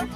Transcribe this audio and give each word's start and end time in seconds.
Yeah. 0.00 0.06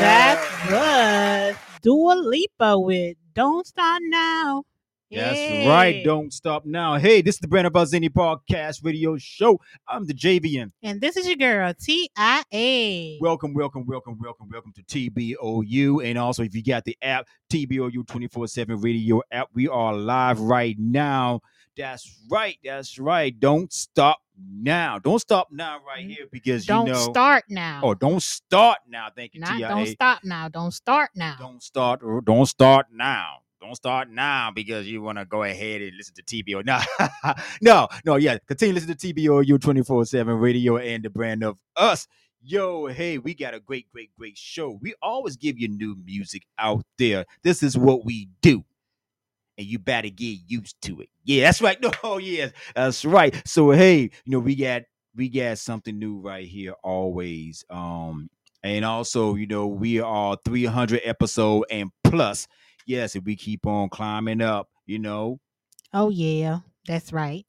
That 0.00 0.38
was 0.70 1.56
Dua 1.82 2.14
Lipa 2.14 2.78
with 2.78 3.18
Don't 3.34 3.66
Stop 3.66 4.00
Now. 4.04 4.64
That's 5.10 5.68
right. 5.68 6.02
Don't 6.02 6.32
stop 6.32 6.64
now. 6.64 6.96
Hey, 6.96 7.20
this 7.20 7.34
is 7.34 7.40
the 7.40 7.48
Brand 7.48 7.66
of 7.66 7.76
Us 7.76 7.92
Indie 7.92 8.08
Podcast 8.08 8.82
Radio 8.82 9.18
Show. 9.18 9.60
I'm 9.86 10.06
the 10.06 10.14
JVN. 10.14 10.72
And 10.82 10.98
this 10.98 11.18
is 11.18 11.26
your 11.26 11.36
girl, 11.36 11.74
T-I-A. 11.78 13.18
Welcome, 13.20 13.52
welcome, 13.52 13.84
welcome, 13.84 14.18
welcome, 14.18 14.48
welcome 14.50 14.72
to 14.72 14.82
TBOU. 14.84 16.08
And 16.08 16.16
also, 16.16 16.42
if 16.42 16.54
you 16.54 16.62
got 16.62 16.84
the 16.84 16.96
app, 17.02 17.26
TBOU 17.52 18.06
24 18.06 18.48
7 18.48 18.80
radio 18.80 19.20
app, 19.30 19.48
we 19.52 19.68
are 19.68 19.94
live 19.94 20.40
right 20.40 20.76
now. 20.78 21.42
That's 21.76 22.18
right. 22.30 22.58
That's 22.62 22.98
right. 22.98 23.38
Don't 23.38 23.72
stop 23.72 24.18
now. 24.36 24.98
Don't 24.98 25.18
stop 25.18 25.48
now 25.50 25.80
right 25.86 26.00
mm-hmm. 26.00 26.10
here 26.10 26.26
because 26.30 26.68
you 26.68 26.74
don't 26.74 26.86
you 26.86 26.92
know. 26.92 27.10
start 27.10 27.44
now. 27.48 27.80
Oh, 27.82 27.94
don't 27.94 28.22
start 28.22 28.78
now. 28.88 29.08
Thank 29.14 29.34
you, 29.34 29.40
Not 29.40 29.58
TIA. 29.58 29.68
don't 29.68 29.86
stop 29.86 30.20
now. 30.24 30.48
Don't 30.48 30.72
start 30.72 31.10
now. 31.14 31.36
Don't 31.38 31.62
start. 31.62 32.00
Don't 32.24 32.46
start 32.46 32.86
now. 32.92 33.38
Don't 33.60 33.76
start 33.76 34.10
now 34.10 34.50
because 34.50 34.88
you 34.88 35.00
want 35.00 35.18
to 35.18 35.24
go 35.24 35.44
ahead 35.44 35.82
and 35.82 35.96
listen 35.96 36.14
to 36.14 36.22
TBO. 36.22 36.62
No, 36.66 37.38
no, 37.60 37.88
no. 38.04 38.16
Yeah, 38.16 38.38
continue 38.46 38.74
listening 38.74 38.96
to 38.96 39.14
TBO. 39.14 39.44
TBOU 39.44 39.60
twenty 39.60 39.82
four 39.82 40.04
seven 40.04 40.34
radio 40.34 40.76
and 40.76 41.02
the 41.02 41.10
brand 41.10 41.44
of 41.44 41.58
us. 41.76 42.08
Yo, 42.44 42.86
hey, 42.86 43.18
we 43.18 43.34
got 43.34 43.54
a 43.54 43.60
great, 43.60 43.88
great, 43.92 44.10
great 44.18 44.36
show. 44.36 44.76
We 44.82 44.94
always 45.00 45.36
give 45.36 45.60
you 45.60 45.68
new 45.68 45.96
music 46.04 46.42
out 46.58 46.84
there. 46.98 47.24
This 47.44 47.62
is 47.62 47.78
what 47.78 48.04
we 48.04 48.28
do. 48.40 48.64
And 49.58 49.66
you 49.66 49.78
better 49.78 50.08
get 50.08 50.38
used 50.46 50.80
to 50.82 51.00
it. 51.02 51.08
Yeah, 51.24 51.44
that's 51.44 51.60
right. 51.60 51.78
No, 51.80 52.18
yes, 52.18 52.52
that's 52.74 53.04
right. 53.04 53.34
So 53.46 53.70
hey, 53.70 54.02
you 54.02 54.10
know, 54.26 54.38
we 54.38 54.56
got 54.56 54.82
we 55.14 55.28
got 55.28 55.58
something 55.58 55.98
new 55.98 56.20
right 56.20 56.46
here 56.46 56.74
always. 56.82 57.64
Um, 57.70 58.30
and 58.62 58.84
also, 58.84 59.34
you 59.34 59.46
know, 59.46 59.66
we 59.66 60.00
are 60.00 60.36
300 60.44 61.00
episode 61.04 61.64
and 61.70 61.90
plus. 62.04 62.46
Yes, 62.86 63.16
if 63.16 63.24
we 63.24 63.36
keep 63.36 63.66
on 63.66 63.88
climbing 63.88 64.40
up, 64.40 64.68
you 64.86 64.98
know. 64.98 65.38
Oh 65.92 66.10
yeah, 66.10 66.60
that's 66.86 67.12
right. 67.12 67.44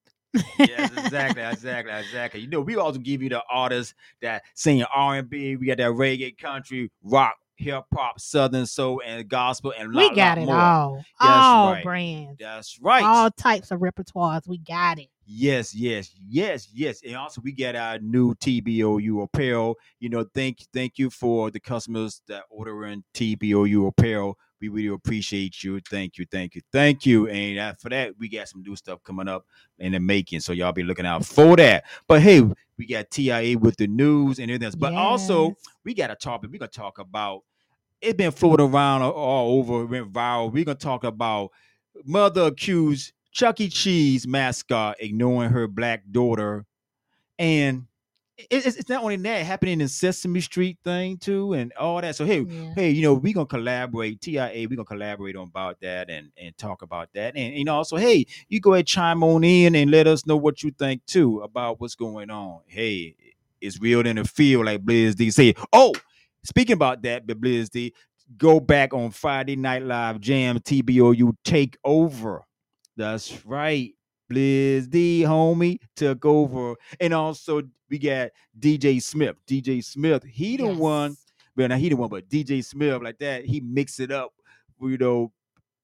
Yes, 0.58 0.92
exactly, 0.98 1.44
exactly, 1.52 1.94
exactly. 1.94 2.40
You 2.42 2.48
know, 2.48 2.62
we 2.62 2.76
also 2.76 3.00
give 3.00 3.22
you 3.22 3.30
the 3.30 3.42
artists 3.50 3.94
that 4.22 4.44
sing 4.56 4.84
R 4.84 5.18
and 5.18 5.30
B. 5.30 5.56
We 5.56 5.68
got 5.68 5.78
that 5.78 5.92
reggae, 5.92 6.38
country, 6.38 6.92
rock, 7.04 7.36
hip 7.56 7.86
hop, 7.94 8.20
southern 8.20 8.66
soul, 8.66 9.02
and 9.06 9.28
gospel, 9.28 9.74
and 9.78 9.90
we 9.94 10.08
lot, 10.08 10.16
got 10.16 10.38
it 10.38 10.46
more. 10.46 10.56
all. 10.56 11.06
That's 11.20 11.32
all 11.32 11.72
right. 11.74 11.84
brands. 11.84 12.38
That's 12.40 12.80
right. 12.82 13.04
All 13.04 13.32
types 13.32 13.72
of 13.72 13.80
repertoires. 13.80 14.48
We 14.48 14.58
got 14.58 15.00
it. 15.00 15.08
Yes, 15.26 15.74
yes, 15.74 16.12
yes, 16.28 16.68
yes. 16.74 17.02
And 17.06 17.16
also 17.16 17.42
we 17.42 17.54
get 17.54 17.76
our 17.76 17.98
new 18.00 18.36
TBOU 18.36 19.24
apparel. 19.24 19.78
You 20.00 20.10
know, 20.10 20.26
thank 20.34 20.66
thank 20.74 20.98
you 20.98 21.10
for 21.10 21.50
the 21.50 21.60
customers 21.60 22.22
that 22.28 22.44
ordering 22.50 23.04
TBOU 23.14 23.88
apparel. 23.88 24.38
We 24.64 24.70
really 24.70 24.96
appreciate 24.96 25.62
you. 25.62 25.82
Thank 25.82 26.18
you, 26.18 26.26
thank 26.32 26.56
you, 26.56 26.62
thank 26.72 27.06
you. 27.06 27.28
And 27.28 27.60
uh, 27.60 27.74
for 27.74 27.90
that, 27.90 28.14
we 28.18 28.30
got 28.30 28.48
some 28.48 28.62
new 28.62 28.78
stuff 28.78 29.04
coming 29.04 29.28
up 29.28 29.46
in 29.78 29.92
the 29.92 30.00
making. 30.00 30.40
So 30.40 30.54
y'all 30.54 30.72
be 30.72 30.84
looking 30.84 31.06
out 31.06 31.26
for 31.26 31.58
that. 31.58 31.84
But 32.08 32.22
hey, 32.22 32.50
we 32.78 32.88
got 32.88 33.12
TIA 33.12 33.58
with 33.58 33.76
the 33.76 33.88
news 33.88 34.40
and 34.40 34.50
everything 34.50 34.68
else. 34.68 34.76
But 34.76 34.94
also 34.94 35.58
we 35.84 35.94
got 35.94 36.12
a 36.12 36.16
topic. 36.16 36.50
We're 36.50 36.60
gonna 36.60 36.70
talk 36.70 37.00
about 37.00 37.42
it's 38.00 38.16
been 38.16 38.32
floating 38.32 38.68
around 38.68 39.02
all- 39.02 39.60
over, 39.60 39.84
it 39.84 39.88
went 39.88 40.14
viral. 40.14 40.50
We're 40.50 40.64
gonna 40.64 40.76
talk 40.76 41.04
about 41.04 41.52
mother 42.06 42.44
accused 42.44 43.12
Chuck 43.34 43.60
E. 43.60 43.68
Cheese 43.68 44.26
mascot 44.26 44.96
ignoring 45.02 45.50
her 45.50 45.68
black 45.68 46.04
daughter, 46.10 46.66
and 47.38 47.86
it's, 48.38 48.66
it's 48.66 48.90
not 48.90 49.04
only 49.04 49.16
that 49.18 49.46
happening 49.46 49.80
in 49.82 49.88
Sesame 49.88 50.42
Street 50.42 50.78
thing 50.84 51.18
too, 51.18 51.54
and 51.54 51.72
all 51.74 52.02
that. 52.02 52.16
So 52.16 52.26
hey, 52.26 52.42
Yeah. 52.42 52.74
hey, 52.76 52.90
you 52.90 53.02
know, 53.04 53.14
we 53.14 53.34
gonna 53.34 53.46
collaborate. 53.46 54.22
TIA, 54.22 54.68
we 54.68 54.76
gonna 54.76 54.86
collaborate 54.86 55.36
on 55.36 55.48
about 55.48 55.80
that 55.82 56.10
and 56.10 56.32
and 56.38 56.58
talk 56.58 56.82
about 56.82 57.10
that. 57.14 57.36
And 57.36 57.56
you 57.56 57.64
know, 57.64 57.76
also, 57.76 57.98
hey, 57.98 58.26
you 58.50 58.60
go 58.60 58.74
ahead 58.74 58.88
chime 58.88 59.24
on 59.24 59.44
in 59.44 59.76
and 59.76 59.92
let 59.92 60.08
us 60.08 60.26
know 60.26 60.38
what 60.38 60.64
you 60.64 60.72
think 60.72 61.06
too 61.06 61.42
about 61.42 61.80
what's 61.80 61.96
going 61.96 62.30
on. 62.30 62.62
Hey, 62.66 63.16
it's 63.62 63.80
real 63.80 64.06
in 64.06 64.16
the 64.16 64.24
field, 64.26 64.66
like 64.66 64.84
Blizz 64.84 65.16
D 65.16 65.30
said. 65.32 65.56
Oh, 65.72 65.94
speaking 66.44 66.74
about 66.74 67.02
that, 67.04 67.26
but 67.28 67.40
Blizz 67.40 67.70
D, 67.70 67.94
go 68.38 68.60
back 68.60 68.94
on 68.94 69.12
Friday 69.12 69.56
Night 69.56 69.84
Live 69.84 70.20
Jam 70.20 70.60
TBOU 70.60 71.34
take 71.44 71.78
over. 71.84 72.44
That's 72.98 73.46
right. 73.46 73.94
Blizz 74.34 74.90
D, 74.90 75.24
homie, 75.26 75.80
took 75.96 76.26
over. 76.26 76.76
And 77.00 77.14
also 77.14 77.64
we 77.90 78.00
got 78.00 78.32
DJ 78.60 79.02
Smith. 79.02 79.36
DJ 79.48 79.84
Smith, 79.84 80.24
he 80.24 80.58
the 80.58 80.68
one 80.68 81.12
Yes. 81.12 81.26
well, 81.56 81.68
now 81.68 81.78
he 81.78 81.90
the 81.90 81.96
one, 81.96 82.10
but 82.10 82.28
DJ 82.30 82.64
Smith 82.64 83.02
like 83.02 83.20
that, 83.20 83.46
he 83.46 83.60
mix 83.62 84.00
it 84.00 84.12
up. 84.12 84.34
You 84.82 84.98
know, 84.98 85.32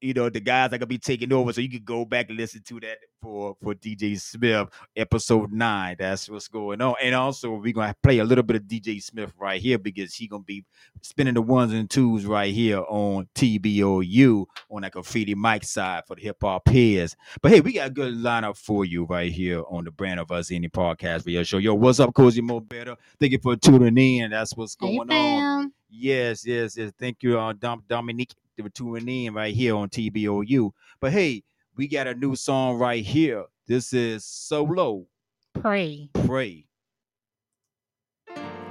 you 0.02 0.14
know 0.14 0.30
the 0.30 0.40
guys 0.40 0.72
that 0.72 0.80
gonna 0.80 0.88
be 0.88 0.98
taking 0.98 1.32
over, 1.34 1.52
so 1.54 1.62
you 1.62 1.70
can 1.70 1.84
go 1.84 2.06
back 2.06 2.30
and 2.30 2.38
listen 2.38 2.62
to 2.68 2.80
that 2.82 2.98
for 3.22 3.56
for 3.62 3.74
DJ 3.76 4.20
Smith 4.20 4.70
episode 4.96 5.52
nine. 5.52 5.96
That's 6.00 6.30
what's 6.30 6.48
going 6.48 6.82
on, 6.82 6.96
and 7.02 7.14
also 7.16 7.52
we're 7.56 7.74
gonna 7.74 7.96
play 8.02 8.20
a 8.20 8.24
little 8.24 8.44
bit 8.44 8.56
of 8.58 8.64
DJ 8.64 9.02
Smith 9.02 9.34
right 9.38 9.62
here 9.62 9.78
because 9.78 10.14
he 10.14 10.28
gonna 10.28 10.44
be 10.44 10.66
spinning 11.02 11.34
the 11.34 11.42
ones 11.42 11.74
and 11.74 11.90
twos 11.90 12.26
right 12.26 12.54
here 12.54 12.84
on 12.88 13.28
TBOU 13.36 14.46
on 14.70 14.82
that 14.82 14.92
graffiti 14.92 15.36
mic 15.36 15.64
side 15.64 16.04
for 16.08 16.16
the 16.16 16.22
hip 16.22 16.38
hop 16.42 16.68
heads. 16.68 17.16
But 17.42 17.52
hey, 17.52 17.62
we 17.62 17.74
got 17.74 17.88
a 17.88 17.92
good 17.92 18.14
lineup 18.16 18.58
for 18.58 18.86
you 18.86 19.06
right 19.06 19.32
here 19.32 19.64
on 19.70 19.84
the 19.86 19.92
brand 19.92 20.20
of 20.20 20.32
us 20.32 20.50
indie 20.50 20.72
podcast 20.72 21.26
radio 21.26 21.44
show. 21.44 21.58
Yo, 21.58 21.74
what's 21.74 22.00
up, 22.00 22.14
Cozy 22.14 22.42
Mo 22.42 22.60
Better? 22.60 22.96
Thank 23.20 23.34
you 23.34 23.40
for 23.42 23.56
tuning 23.56 23.98
in. 23.98 24.32
That's 24.32 24.56
what's 24.56 24.78
Hey, 24.80 24.96
going 24.96 25.12
on. 25.12 25.74
Yes, 25.92 26.46
yes, 26.46 26.78
yes. 26.78 26.92
Thank 27.00 27.24
you, 27.24 27.40
uh, 27.40 27.54
Dom- 27.54 27.84
Dominique, 27.88 28.34
for 28.64 28.70
tuning 28.70 29.26
in 29.26 29.34
right 29.34 29.54
here 29.54 29.76
on 29.76 29.90
TBOU. 29.90 30.72
But 31.00 31.12
hey, 31.12 31.44
we 31.76 31.88
got 31.88 32.08
a 32.08 32.14
new 32.14 32.36
song 32.36 32.78
right 32.78 33.04
here. 33.04 33.46
This 33.68 33.94
is 33.94 34.26
Solo 34.26 35.06
Pray. 35.54 36.10
Pray. 36.26 36.66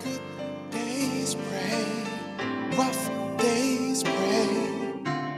Good 0.01 0.21
days 0.71 1.35
pray, 1.35 1.85
rough 2.77 3.39
days 3.39 4.03
pray, 4.03 4.73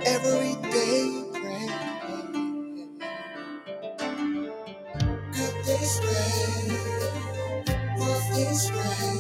every 0.06 0.54
day 0.70 1.24
pray. 1.32 1.66
Good 5.32 5.64
days 5.64 6.00
pray, 6.00 6.76
rough 7.98 8.34
days 8.34 8.70
pray, 8.70 9.19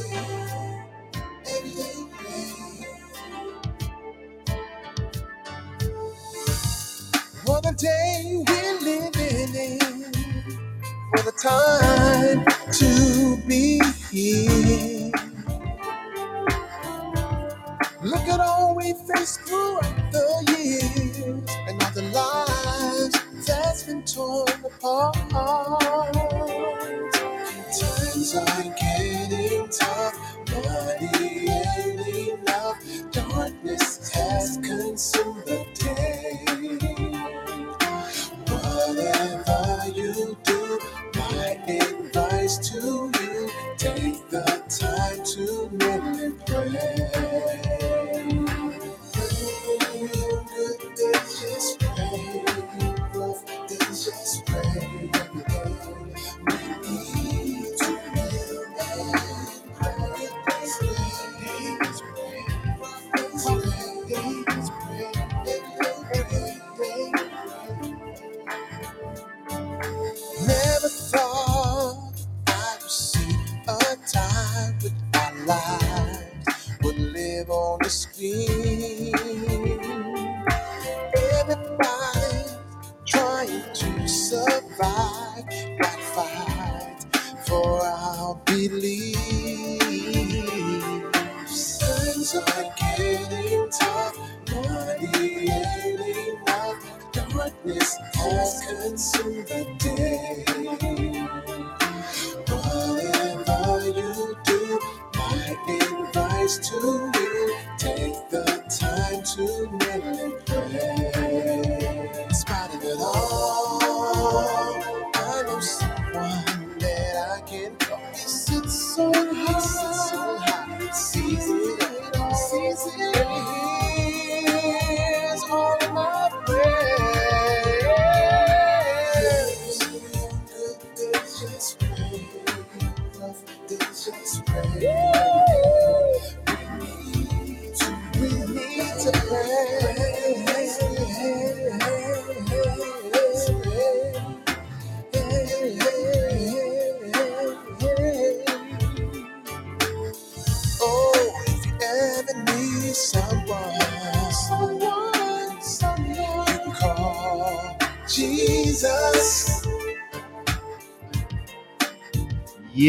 the 7.70 7.76
day 7.76 8.44
we're 8.48 8.80
living 8.80 9.54
in, 9.54 10.12
for 11.10 11.22
the 11.22 11.32
time 11.42 12.44
to 12.72 13.09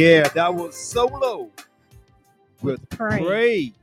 Yeah, 0.01 0.27
that 0.29 0.55
was 0.55 0.75
Solo 0.75 1.51
with 2.63 2.89
Pray. 2.89 3.23
Pray. 3.23 3.73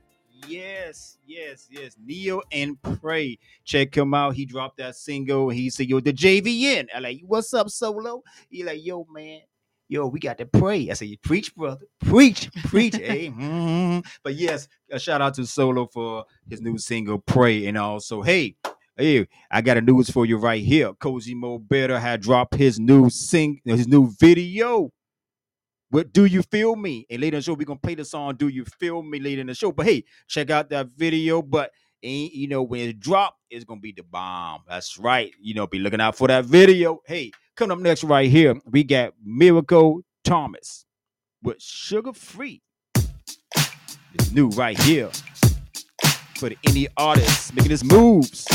Yes, 0.49 1.17
yes, 1.25 1.69
yes. 1.71 1.95
Kneel 1.97 2.41
and 2.51 2.77
pray. 2.81 3.39
Check 3.63 3.95
him 3.95 4.13
out. 4.13 4.35
He 4.35 4.45
dropped 4.45 4.79
that 4.79 4.97
single. 4.97 5.47
He 5.47 5.69
said, 5.69 5.87
Yo, 5.87 6.01
the 6.01 6.11
JVN. 6.11 6.87
I 6.93 6.99
like, 6.99 7.21
what's 7.25 7.53
up, 7.53 7.69
solo? 7.69 8.21
He 8.49 8.65
like, 8.65 8.85
yo, 8.85 9.07
man. 9.09 9.39
Yo, 9.87 10.07
we 10.07 10.19
got 10.19 10.37
to 10.39 10.45
pray. 10.45 10.89
I 10.89 10.93
said, 10.93 11.07
preach, 11.23 11.55
brother. 11.55 11.85
Preach, 12.01 12.51
preach. 12.65 12.95
hey, 12.97 13.29
mhm. 13.29 14.05
But 14.21 14.35
yes, 14.35 14.67
a 14.91 14.99
shout 14.99 15.21
out 15.21 15.35
to 15.35 15.45
Solo 15.45 15.87
for 15.87 16.25
his 16.49 16.59
new 16.59 16.77
single, 16.77 17.19
Pray. 17.19 17.65
And 17.65 17.77
also, 17.77 18.21
hey, 18.21 18.57
hey, 18.97 19.25
I 19.49 19.61
got 19.61 19.77
a 19.77 19.81
news 19.81 20.09
for 20.09 20.25
you 20.25 20.37
right 20.37 20.61
here. 20.61 20.91
Cozy 20.95 21.33
Mo 21.33 21.59
Better 21.59 21.97
had 21.97 22.19
dropped 22.19 22.55
his 22.55 22.77
new 22.77 23.09
sing, 23.09 23.61
his 23.63 23.87
new 23.87 24.11
video. 24.19 24.91
What 25.91 26.13
do 26.13 26.25
you 26.25 26.43
feel 26.43 26.75
me? 26.75 27.07
And 27.09 27.21
later 27.21 27.37
in 27.37 27.39
the 27.39 27.43
show, 27.43 27.53
we're 27.53 27.65
gonna 27.65 27.79
play 27.79 27.95
the 27.95 28.05
song 28.05 28.35
Do 28.35 28.47
You 28.47 28.63
Feel 28.63 29.01
Me 29.01 29.19
later 29.19 29.41
in 29.41 29.47
the 29.47 29.55
show. 29.55 29.71
But 29.71 29.87
hey, 29.87 30.03
check 30.27 30.51
out 30.51 30.69
that 30.69 30.89
video. 30.95 31.41
But 31.41 31.71
ain't 32.03 32.33
you 32.33 32.47
know 32.47 32.61
when 32.61 32.89
it 32.89 32.99
drop, 32.99 33.37
it's 33.49 33.65
gonna 33.65 33.81
be 33.81 33.91
the 33.91 34.03
bomb. 34.03 34.61
That's 34.67 34.99
right. 34.99 35.33
You 35.41 35.55
know, 35.55 35.65
be 35.65 35.79
looking 35.79 35.99
out 35.99 36.15
for 36.15 36.27
that 36.27 36.45
video. 36.45 37.01
Hey, 37.07 37.31
coming 37.55 37.71
up 37.71 37.79
next 37.79 38.03
right 38.03 38.29
here, 38.29 38.55
we 38.65 38.83
got 38.83 39.13
Miracle 39.23 40.01
Thomas 40.23 40.85
with 41.41 41.59
Sugar 41.59 42.13
Free. 42.13 42.61
It's 44.13 44.31
new 44.31 44.49
right 44.49 44.79
here 44.79 45.09
for 46.35 46.49
the 46.49 46.57
indie 46.67 46.87
artists 46.97 47.51
making 47.53 47.71
his 47.71 47.83
moves 47.83 48.47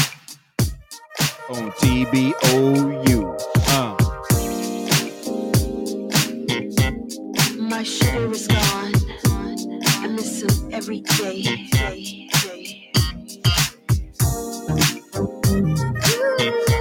on 1.49 1.73
TBOU. 1.73 3.41
Uh. 3.69 4.04
My 7.75 7.83
sugar 7.83 8.31
is 8.31 8.47
gone. 8.47 8.93
I 9.99 10.07
miss 10.07 10.43
him 10.43 10.73
every 10.73 11.01
day. 11.01 11.43
day, 11.43 12.29
day. 12.31 12.93
I'm 15.45 16.74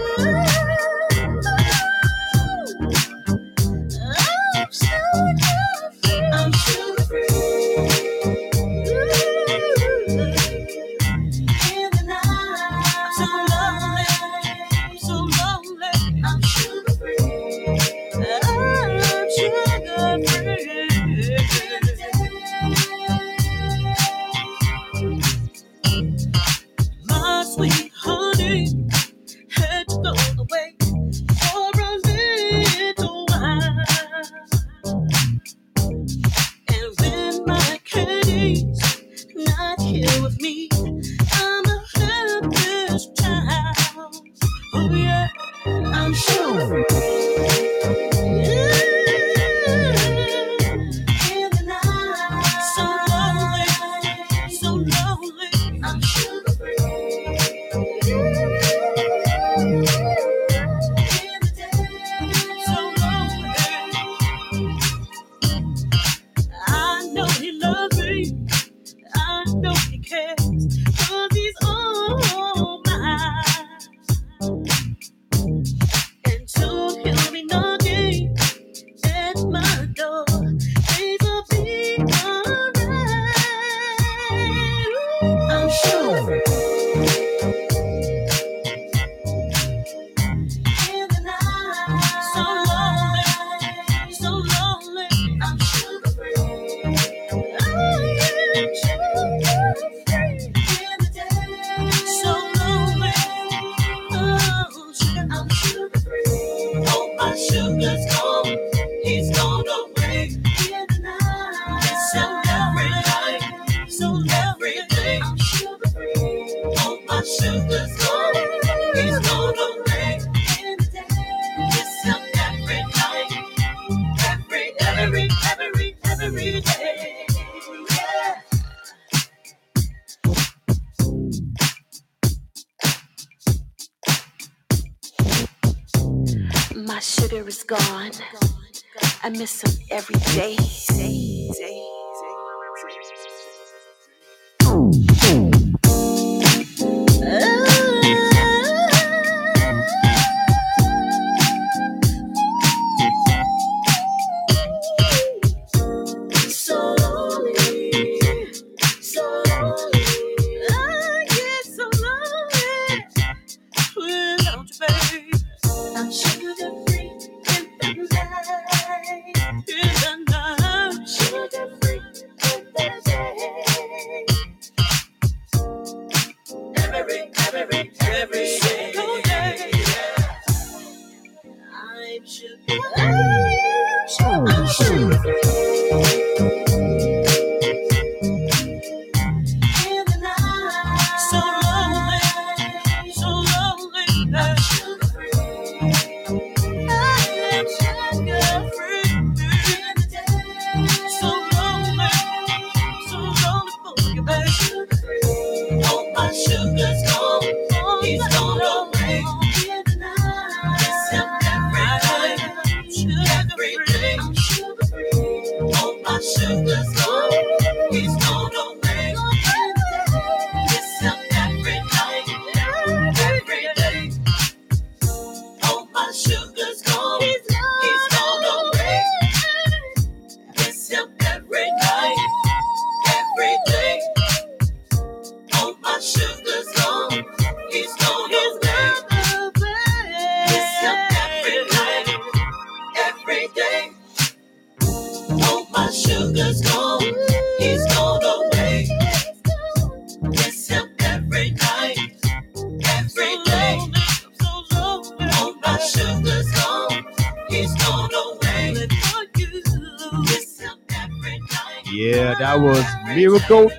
Miracle 263.50 263.71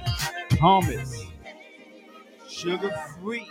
Thomas. 0.50 1.24
Sugar 2.46 2.90
free. 3.18 3.46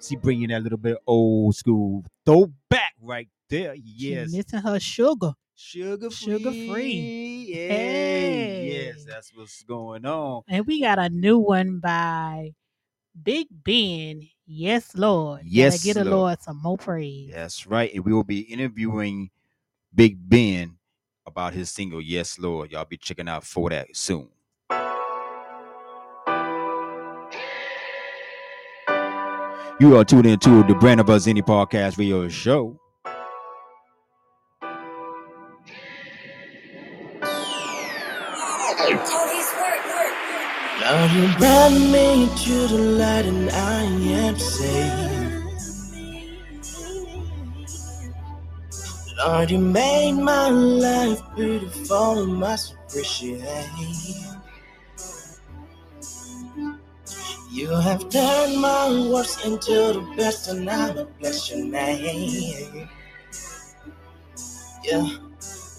She 0.00 0.16
bringing 0.16 0.48
that 0.48 0.62
little 0.62 0.78
bit 0.78 0.96
old 1.06 1.54
school 1.56 2.04
throwback 2.24 2.94
right 3.02 3.28
there. 3.50 3.74
She 3.76 3.82
Yes. 3.84 4.32
missing 4.32 4.60
her 4.60 4.80
sugar. 4.80 5.34
Sugar 5.54 6.08
free. 6.10 6.32
Sugar 6.38 6.50
free. 6.50 7.46
Yeah. 7.48 7.68
Hey. 7.68 8.72
Yes, 8.86 9.04
that's 9.04 9.30
what's 9.36 9.62
going 9.62 10.06
on. 10.06 10.42
And 10.48 10.66
we 10.66 10.80
got 10.80 10.98
a 10.98 11.10
new 11.10 11.38
one 11.38 11.80
by 11.80 12.54
Big 13.22 13.48
Ben. 13.50 14.26
Yes, 14.46 14.94
Lord. 14.94 15.42
Yes, 15.44 15.82
Gotta 15.82 15.84
get 15.84 15.96
a 15.98 16.04
Lord. 16.04 16.16
Lord 16.16 16.42
some 16.42 16.62
more 16.62 16.78
praise. 16.78 17.30
That's 17.32 17.66
right. 17.66 17.92
And 17.94 18.04
we 18.06 18.12
will 18.14 18.24
be 18.24 18.40
interviewing 18.40 19.30
Big 19.94 20.16
Ben 20.28 20.78
about 21.26 21.52
his 21.52 21.70
single, 21.70 22.00
Yes, 22.00 22.38
Lord. 22.38 22.72
Y'all 22.72 22.84
be 22.86 22.96
checking 22.96 23.28
out 23.28 23.44
for 23.44 23.68
that 23.70 23.94
soon. 23.94 24.28
You 29.80 29.96
are 29.96 30.04
tuned 30.04 30.26
into 30.26 30.62
the 30.62 30.76
Brand 30.76 31.00
of 31.00 31.10
Us 31.10 31.26
Indie 31.26 31.42
Podcast 31.42 31.98
Radio 31.98 32.28
Show. 32.28 32.78
To 42.44 42.66
the 42.68 42.76
light 42.76 43.24
and 43.24 43.48
I 43.50 43.84
am 43.84 44.38
saved. 44.38 45.44
Lord, 49.16 49.50
you 49.50 49.58
made 49.58 50.12
my 50.12 50.50
life 50.50 51.22
beautiful 51.34 52.26
and. 52.26 54.43
You 57.54 57.70
have 57.70 58.08
turned 58.08 58.60
my 58.60 59.08
worst 59.12 59.46
into 59.46 59.70
the 59.70 60.14
best 60.16 60.48
and 60.48 60.68
I 60.68 60.90
will 60.90 61.08
bless 61.20 61.52
your 61.52 61.64
name. 61.64 62.88
Yeah. 64.82 65.06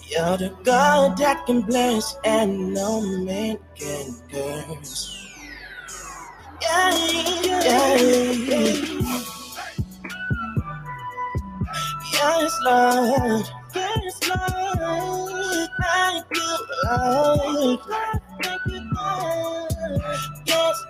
You're 0.07 0.37
the 0.37 0.55
God 0.63 1.17
that 1.17 1.45
can 1.45 1.63
bless 1.63 2.15
and 2.23 2.73
no 2.73 3.01
man 3.01 3.57
can 3.75 4.15
curse. 4.31 5.27
Yeah, 6.61 6.95
yeah, 7.43 7.95
yeah. 8.31 9.25
Yes, 12.13 12.59
Lord. 12.63 13.45
Yes, 13.75 14.19
Lord. 14.29 15.69
Thank 15.83 16.25
you, 16.35 16.57
Lord. 16.85 17.79
Thank 18.41 18.61
you, 18.67 18.91
Lord. 18.95 19.74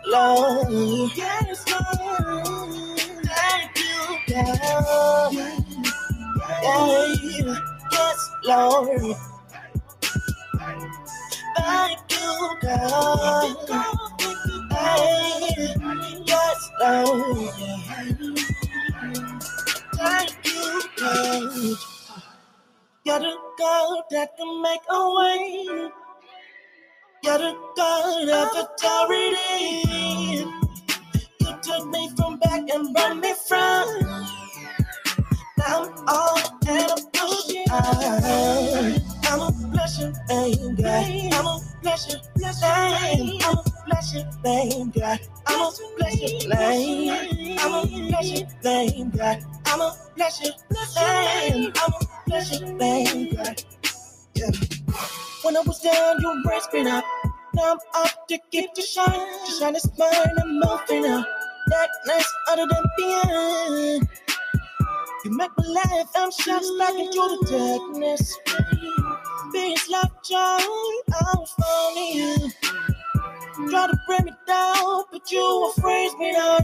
Lord. 0.08 1.12
Yes, 1.16 1.66
Lord. 1.72 2.48
Thank 3.26 3.78
you, 3.78 4.18
God. 4.30 5.34
Yeah. 6.64 7.06
Yes, 7.94 8.32
Lord. 8.46 9.18
Thank 11.54 12.12
you, 12.12 12.50
Lord. 12.64 13.58
Thank 19.96 20.46
you, 20.46 20.82
God. 20.98 21.78
You're 23.06 23.20
the 23.20 23.36
God 23.60 24.04
that 24.12 24.30
can 24.38 24.62
make 24.62 24.82
a 24.90 25.16
way. 25.18 25.90
You're 27.26 27.40
the 27.40 27.58
God 27.76 28.30
of 28.30 28.70
authority. 28.70 30.46
You 31.40 31.58
took 31.64 31.88
me 31.88 32.12
from 32.16 32.38
back 32.38 32.70
and 32.70 32.94
brought 32.94 33.18
me 33.18 33.34
from. 33.48 33.88
Now 35.58 35.86
I'm 35.86 36.06
all 36.08 36.40
and 36.68 36.92
I'm. 37.72 39.02
I'm 39.28 39.42
a 39.42 39.52
blessing, 39.72 40.14
name 40.30 40.76
God. 40.76 41.06
I'm 41.34 41.48
a 41.48 41.62
blessing, 41.82 42.22
blessing. 42.36 43.40
I'm 43.44 43.58
a 43.58 43.64
blessing, 43.88 44.28
name 44.44 44.92
God. 44.92 45.20
I'm 45.48 45.62
a 45.62 45.72
blessing, 45.98 46.50
name. 46.50 47.58
I'm 47.60 47.74
a 47.74 48.08
blessing, 48.08 48.48
name 48.64 49.10
God. 49.10 49.44
I'm 49.66 49.82
a 49.82 49.98
blessing, 50.16 50.52
blessing. 50.70 51.74
I'm 51.76 51.92
a 51.92 52.00
blessing, 52.28 52.78
name 52.78 53.36
God. 53.36 53.64
Yeah. 54.36 54.85
When 55.44 55.58
I 55.58 55.62
was 55.62 55.80
down, 55.82 56.22
you 56.22 56.44
raised 56.50 56.74
me 56.74 56.82
up. 56.90 57.06
Now 57.56 57.74
I'm 57.74 57.80
up 58.04 58.28
to 58.30 58.40
keep 58.52 58.74
the 58.76 58.82
shine. 58.82 59.46
To 59.46 59.52
shine 59.60 59.76
is 59.76 59.90
mine, 59.98 60.12
I'm 60.42 60.60
moving 60.60 61.06
up. 61.12 61.28
Darkness 61.70 62.34
other 62.52 62.68
than 62.68 62.84
beyond. 62.98 64.10
You 65.26 65.38
make 65.38 65.52
my 65.58 65.66
life, 65.68 66.08
I'm 66.16 66.32
shot 66.32 66.64
back 66.80 66.96
into 66.96 67.12
the 67.14 67.48
darkness. 67.52 68.38
Peace, 69.54 69.90
love, 69.90 70.12
joy, 70.24 70.38
I'm 71.16 71.46
falling 71.60 72.16
you. 72.16 72.52
Try 73.70 73.88
to 73.88 73.98
bring 74.08 74.26
me 74.26 74.34
down, 74.48 75.04
but 75.12 75.32
you 75.32 75.40
will 75.40 75.72
freeze 75.74 76.16
me 76.18 76.34
down. 76.34 76.62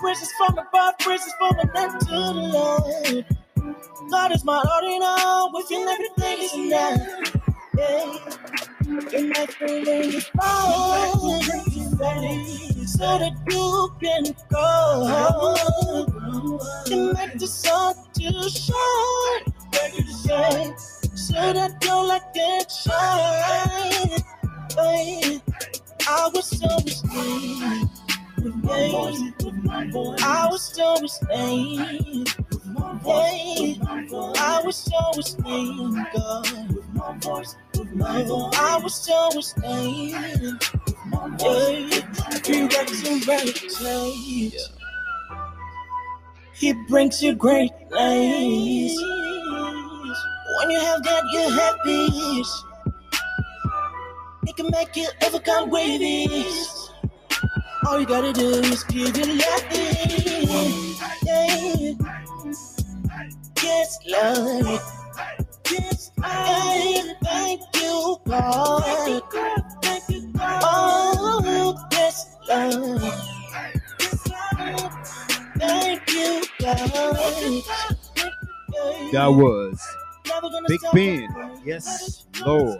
Praises 0.00 0.30
from 0.38 0.58
above, 0.58 0.98
praises 1.00 1.32
from 1.38 1.56
the 1.58 1.64
neck 1.74 1.98
to 2.00 2.06
the 2.06 2.32
Lord. 2.34 3.26
God 4.10 4.32
is 4.32 4.44
my 4.44 4.62
Lord, 4.62 4.84
you 4.84 4.98
know, 4.98 5.50
within 5.54 5.88
everything 5.88 6.38
is 6.40 6.54
enough. 6.54 7.00
Yeah. 7.76 8.18
You 8.84 9.00
make 9.28 9.60
me 9.60 9.84
lean 9.84 10.20
forward, 10.20 11.42
so 12.86 13.18
that 13.18 13.34
you 13.48 13.90
can 14.00 14.24
go. 14.50 14.62
You 16.86 17.12
make 17.14 17.38
the 17.38 17.46
sun 17.46 17.94
to 18.14 18.50
shine, 18.50 19.44
yeah, 20.26 20.76
so 21.14 21.52
that 21.52 21.72
your 21.84 22.04
light 22.04 22.22
can 22.34 22.64
shine. 22.68 24.22
Yeah. 24.76 25.38
I 26.08 26.28
was 26.34 26.46
so 26.46 26.66
asleep. 26.76 27.88
Yeah. 28.64 29.02
I 30.24 30.48
was 30.50 30.62
so 30.74 30.94
asleep. 31.04 32.28
Yeah. 33.04 33.74
I 34.38 34.62
was 34.64 34.76
so 34.76 35.18
asleep, 35.18 35.96
God. 36.14 36.74
With 36.74 36.94
my 36.94 37.18
voice. 37.18 37.56
I 38.54 38.80
was 38.82 38.94
so 38.94 39.38
asleep. 39.38 40.14
Yeah. 41.40 42.00
He 42.44 42.62
reality. 43.26 44.50
He 46.54 46.72
brings 46.88 47.22
you 47.22 47.34
great 47.34 47.72
things. 47.90 49.02
When 50.58 50.70
you 50.70 50.80
have 50.80 51.02
that, 51.02 51.22
you 51.32 51.50
have. 51.50 51.72
He 54.46 54.52
can 54.52 54.70
make 54.70 54.94
you 54.96 55.08
overcome 55.24 55.70
with 55.70 56.00
ease. 56.00 56.90
All 57.86 57.98
you 57.98 58.06
gotta 58.06 58.32
do 58.32 58.48
is 58.48 58.84
give 58.84 59.16
it 59.16 59.28
nothing. 59.28 60.91
Yes, 63.62 63.98
Lord. 64.06 64.80
Yes, 65.70 66.10
I 66.22 67.14
thank 67.22 67.60
you, 67.76 68.16
God. 68.26 69.22
Oh, 70.64 71.86
yes, 71.92 72.26
Lord. 72.48 73.02
Thank 75.58 76.10
you, 76.10 76.42
God. 76.60 77.62
That 79.12 79.28
was 79.30 79.80
Big 80.68 80.80
Ben. 80.92 81.28
Yes, 81.64 82.26
Lord. 82.44 82.78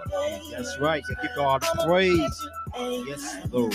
That's 0.50 0.78
right. 0.80 1.02
Give 1.22 1.30
God 1.36 1.62
praise. 1.84 2.48
Yes, 2.78 3.36
Lord. 3.50 3.74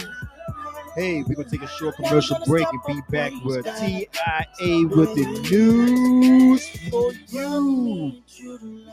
Hey, 0.98 1.22
we're 1.22 1.36
gonna 1.36 1.48
take 1.48 1.62
a 1.62 1.68
short 1.68 1.96
commercial 1.96 2.40
break 2.48 2.66
and 2.68 2.82
be 2.88 3.00
back 3.12 3.32
with 3.44 3.66
TIA 3.66 4.88
with 4.88 5.14
the 5.14 5.26
news 5.52 6.68
for 6.90 7.14
you. 7.28 8.14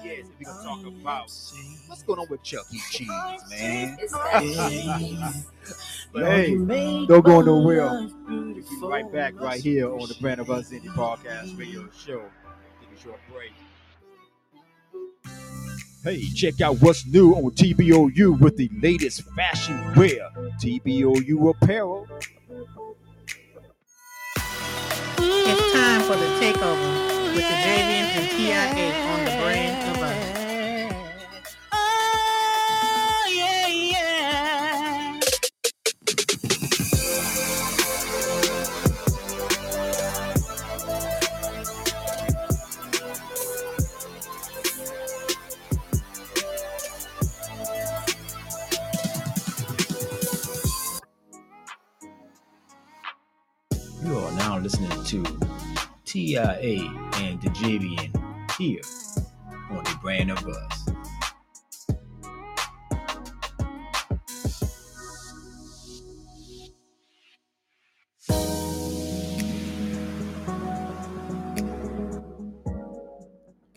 Yes, 0.04 0.26
we're 0.38 0.44
gonna 0.44 0.62
talk 0.62 0.84
about 0.84 1.32
what's 1.86 2.02
going 2.02 2.18
on 2.20 2.26
with 2.28 2.42
Chuck 2.42 2.66
E. 2.74 2.78
Cheese, 2.90 3.08
man. 3.48 3.96
But 6.12 6.26
hey, 6.26 6.54
don't 7.06 7.24
go 7.24 7.40
nowhere. 7.40 8.06
We'll 8.28 8.52
be 8.54 8.62
right 8.82 9.10
back 9.10 9.40
right 9.40 9.60
here 9.60 9.90
on 9.90 10.06
the 10.06 10.14
Brand 10.20 10.40
of 10.40 10.50
Us 10.50 10.72
Indie 10.72 10.94
Podcast 10.94 11.58
Radio 11.58 11.88
Show. 11.96 12.22
Take 12.80 12.98
a 12.98 13.02
short 13.02 13.20
break. 13.32 13.52
Hey, 16.04 16.28
check 16.34 16.60
out 16.60 16.82
what's 16.82 17.06
new 17.06 17.32
on 17.32 17.50
TBOU 17.52 18.38
with 18.38 18.58
the 18.58 18.68
latest 18.82 19.22
fashion 19.34 19.74
wear. 19.96 20.28
TBOU 20.60 21.48
apparel. 21.48 22.06
It's 25.16 25.72
time 25.72 26.02
for 26.02 26.14
the 26.16 26.26
takeover. 26.42 27.24
with 27.28 27.36
the 27.36 27.42
Javians 27.42 28.12
and 28.20 28.28
TIA 28.36 28.92
on 28.92 29.24
the 29.24 29.30
brand 29.40 29.93
to 55.14 55.38
TIA 56.05 56.81
and 57.18 57.40
the 57.40 57.48
Javian 57.50 58.11
here 58.59 58.81
on 59.70 59.85
the 59.85 59.96
brand 60.03 60.33
of 60.33 60.44
us. 60.48 60.87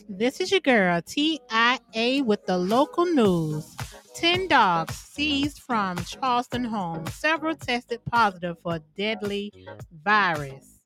This 0.09 0.41
is 0.41 0.49
your 0.49 0.61
girl, 0.61 0.99
TIA, 1.03 2.23
with 2.23 2.43
the 2.47 2.57
local 2.57 3.05
news. 3.05 3.75
10 4.15 4.47
dogs 4.47 4.95
seized 4.95 5.59
from 5.59 5.97
Charleston 6.03 6.63
home. 6.63 7.05
Several 7.05 7.55
tested 7.55 8.03
positive 8.05 8.57
for 8.63 8.79
deadly 8.97 9.53
virus. 10.03 10.76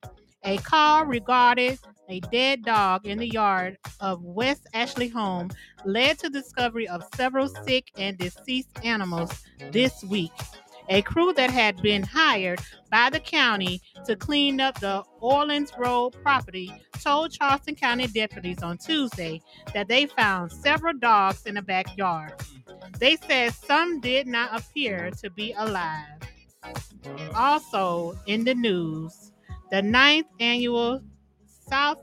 A 0.44 0.58
call 0.58 1.06
regarding 1.06 1.78
a 2.10 2.20
dead 2.20 2.64
dog 2.64 3.06
in 3.06 3.20
the 3.20 3.30
yard 3.30 3.78
of 4.00 4.24
West 4.24 4.68
Ashley 4.74 5.08
home 5.08 5.52
led 5.86 6.18
to 6.20 6.30
discovery 6.30 6.88
of 6.88 7.04
several 7.16 7.48
sick 7.48 7.92
and 7.96 8.18
deceased 8.18 8.84
animals 8.84 9.32
this 9.72 10.04
week. 10.04 10.32
A 10.90 11.04
crew 11.04 11.32
that 11.34 11.52
had 11.52 11.82
been 11.82 12.02
hired 12.02 12.60
by 12.90 13.12
the 13.12 13.20
county 13.20 13.82
to 14.06 14.16
clean 14.16 14.60
up 14.60 14.80
the 14.80 15.04
Orleans 15.20 15.72
Road 15.78 16.16
property 16.24 16.74
told 17.00 17.32
Charleston 17.32 17.76
County 17.76 18.08
deputies 18.08 18.64
on 18.64 18.78
Tuesday 18.78 19.42
that 19.74 19.88
they 19.88 20.08
found 20.08 20.52
several 20.52 20.98
dogs 20.98 21.46
in 21.46 21.56
the 21.56 21.62
backyard. 21.62 22.34
They 23.00 23.16
said 23.16 23.54
some 23.54 24.00
did 24.02 24.28
not 24.28 24.60
appear 24.60 25.12
to 25.22 25.30
be 25.30 25.54
alive. 25.56 26.18
Also, 27.36 28.18
in 28.26 28.44
the 28.44 28.56
news, 28.56 29.31
the 29.72 29.82
ninth 29.82 30.28
annual 30.40 31.02
South 31.46 31.98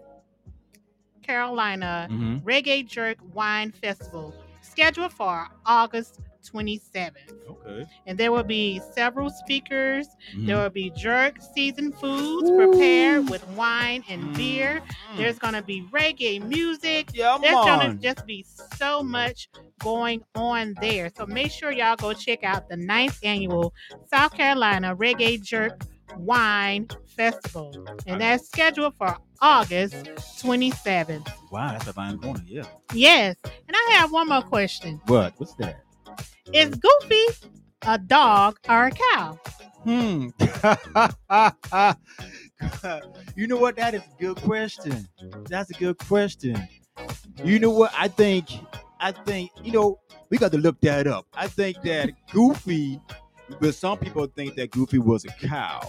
Carolina 1.22 2.08
Mm-hmm. 2.10 2.48
Reggae 2.48 2.86
Jerk 2.86 3.18
Wine 3.34 3.70
Festival 3.70 4.34
scheduled 4.62 5.12
for 5.12 5.46
August 5.66 6.20
27th. 6.50 7.12
Okay. 7.50 7.84
And 8.06 8.16
there 8.16 8.32
will 8.32 8.42
be 8.44 8.80
several 8.94 9.28
speakers. 9.28 10.06
Mhm. 10.34 10.46
There 10.46 10.56
will 10.56 10.70
be 10.70 10.90
jerk 10.96 11.42
seasoned 11.54 11.94
foods 11.96 12.50
prepared 12.50 13.28
with 13.28 13.46
wine 13.48 14.02
and 14.08 14.34
beer. 14.34 14.80
There's 15.16 15.38
going 15.38 15.52
to 15.54 15.60
be 15.62 15.82
reggae 15.92 16.42
music. 16.42 17.10
yeah, 17.12 17.36
There's 17.42 17.52
going 17.54 17.90
to 17.98 18.02
just 18.02 18.24
be 18.24 18.46
so 18.78 19.02
much 19.02 19.50
going 19.80 20.22
on 20.34 20.74
there. 20.80 21.10
So 21.14 21.26
make 21.26 21.50
sure 21.50 21.70
y'all 21.70 21.96
go 21.96 22.14
check 22.14 22.42
out 22.44 22.70
the 22.70 22.76
ninth 22.78 23.18
annual 23.22 23.74
South 24.06 24.32
Carolina 24.32 24.96
Reggae 24.96 25.42
Jerk 25.42 25.82
Wine 26.16 26.88
Festival. 27.06 27.86
And 28.06 28.20
that's 28.20 28.46
scheduled 28.46 28.94
for 28.96 29.16
August 29.40 29.94
27th. 30.40 31.30
Wow, 31.50 31.72
that's 31.72 31.86
a 31.86 31.92
fine 31.92 32.18
corner. 32.18 32.42
Yeah. 32.46 32.64
Yes. 32.92 33.36
And 33.44 33.74
I 33.74 33.92
have 33.92 34.12
one 34.12 34.28
more 34.28 34.42
question. 34.42 35.00
What? 35.06 35.34
What's 35.38 35.54
that? 35.54 35.82
Is 36.52 36.74
Goofy 36.74 37.24
a 37.82 37.98
dog 37.98 38.58
or 38.68 38.86
a 38.86 38.90
cow? 38.90 39.38
Hmm. 39.84 40.28
you 43.36 43.46
know 43.46 43.56
what? 43.56 43.76
That 43.76 43.94
is 43.94 44.02
a 44.02 44.20
good 44.20 44.36
question. 44.38 45.08
That's 45.48 45.70
a 45.70 45.74
good 45.74 45.98
question. 45.98 46.68
You 47.44 47.58
know 47.58 47.70
what? 47.70 47.92
I 47.96 48.08
think, 48.08 48.48
I 48.98 49.12
think, 49.12 49.50
you 49.62 49.72
know, 49.72 50.00
we 50.30 50.38
got 50.38 50.52
to 50.52 50.58
look 50.58 50.80
that 50.80 51.06
up. 51.06 51.26
I 51.34 51.46
think 51.46 51.80
that 51.82 52.10
Goofy, 52.32 53.00
but 53.60 53.74
some 53.74 53.98
people 53.98 54.26
think 54.26 54.56
that 54.56 54.70
Goofy 54.70 54.98
was 54.98 55.24
a 55.24 55.28
cow 55.28 55.80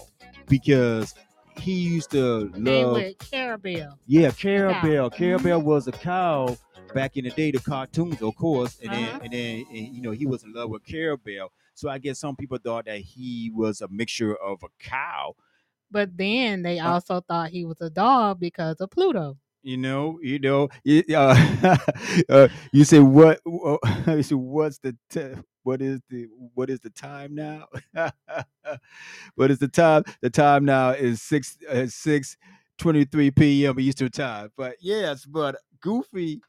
because 0.49 1.13
he 1.57 1.73
used 1.73 2.12
to 2.12 2.49
love. 2.55 3.03
Clarabelle. 3.19 3.97
Yeah. 4.07 4.31
Clarabelle. 4.31 5.12
Clarabelle 5.12 5.63
was 5.63 5.88
a 5.88 5.91
cow 5.91 6.57
back 6.93 7.17
in 7.17 7.25
the 7.25 7.31
day, 7.31 7.51
the 7.51 7.59
cartoons, 7.59 8.21
of 8.21 8.35
course, 8.35 8.79
and 8.81 8.91
Uh-huh. 8.91 9.19
then 9.19 9.21
and 9.23 9.33
then 9.33 9.65
and, 9.69 9.95
you 9.95 10.01
know 10.01 10.12
he 10.12 10.25
was 10.25 10.43
in 10.43 10.53
love 10.53 10.69
with 10.69 10.83
Clarabelle. 10.85 11.49
So 11.75 11.89
I 11.89 11.97
guess 11.97 12.19
some 12.19 12.35
people 12.35 12.57
thought 12.57 12.85
that 12.85 12.99
he 12.99 13.51
was 13.53 13.81
a 13.81 13.88
mixture 13.88 14.35
of 14.35 14.63
a 14.63 14.67
cow. 14.79 15.35
But 15.91 16.17
then 16.17 16.62
they 16.63 16.79
Uh, 16.79 16.93
also 16.93 17.21
thought 17.21 17.49
he 17.49 17.65
was 17.65 17.81
a 17.81 17.89
dog 17.89 18.39
because 18.39 18.79
of 18.81 18.91
Pluto. 18.91 19.38
You 19.62 19.77
know, 19.77 20.19
you 20.21 20.39
know, 20.39 20.69
y- 20.85 21.03
uh, 21.13 21.77
uh, 22.29 22.47
you 22.71 22.83
say 22.85 22.99
what? 22.99 23.41
You 24.07 24.23
say 24.23 24.35
what's 24.35 24.79
the 24.79 24.95
t- 25.09 25.35
what 25.69 25.84
is 25.84 26.01
the 26.10 26.27
what 26.55 26.67
is 26.71 26.79
the 26.79 26.89
time 26.89 27.36
now? 27.36 27.67
what 29.36 29.51
is 29.51 29.60
the 29.60 29.67
time? 29.67 30.03
The 30.21 30.29
time 30.32 30.65
now 30.65 30.89
is 30.89 31.21
six 31.21 31.60
uh, 31.69 31.86
six 31.86 32.38
twenty 32.79 33.05
three 33.05 33.29
p.m. 33.29 33.79
Eastern 33.79 34.10
time. 34.10 34.51
But 34.58 34.77
yes, 34.82 35.25
but 35.25 35.58
Goofy. 35.79 36.41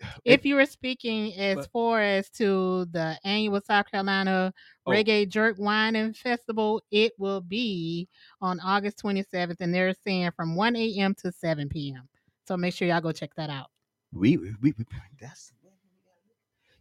If 0.24 0.46
you 0.46 0.54
were 0.56 0.64
speaking 0.66 1.34
as 1.34 1.56
But- 1.56 1.70
far 1.72 2.00
as 2.02 2.30
to 2.30 2.86
the 2.86 3.18
annual 3.22 3.60
South 3.60 3.90
Carolina 3.90 4.52
Oh. 4.86 4.90
Reggae 4.90 5.28
Jerk 5.28 5.58
Wine 5.58 5.94
and 5.94 6.16
Festival, 6.16 6.82
it 6.90 7.12
will 7.18 7.40
be 7.42 8.08
on 8.40 8.58
August 8.60 9.00
27th, 9.00 9.60
and 9.60 9.72
they're 9.72 9.94
saying 9.94 10.32
from 10.34 10.56
1 10.56 10.74
a.m. 10.74 11.14
to 11.22 11.30
7 11.30 11.68
p.m. 11.68 12.08
So 12.48 12.56
make 12.56 12.74
sure 12.74 12.88
y'all 12.88 13.00
go 13.00 13.12
check 13.12 13.32
that 13.36 13.48
out. 13.50 13.68
We, 14.12 14.38
we, 14.38 14.54
we 14.60 14.74
that's 15.20 15.52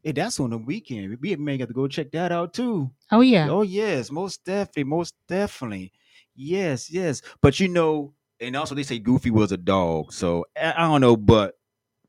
yeah, 0.04 0.12
that's 0.14 0.40
on 0.40 0.50
the 0.50 0.58
weekend. 0.58 1.18
We 1.22 1.36
may 1.36 1.58
have 1.58 1.68
to 1.68 1.74
go 1.74 1.88
check 1.88 2.12
that 2.12 2.32
out 2.32 2.54
too. 2.54 2.90
Oh, 3.12 3.22
yeah. 3.22 3.48
Oh 3.50 3.62
yes, 3.62 4.12
most 4.12 4.44
definitely, 4.44 4.86
most 4.86 5.16
definitely. 5.28 5.92
Yes, 6.36 6.90
yes. 6.92 7.22
But 7.42 7.60
you 7.60 7.68
know, 7.68 8.14
and 8.40 8.56
also 8.56 8.74
they 8.74 8.84
say 8.84 9.00
Goofy 9.00 9.32
was 9.32 9.52
a 9.52 9.58
dog. 9.58 10.14
So 10.14 10.46
I, 10.60 10.74
don't 10.88 11.02
know, 11.02 11.16
but 11.16 11.56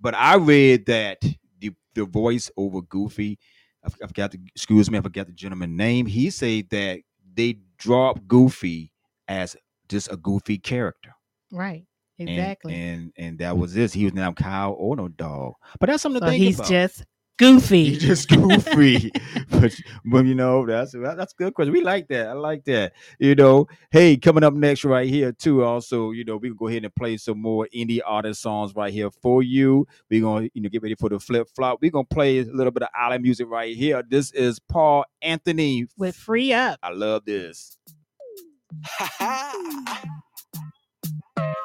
but 0.00 0.14
I 0.14 0.36
read 0.36 0.86
that 0.86 1.20
the 1.58 1.72
the 1.94 2.04
voice 2.04 2.50
over 2.56 2.80
Goofy, 2.82 3.38
I, 3.84 4.06
forgot 4.06 4.30
the 4.32 4.40
excuse 4.54 4.90
me, 4.90 4.98
I 4.98 5.02
forgot 5.02 5.26
the 5.26 5.32
gentleman's 5.32 5.76
name. 5.76 6.06
He 6.06 6.30
said 6.30 6.70
that 6.70 7.00
they 7.34 7.58
dropped 7.78 8.26
Goofy 8.26 8.92
as 9.28 9.56
just 9.88 10.10
a 10.10 10.16
goofy 10.16 10.58
character. 10.58 11.14
Right. 11.50 11.84
Exactly. 12.18 12.74
And 12.74 13.12
and, 13.16 13.38
that 13.38 13.56
was 13.56 13.74
this. 13.74 13.92
He 13.92 14.04
was 14.04 14.14
now 14.14 14.32
cow 14.32 14.72
or 14.72 14.96
no 14.96 15.08
dog. 15.08 15.54
But 15.80 15.88
that's 15.88 16.02
something 16.02 16.20
to 16.20 16.26
think 16.26 16.42
he's 16.42 16.58
about. 16.58 16.68
just 16.68 17.04
goofy. 17.38 17.84
He's 17.90 17.98
just 18.02 18.28
goofy. 18.30 19.10
but, 19.50 19.74
but 20.04 20.24
you 20.26 20.34
know, 20.34 20.66
that's 20.66 20.92
that's 20.92 21.32
a 21.32 21.36
good 21.36 21.54
question. 21.54 21.72
We 21.72 21.82
like 21.82 22.08
that. 22.08 22.28
I 22.28 22.32
like 22.32 22.64
that. 22.64 22.92
You 23.18 23.34
know, 23.34 23.66
hey, 23.90 24.16
coming 24.16 24.44
up 24.44 24.54
next 24.54 24.84
right 24.84 25.08
here, 25.08 25.32
too. 25.32 25.64
Also, 25.64 26.10
you 26.10 26.24
know, 26.24 26.36
we 26.36 26.48
can 26.48 26.56
go 26.56 26.68
ahead 26.68 26.84
and 26.84 26.94
play 26.94 27.16
some 27.16 27.40
more 27.40 27.68
indie 27.74 28.00
artist 28.04 28.42
songs 28.42 28.74
right 28.74 28.92
here 28.92 29.10
for 29.10 29.42
you. 29.42 29.86
We're 30.10 30.22
gonna, 30.22 30.48
you 30.54 30.62
know, 30.62 30.68
get 30.68 30.82
ready 30.82 30.94
for 30.94 31.08
the 31.08 31.18
flip 31.18 31.48
flop. 31.54 31.78
We're 31.82 31.90
gonna 31.90 32.04
play 32.04 32.38
a 32.38 32.44
little 32.44 32.72
bit 32.72 32.82
of 32.84 32.88
island 32.94 33.22
music 33.22 33.48
right 33.48 33.76
here. 33.76 34.02
This 34.08 34.30
is 34.32 34.58
Paul 34.58 35.04
Anthony. 35.20 35.86
with 35.96 36.16
free 36.16 36.52
up. 36.52 36.78
I 36.82 36.90
love 36.90 37.24
this. 37.24 37.76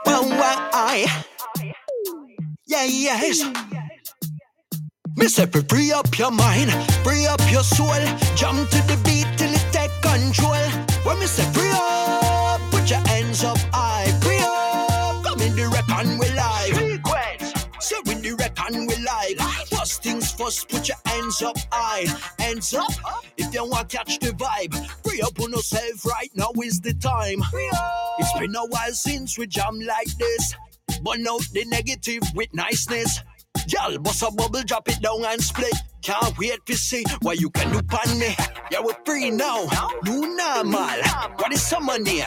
Well, 0.06 0.30
why? 0.30 1.06
Yeah, 2.65 2.84
yes. 2.86 3.43
Me 5.17 5.27
say 5.27 5.47
free 5.47 5.91
up 5.91 6.15
your 6.19 6.30
mind, 6.30 6.71
free 7.03 7.25
up 7.25 7.41
your 7.51 7.63
soul. 7.63 7.89
Jump 8.36 8.69
to 8.69 8.77
the 8.86 9.01
beat 9.03 9.25
till 9.36 9.51
it 9.51 9.65
take 9.71 9.89
control. 10.03 10.53
When 11.03 11.19
me 11.19 11.25
say 11.25 11.43
free 11.53 11.71
up, 11.73 12.62
put 12.69 12.88
your 12.88 12.99
hands 13.08 13.43
up 13.43 13.58
high. 13.73 14.06
Free 14.21 14.38
up, 14.39 15.23
come 15.23 15.41
in 15.41 15.56
the 15.56 15.67
reckon 15.69 16.19
we 16.19 16.30
live. 16.30 17.01
So 17.80 17.97
in 18.12 18.21
the 18.21 18.34
reckon 18.34 18.86
we 18.86 18.95
live. 18.95 19.39
First 19.69 20.03
things 20.03 20.32
first, 20.34 20.69
put 20.69 20.88
your 20.88 20.97
hands 21.06 21.41
up 21.41 21.58
high. 21.71 22.06
Hands 22.38 22.73
up, 22.75 22.91
if 23.38 23.51
you 23.51 23.65
want 23.65 23.89
catch 23.89 24.19
the 24.19 24.34
vibe. 24.34 24.75
Free 25.03 25.21
up 25.21 25.39
on 25.39 25.49
yourself 25.49 26.06
right 26.06 26.30
now 26.36 26.51
is 26.63 26.80
the 26.80 26.93
time. 26.93 27.41
Free 27.49 27.71
up. 27.73 28.15
It's 28.19 28.34
been 28.38 28.56
a 28.56 28.67
while 28.67 28.93
since 28.93 29.36
we 29.36 29.47
jam 29.47 29.80
like 29.80 30.15
this. 30.19 30.53
Burn 31.03 31.27
out 31.27 31.41
the 31.53 31.65
negative 31.65 32.21
with 32.36 32.53
niceness. 32.53 33.23
Y'all 33.67 33.97
bust 33.99 34.23
a 34.23 34.31
bubble, 34.31 34.63
drop 34.63 34.87
it 34.89 35.01
down 35.01 35.25
and 35.25 35.41
split. 35.41 35.73
Can't 36.01 36.37
wait 36.37 36.65
to 36.65 36.75
see 36.75 37.03
what 37.21 37.39
you 37.39 37.49
can 37.49 37.71
do 37.71 37.81
pan 37.81 38.19
me. 38.19 38.35
Yeah, 38.71 38.79
we're 38.83 38.93
free 39.05 39.29
now. 39.29 39.67
New 40.03 40.35
normal. 40.35 41.01
What 41.37 41.51
is 41.53 41.61
summer 41.61 41.99
name? 41.99 42.25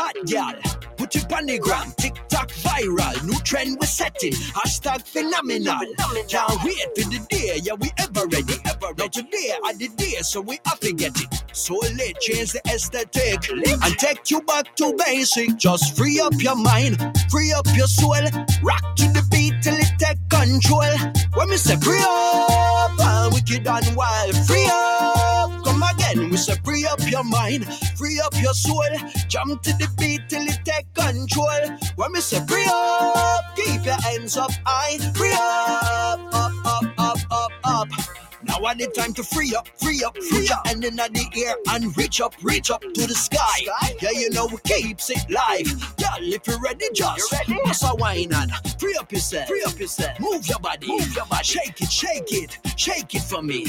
hot 0.00 0.16
gal. 0.26 0.54
Put 0.96 1.14
it 1.16 1.32
on 1.32 1.46
the 1.46 1.58
gram, 1.58 1.92
TikTok 1.96 2.48
viral. 2.64 3.24
New 3.24 3.38
trend 3.40 3.76
we're 3.80 3.86
setting. 3.86 4.32
Hashtag 4.32 5.06
phenomenal. 5.06 5.86
Can't 6.28 6.64
wait 6.64 6.88
for 6.96 7.06
the 7.12 7.26
day, 7.28 7.60
yeah, 7.62 7.74
we 7.74 7.90
ever 7.98 8.26
ready. 8.26 8.56
Ever 8.64 8.92
ready. 8.98 9.08
today 9.10 9.52
are 9.64 9.74
the 9.74 9.88
day, 9.96 10.16
so 10.22 10.40
we 10.40 10.58
have 10.66 10.80
to 10.80 10.92
get 10.92 11.12
it. 11.20 11.44
So 11.52 11.74
let 11.74 12.20
change 12.20 12.52
the 12.52 12.60
aesthetic 12.66 13.50
and 13.50 13.98
take 13.98 14.30
you 14.30 14.40
back 14.42 14.74
to 14.76 14.94
basic. 15.06 15.56
Just 15.56 15.96
free 15.96 16.20
up 16.20 16.34
your 16.38 16.56
mind, 16.56 16.96
free 17.30 17.52
up 17.52 17.66
your 17.74 17.86
soul. 17.86 18.24
Rock 18.62 18.84
to 18.96 19.06
the 19.16 19.26
beat 19.30 19.54
till 19.62 19.76
it 19.76 19.99
take 20.10 20.28
control. 20.28 20.96
When 21.34 21.48
we 21.48 21.56
say 21.56 21.76
free 21.76 22.02
up, 22.02 22.98
and 22.98 23.32
wicked 23.32 23.66
and 23.66 23.96
wild, 23.96 24.36
free 24.46 24.68
up. 24.70 25.64
Come 25.64 25.82
again, 25.82 26.30
we 26.30 26.36
say 26.36 26.54
free 26.64 26.86
up 26.86 27.00
your 27.08 27.24
mind, 27.24 27.66
free 27.96 28.20
up 28.20 28.34
your 28.40 28.54
soul. 28.54 28.84
Jump 29.28 29.62
to 29.62 29.72
the 29.74 29.88
beat 29.98 30.28
till 30.28 30.42
it 30.42 30.60
take 30.64 30.92
control. 30.94 31.78
When 31.96 32.12
we 32.12 32.20
say 32.20 32.44
free 32.46 32.66
up, 32.68 33.56
keep 33.56 33.84
your 33.84 34.00
hands 34.00 34.36
up 34.36 34.50
high, 34.64 34.98
free 35.14 35.32
up, 35.32 36.34
up, 36.34 36.52
up, 36.66 36.94
up, 36.98 37.18
up, 37.30 37.52
up. 37.64 38.29
Now 38.50 38.66
I 38.66 38.74
need 38.74 38.92
time 38.94 39.14
to 39.14 39.22
free 39.22 39.54
up, 39.54 39.68
free 39.78 40.02
up, 40.02 40.16
free 40.16 40.48
up, 40.48 40.66
and 40.66 40.84
in 40.84 40.96
the 40.96 41.44
air 41.46 41.54
and 41.70 41.96
reach 41.96 42.20
up, 42.20 42.34
reach 42.42 42.68
up 42.68 42.80
to 42.82 43.06
the 43.06 43.14
sky. 43.14 43.60
Yeah, 44.02 44.10
you 44.10 44.28
know 44.30 44.46
we 44.46 44.58
keeps 44.64 45.08
it 45.08 45.24
live. 45.30 45.68
Girl, 45.96 46.18
if 46.18 46.44
you're 46.48 46.60
ready, 46.60 46.86
just 46.92 47.32
bust 47.64 47.84
a 47.84 47.94
wine 47.94 48.32
and 48.34 48.50
free 48.80 48.96
up 48.98 49.12
yourself, 49.12 49.46
free 49.46 49.62
up 49.62 49.78
yourself. 49.78 50.18
Move 50.18 50.44
your 50.48 50.58
body, 50.58 50.88
move 50.88 51.14
your 51.14 51.26
body, 51.26 51.44
shake 51.44 51.80
it, 51.80 51.92
shake 51.92 52.32
it, 52.32 52.58
shake 52.76 53.14
it 53.14 53.22
for 53.22 53.40
me. 53.40 53.66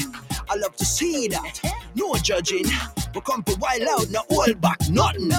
I 0.50 0.56
love 0.56 0.74
to 0.76 0.84
see 0.84 1.28
that. 1.28 1.60
Uh-huh. 1.64 1.80
No 1.94 2.14
judging, 2.16 2.64
but 3.14 3.24
come 3.24 3.44
for 3.44 3.54
wild 3.58 3.82
out, 3.82 4.10
no 4.10 4.22
hold 4.30 4.60
back, 4.60 4.80
nothing. 4.90 5.30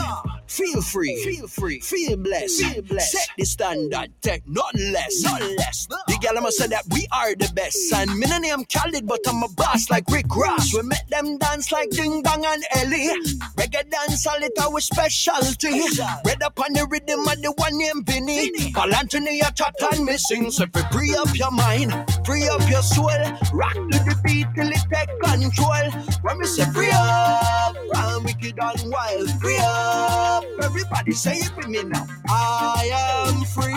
Feel 0.54 0.84
free, 0.84 1.16
feel 1.24 1.48
free, 1.48 1.80
feel 1.80 2.16
blessed, 2.16 2.62
feel 2.62 2.84
blessed. 2.84 3.12
Set 3.12 3.30
the 3.40 3.44
standard, 3.44 4.14
take 4.22 4.48
nothing 4.48 4.94
less, 4.94 5.24
nothing 5.24 5.56
less. 5.58 5.88
The 5.88 6.20
girl 6.22 6.38
I'ma 6.38 6.52
say 6.52 6.68
that 6.68 6.84
we 6.92 7.08
are 7.12 7.34
the 7.34 7.52
best, 7.56 7.92
and 7.92 8.16
me 8.20 8.28
no 8.28 8.38
name 8.38 8.64
Khalid, 8.66 9.08
but 9.08 9.22
I'm 9.28 9.42
a 9.42 9.48
boss 9.50 9.90
like 9.90 10.04
Rick 10.12 10.28
Ross. 10.36 10.72
We 10.72 10.84
make 10.84 11.08
them 11.08 11.40
dance 11.40 11.72
like 11.72 11.90
Ding 11.90 12.22
Dong 12.22 12.46
and 12.46 12.64
Ellie. 12.76 13.10
Reggae 13.58 13.90
dance 13.90 14.28
all 14.28 14.44
it 14.44 14.52
our 14.62 14.80
specialty. 14.80 15.82
Red 16.24 16.44
up 16.44 16.60
on 16.60 16.74
the 16.74 16.86
rhythm 16.88 17.22
of 17.22 17.42
the 17.42 17.52
one 17.58 17.76
named 17.76 18.06
Vinny. 18.06 18.72
Paul 18.74 18.94
Anthony, 18.94 19.38
your 19.38 19.50
chat 19.52 19.74
and 19.92 20.06
missing. 20.06 20.52
So 20.52 20.66
if 20.66 20.76
you 20.76 20.84
free 20.92 21.16
up 21.16 21.36
your 21.36 21.52
mind, 21.52 21.94
free 22.28 22.48
up 22.48 22.62
your 22.70 22.84
soul, 22.84 23.10
rock 23.54 23.74
to 23.74 23.98
the 24.06 24.20
beat 24.24 24.46
till 24.54 24.70
it 24.70 24.86
take 24.94 25.10
control. 25.20 25.90
When 26.22 26.38
we 26.38 26.46
say 26.46 26.66
free 26.66 26.92
up, 26.94 27.76
round 27.92 28.26
wicked 28.26 28.60
and 28.62 28.92
wild, 28.92 29.32
free 29.42 29.58
up. 29.60 30.43
Everybody 30.62 31.12
say 31.14 31.38
it 31.38 31.56
with 31.58 31.68
me 31.68 31.84
now. 31.84 32.06
I 32.28 32.90
am 33.30 33.44
free. 33.46 33.74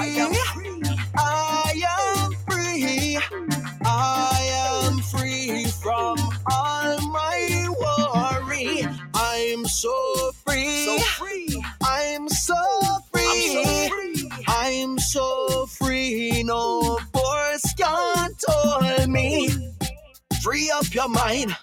I 1.16 1.83
am 1.98 2.33
free. 2.48 3.18
I 3.85 4.87
am 4.87 4.98
free 5.00 5.64
from 5.83 6.18
all 6.50 6.98
my 7.09 7.68
worry. 7.81 8.87
I'm 9.14 9.66
so 9.66 10.33
free. 10.46 10.98
I'm 11.85 12.29
so 12.29 12.55
free. 13.12 14.31
I'm 14.48 14.98
so 14.98 15.66
free. 15.66 16.42
No 16.44 16.98
force 17.12 17.74
can 17.76 18.31
hold 18.48 19.09
me. 19.09 19.50
Free 20.42 20.70
up 20.70 20.94
your 20.94 21.09
mind. 21.09 21.57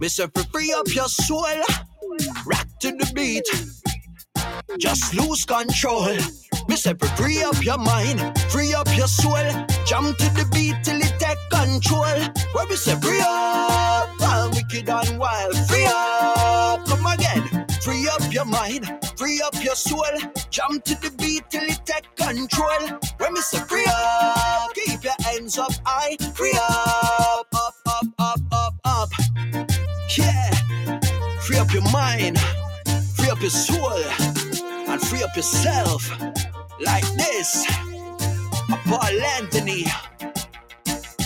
Mr. 0.00 0.30
Free 0.52 0.72
up 0.72 0.94
your 0.94 1.08
soul. 1.08 1.46
Rock 2.46 2.68
to 2.80 2.92
the 2.92 3.10
beat. 3.14 3.48
Just 4.78 5.14
lose 5.14 5.44
control. 5.44 6.16
Me 6.68 6.76
say 6.76 6.94
free 7.16 7.42
up 7.42 7.62
your 7.62 7.78
mind, 7.78 8.20
free 8.50 8.74
up 8.74 8.88
your 8.96 9.06
soul. 9.06 9.36
Jump 9.86 10.16
to 10.18 10.24
the 10.34 10.48
beat 10.52 10.74
till 10.82 11.00
it 11.00 11.14
take 11.18 11.38
control. 11.50 12.04
Where 12.52 12.66
we 12.68 12.76
say 12.76 12.96
free 12.96 13.20
up, 13.20 14.10
all 14.20 14.50
wicked 14.50 14.88
and 14.88 15.18
wild. 15.18 15.56
Free 15.68 15.86
up, 15.86 16.84
come 16.86 17.06
again. 17.06 17.66
Free 17.82 18.08
up 18.08 18.32
your 18.32 18.46
mind, 18.46 18.90
free 19.16 19.40
up 19.44 19.54
your 19.62 19.76
soul. 19.76 20.02
Jump 20.50 20.82
to 20.84 20.94
the 21.00 21.14
beat 21.18 21.48
till 21.50 21.62
it 21.62 21.80
take 21.84 22.14
control. 22.16 22.98
When 23.18 23.32
me 23.32 23.40
say 23.40 23.58
free 23.58 23.86
up, 23.88 24.74
keep 24.74 25.04
your 25.04 25.14
hands 25.20 25.56
up 25.58 25.72
high. 25.84 26.16
Free 26.34 26.58
up, 26.60 27.46
up, 27.54 27.74
up, 27.86 28.06
up, 28.18 28.40
up, 28.50 28.74
up. 28.84 29.10
Yeah, 30.18 30.50
free 31.42 31.58
up 31.58 31.72
your 31.72 31.88
mind, 31.92 32.38
up 33.34 33.40
your 33.40 33.50
soul, 33.50 33.92
and 34.88 35.00
free 35.02 35.22
up 35.24 35.34
yourself. 35.34 36.08
Like 36.80 37.02
this, 37.16 37.66
a 37.68 38.76
Paul 38.86 39.22
Anthony, 39.38 39.84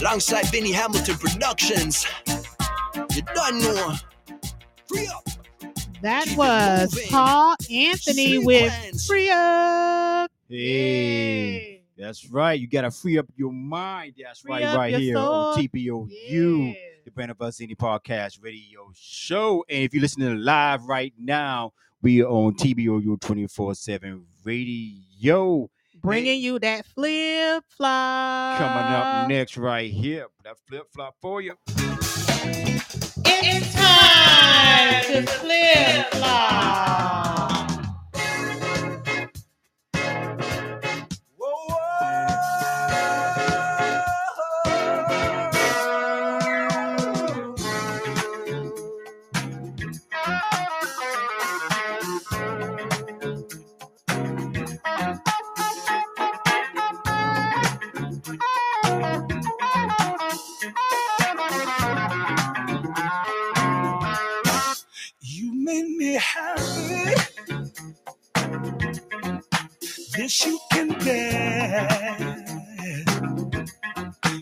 alongside 0.01 0.47
Vinny 0.47 0.73
Hamilton 0.73 1.16
Productions. 1.16 2.07
You 3.14 3.23
don't 3.35 3.59
know. 3.61 3.94
Free 4.87 5.07
up. 5.09 5.29
That 6.01 6.25
Keep 6.29 6.38
was. 6.38 6.99
Paul 7.11 7.57
Anthony 7.71 8.38
with 8.38 8.73
Sequence. 8.73 9.07
Free 9.07 9.31
Up. 9.31 10.31
Hey, 10.49 11.83
that's 11.99 12.27
right. 12.31 12.59
You 12.59 12.68
gotta 12.68 12.90
free 12.90 13.18
up 13.18 13.27
your 13.37 13.53
mind. 13.53 14.14
That's 14.23 14.40
Free 14.40 14.53
right, 14.64 14.75
right 14.77 14.94
here 14.94 15.14
soul. 15.16 15.33
on 15.35 15.59
TBOU, 15.59 16.68
Yeah. 16.68 16.75
the 17.05 17.11
Brand 17.11 17.31
of 17.33 17.42
Us 17.42 17.59
Indie 17.59 17.77
Podcast 17.77 18.42
Radio 18.42 18.90
Show. 18.94 19.62
And 19.68 19.83
if 19.83 19.92
you're 19.92 20.01
listening 20.03 20.38
live 20.42 20.85
right 20.85 21.12
now, 21.18 21.73
we 22.02 22.22
are 22.22 22.28
on 22.28 22.54
TBOU 22.54 23.18
24/7 23.18 24.24
Radio. 24.44 25.70
Bringing 26.00 26.40
you 26.40 26.61
that 26.61 26.87
flip 26.87 27.64
flop. 27.76 28.58
Coming 28.58 28.92
up 28.94 29.28
next, 29.28 29.56
right 29.56 29.90
here, 29.90 30.26
that 30.44 30.56
flip 30.68 30.87
flop 30.94 31.16
for 31.20 31.40
you. 31.40 31.54
It's 33.26 33.74
time 33.74 35.02
to 35.06 35.22
flip 35.26 36.06
flop. 36.12 37.58
This 70.28 70.44
you 70.44 70.58
can 70.70 70.88
bear. 70.98 71.88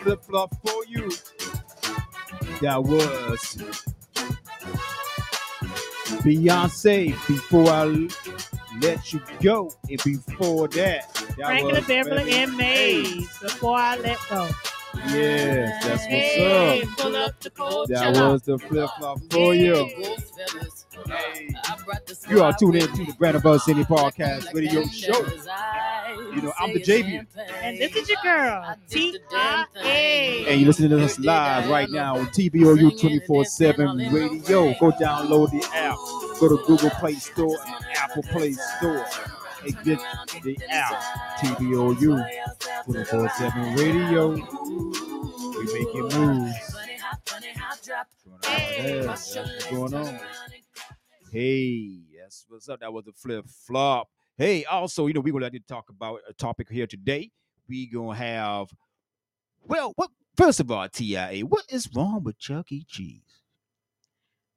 flip 0.00 0.22
flop 0.24 0.54
for 0.66 0.84
you. 0.86 1.10
That 2.60 2.82
was 2.82 3.56
Beyonce. 6.22 7.10
Before 7.26 7.68
I 7.68 7.84
let 8.80 9.12
you 9.12 9.20
go, 9.42 9.72
and 9.88 10.02
before 10.04 10.68
that, 10.68 11.12
that 11.14 11.36
Franklin 11.36 11.74
was 11.76 11.86
Beverly 11.86 12.32
and 12.32 12.52
Hey, 12.60 13.02
Maze. 13.02 13.38
Before 13.40 13.76
I 13.76 13.96
let 13.98 14.18
go. 14.28 14.48
Yeah, 15.08 15.78
that's 15.84 16.04
Hey, 16.04 16.80
what's 16.80 16.90
up. 16.92 16.98
pull 16.98 17.16
up 17.16 17.40
the 17.40 17.50
cold 17.50 17.88
That 17.88 18.12
was 18.16 18.42
the 18.42 18.58
flip 18.58 18.90
flop 18.98 19.20
for 19.30 19.54
you. 19.54 19.88
Hey. 21.06 21.48
You 22.28 22.42
are 22.42 22.52
tuned 22.52 22.76
in 22.76 22.88
to 22.88 23.04
the 23.06 23.12
Brand 23.18 23.36
Above 23.36 23.62
City 23.62 23.84
Podcast 23.84 24.52
Radio 24.52 24.84
Show. 24.86 25.22
You 26.50 26.64
I'm 26.64 26.72
the 26.72 26.80
JV. 26.80 27.26
And 27.62 27.78
this 27.78 27.94
is 27.94 28.08
your 28.08 28.18
girl, 28.22 28.74
T.I.A. 28.88 30.46
And 30.48 30.60
you're 30.60 30.66
listening 30.68 30.90
to 30.90 31.04
us 31.04 31.18
live 31.18 31.68
right 31.68 31.88
now 31.90 32.18
on 32.18 32.26
TBOU 32.26 33.00
24 33.00 33.44
7 33.44 33.98
radio. 34.12 34.74
Go 34.78 34.90
download 34.92 35.50
the 35.50 35.64
app. 35.74 35.96
Go 36.40 36.48
to 36.48 36.56
Google 36.66 36.90
Play 36.90 37.14
Store 37.14 37.56
and 37.66 37.84
Apple 37.96 38.22
Play 38.24 38.52
Store 38.52 39.06
and 39.64 39.84
get 39.84 39.98
the 40.42 40.58
app. 40.70 41.38
TBOU 41.38 42.84
24 42.86 43.28
7 43.28 43.74
radio. 43.76 44.28
We 44.30 45.64
making 45.72 46.08
moves. 46.18 46.76
Yeah, 48.42 49.02
that's 49.02 49.36
what's 49.36 49.66
going 49.66 49.94
on. 49.94 50.20
Hey, 51.32 52.00
that's 52.18 52.46
what's 52.48 52.68
up. 52.68 52.80
That 52.80 52.92
was 52.92 53.06
a 53.06 53.12
flip 53.12 53.44
flop. 53.66 54.08
Hey, 54.40 54.64
also, 54.64 55.06
you 55.06 55.12
know, 55.12 55.20
we're 55.20 55.34
gonna 55.34 55.50
to 55.50 55.60
talk 55.60 55.90
about 55.90 56.20
a 56.26 56.32
topic 56.32 56.70
here 56.70 56.86
today. 56.86 57.30
We 57.68 57.86
gonna 57.86 58.16
have, 58.16 58.68
well, 59.66 59.92
what 59.96 60.08
first 60.34 60.60
of 60.60 60.70
all, 60.70 60.88
TIA, 60.88 61.40
what 61.40 61.66
is 61.68 61.90
wrong 61.94 62.24
with 62.24 62.38
Chuck 62.38 62.72
E. 62.72 62.86
Cheese? 62.88 63.20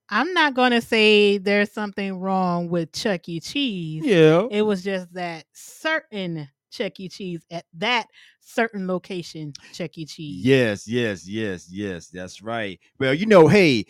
I'm 0.08 0.34
not 0.34 0.54
going 0.54 0.72
to 0.72 0.80
say 0.80 1.38
there's 1.38 1.74
something 1.74 2.22
wrong 2.22 2.70
with 2.70 2.94
Chuck 2.94 3.28
E. 3.28 3.42
Cheese. 3.42 4.06
Yeah. 4.06 4.48
It 4.50 4.62
was 4.62 4.86
just 4.86 5.14
that 5.16 5.44
certain 5.52 6.48
Chuck 6.72 6.98
E. 7.02 7.10
Cheese 7.10 7.46
at 7.52 7.66
that 7.74 8.08
certain 8.40 8.88
location, 8.88 9.52
Chuck 9.74 9.98
E. 9.98 10.06
Cheese. 10.06 10.46
Yes, 10.46 10.88
yes, 10.88 11.28
yes, 11.28 11.68
yes. 11.70 12.08
That's 12.08 12.42
right. 12.42 12.80
Well, 13.02 13.14
you 13.14 13.26
know, 13.26 13.50
hey, 13.50 13.86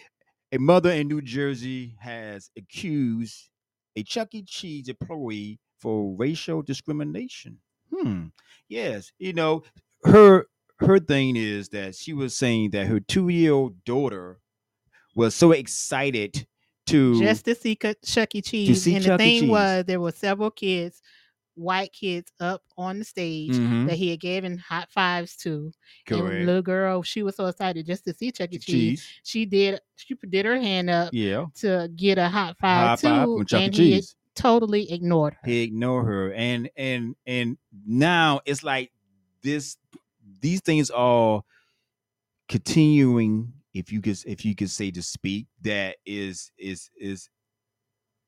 a 0.51 0.57
mother 0.57 0.89
in 0.89 1.07
New 1.07 1.21
Jersey 1.21 1.95
has 1.99 2.49
accused 2.57 3.49
a 3.95 4.01
Chuck 4.01 4.29
E. 4.33 4.41
Cheese 4.41 4.89
employee 4.89 5.59
for 5.83 6.15
racial 6.17 6.61
discrimination. 6.61 7.57
Hmm. 7.93 8.27
Yes. 8.69 9.11
You 9.19 9.33
know, 9.33 9.63
her 10.05 10.47
her 10.79 10.99
thing 10.99 11.35
is 11.35 11.69
that 11.69 11.93
she 11.95 12.13
was 12.13 12.33
saying 12.33 12.71
that 12.71 12.87
her 12.87 12.99
two-year-old 13.01 13.83
daughter 13.85 14.39
was 15.15 15.35
so 15.35 15.51
excited 15.51 16.47
to 16.87 17.19
Just 17.21 17.45
to 17.45 17.55
see 17.55 17.75
Chuck 18.03 18.33
E. 18.35 18.41
Cheese. 18.41 18.81
see 18.83 18.95
and 18.95 19.05
Chuck 19.05 19.17
the 19.19 19.23
E. 19.25 19.27
thing 19.27 19.39
Cheese. 19.41 19.49
was, 19.49 19.85
there 19.85 19.99
were 20.01 20.11
several 20.11 20.51
kids, 20.51 21.01
white 21.55 21.93
kids, 21.93 22.31
up 22.39 22.61
on 22.77 22.99
the 22.99 23.05
stage 23.05 23.51
Mhm, 23.51 23.87
that 23.87 23.95
he 23.95 24.09
had 24.09 24.19
given 24.19 24.57
hot 24.57 24.89
fives 24.91 25.35
to. 25.37 25.71
And 26.09 26.45
little 26.45 26.61
girl, 26.61 27.03
she 27.03 27.21
was 27.23 27.35
so 27.35 27.45
excited 27.45 27.85
just 27.85 28.03
to 28.05 28.13
see 28.13 28.31
Chuck 28.31 28.49
E. 28.51 28.57
Cheese. 28.57 28.65
cheese. 28.65 29.07
She 29.23 29.45
did. 29.45 29.79
She 29.95 30.15
did 30.29 30.45
her 30.45 30.59
hand 30.59 30.89
up 30.89 31.09
Yeah. 31.13 31.45
to 31.61 31.89
get 31.95 32.17
a 32.17 32.27
hot 32.27 32.55
High 32.59 32.95
five 32.95 32.99
five 33.01 33.25
too, 33.27 33.37
from 33.37 33.45
Chuck 33.45 33.61
E. 33.61 33.63
and 33.65 33.75
he 33.75 33.91
Cheese. 33.93 34.15
Totally 34.35 34.91
ignored 34.91 35.33
her. 35.33 35.49
he 35.49 35.61
ignored 35.63 36.05
her 36.05 36.33
and 36.33 36.69
and 36.75 37.15
and 37.25 37.57
now 37.85 38.39
it's 38.45 38.63
like 38.63 38.91
this 39.43 39.77
these 40.41 40.61
things 40.61 40.89
are 40.89 41.41
continuing 42.49 43.53
if 43.73 43.91
you 43.91 44.01
could 44.01 44.17
if 44.25 44.43
you 44.45 44.55
could 44.55 44.69
say 44.69 44.91
to 44.91 45.01
speak 45.01 45.47
that 45.61 45.95
is 46.05 46.51
is 46.57 46.89
is 46.99 47.29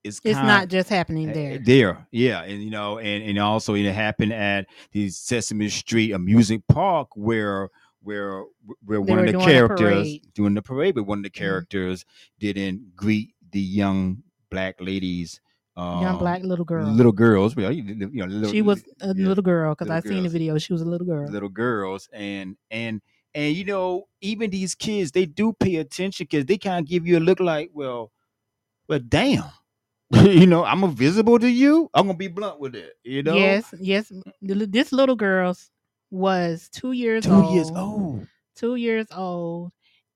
It's 0.03 0.19
kind- 0.21 0.47
not 0.47 0.67
just 0.69 0.89
happening 0.89 1.29
uh, 1.31 1.33
there. 1.33 1.57
there 1.59 2.07
yeah 2.11 2.43
and 2.43 2.63
you 2.63 2.69
know 2.69 2.99
and 2.99 3.23
and 3.23 3.39
also 3.39 3.73
it 3.75 3.91
happened 3.93 4.33
at 4.33 4.67
the 4.91 5.09
sesame 5.09 5.69
street 5.69 6.11
amusement 6.11 6.63
park 6.67 7.09
where 7.15 7.69
where 8.03 8.43
where 8.85 8.99
They 9.03 9.11
one 9.11 9.19
of 9.19 9.25
the 9.33 9.39
characters 9.39 10.19
doing 10.35 10.53
the 10.53 10.61
parade 10.61 10.93
but 10.95 11.03
one 11.05 11.19
of 11.19 11.23
the 11.23 11.29
Mhm. 11.31 11.33
characters 11.33 12.05
didn't 12.39 12.95
greet 12.95 13.33
the 13.51 13.59
young 13.61 14.21
black 14.51 14.75
ladies 14.79 15.41
Young 15.77 16.15
um, 16.15 16.17
black 16.17 16.43
little 16.43 16.65
girl. 16.65 16.85
little 16.93 17.11
girls 17.11 17.55
you 17.55 17.83
know 17.83 18.25
little, 18.25 18.51
she 18.51 18.61
was 18.61 18.83
a 19.01 19.13
yeah, 19.15 19.27
little 19.27 19.43
girl 19.43 19.75
because 19.75 19.89
I 19.89 19.99
seen 19.99 20.23
the 20.23 20.29
video. 20.29 20.57
She 20.57 20.73
was 20.73 20.81
a 20.81 20.85
little 20.85 21.05
girl. 21.07 21.29
little 21.29 21.49
girls 21.49 22.07
and 22.13 22.57
and 22.71 23.01
and 23.33 23.55
you 23.55 23.65
know 23.65 24.07
even 24.21 24.49
these 24.49 24.75
kids 24.75 25.11
they 25.11 25.25
do 25.25 25.53
pay 25.53 25.75
attention 25.77 26.25
because 26.29 26.45
they 26.45 26.57
kind 26.57 26.79
of 26.85 26.89
give 26.89 27.05
you 27.07 27.17
a 27.17 27.19
look 27.19 27.39
like 27.39 27.71
well 27.73 28.11
well 28.87 28.99
damn 28.99 29.43
you 30.11 30.45
know 30.45 30.63
i'm 30.63 30.83
invisible 30.83 31.39
to 31.39 31.47
you 31.49 31.89
i'm 31.93 32.05
gonna 32.07 32.17
be 32.17 32.27
blunt 32.27 32.59
with 32.59 32.75
it 32.75 32.93
you 33.03 33.23
know 33.23 33.35
Yes, 33.35 33.73
yes. 33.79 34.11
This 34.41 34.91
little 34.91 35.15
girl 35.15 35.55
was 36.11 36.69
two 36.69 36.91
years 36.91 37.25
two 37.25 37.31
old. 37.33 37.53
years 37.53 37.71
old 37.75 38.27
Two 38.55 38.75
years 38.75 39.07
old, 39.11 39.71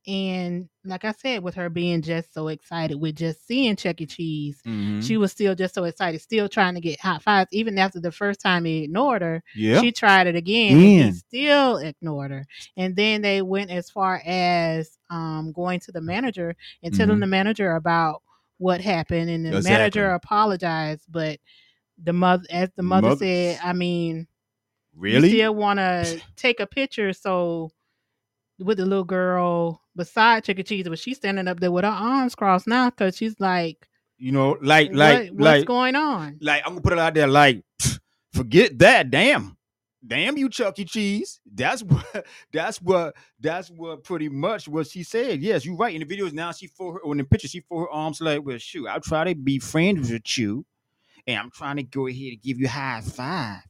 And 0.08 0.70
like 0.86 1.04
I 1.06 1.12
said, 1.12 1.44
with 1.44 1.56
her 1.56 1.70
being 1.70 2.02
just 2.02 2.34
so 2.34 2.48
excited 2.48 2.96
with 3.00 3.16
just 3.16 3.46
seeing 3.46 3.76
Chuck 3.76 4.00
E. 4.02 4.06
Cheese, 4.06 4.62
Mhm. 4.66 5.04
she 5.06 5.18
was 5.18 5.32
still 5.32 5.54
just 5.56 5.76
so 5.76 5.84
excited, 5.84 6.22
still 6.22 6.48
trying 6.50 6.74
to 6.76 6.82
get 6.82 7.00
high 7.00 7.20
fives. 7.20 7.50
Even 7.52 7.78
after 7.78 8.00
the 8.00 8.12
first 8.12 8.40
time 8.40 8.66
he 8.66 8.84
ignored 8.86 9.22
her, 9.22 9.44
yeah. 9.56 9.82
she 9.82 9.92
tried 9.92 10.26
it 10.28 10.36
again 10.36 10.72
and 10.72 10.82
he 11.06 11.12
still 11.12 11.78
ignored 11.78 12.32
her. 12.32 12.48
And 12.78 12.96
then 12.96 13.22
they 13.22 13.42
went 13.42 13.72
as 13.72 13.90
far 13.90 14.22
as 14.26 14.98
um, 15.12 15.52
going 15.52 15.80
to 15.82 15.92
the 15.92 16.02
manager 16.02 16.56
and 16.82 16.94
telling 16.94 17.18
Mhm. 17.18 17.22
the 17.22 17.28
manager 17.28 17.76
about 17.76 18.22
what 18.58 18.80
happened. 18.82 19.30
And 19.30 19.46
the 19.46 19.58
Exactly. 19.58 19.72
manager 19.78 20.12
apologized, 20.12 21.06
but 21.10 21.40
the 22.02 22.14
mother, 22.14 22.46
as 22.50 22.70
the 22.76 22.84
mother 22.84 23.10
Mother- 23.10 23.26
said, 23.26 23.60
I 23.64 23.74
mean, 23.74 24.28
really? 24.96 25.28
you 25.30 25.36
still 25.36 25.56
want 25.56 25.80
to 25.80 26.22
take 26.36 26.60
a 26.60 26.68
picture 26.68 27.12
so 27.14 27.72
with 28.60 28.78
the 28.78 28.86
little 28.86 29.06
girl 29.06 29.82
beside 30.00 30.46
Chuck 30.46 30.58
E. 30.58 30.64
Cheese, 30.64 30.88
but 30.90 30.98
she's 30.98 31.18
standing 31.18 31.48
up 31.48 31.60
there 31.60 31.72
with 31.72 31.84
her 31.84 31.92
arms 31.92 32.34
crossed 32.34 32.68
now 32.68 32.90
because 32.90 33.18
she's 33.18 33.40
like, 33.40 33.88
you 34.18 34.32
know, 34.32 34.58
like 34.62 34.92
like 34.94 35.30
what, 35.30 35.34
what's 35.34 35.44
like 35.44 35.66
going 35.66 35.96
on? 35.96 36.38
like 36.42 36.64
I'm 36.66 36.72
gonna 36.72 36.82
put 36.82 36.94
it 36.94 37.00
out 37.00 37.14
there 37.14 37.28
like 37.28 37.64
forget 38.34 38.80
that. 38.80 39.12
Damn. 39.12 39.58
Damn 40.06 40.38
you, 40.38 40.50
Chuck 40.50 40.80
E. 40.80 40.86
Cheese. 40.86 41.42
That's 41.46 41.84
what 41.84 42.26
that's 42.54 42.82
what 42.82 43.16
that's 43.40 43.70
what 43.70 44.04
pretty 44.04 44.30
much 44.30 44.68
what 44.68 44.88
she 44.88 45.04
said. 45.04 45.42
Yes, 45.42 45.66
you're 45.66 45.76
right. 45.76 45.94
In 45.94 46.08
the 46.08 46.18
videos 46.18 46.34
now, 46.34 46.52
she 46.54 46.68
for 46.68 46.94
her 46.94 47.00
or 47.00 47.12
in 47.12 47.18
the 47.18 47.26
picture, 47.26 47.50
she 47.50 47.60
for 47.60 47.84
her 47.84 47.90
arms 47.90 48.22
like, 48.22 48.44
well, 48.44 48.58
shoot, 48.58 48.88
I'll 48.88 49.02
try 49.02 49.26
to 49.26 49.36
be 49.36 49.60
friends 49.60 50.10
with 50.10 50.38
you, 50.38 50.66
and 51.28 51.38
I'm 51.38 51.52
trying 51.52 51.76
to 51.76 51.84
go 51.84 52.08
ahead 52.08 52.32
and 52.32 52.42
give 52.42 52.60
you 52.60 52.70
high 52.70 53.02
five. 53.02 53.62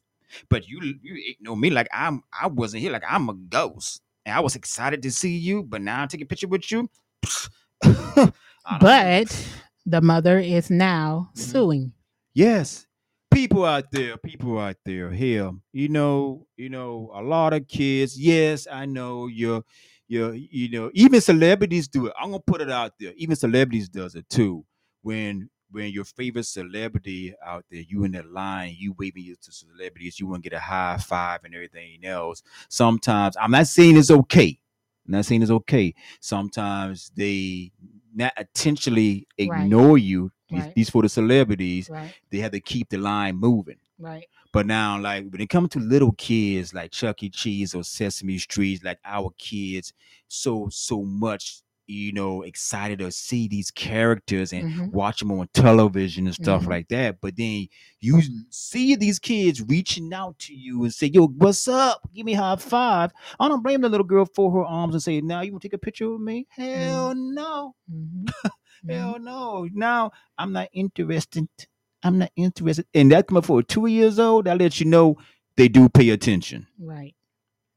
But 0.48 0.68
you 0.68 0.80
you 1.02 1.32
ignore 1.32 1.56
me 1.56 1.70
like 1.70 1.88
I'm 1.92 2.22
I 2.32 2.46
wasn't 2.46 2.82
here, 2.82 2.92
like 2.92 3.04
I'm 3.08 3.28
a 3.28 3.34
ghost. 3.34 4.00
And 4.26 4.34
I 4.34 4.40
was 4.40 4.54
excited 4.56 5.02
to 5.02 5.10
see 5.10 5.36
you, 5.36 5.62
but 5.62 5.80
now 5.82 6.02
I'm 6.02 6.08
taking 6.08 6.24
a 6.24 6.28
picture 6.28 6.48
with 6.48 6.70
you. 6.70 6.88
I 7.82 7.88
don't 7.88 8.26
know. 8.70 8.78
But 8.80 9.48
the 9.86 10.00
mother 10.00 10.38
is 10.38 10.70
now 10.70 11.30
Mhm. 11.34 11.38
suing. 11.38 11.92
Yes. 12.34 12.86
People 13.32 13.64
out 13.64 13.90
there, 13.92 14.16
people 14.16 14.58
out 14.58 14.76
there 14.84 15.10
here, 15.10 15.52
you 15.72 15.88
know, 15.88 16.46
you 16.56 16.68
know, 16.68 17.10
a 17.14 17.22
lot 17.22 17.52
of 17.52 17.68
kids. 17.68 18.20
Yes, 18.20 18.66
I 18.70 18.86
know 18.86 19.28
you're 19.28 19.62
you're 20.08 20.34
you 20.34 20.68
know, 20.70 20.90
even 20.94 21.20
celebrities 21.20 21.86
do 21.86 22.06
it. 22.06 22.12
I'm 22.20 22.30
gonna 22.32 22.42
put 22.44 22.60
it 22.60 22.70
out 22.70 22.92
there. 22.98 23.12
Even 23.16 23.36
celebrities 23.36 23.88
does 23.88 24.16
it 24.16 24.28
too. 24.28 24.64
When 25.02 25.48
when 25.70 25.90
your 25.92 26.04
favorite 26.04 26.44
celebrity 26.46 27.34
out 27.44 27.64
there, 27.70 27.80
you 27.80 28.04
in 28.04 28.12
the 28.12 28.22
line, 28.22 28.74
you 28.78 28.94
waving 28.98 29.24
you 29.24 29.36
to 29.36 29.52
celebrities, 29.52 30.18
you 30.20 30.26
want 30.26 30.42
to 30.42 30.50
get 30.50 30.56
a 30.56 30.60
high 30.60 30.96
five 30.98 31.40
and 31.44 31.54
everything 31.54 32.04
else. 32.04 32.42
Sometimes 32.68 33.36
I'm 33.40 33.50
not 33.52 33.66
saying 33.66 33.96
it's 33.96 34.10
okay. 34.10 34.58
I'm 35.06 35.12
not 35.12 35.24
saying 35.24 35.42
it's 35.42 35.50
okay. 35.50 35.94
Sometimes 36.20 37.10
they 37.16 37.72
not 38.14 38.32
intentionally 38.38 39.26
Right. 39.38 39.64
ignore 39.64 39.98
you. 39.98 40.32
These, 40.48 40.64
Right. 40.64 40.74
these 40.74 40.90
for 40.90 41.02
the 41.02 41.08
celebrities 41.08 41.88
Right, 41.88 42.12
they 42.30 42.38
have 42.38 42.52
to 42.52 42.60
keep 42.60 42.88
the 42.88 42.98
line 42.98 43.36
moving. 43.36 43.78
right. 43.98 44.26
But 44.52 44.66
now, 44.66 44.98
like 45.00 45.30
when 45.30 45.40
it 45.40 45.48
comes 45.48 45.68
to 45.70 45.78
little 45.78 46.10
kids 46.12 46.74
like 46.74 46.90
Chuck 46.90 47.22
E. 47.22 47.30
Cheese 47.30 47.72
or 47.74 47.84
Sesame 47.84 48.38
Street, 48.38 48.82
like 48.82 48.98
our 49.04 49.30
kids, 49.38 49.92
so 50.26 50.68
so 50.72 51.04
much, 51.04 51.62
you 51.90 52.12
know, 52.12 52.42
excited 52.42 53.00
to 53.00 53.10
see 53.10 53.48
these 53.48 53.70
characters 53.70 54.52
and 54.52 54.70
Mhm. 54.72 54.92
watch 54.92 55.18
them 55.20 55.32
on 55.32 55.48
television 55.52 56.26
and 56.26 56.34
stuff 56.34 56.62
Mhm. 56.64 56.68
like 56.68 56.88
that. 56.88 57.20
But 57.20 57.36
then 57.36 57.66
you 58.00 58.20
see 58.50 58.94
these 58.96 59.18
kids 59.18 59.60
reaching 59.62 60.12
out 60.14 60.38
to 60.40 60.54
you 60.54 60.84
and 60.84 60.94
say, 60.94 61.08
"Yo, 61.08 61.26
what's 61.26 61.66
up? 61.68 62.08
Give 62.14 62.24
me 62.24 62.34
high 62.34 62.56
five. 62.56 63.12
I 63.38 63.48
don't 63.48 63.62
blame 63.62 63.80
the 63.80 63.88
little 63.88 64.06
girl 64.06 64.26
for 64.34 64.50
her 64.52 64.64
arms 64.64 64.94
and 64.94 65.02
say, 65.02 65.20
"Now 65.20 65.40
you 65.40 65.52
want 65.52 65.62
to 65.62 65.68
take 65.68 65.74
a 65.74 65.78
picture 65.78 66.10
with 66.10 66.20
me?" 66.20 66.46
Hell 66.50 67.14
no. 67.14 67.74
Mhm. 67.90 68.24
Hell 68.88 69.18
no. 69.18 69.68
Now 69.72 70.12
I'm 70.38 70.52
not 70.52 70.68
interested. 70.72 71.48
I'm 72.02 72.18
not 72.18 72.30
interested. 72.36 72.86
And 72.94 73.10
that 73.12 73.26
coming 73.26 73.42
for 73.42 73.62
two 73.62 73.86
years 73.86 74.18
old, 74.18 74.46
that 74.46 74.58
lets 74.58 74.80
you 74.80 74.86
know 74.86 75.16
they 75.56 75.68
do 75.68 75.88
pay 75.88 76.08
attention. 76.10 76.66
Right. 76.78 77.14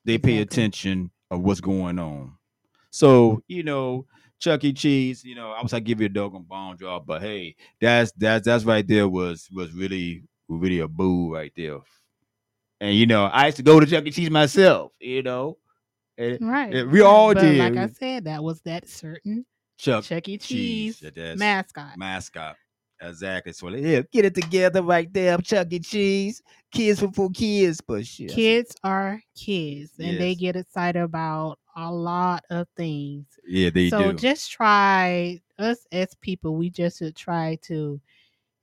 They 0.05 0.17
pay 0.17 0.37
attention 0.39 1.11
of 1.31 1.41
what's 1.41 1.59
going 1.61 1.99
on. 1.99 2.37
So, 2.93 3.41
you 3.47 3.63
know, 3.63 4.05
Chuck 4.39 4.63
E. 4.63 4.71
Cheese, 4.71 5.23
you 5.23 5.33
know, 5.33 5.49
I 5.49 5.63
was 5.63 5.73
like, 5.73 5.83
give 5.83 5.99
you 5.99 6.05
a 6.05 6.09
doggone 6.09 6.43
bomb 6.43 6.77
drop, 6.77 7.07
but 7.07 7.23
hey, 7.23 7.55
that's 7.81 8.11
that's 8.11 8.45
that's 8.45 8.65
right 8.65 8.87
there 8.87 9.09
was 9.09 9.49
was 9.51 9.71
really 9.71 10.21
really 10.47 10.79
a 10.79 10.87
boo 10.87 11.33
right 11.33 11.51
there. 11.57 11.79
And 12.79 12.95
you 12.95 13.07
know, 13.07 13.25
I 13.25 13.47
used 13.47 13.57
to 13.57 13.63
go 13.63 13.79
to 13.79 13.85
Chuck 13.87 14.05
E. 14.05 14.11
Cheese 14.11 14.29
myself, 14.29 14.91
you 14.99 15.23
know. 15.23 15.57
And 16.19 16.37
Right. 16.39 16.71
Yeah, 16.71 16.83
we 16.83 17.01
all 17.01 17.33
but 17.33 17.41
did. 17.41 17.57
Like 17.57 17.77
I 17.77 17.91
said, 17.93 18.25
that 18.25 18.43
was 18.43 18.61
that 18.61 18.87
certain 18.87 19.43
Chuck 19.79 20.03
Chuck 20.03 20.29
E. 20.29 20.37
Cheese, 20.37 20.99
Cheese 20.99 21.39
mascot. 21.39 21.97
mascot. 21.97 22.57
Exactly. 23.01 23.53
So 23.53 23.69
yeah, 23.69 24.03
get 24.11 24.25
it 24.25 24.35
together 24.35 24.83
right 24.83 25.11
there. 25.11 25.39
Chuck 25.39 25.69
E. 25.71 25.79
Cheese. 25.79 26.43
Kids 26.71 27.03
for 27.15 27.31
kids, 27.31 27.81
but 27.81 28.05
shit. 28.05 28.29
Kids 28.29 28.75
are 28.83 29.19
kids, 29.35 29.93
and 29.99 30.19
they 30.19 30.35
get 30.35 30.55
excited 30.55 31.01
about 31.01 31.57
a 31.75 31.91
lot 31.91 32.43
of 32.49 32.67
things. 32.75 33.25
Yeah, 33.45 33.69
they 33.69 33.89
so 33.89 33.97
do. 33.99 34.17
So 34.17 34.21
just 34.21 34.51
try 34.51 35.41
us 35.59 35.85
as 35.91 36.13
people. 36.15 36.55
We 36.55 36.69
just 36.69 36.99
should 36.99 37.15
try 37.15 37.57
to 37.63 37.99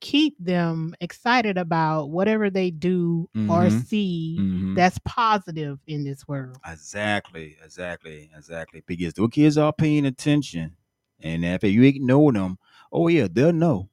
keep 0.01 0.35
them 0.39 0.95
excited 1.01 1.59
about 1.59 2.11
whatever 2.11 2.49
they 2.49 2.71
do 2.71 3.29
or 3.49 3.67
Mhm. 3.67 3.85
see 3.85 4.37
Mhm. 4.39 4.75
that's 4.75 4.99
positive 5.05 5.79
in 5.87 6.05
this 6.05 6.27
world. 6.27 6.59
Exactly, 6.67 7.59
exactly, 7.63 8.31
exactly. 8.35 8.83
Because 8.87 9.13
the 9.13 9.29
kids 9.29 9.59
are 9.59 9.73
paying 9.75 10.07
attention, 10.07 10.77
and 11.21 11.45
if 11.45 11.63
you 11.65 11.83
ignore 11.83 12.33
them, 12.33 12.59
oh 12.91 13.09
yeah, 13.09 13.29
they'll 13.31 13.53
know. 13.53 13.91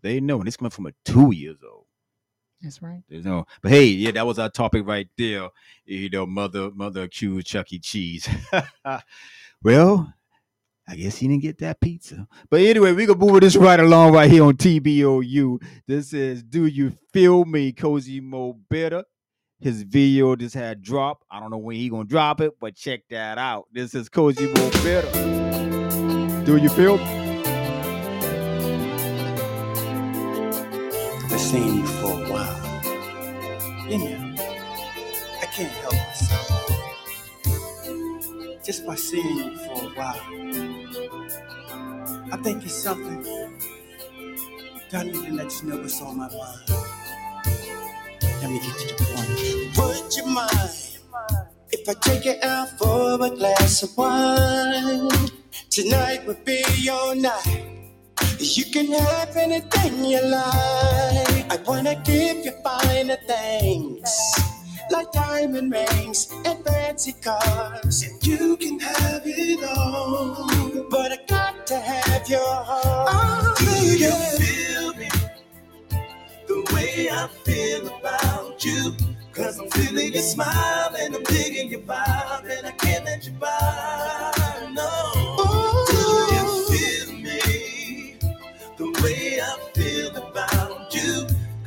They 0.00 0.20
know, 0.20 0.38
and 0.38 0.46
it's 0.46 0.56
coming 0.56 0.70
from 0.70 0.86
a 0.86 0.92
two 1.04 1.32
years 1.32 1.58
old. 1.68 1.86
That's 2.62 2.82
right. 2.82 3.02
There's 3.08 3.24
no, 3.24 3.46
but 3.62 3.70
hey, 3.70 3.84
yeah, 3.84 4.10
that 4.12 4.26
was 4.26 4.38
our 4.38 4.50
topic 4.50 4.86
right 4.86 5.08
there. 5.16 5.48
You 5.84 6.10
know, 6.10 6.26
mother, 6.26 6.70
mother 6.72 7.04
accused 7.04 7.46
Chuck 7.46 7.72
E. 7.72 7.78
Cheese. 7.78 8.28
well, 9.62 10.12
I 10.88 10.96
guess 10.96 11.18
he 11.18 11.28
didn't 11.28 11.42
get 11.42 11.58
that 11.58 11.80
pizza. 11.80 12.26
But 12.50 12.62
anyway, 12.62 12.92
we 12.92 13.06
gonna 13.06 13.18
move 13.18 13.40
this 13.42 13.56
right 13.56 13.78
along 13.78 14.12
right 14.14 14.30
here 14.30 14.42
on 14.42 14.56
TBOU. 14.56 15.62
This 15.86 16.12
is 16.12 16.42
"Do 16.42 16.66
You 16.66 16.92
Feel 17.12 17.44
Me?" 17.44 17.72
Cozy 17.72 18.20
Mo 18.20 18.58
Better. 18.68 19.04
His 19.60 19.82
video 19.82 20.34
just 20.34 20.54
had 20.54 20.82
dropped. 20.82 21.26
I 21.30 21.40
don't 21.40 21.50
know 21.50 21.58
when 21.58 21.76
he 21.76 21.88
gonna 21.90 22.04
drop 22.04 22.40
it, 22.40 22.58
but 22.58 22.74
check 22.74 23.02
that 23.10 23.38
out. 23.38 23.66
This 23.72 23.94
is 23.94 24.08
Cozy 24.08 24.46
Mo 24.46 24.70
Better. 24.82 26.44
Do 26.44 26.56
you 26.56 26.70
feel? 26.70 26.96
me? 26.96 27.04
Been 31.28 31.38
seeing 31.38 31.76
you 31.76 31.86
for 31.86 31.92
a 31.92 31.92
while. 31.92 31.97
You 33.88 33.96
I 35.40 35.46
can't 35.46 35.72
help 35.80 35.94
myself. 35.94 36.70
Just 38.62 38.86
by 38.86 38.94
seeing 38.94 39.36
you 39.38 39.56
for 39.56 39.86
a 39.86 39.88
while, 39.96 40.20
I 42.30 42.36
think 42.42 42.64
it's 42.64 42.74
something 42.74 43.22
that 44.90 45.00
I 45.00 45.02
need 45.04 45.24
to 45.24 45.32
let 45.32 45.62
you 45.62 45.70
know 45.70 45.78
what's 45.78 46.02
on 46.02 46.18
my 46.18 46.28
mind. 46.28 46.60
Let 48.42 48.50
me 48.50 48.60
get 48.60 48.76
to 48.76 48.86
the 48.88 49.04
point. 49.08 49.78
Would 49.78 50.16
you 50.16 50.26
mind 50.26 50.98
if 51.72 51.88
I 51.88 51.94
take 51.94 52.26
you 52.26 52.36
out 52.42 52.68
for 52.78 53.14
a 53.24 53.30
glass 53.30 53.82
of 53.84 53.96
wine? 53.96 55.08
Tonight 55.70 56.26
would 56.26 56.44
be 56.44 56.62
your 56.76 57.14
night. 57.14 57.64
You 58.38 58.66
can 58.66 58.92
have 58.92 59.34
anything 59.34 60.04
you 60.04 60.20
like. 60.22 61.37
I 61.50 61.56
wanna 61.66 61.94
give 62.04 62.44
you 62.44 62.52
finer 62.64 63.16
things, 63.26 64.10
like 64.90 65.12
diamond 65.12 65.72
rings 65.72 66.30
and 66.44 66.64
fancy 66.64 67.14
cars. 67.14 68.02
And 68.02 68.26
you 68.26 68.56
can 68.58 68.78
have 68.80 69.22
it 69.24 69.64
all, 69.64 70.86
but 70.90 71.12
I 71.12 71.18
got 71.26 71.66
to 71.68 71.80
have 71.80 72.28
your 72.28 72.44
heart. 72.46 73.08
Oh, 73.10 73.54
Do 73.58 73.96
you 73.96 74.12
feel 74.38 74.94
me? 74.94 75.08
The 76.48 76.74
way 76.74 77.08
I 77.10 77.28
feel 77.44 77.88
about 77.98 78.64
you. 78.64 78.94
Cause 79.32 79.60
I'm 79.60 79.70
feeling 79.70 80.12
your 80.14 80.22
smile 80.22 80.94
and 80.98 81.14
I'm 81.14 81.22
digging 81.24 81.70
your 81.70 81.80
vibe 81.82 82.50
and 82.58 82.66
I 82.66 82.72
can't 82.72 83.04
let 83.04 83.24
you 83.26 83.32
by. 83.32 84.37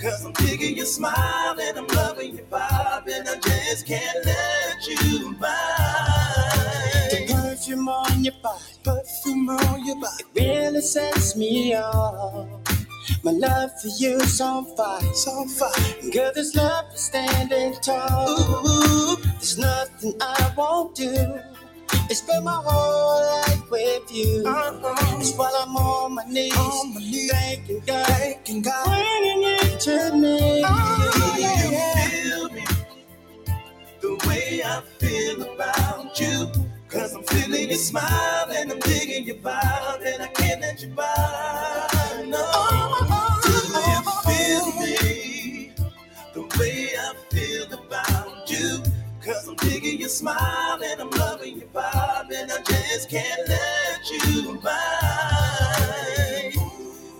Cause 0.02 0.26
I'm 0.26 0.34
digging 0.34 0.78
your 0.78 0.88
smile 0.88 1.60
and 1.62 1.78
I'm 1.78 1.86
loving 1.88 2.36
your 2.36 2.46
vibe 2.46 3.08
and 3.08 3.30
I 3.30 3.36
just 3.36 3.86
can't 3.86 4.26
let 4.26 4.88
you 4.88 5.36
by. 5.40 5.48
The 7.12 7.32
perfume 7.32 7.88
on 7.88 8.24
your 8.24 8.34
body, 8.42 8.64
perfume 8.84 9.50
on 9.50 9.86
your 9.86 9.98
body, 9.98 10.24
it 10.24 10.26
really 10.34 10.82
sets 10.82 11.36
me 11.36 11.76
off. 11.76 12.48
My 13.24 13.30
love 13.32 13.70
for 13.80 13.90
you's 14.00 14.42
on 14.42 14.76
fire, 14.76 15.02
it's 15.04 15.28
on 15.28 15.48
fire. 15.48 16.12
Girl, 16.12 16.32
this 16.34 16.56
love 16.56 16.86
is 16.96 17.02
standing 17.02 17.76
tall. 17.84 18.28
Ooh, 18.66 19.18
there's 19.18 19.60
nothing 19.60 20.16
I 20.20 20.52
won't 20.58 20.96
do 20.96 21.14
and 22.12 22.18
spend 22.18 22.46
my 22.46 22.62
whole 22.66 23.22
life 23.24 23.72
with 23.72 24.12
you. 24.12 24.44
Uh-huh. 24.46 25.18
It's 25.22 25.34
while 25.38 25.54
I'm 25.62 25.76
on 25.78 26.16
my 26.16 26.26
knees, 26.26 26.54
On 26.58 26.94
my 26.94 27.00
knees. 27.00 27.32
thanking 27.32 27.82
God, 27.88 28.06
Thanking 28.08 28.62
God. 28.62 28.86
bringing 28.86 29.44
you 29.44 29.80
to 29.80 30.18
me. 30.18 30.64
Oh, 30.66 31.38
Yeah, 31.40 31.66
you 31.66 31.72
yeah. 31.72 32.08
feel 32.10 32.50
me 32.52 32.66
the 34.02 34.28
way 34.30 34.62
I 34.66 34.82
feel 35.00 35.44
about 35.54 36.20
you. 36.20 36.52
Cause 36.90 37.16
I'm 37.16 37.24
feeling 37.24 37.70
your 37.70 37.80
smile 37.80 38.48
and 38.56 38.72
I'm 38.72 38.80
digging 38.80 39.26
your 39.26 39.38
vibe 39.38 40.06
and 40.06 40.24
I 40.24 40.28
can't 40.28 40.62
let 40.62 40.82
you 40.84 40.90
by. 40.90 41.91
Cause 49.42 49.50
I'm 49.50 49.56
digging 49.56 50.00
your 50.00 50.10
smile 50.10 50.80
and 50.84 51.02
I'm 51.02 51.10
loving 51.10 51.58
your 51.58 51.68
vibe 51.70 52.32
and 52.32 52.52
I 52.52 52.62
just 52.62 53.10
can't 53.10 53.50
let 53.50 54.12
you 54.12 54.60
by. 54.64 56.54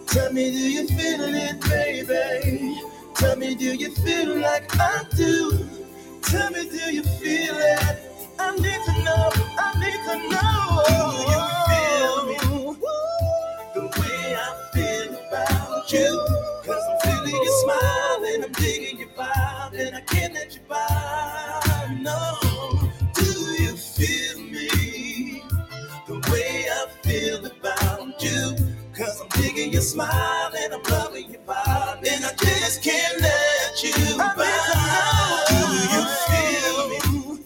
Tell 0.06 0.32
me, 0.32 0.52
do 0.52 0.72
you 0.72 0.88
feel 0.88 1.22
it, 1.22 1.60
baby? 1.62 2.80
Tell 3.16 3.36
me, 3.38 3.56
do 3.56 3.76
you 3.76 3.90
feel 3.96 4.38
like 4.38 4.70
I 4.80 5.04
do? 5.16 5.68
Tell 6.22 6.52
me, 6.52 6.70
do 6.70 6.94
you 6.94 7.02
feel 7.02 7.56
it? 7.58 7.98
I 8.38 8.56
need 8.56 8.84
to 8.86 9.04
know, 9.04 9.32
I 9.58 9.74
need 9.80 10.02
to 10.06 10.16
know. 10.30 10.84
Do 10.86 10.94
you 11.32 11.42
feel 11.72 12.18
me? 12.28 12.38
The 13.74 13.82
way 14.00 14.36
I 14.38 14.70
feel 14.76 15.10
about 15.28 15.92
you. 15.92 16.31
Your 29.82 29.88
smile 29.88 30.52
and 30.56 30.74
I'm 30.76 30.84
loving 30.84 31.32
your 31.32 31.42
vibe 31.42 32.08
and 32.08 32.26
I 32.26 32.34
just 32.38 32.84
can't 32.84 33.20
let 33.20 33.84
you 33.84 34.18
by. 34.18 35.46
Do 35.50 35.56
you 35.96 36.04
feel 36.30 36.90
me? 36.90 37.44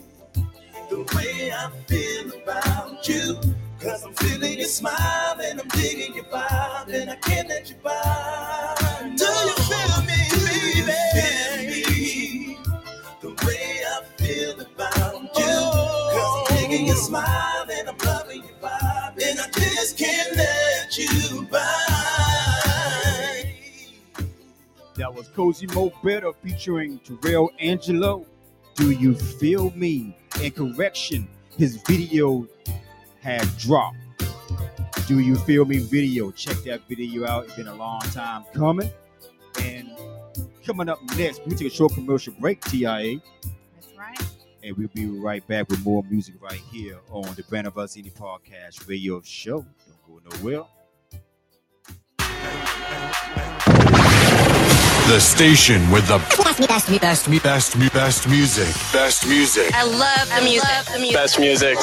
The 0.89 1.15
way 1.15 1.53
I 1.53 1.71
feel 1.87 2.41
about 2.41 3.07
you. 3.07 3.39
Cause 3.79 4.03
I'm 4.03 4.13
feeling 4.15 4.57
your 4.59 4.67
smile 4.67 5.39
and 5.41 5.61
I'm 5.61 5.67
digging 5.69 6.13
your 6.13 6.25
vibe 6.25 6.93
and 6.93 7.09
I 7.11 7.15
can't 7.15 7.47
let 7.47 7.69
you 7.69 7.75
by. 7.81 8.74
That 24.95 25.13
was 25.13 25.27
Cozy 25.29 25.67
Mo 25.67 25.91
Better 26.03 26.31
featuring 26.41 26.99
Terrell 26.99 27.51
Angelo. 27.59 28.25
Do 28.75 28.91
you 28.91 29.13
feel 29.15 29.71
me? 29.71 30.17
And 30.41 30.55
correction, 30.55 31.27
his 31.57 31.77
video 31.83 32.47
had 33.21 33.45
dropped. 33.57 33.97
Do 35.07 35.19
you 35.19 35.35
feel 35.35 35.65
me? 35.65 35.79
Video. 35.79 36.31
Check 36.31 36.57
that 36.65 36.81
video 36.87 37.27
out. 37.27 37.45
It's 37.45 37.55
been 37.55 37.67
a 37.67 37.75
long 37.75 38.01
time 38.01 38.45
coming. 38.53 38.89
And 39.61 39.91
coming 40.65 40.89
up 40.89 40.99
next, 41.17 41.45
we 41.45 41.55
take 41.55 41.71
a 41.71 41.75
short 41.75 41.93
commercial 41.93 42.33
break, 42.39 42.61
TIA, 42.61 43.17
That's 43.73 43.87
right. 43.97 44.19
and 44.63 44.75
we'll 44.77 44.89
be 44.93 45.05
right 45.05 45.45
back 45.47 45.69
with 45.69 45.83
more 45.85 46.03
music 46.09 46.35
right 46.41 46.61
here 46.71 46.99
on 47.09 47.33
the 47.35 47.43
Brand 47.43 47.67
of 47.67 47.77
Us 47.77 47.95
Indie 47.95 48.13
Podcast 48.13 48.87
Radio 48.87 49.21
Show. 49.21 49.65
Don't 50.07 50.23
go 50.23 50.37
nowhere. 50.37 50.63
The 55.07 55.19
station 55.19 55.91
with 55.91 56.07
the 56.07 56.17
best, 56.17 56.67
best, 56.67 56.99
best, 56.99 57.29
best, 57.29 57.43
best, 57.43 57.93
best 57.93 58.27
music. 58.27 58.73
Best 58.91 59.27
music. 59.27 59.71
I 59.75 59.83
love 59.83 60.27
the 60.35 60.41
music. 60.41 60.85
the 60.91 60.99
music. 60.99 61.13
Best 61.13 61.39
music. 61.39 61.77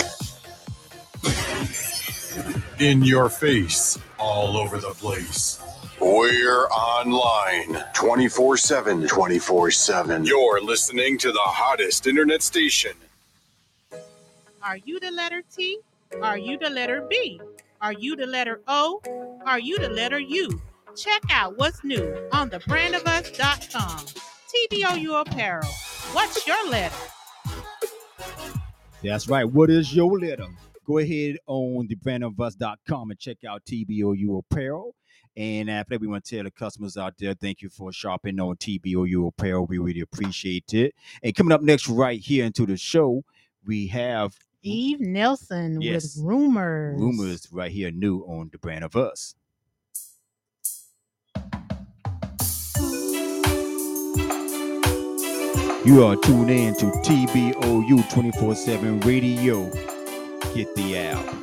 In 2.81 3.05
your 3.05 3.29
face. 3.29 3.97
All 4.19 4.57
over 4.57 4.79
the 4.79 4.91
place. 4.91 5.63
We're 6.01 6.67
online 6.67 7.85
24 7.95 8.57
7. 8.57 9.07
24 9.07 9.71
7. 9.71 10.25
You're 10.25 10.61
listening 10.61 11.17
to 11.19 11.31
the 11.31 11.39
hottest 11.39 12.09
internet 12.09 12.43
station. 12.43 12.95
Are 14.65 14.79
you 14.79 14.99
the 14.99 15.13
letter 15.13 15.43
T? 15.57 15.79
Are 16.21 16.39
you 16.39 16.59
the 16.59 16.71
letter 16.71 17.07
B? 17.09 17.41
Are 17.81 17.93
you 17.93 18.17
the 18.17 18.27
letter 18.27 18.63
O? 18.67 19.01
Are 19.47 19.61
you 19.61 19.79
the 19.79 19.91
letter 19.91 20.19
U? 20.19 20.61
Check 20.97 21.23
out 21.31 21.57
what's 21.57 21.83
new 21.85 22.29
on 22.33 22.51
thebrandofus.com. 22.51 24.07
TBOU 24.71 25.21
Apparel. 25.23 25.67
What's 26.13 26.47
your 26.47 26.69
letter? 26.69 26.95
That's 29.03 29.29
right. 29.29 29.45
What 29.45 29.71
is 29.71 29.95
your 29.95 30.19
letter? 30.19 30.47
Go 30.85 30.99
ahead 30.99 31.37
on 31.47 31.89
thebrandofus.com 31.89 33.11
and 33.11 33.19
check 33.19 33.39
out 33.49 33.65
TBOU 33.65 34.39
Apparel. 34.41 34.95
And 35.35 35.71
after 35.71 35.95
that, 35.95 36.01
we 36.01 36.07
want 36.09 36.25
to 36.27 36.37
tell 36.37 36.45
the 36.45 36.51
customers 36.51 36.99
out 36.99 37.15
there, 37.19 37.33
thank 37.35 37.63
you 37.63 37.71
for 37.71 37.91
shopping 37.91 38.39
on 38.39 38.57
TBOU 38.57 39.29
Apparel. 39.29 39.65
We 39.67 39.79
really 39.79 40.01
appreciate 40.01 40.75
it. 40.75 40.95
And 41.23 41.35
coming 41.35 41.53
up 41.53 41.63
next, 41.63 41.89
right 41.89 42.21
here 42.21 42.45
into 42.45 42.67
the 42.67 42.77
show, 42.77 43.25
we 43.65 43.87
have 43.87 44.35
Eve 44.63 45.01
Nelson 45.01 45.81
Yes. 45.81 46.17
with 46.17 46.25
rumors. 46.27 47.01
rumors 47.01 47.49
right 47.51 47.71
here 47.73 47.91
new 47.91 48.21
on 48.27 48.51
the 48.53 48.59
brand 48.59 48.85
of 48.85 48.95
us. 48.95 49.35
You 55.85 56.05
are 56.05 56.15
tuned 56.15 56.49
in 56.49 56.77
to 56.77 56.87
TBOU 56.87 58.09
24 58.13 58.55
7 58.55 59.01
radio. 59.01 59.69
Get 60.55 60.73
the 60.77 60.97
app. 60.97 61.35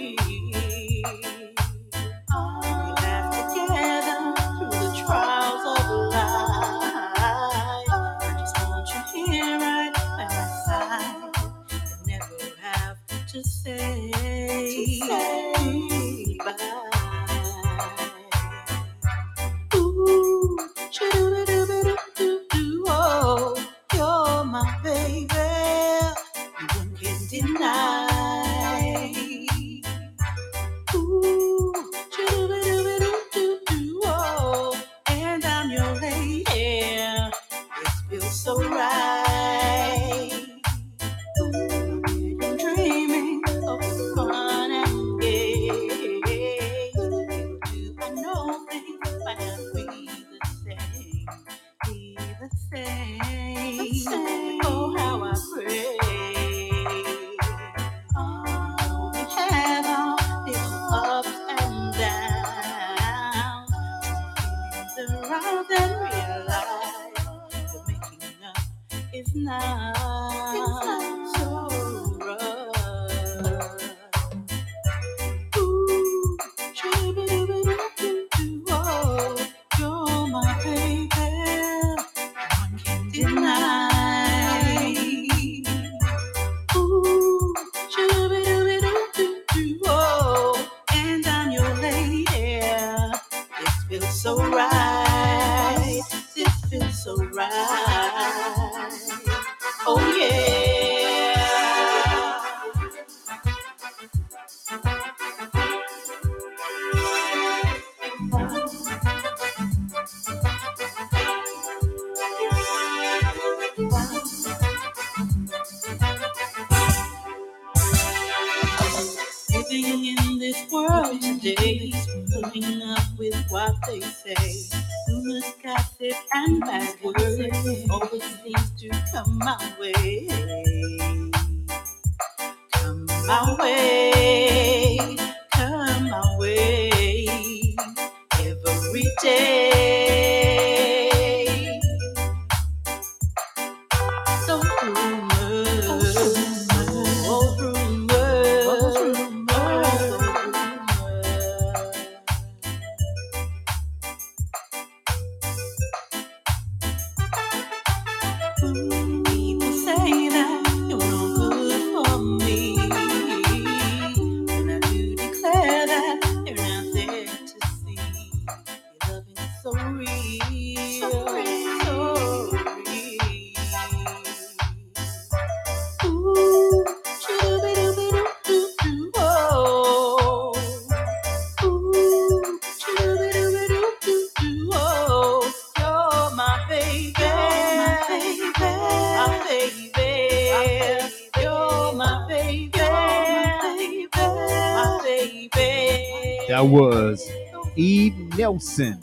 Eve 198.59 198.96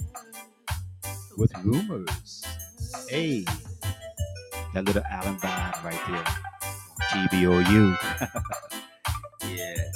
with 1.37 1.53
rumors. 1.63 2.43
Hey, 3.09 3.45
that 4.73 4.83
little 4.83 5.03
Allen 5.09 5.37
vibe 5.37 5.81
right 5.81 6.01
there. 6.09 6.25
TBOU. 7.09 7.97
yes. 9.55 9.95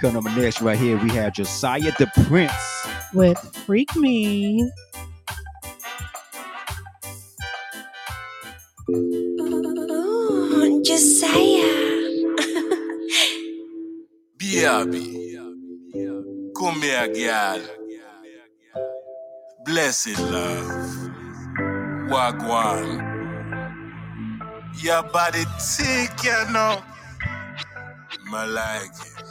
Coming 0.00 0.16
up 0.16 0.24
next 0.34 0.62
right 0.62 0.78
here, 0.78 0.96
we 0.96 1.10
have 1.10 1.34
Josiah 1.34 1.92
the 1.98 2.06
Prince. 2.26 2.52
With 3.12 3.38
Freak 3.66 3.94
Me. 3.96 4.70
Ooh, 8.88 10.82
Josiah. 10.82 11.66
Baby, 14.38 15.38
come 16.56 16.80
here, 16.80 17.08
girl. 17.12 17.79
Blessed 19.64 20.18
love. 20.20 21.10
Wagwan. 22.10 23.20
Your 24.82 25.04
body 25.04 25.44
thick, 25.60 26.24
you 26.24 26.52
know. 26.52 26.82
I 28.32 28.46
like 28.46 28.90
it. 28.90 29.24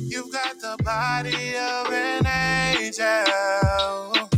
You've 0.00 0.32
got 0.32 0.58
the 0.60 0.76
body 0.84 1.56
of 1.56 1.92
an 1.92 2.26
angel. 2.26 4.28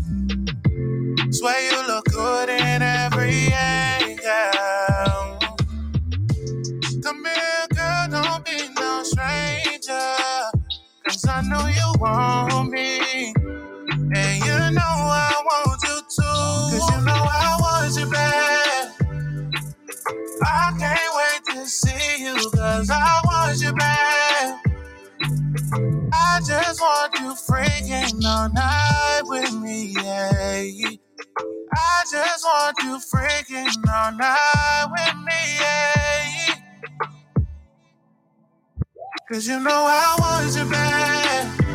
Swear 1.32 1.60
you 1.70 1.88
look 1.88 2.06
good 2.06 2.50
in 2.50 2.82
every 2.82 3.48
angle. 3.52 5.38
Come 7.02 7.24
here, 7.24 7.66
girl, 7.74 8.08
don't 8.10 8.44
be 8.44 8.68
no 8.80 9.02
stranger. 9.04 10.16
Cause 11.06 11.26
I 11.28 11.42
know 11.42 11.66
you 11.68 11.94
want 12.00 12.70
me. 12.72 12.75
And 14.14 14.44
you 14.44 14.70
know 14.76 14.82
I 14.82 15.42
want 15.44 15.82
you 15.82 16.00
too. 16.10 16.22
Cause 16.22 16.90
you 16.90 17.04
know 17.04 17.12
I 17.14 17.58
want 17.60 17.98
you 17.98 18.10
back. 18.10 19.10
I 20.42 20.74
can't 20.78 21.12
wait 21.16 21.54
to 21.54 21.66
see 21.68 22.24
you. 22.24 22.34
Cause 22.52 22.90
I 22.90 23.20
want 23.24 23.60
you 23.60 23.72
back. 23.72 24.64
I 26.12 26.40
just 26.46 26.80
want 26.80 27.14
you 27.20 27.34
freaking 27.34 28.24
all 28.24 28.50
night 28.52 29.22
with 29.24 29.54
me, 29.54 29.94
yeah. 29.96 30.72
I 31.74 32.04
just 32.10 32.44
want 32.44 32.76
you 32.82 32.98
freaking 32.98 33.68
all 33.88 34.12
night 34.12 34.86
with 34.90 35.16
me, 35.24 35.58
yeah. 35.60 36.54
Cause 39.30 39.48
you 39.48 39.60
know 39.60 39.86
I 39.88 40.16
want 40.20 40.56
you 40.56 40.70
back. 40.70 41.65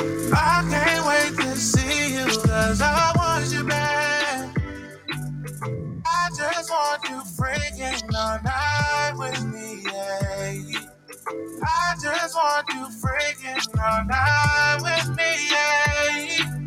I 0.00 0.66
can't 0.70 1.06
wait 1.06 1.44
to 1.44 1.56
see 1.56 2.14
you, 2.14 2.26
cause 2.26 2.80
I 2.80 3.12
want 3.16 3.52
you 3.52 3.64
back. 3.64 4.56
I 6.06 6.30
just 6.36 6.70
want 6.70 7.02
you 7.08 7.22
freaking 7.36 8.02
all 8.14 8.38
night 8.44 9.12
with 9.16 9.44
me, 9.46 9.82
yeah. 9.84 10.80
I 11.64 11.96
just 12.02 12.36
want 12.36 12.68
you 12.68 12.86
freaking 13.02 13.66
all 13.80 14.04
night 14.04 14.78
with 14.82 15.16
me, 15.16 15.48
yeah. 15.50 16.58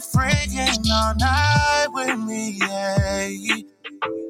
Freaking 0.00 0.86
all 0.90 1.14
night 1.16 1.86
with 1.92 2.18
me, 2.20 2.58
yeah. 2.60 3.28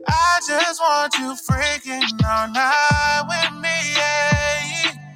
I 0.09 0.41
just 0.47 0.81
want 0.81 1.15
you 1.19 1.37
freaking 1.49 2.05
all 2.25 2.49
night 2.53 3.23
with 3.29 3.61
me, 3.63 3.95
yeah. 3.97 5.11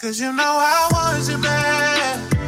Cause 0.00 0.20
you 0.20 0.32
know 0.32 0.42
I 0.44 0.88
want 0.92 1.28
you 1.28 1.38
back. 1.42 2.40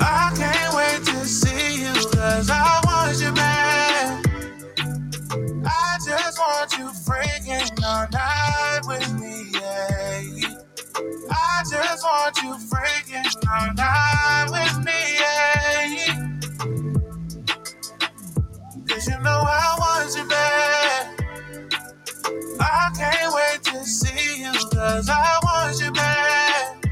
I 0.00 0.32
can't 0.36 0.74
wait 0.76 1.04
to 1.06 1.26
see 1.26 1.82
you, 1.82 1.92
cause 2.12 2.50
I 2.50 2.80
want 2.86 3.20
you 3.20 3.32
back. 3.32 4.26
I 5.64 5.98
just 6.06 6.38
want 6.38 6.72
you 6.78 6.86
freaking 6.86 7.70
all 7.84 8.08
night 8.12 8.39
I 11.60 11.62
just 11.62 12.04
want 12.04 12.36
you 12.42 12.56
freaking 12.72 13.26
all 13.52 13.74
night 13.74 14.46
with 14.48 14.78
me, 14.82 14.98
yeah. 15.20 16.40
Cause 18.88 19.06
you 19.06 19.18
know 19.20 19.44
I 19.46 19.76
want 19.78 20.16
you 20.16 20.24
back. 20.24 21.20
I 22.60 22.90
can't 22.96 23.34
wait 23.34 23.62
to 23.64 23.84
see 23.84 24.40
you, 24.40 24.52
cause 24.72 25.10
I 25.10 25.38
want 25.42 25.78
you 25.78 25.92
back. 25.92 26.82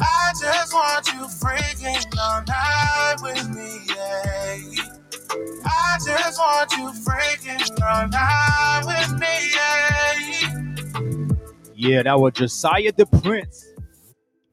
I 0.00 0.32
just 0.40 0.72
want 0.72 1.06
you 1.08 1.26
freaking 1.26 2.06
all 2.18 2.42
night 2.48 3.16
with 3.20 3.50
me, 3.54 3.82
yeah. 3.86 4.62
I 5.66 5.98
just 6.02 6.38
want 6.38 6.72
you 6.72 6.90
freaking 7.04 7.60
all 7.82 8.08
night 8.08 8.82
with 8.86 9.20
me, 9.20 9.50
yeah. 9.54 9.75
Yeah, 11.78 12.04
that 12.04 12.18
was 12.18 12.32
Josiah 12.32 12.90
the 12.90 13.04
Prince. 13.04 13.66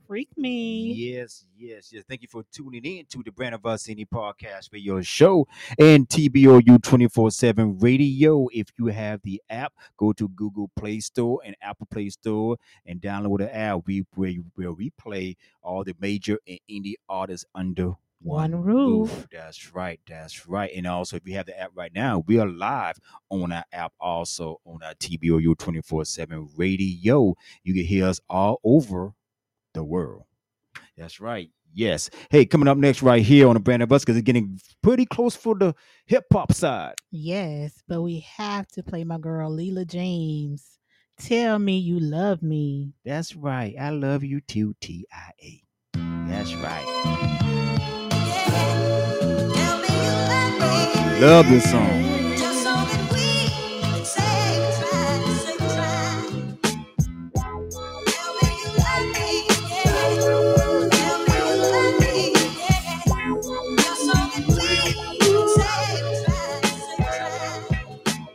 Freak 0.06 0.28
Me. 0.36 0.92
Yes, 0.92 1.46
yes, 1.58 1.90
yes. 1.94 2.04
Thank 2.08 2.22
you 2.22 2.28
for 2.30 2.44
tuning 2.52 2.84
in 2.84 3.06
to 3.06 3.24
the 3.24 3.32
Brand 3.32 3.56
of 3.56 3.66
Us 3.66 3.88
Indie 3.88 4.06
podcast 4.06 4.74
radio 4.74 5.02
show 5.02 5.48
and 5.80 6.08
TBOU 6.10 6.84
24 6.84 7.32
7 7.32 7.80
radio. 7.80 8.50
If 8.52 8.68
you 8.78 8.88
have 8.88 9.22
the 9.24 9.42
app, 9.50 9.72
go 9.96 10.12
to 10.12 10.28
Google 10.28 10.70
Play 10.76 11.00
Store 11.00 11.40
and 11.46 11.56
Apple 11.62 11.88
Play 11.90 12.10
Store 12.10 12.58
and 12.86 13.00
download 13.00 13.38
the 13.38 13.56
app. 13.56 13.84
We 13.86 14.06
where, 14.16 14.34
where 14.56 14.74
we 14.74 14.90
play 14.90 15.38
all 15.62 15.86
the 15.86 15.96
major 16.02 16.40
and 16.46 16.60
indie 16.70 16.96
artists 17.08 17.46
under 17.56 17.94
One 18.24 18.56
roof. 18.56 19.28
That's 19.32 19.74
right. 19.74 20.00
That's 20.08 20.48
right. 20.48 20.72
And 20.76 20.88
also, 20.88 21.18
if 21.18 21.28
you 21.28 21.36
have 21.36 21.46
the 21.46 21.60
app 21.60 21.72
right 21.76 21.92
now, 21.94 22.24
we 22.26 22.40
are 22.40 22.48
live 22.48 22.98
on 23.30 23.52
our 23.52 23.66
app, 23.74 23.94
also 24.00 24.60
on 24.66 24.82
our 24.84 24.94
TBOU 24.96 25.58
24 25.58 26.06
7 26.06 26.50
radio. 26.56 27.36
You 27.64 27.74
can 27.74 27.84
hear 27.84 28.08
us 28.08 28.22
all 28.30 28.60
over 28.64 29.14
the 29.74 29.84
world. 29.84 30.24
That's 30.98 31.20
right. 31.20 31.50
Yes. 31.74 32.10
Hey, 32.30 32.46
coming 32.46 32.68
up 32.68 32.78
next 32.78 33.02
right 33.02 33.24
here 33.24 33.48
on 33.48 33.56
the 33.56 33.60
brand 33.60 33.82
of 33.82 33.92
us 33.92 34.04
because 34.04 34.16
it's 34.16 34.26
getting 34.26 34.60
pretty 34.84 35.06
close 35.06 35.36
for 35.36 35.56
the 35.56 35.74
hip 36.06 36.26
hop 36.32 36.54
side. 36.54 36.96
Yes, 37.12 37.82
but 37.88 38.02
we 38.04 38.20
have 38.20 38.68
to 38.70 38.84
play 38.84 39.04
my 39.04 39.18
girl 39.18 39.52
Leela 39.52 39.86
James. 39.88 40.78
Tell 41.18 41.58
me 41.58 41.78
you 41.78 42.00
love 42.00 42.44
me. 42.44 42.94
That's 43.04 43.36
right. 43.36 43.76
I 43.80 43.90
love 43.90 44.24
you 44.24 44.42
too, 44.42 44.76
T 44.82 45.06
I 45.12 45.32
A. 45.42 45.64
That's 46.28 46.54
right. 46.56 47.50
Love 51.22 51.50
this 51.50 51.72
song. 51.72 52.04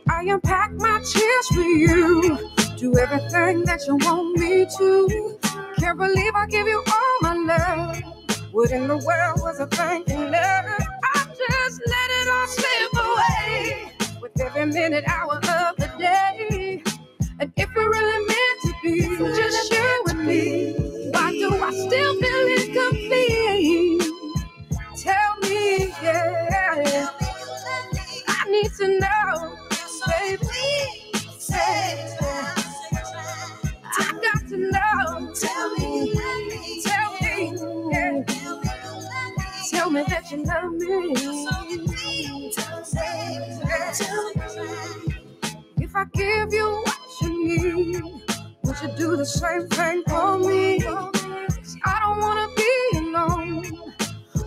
I 0.09 0.23
unpack 0.27 0.71
my 0.73 0.99
chest 0.99 1.53
for 1.53 1.61
you. 1.61 2.37
Do 2.77 2.97
everything 2.99 3.63
that 3.65 3.81
you 3.87 3.97
want 3.97 4.37
me 4.39 4.65
to. 4.77 5.39
Can't 5.79 5.97
believe 5.97 6.33
I 6.35 6.47
give 6.47 6.67
you 6.67 6.83
all 6.87 7.17
my 7.21 7.35
love. 7.35 8.01
What 8.51 8.71
in 8.71 8.87
the 8.87 8.97
world 8.97 9.39
was 9.41 9.61
I 9.61 9.65
thinking 9.67 10.33
of? 10.35 10.88
Minute, 14.73 15.03
hour 15.07 15.38
same 49.71 50.03
for 50.05 50.39
me? 50.39 50.83
I 51.85 51.99
don't 52.01 52.19
wanna 52.19 52.47
be 52.55 52.99
alone. 52.99 53.93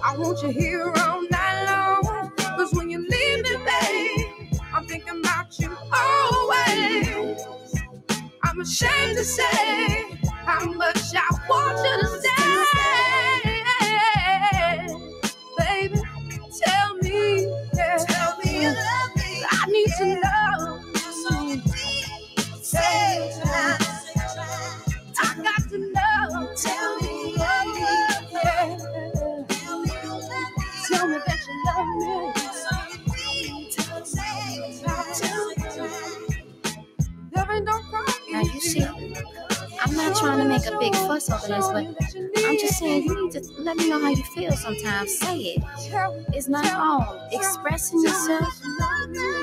I 0.05 0.17
want 0.19 0.43
you 0.43 0.51
here 0.51 0.93
all 0.99 1.23
night 1.31 1.65
long. 1.67 2.33
Cause 2.37 2.73
when 2.75 2.91
you 2.91 3.01
leave 3.01 3.45
me, 3.45 3.57
babe, 3.67 4.61
I'm 4.75 4.87
thinking 4.87 5.21
about 5.21 5.59
you 5.59 5.77
always. 5.93 7.47
I'm 8.43 8.61
ashamed 8.61 9.17
to 9.19 9.25
say 9.25 10.19
how 10.47 10.65
much 10.73 10.99
I 11.15 11.29
want 11.49 11.79
you 11.79 12.01
to 12.03 12.21
stay. 12.21 13.12
A 40.67 40.79
big 40.79 40.95
fuss 40.95 41.31
over 41.31 41.47
this, 41.47 41.67
but 41.69 41.87
I'm 42.45 42.59
just 42.59 42.79
saying 42.79 43.05
you 43.05 43.25
need 43.25 43.33
to 43.33 43.63
let 43.63 43.77
me 43.77 43.89
know 43.89 44.01
how 44.01 44.11
you 44.11 44.23
feel 44.23 44.53
sometimes. 44.53 45.19
Say 45.19 45.39
it. 45.39 45.65
It's 46.33 46.49
not 46.49 46.65
wrong. 46.73 47.21
Expressing 47.33 48.03
yourself. 48.03 48.49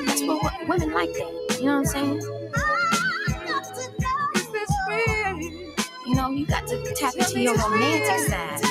That's 0.06 0.24
what 0.24 0.68
women 0.68 0.94
like 0.94 1.14
that. 1.14 1.58
You 1.60 1.66
know 1.66 1.80
what 1.80 1.96
I'm 1.96 2.20
saying? 2.20 2.22
You 6.08 6.16
know, 6.16 6.30
you 6.32 6.46
got 6.46 6.66
to 6.68 6.94
tap 6.96 7.16
into 7.16 7.40
your 7.40 7.56
romantic 7.56 8.20
side. 8.30 8.62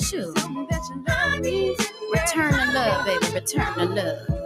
Shoot. 0.00 0.34
Return 2.12 2.52
the 2.52 2.70
love, 2.74 3.06
baby. 3.06 3.34
Return 3.34 3.74
the 3.78 3.84
love. 3.86 4.37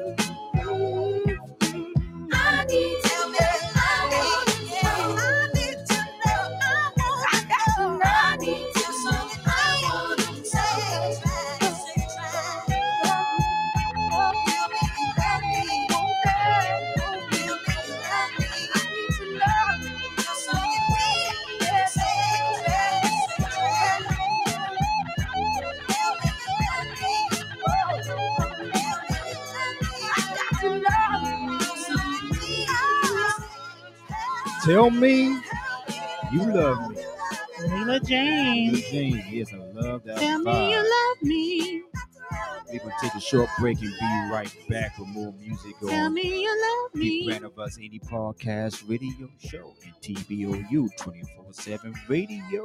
Tell 34.72 34.88
me 34.90 35.38
you 36.32 36.50
love 36.50 36.88
me. 36.88 36.96
Leela 37.60 38.02
James. 38.02 38.72
Lil 38.72 38.90
James, 38.90 39.24
yes, 39.30 39.52
I 39.52 39.58
love 39.58 40.02
that 40.04 40.16
Tell 40.16 40.38
me 40.38 40.70
you 40.72 40.78
love 40.78 41.22
me. 41.22 41.82
We're 42.72 42.78
gonna 42.78 42.94
take 43.02 43.14
a 43.14 43.20
short 43.20 43.50
break 43.58 43.82
and 43.82 43.92
be 43.92 44.30
right 44.32 44.50
back 44.70 44.98
with 44.98 45.08
more 45.08 45.34
music 45.34 45.78
Tell 45.78 45.90
on 45.90 46.14
me 46.14 46.42
you 46.44 46.48
love 46.84 46.92
the 46.94 47.00
me. 47.00 47.26
Brand 47.26 47.44
of 47.44 47.58
Us 47.58 47.76
Indie 47.76 48.00
Podcast 48.02 48.88
Radio 48.88 49.28
Show 49.38 49.74
and 49.84 49.92
TBOU 50.00 50.88
24/7 50.98 51.94
Radio. 52.08 52.64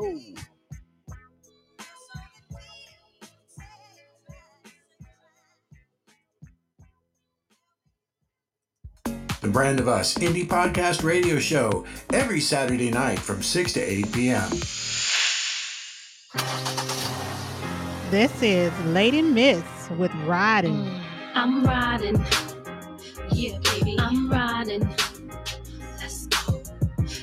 The 9.40 9.50
Brand 9.50 9.80
of 9.80 9.88
Us 9.88 10.16
Indie 10.16 10.48
Podcast 10.48 11.04
Radio 11.04 11.38
Show 11.38 11.86
every 12.12 12.40
Saturday 12.40 12.90
night 12.90 13.20
from 13.20 13.44
6 13.44 13.74
to 13.74 13.80
8 13.80 14.12
p.m. 14.12 14.50
This 18.10 18.42
is 18.42 18.74
Lady 18.86 19.22
Miss 19.22 19.64
with 19.98 20.12
Riding. 20.26 20.90
I'm 21.36 21.64
riding. 21.64 22.16
Yeah, 23.32 23.60
baby, 23.60 23.96
I'm 24.00 24.28
riding. 24.28 24.90
Let's 26.00 26.26
go. 26.28 26.64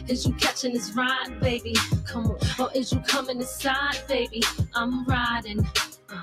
Is 0.07 0.25
you 0.25 0.35
catching 0.35 0.73
this 0.73 0.93
ride, 0.93 1.41
baby? 1.41 1.75
Come 2.07 2.27
on. 2.27 2.39
Or 2.61 2.71
is 2.77 2.93
you 2.93 3.01
coming 3.01 3.39
inside, 3.39 3.99
baby? 4.07 4.41
I'm 4.77 5.05
riding. 5.07 5.67
Uh, 6.09 6.23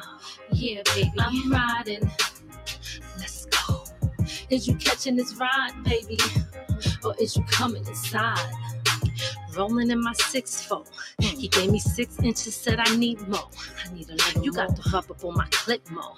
yeah, 0.54 0.84
baby, 0.96 1.12
I'm 1.18 1.52
riding. 1.52 2.10
Is 4.50 4.68
you 4.68 4.76
catching 4.76 5.16
this 5.16 5.36
ride, 5.36 5.72
baby? 5.84 6.18
Or 7.04 7.16
is 7.20 7.36
you 7.36 7.44
coming 7.44 7.86
inside? 7.86 8.52
Rolling 9.56 9.92
in 9.92 10.02
my 10.02 10.14
six 10.14 10.64
four. 10.64 10.84
He 11.20 11.48
gave 11.50 11.72
me 11.72 11.80
six 11.80 12.18
inches, 12.20 12.56
said 12.56 12.80
I 12.80 12.96
need 12.96 13.20
more. 13.28 13.50
I 13.86 13.94
need 13.94 14.10
a 14.10 14.14
little 14.14 14.44
You 14.44 14.54
got 14.54 14.76
to 14.76 14.82
hop 14.84 15.12
up 15.12 15.24
on 15.26 15.36
my 15.36 15.48
clip 15.52 15.90
more. 15.92 16.16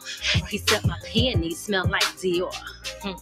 He 0.50 0.60
said 0.60 0.86
my 0.86 0.98
panties 1.06 1.60
smell 1.60 1.86
like 1.88 2.04
Dior. 2.20 2.54
Hmm. 3.02 3.14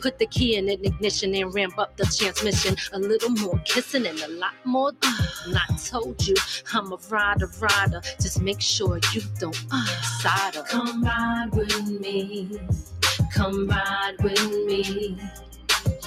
Put 0.00 0.18
the 0.18 0.26
key 0.26 0.56
in 0.56 0.68
an 0.68 0.84
ignition 0.84 1.34
and 1.34 1.54
ramp 1.54 1.78
up 1.78 1.96
the 1.96 2.04
transmission. 2.04 2.76
A 2.92 2.98
little 2.98 3.30
more 3.30 3.60
kissing 3.64 4.06
and 4.06 4.18
a 4.20 4.28
lot 4.28 4.54
more. 4.64 4.92
Uh, 5.02 5.26
not 5.48 5.78
told 5.78 6.26
you 6.26 6.34
I'm 6.72 6.92
a 6.92 6.96
rider, 7.10 7.50
rider. 7.60 8.00
Just 8.20 8.40
make 8.40 8.60
sure 8.60 8.98
you 9.12 9.20
don't 9.38 9.56
uh, 9.70 9.86
side 10.20 10.54
her. 10.54 10.62
Come 10.62 11.04
ride 11.04 11.50
with 11.52 11.86
me. 12.00 12.58
Come 13.32 13.68
ride 13.68 14.16
with 14.22 14.66
me. 14.66 15.18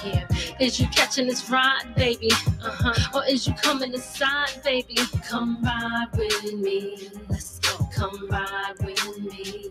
Yeah, 0.04 0.26
is 0.58 0.80
you 0.80 0.86
catching 0.88 1.28
this 1.28 1.48
ride, 1.48 1.94
baby? 1.96 2.30
Uh-huh. 2.32 3.18
Or 3.18 3.24
is 3.26 3.46
you 3.46 3.54
coming 3.54 3.92
inside, 3.94 4.60
baby? 4.64 4.96
Come 5.28 5.62
ride 5.62 6.08
with 6.16 6.54
me. 6.54 7.10
Let's 7.28 7.58
go. 7.60 7.88
Come 7.94 8.28
ride 8.28 8.74
with 8.82 9.18
me. 9.20 9.70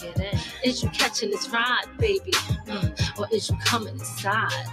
Get 0.00 0.18
in. 0.18 0.38
Is 0.64 0.82
you 0.82 0.88
catching 0.90 1.30
this 1.30 1.48
ride, 1.50 1.86
baby? 1.98 2.32
Mm. 2.66 3.18
Or 3.18 3.26
is 3.32 3.48
you 3.50 3.56
coming 3.64 3.94
inside? 3.94 4.66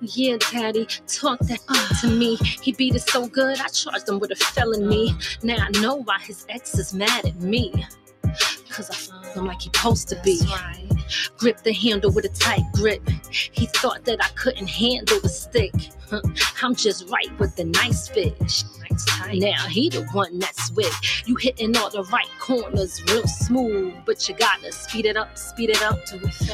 Yeah, 0.00 0.36
daddy, 0.52 0.86
talk 1.06 1.38
that 1.40 1.60
up 1.68 2.00
to 2.00 2.08
me. 2.08 2.36
He 2.36 2.72
beat 2.72 2.94
it 2.94 3.08
so 3.08 3.26
good, 3.26 3.60
I 3.60 3.68
charged 3.68 4.08
him 4.08 4.18
with 4.18 4.30
a 4.30 4.36
felony. 4.36 5.14
Now 5.42 5.56
I 5.56 5.70
know 5.80 5.96
why 5.96 6.18
his 6.18 6.46
ex 6.48 6.78
is 6.78 6.92
mad 6.92 7.24
at 7.24 7.36
me. 7.36 7.72
Cause 8.76 8.90
I 8.90 8.94
feel 8.94 9.42
him 9.42 9.46
like 9.46 9.62
he 9.62 9.70
supposed 9.72 10.06
to 10.08 10.20
be. 10.22 10.38
Grip 11.38 11.62
the 11.62 11.72
handle 11.72 12.12
with 12.12 12.26
a 12.26 12.28
tight 12.28 12.60
grip. 12.74 13.00
He 13.30 13.64
thought 13.64 14.04
that 14.04 14.22
I 14.22 14.28
couldn't 14.34 14.66
handle 14.66 15.18
the 15.20 15.30
stick. 15.30 15.72
I'm 16.62 16.74
just 16.74 17.08
right 17.08 17.38
with 17.38 17.56
the 17.56 17.64
nice 17.64 18.06
fish. 18.06 18.64
Now 19.32 19.66
he 19.66 19.88
the 19.88 20.04
one 20.12 20.38
that's 20.38 20.70
with 20.72 20.94
you 21.26 21.36
hitting 21.36 21.74
all 21.76 21.88
the 21.88 22.04
right 22.04 22.28
corners 22.38 23.02
real 23.08 23.26
smooth, 23.26 23.94
but 24.04 24.28
you 24.28 24.34
gotta 24.34 24.70
speed 24.72 25.06
it 25.06 25.16
up, 25.16 25.38
speed 25.38 25.70
it 25.70 25.82
up. 25.82 25.98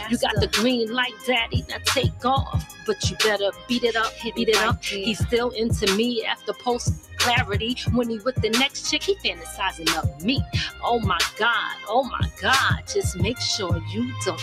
You 0.09 0.17
got 0.19 0.37
the 0.37 0.49
green 0.53 0.93
light, 0.93 1.15
daddy. 1.27 1.65
Now 1.69 1.79
take 1.87 2.25
off, 2.25 2.65
but 2.87 3.11
you 3.11 3.17
better 3.17 3.51
beat 3.67 3.83
it 3.83 3.97
up, 3.97 4.13
beat 4.35 4.49
it 4.49 4.57
up. 4.59 4.83
He's 4.85 5.19
still 5.27 5.51
into 5.51 5.93
me 5.97 6.25
after 6.25 6.53
post 6.53 7.09
clarity. 7.23 7.77
When 7.93 8.09
he 8.11 8.19
with 8.19 8.37
the 8.37 8.51
next 8.51 8.91
chick, 8.91 9.05
he 9.05 9.15
fantasizing 9.17 9.97
of 9.97 10.25
me. 10.25 10.43
Oh 10.83 11.01
my 11.01 11.19
god, 11.39 11.77
oh 11.89 12.05
my 12.05 12.29
god. 12.41 12.83
Just 12.93 13.17
make 13.19 13.39
sure 13.39 13.81
you 13.91 14.13
don't 14.25 14.41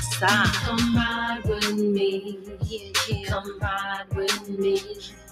stop. 0.00 0.46
Come 0.54 0.96
ride 0.96 1.42
with 1.44 1.74
me, 1.74 2.38
yeah, 2.62 2.92
yeah. 3.08 3.28
Come 3.28 3.58
ride 3.60 4.04
with 4.14 4.48
me, 4.48 4.80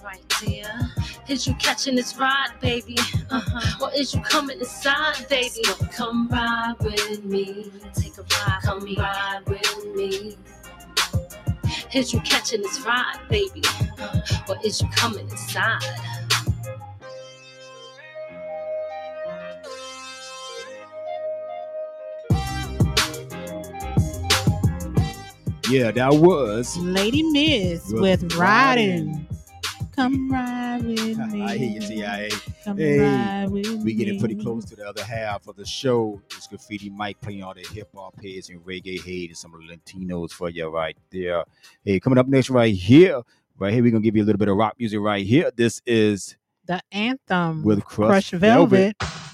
right 0.03 0.23
there. 0.45 0.79
Is 1.27 1.47
you 1.47 1.53
catching 1.55 1.95
this 1.95 2.17
ride, 2.17 2.49
baby? 2.59 2.97
Uh-huh. 3.29 3.85
Or 3.85 3.93
is 3.93 4.13
you 4.13 4.21
coming 4.21 4.59
inside, 4.59 5.27
baby? 5.29 5.63
Come 5.91 6.27
ride 6.27 6.75
with 6.81 7.23
me. 7.23 7.71
Take 7.95 8.17
a 8.17 8.23
ride, 8.23 8.59
come 8.63 8.83
me. 8.83 8.95
ride 8.97 9.41
with 9.47 9.85
me. 9.95 10.37
Is 11.93 12.13
you 12.13 12.19
catching 12.21 12.61
this 12.61 12.81
ride, 12.81 13.19
baby? 13.29 13.63
Uh, 13.99 14.19
or 14.47 14.57
is 14.63 14.81
you 14.81 14.87
coming 14.89 15.29
inside? 15.29 15.81
Yeah, 25.69 25.91
that 25.91 26.13
was. 26.15 26.75
Lady 26.77 27.21
Miss 27.21 27.91
With 27.91 28.23
with 28.23 28.35
Riding. 28.35 29.07
riding. 29.13 29.27
Come 29.95 30.31
ride 30.31 30.83
with 30.83 31.17
me. 31.31 31.41
I 31.43 31.57
hear 31.57 31.69
you, 31.69 31.79
TIA. 31.79 32.29
Come 32.63 32.77
Hey, 32.77 32.99
ride 32.99 33.49
with 33.51 33.67
We 33.83 33.93
getting 33.93 34.19
pretty 34.19 34.33
close 34.33 34.65
to 34.65 34.75
the 34.75 34.87
other 34.87 35.03
half 35.03 35.47
of 35.47 35.55
the 35.57 35.65
show. 35.65 36.19
It's 36.31 36.47
Graffiti 36.47 36.89
Mike 36.89 37.21
playing 37.21 37.43
all 37.43 37.53
the 37.53 37.67
hip 37.71 37.89
hop 37.95 38.15
heads 38.19 38.49
and 38.49 38.59
reggae 38.65 38.95
heads 38.97 39.27
and 39.29 39.37
some 39.37 39.53
of 39.53 39.61
the 39.61 39.67
Latinos 39.75 40.31
for 40.31 40.49
you 40.49 40.67
right 40.69 40.97
there. 41.11 41.43
Hey, 41.83 41.99
coming 41.99 42.17
up 42.17 42.27
next 42.27 42.49
right 42.49 42.73
here, 42.73 43.21
right 43.59 43.71
here, 43.71 43.83
we're 43.83 43.91
gonna 43.91 44.01
give 44.01 44.15
you 44.15 44.23
a 44.23 44.25
little 44.25 44.39
bit 44.39 44.47
of 44.49 44.57
rock 44.57 44.73
music 44.79 44.99
right 44.99 45.23
here. 45.23 45.51
This 45.55 45.83
is 45.85 46.35
The 46.65 46.81
anthem 46.91 47.63
with 47.63 47.83
Crush, 47.85 48.31
Crush 48.31 48.31
Velvet. 48.31 48.95
Life 48.99 49.28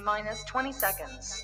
Minus 0.00 0.44
20 0.44 0.72
seconds. 0.72 1.39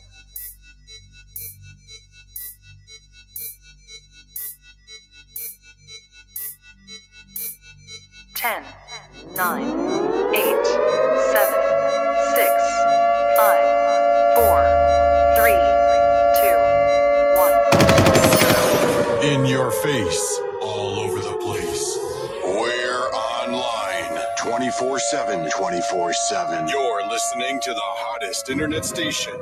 Hottest 28.46 28.50
internet 28.50 28.84
station. 28.84 29.34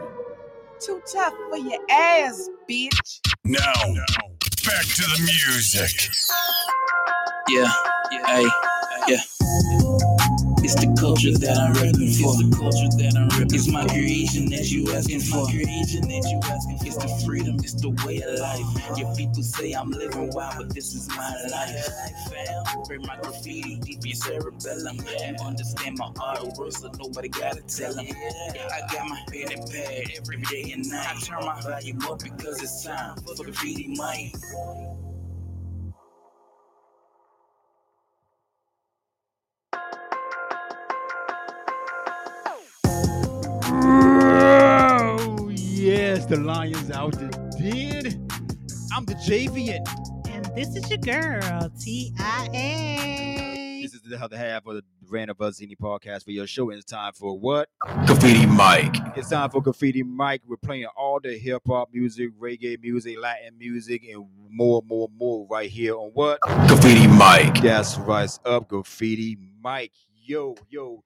Too 0.80 1.00
tough 1.12 1.34
for 1.50 1.56
your 1.56 1.80
ass, 1.90 2.48
bitch. 2.68 3.20
Now, 3.44 3.72
back 4.64 4.84
to 4.84 5.02
the 5.02 5.20
music. 5.20 5.90
Yeah, 7.48 7.70
hey, 8.26 8.48
yeah. 9.08 9.20
It's 10.64 10.74
the 10.76 10.96
culture 10.98 11.36
that 11.38 11.58
I'm 11.58 11.74
repping 11.74 12.16
for. 12.16 12.32
It's 12.32 12.38
the 12.38 12.56
culture 12.56 12.88
that 12.96 13.16
I'm 13.16 13.28
repping 13.30 13.54
It's 13.54 13.68
my 13.68 13.86
creation 13.86 14.48
that 14.50 14.70
you 14.70 14.88
asking 14.90 15.20
for. 15.20 15.44
It's 16.94 17.02
the 17.02 17.26
freedom, 17.26 17.56
it's 17.56 17.74
the 17.74 17.90
way 18.06 18.22
of 18.22 18.38
life. 18.38 18.96
Yeah, 18.96 19.12
people 19.16 19.42
say 19.42 19.72
I'm 19.72 19.90
living 19.90 20.30
wild, 20.30 20.54
but 20.58 20.74
this 20.74 20.94
is 20.94 21.08
my 21.08 21.34
life. 21.50 22.86
Bring 22.86 23.02
my 23.02 23.16
graffiti 23.16 23.80
deep 23.80 23.98
in 23.98 24.06
your 24.06 24.14
cerebellum. 24.14 24.98
You 24.98 25.44
understand 25.44 25.98
my 25.98 26.10
artwork, 26.10 26.72
so 26.72 26.92
nobody 26.96 27.28
gotta 27.28 27.62
tell 27.62 27.94
them. 27.94 28.06
I 28.06 28.80
got 28.92 29.08
my 29.08 29.20
pen 29.28 29.58
and 29.58 29.68
pad 29.68 30.04
every 30.16 30.36
day 30.42 30.70
and 30.72 30.88
night. 30.88 31.16
I 31.16 31.18
turn 31.18 31.44
my 31.44 31.60
volume 31.62 32.00
up 32.02 32.22
because 32.22 32.62
it's 32.62 32.84
time 32.84 33.16
for 33.16 33.34
the 33.34 33.42
graffiti 33.42 33.88
mic. 33.88 34.36
Yes, 46.14 46.26
the 46.26 46.36
Lions 46.36 46.92
out 46.92 47.10
the 47.14 47.26
den. 47.58 48.28
I'm 48.94 49.04
the 49.04 49.14
Javian. 49.14 49.84
And 50.28 50.44
this 50.54 50.76
is 50.76 50.88
your 50.88 50.98
girl, 50.98 51.68
T.I.A. 51.80 53.80
This 53.82 53.94
is 53.94 54.02
the 54.02 54.22
other 54.22 54.36
half 54.36 54.64
of 54.64 54.76
the 54.76 54.84
Brand 55.02 55.28
of 55.28 55.40
Us 55.40 55.58
Indie 55.58 55.76
podcast 55.76 56.22
for 56.22 56.30
your 56.30 56.46
show. 56.46 56.70
And 56.70 56.78
it's 56.78 56.88
time 56.88 57.14
for 57.14 57.36
what? 57.36 57.68
Graffiti 58.06 58.46
Mic. 58.46 58.94
It's 59.16 59.30
time 59.30 59.50
for 59.50 59.60
Graffiti 59.60 60.04
Mic. 60.04 60.42
We're 60.46 60.56
playing 60.56 60.86
all 60.96 61.18
the 61.20 61.36
hip 61.36 61.62
hop 61.66 61.88
music, 61.92 62.30
reggae 62.38 62.80
music, 62.80 63.16
Latin 63.20 63.58
music, 63.58 64.04
and 64.08 64.24
more, 64.48 64.84
more, 64.86 65.08
more 65.18 65.48
right 65.50 65.68
here 65.68 65.96
on 65.96 66.12
what? 66.14 66.38
Graffiti 66.42 67.08
Mic. 67.08 67.60
That's 67.60 67.98
right. 67.98 68.22
It's 68.22 68.38
up, 68.44 68.68
Graffiti 68.68 69.36
Mic. 69.64 69.90
Yo, 70.24 70.54
yo. 70.70 71.02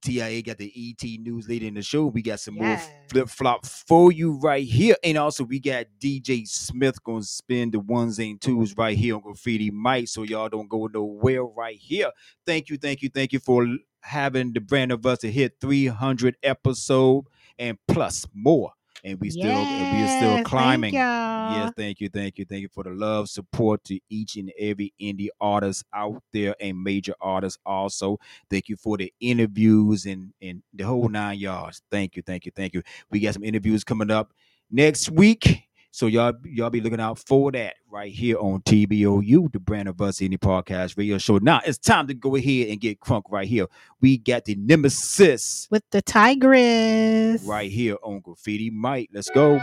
TIA 0.00 0.42
got 0.42 0.58
the 0.58 0.72
ET 0.74 1.02
news 1.20 1.48
in 1.48 1.74
the 1.74 1.82
show. 1.82 2.06
We 2.06 2.22
got 2.22 2.40
some 2.40 2.54
more 2.54 2.78
flip 3.10 3.28
flop 3.28 3.66
for 3.66 4.12
you 4.12 4.38
right 4.38 4.64
here. 4.64 4.96
And 5.02 5.18
also, 5.18 5.44
we 5.44 5.60
got 5.60 5.86
DJ 6.00 6.46
Smith 6.46 7.02
going 7.02 7.22
to 7.22 7.26
spin 7.26 7.70
the 7.70 7.80
ones 7.80 8.18
and 8.18 8.40
twos 8.40 8.76
right 8.76 8.96
here 8.96 9.14
on 9.16 9.22
Graffiti 9.22 9.70
Mic. 9.70 10.08
So 10.08 10.22
y'all 10.22 10.48
don't 10.48 10.68
go 10.68 10.86
nowhere 10.86 11.44
right 11.44 11.76
here. 11.76 12.10
Thank 12.46 12.70
you, 12.70 12.76
thank 12.76 13.02
you, 13.02 13.08
thank 13.08 13.32
you 13.32 13.38
for 13.38 13.66
having 14.00 14.52
the 14.52 14.60
brand 14.60 14.92
of 14.92 15.04
us 15.04 15.18
to 15.18 15.30
hit 15.30 15.56
300 15.60 16.36
episode 16.42 17.24
and 17.58 17.76
plus 17.88 18.26
more. 18.32 18.72
And 19.04 19.20
we 19.20 19.30
still 19.30 19.44
and 19.50 19.98
we're 19.98 20.18
still 20.18 20.44
climbing. 20.44 20.94
y'all. 20.94 21.52
Yes, 21.52 21.72
thank 21.76 22.00
you, 22.00 22.08
thank 22.08 22.36
you, 22.38 22.44
thank 22.44 22.62
you 22.62 22.68
for 22.68 22.82
the 22.84 22.90
love, 22.90 23.28
support 23.28 23.84
to 23.84 23.98
each 24.10 24.36
and 24.36 24.52
every 24.58 24.92
indie 25.00 25.28
artist 25.40 25.84
out 25.94 26.22
there 26.32 26.54
and 26.60 26.82
major 26.82 27.14
artists 27.20 27.58
also. 27.64 28.18
Thank 28.50 28.68
you 28.68 28.76
for 28.76 28.96
the 28.98 29.12
interviews 29.20 30.04
and 30.04 30.32
and 30.42 30.62
the 30.74 30.84
whole 30.84 31.08
nine 31.08 31.38
yards. 31.38 31.82
Thank 31.90 32.16
you, 32.16 32.22
thank 32.22 32.44
you, 32.44 32.52
thank 32.54 32.74
you. 32.74 32.82
We 33.10 33.20
got 33.20 33.34
some 33.34 33.44
interviews 33.44 33.84
coming 33.84 34.10
up 34.10 34.32
next 34.70 35.10
week. 35.10 35.67
So 35.90 36.06
y'all 36.06 36.34
y'all 36.44 36.70
be 36.70 36.80
looking 36.80 37.00
out 37.00 37.18
for 37.18 37.50
that 37.52 37.74
right 37.90 38.12
here 38.12 38.36
on 38.38 38.60
TBOU, 38.62 39.50
the 39.52 39.58
brand 39.58 39.88
of 39.88 40.00
us 40.00 40.18
indie 40.18 40.38
podcast 40.38 40.96
radio 40.98 41.18
show. 41.18 41.38
Now 41.38 41.60
it's 41.64 41.78
time 41.78 42.06
to 42.08 42.14
go 42.14 42.36
ahead 42.36 42.68
and 42.68 42.80
get 42.80 43.00
crunk 43.00 43.22
right 43.30 43.48
here. 43.48 43.66
We 44.00 44.18
got 44.18 44.44
the 44.44 44.54
nemesis 44.54 45.66
With 45.70 45.84
the 45.90 46.02
Tigress. 46.02 47.42
right 47.44 47.70
here 47.70 47.96
on 48.02 48.20
Graffiti 48.20 48.70
Mic. 48.70 49.08
Let's 49.12 49.30
go. 49.30 49.58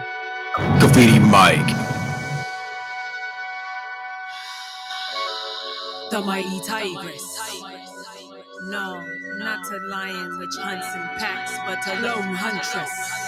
Graffiti 0.55 1.19
Mic. 1.19 1.65
The 6.11 6.21
mighty 6.21 6.59
tigress. 6.61 7.61
No, 8.67 9.03
not 9.39 9.71
a 9.71 9.79
lion 9.89 10.37
which 10.39 10.49
hunts 10.59 10.87
in 10.95 11.01
packs, 11.19 11.53
but 11.65 11.97
a 11.97 12.01
lone 12.01 12.33
huntress. 12.33 13.24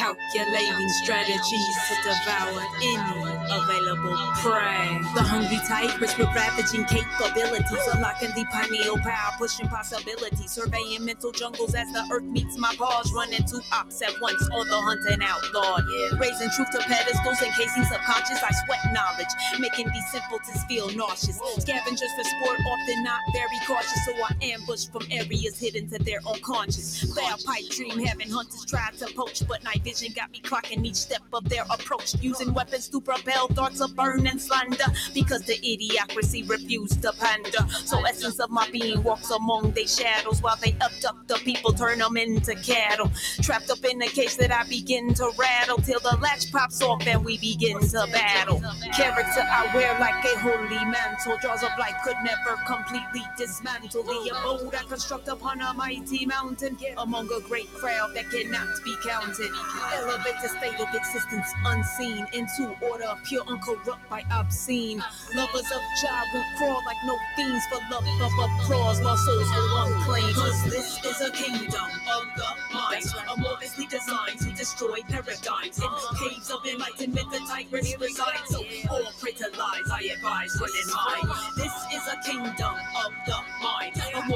Calculating 0.00 0.88
strategies 1.04 1.76
to 1.88 1.94
devour 2.08 2.64
any 2.80 3.20
available 3.52 4.16
prey. 4.40 4.96
The 5.12 5.20
hungry 5.20 5.60
tigers 5.68 6.16
with 6.16 6.32
ravaging 6.32 6.88
capabilities, 6.88 7.84
unlocking 7.92 8.32
the 8.32 8.48
pineal 8.48 8.96
power, 9.04 9.36
pushing 9.36 9.68
possibilities, 9.68 10.52
surveying 10.52 11.04
mental 11.04 11.32
jungles 11.32 11.74
as 11.74 11.92
the 11.92 12.00
earth 12.10 12.24
meets 12.24 12.56
my 12.56 12.72
paws, 12.78 13.12
running 13.12 13.44
two 13.44 13.60
ops 13.72 14.00
at 14.00 14.16
once, 14.22 14.40
or 14.56 14.64
the 14.64 14.80
hunting 14.80 15.20
outlawed. 15.20 15.84
Raising 16.18 16.48
truth 16.56 16.70
to 16.72 16.80
pedestals, 16.80 17.42
encasing 17.42 17.84
subconscious, 17.84 18.40
I 18.40 18.56
sweat 18.64 18.80
knowledge, 18.96 19.32
making 19.60 19.92
these 19.92 20.08
simpletons 20.08 20.64
feel 20.64 20.88
nauseous. 20.96 21.36
Scavengers 21.60 22.12
for 22.16 22.24
sport, 22.24 22.56
often 22.56 23.04
not 23.04 23.20
very 23.36 23.60
cautious, 23.68 24.00
so 24.08 24.16
I 24.16 24.32
ambush 24.56 24.86
from 24.88 25.04
areas 25.12 25.60
hidden 25.60 25.90
to 25.90 25.98
their 26.00 26.24
unconscious. 26.24 27.04
Fair 27.12 27.36
pipe 27.44 27.68
dream, 27.68 28.00
having 28.00 28.30
hunters 28.30 28.64
try 28.64 28.88
to 28.96 29.12
poach, 29.12 29.46
but 29.46 29.62
night 29.62 29.84
vision 29.90 30.12
got 30.14 30.30
me 30.30 30.40
clocking 30.40 30.84
each 30.84 30.94
step 30.94 31.22
of 31.32 31.48
their 31.48 31.64
approach, 31.70 32.14
using 32.20 32.54
weapons 32.54 32.88
to 32.88 33.00
propel 33.00 33.48
thoughts 33.48 33.80
of 33.80 33.94
burn 33.96 34.26
and 34.26 34.40
slander, 34.40 34.84
because 35.14 35.42
the 35.42 35.54
idiocracy 35.54 36.48
refused 36.48 37.02
to 37.02 37.12
pander. 37.18 37.66
So 37.84 38.04
essence 38.04 38.38
of 38.38 38.50
my 38.50 38.68
being 38.70 39.02
walks 39.02 39.30
among 39.30 39.72
their 39.72 39.86
shadows, 39.86 40.42
while 40.42 40.56
they 40.56 40.76
abduct 40.80 41.28
the 41.28 41.34
people, 41.44 41.72
turn 41.72 41.98
them 41.98 42.16
into 42.16 42.54
cattle. 42.56 43.10
Trapped 43.42 43.70
up 43.70 43.84
in 43.84 44.00
a 44.02 44.06
cage 44.06 44.36
that 44.36 44.52
I 44.52 44.64
begin 44.68 45.12
to 45.14 45.30
rattle, 45.36 45.78
till 45.78 46.00
the 46.00 46.16
latch 46.20 46.52
pops 46.52 46.82
off 46.82 47.06
and 47.06 47.24
we 47.24 47.38
begin 47.38 47.80
to 47.80 48.06
battle. 48.12 48.60
Character 48.94 49.42
I 49.42 49.70
wear 49.74 49.98
like 49.98 50.24
a 50.24 50.38
holy 50.38 50.84
mantle, 50.86 51.36
jaws 51.42 51.62
of 51.62 51.70
life 51.78 51.96
could 52.04 52.16
never 52.24 52.56
completely 52.66 53.22
dismantle 53.36 54.04
the 54.04 54.34
abode 54.38 54.74
I 54.74 54.82
construct 54.84 55.28
upon 55.28 55.60
a 55.60 55.74
mighty 55.74 56.26
mountain, 56.26 56.76
among 56.98 57.28
a 57.32 57.40
great 57.48 57.72
crowd 57.74 58.14
that 58.14 58.30
cannot 58.30 58.68
be 58.84 58.94
counted. 59.04 59.50
Elevate 59.94 60.40
the 60.42 60.48
state 60.48 60.80
of 60.80 60.94
existence 60.94 61.52
unseen 61.64 62.26
into 62.32 62.74
order, 62.80 63.14
pure 63.24 63.44
uncorrupt 63.48 64.08
by 64.08 64.24
obscene. 64.30 65.02
Lovers 65.34 65.70
of 65.72 65.82
Jah 66.02 66.22
will 66.32 66.44
crawl 66.58 66.82
like 66.86 66.96
no 67.06 67.16
fiends 67.36 67.64
for 67.66 67.80
love 67.90 68.04
of 68.04 68.32
applause, 68.38 69.00
lost 69.00 69.24
souls 69.24 69.48
go 69.50 69.84
unclaimed. 69.86 70.34
Cause 70.34 70.64
this 70.64 71.04
is 71.04 71.20
a 71.20 71.30
kingdom 71.32 71.90
of 72.12 72.24
the 72.36 72.74
mind, 72.74 73.04
amorphously 73.28 73.88
designed 73.88 74.38
to 74.40 74.50
destroy 74.52 75.00
paradigms. 75.08 75.78
In 75.78 75.88
caves 76.18 76.50
of 76.50 76.64
enlightenment, 76.66 77.30
the 77.30 77.40
tigress 77.48 77.94
resides. 77.98 78.48
So 78.48 78.64
all 78.90 79.02
pray 79.20 79.32
lies, 79.56 79.88
I 79.92 80.02
advise 80.16 80.60
run 80.60 80.70
and 80.70 80.90
hide. 80.92 81.56
This 81.56 81.72
is 81.94 82.06
a 82.08 82.16
kingdom 82.28 82.74
of 83.04 83.12
the 83.26 83.38
mind, 83.62 83.94
destroy 83.96 84.28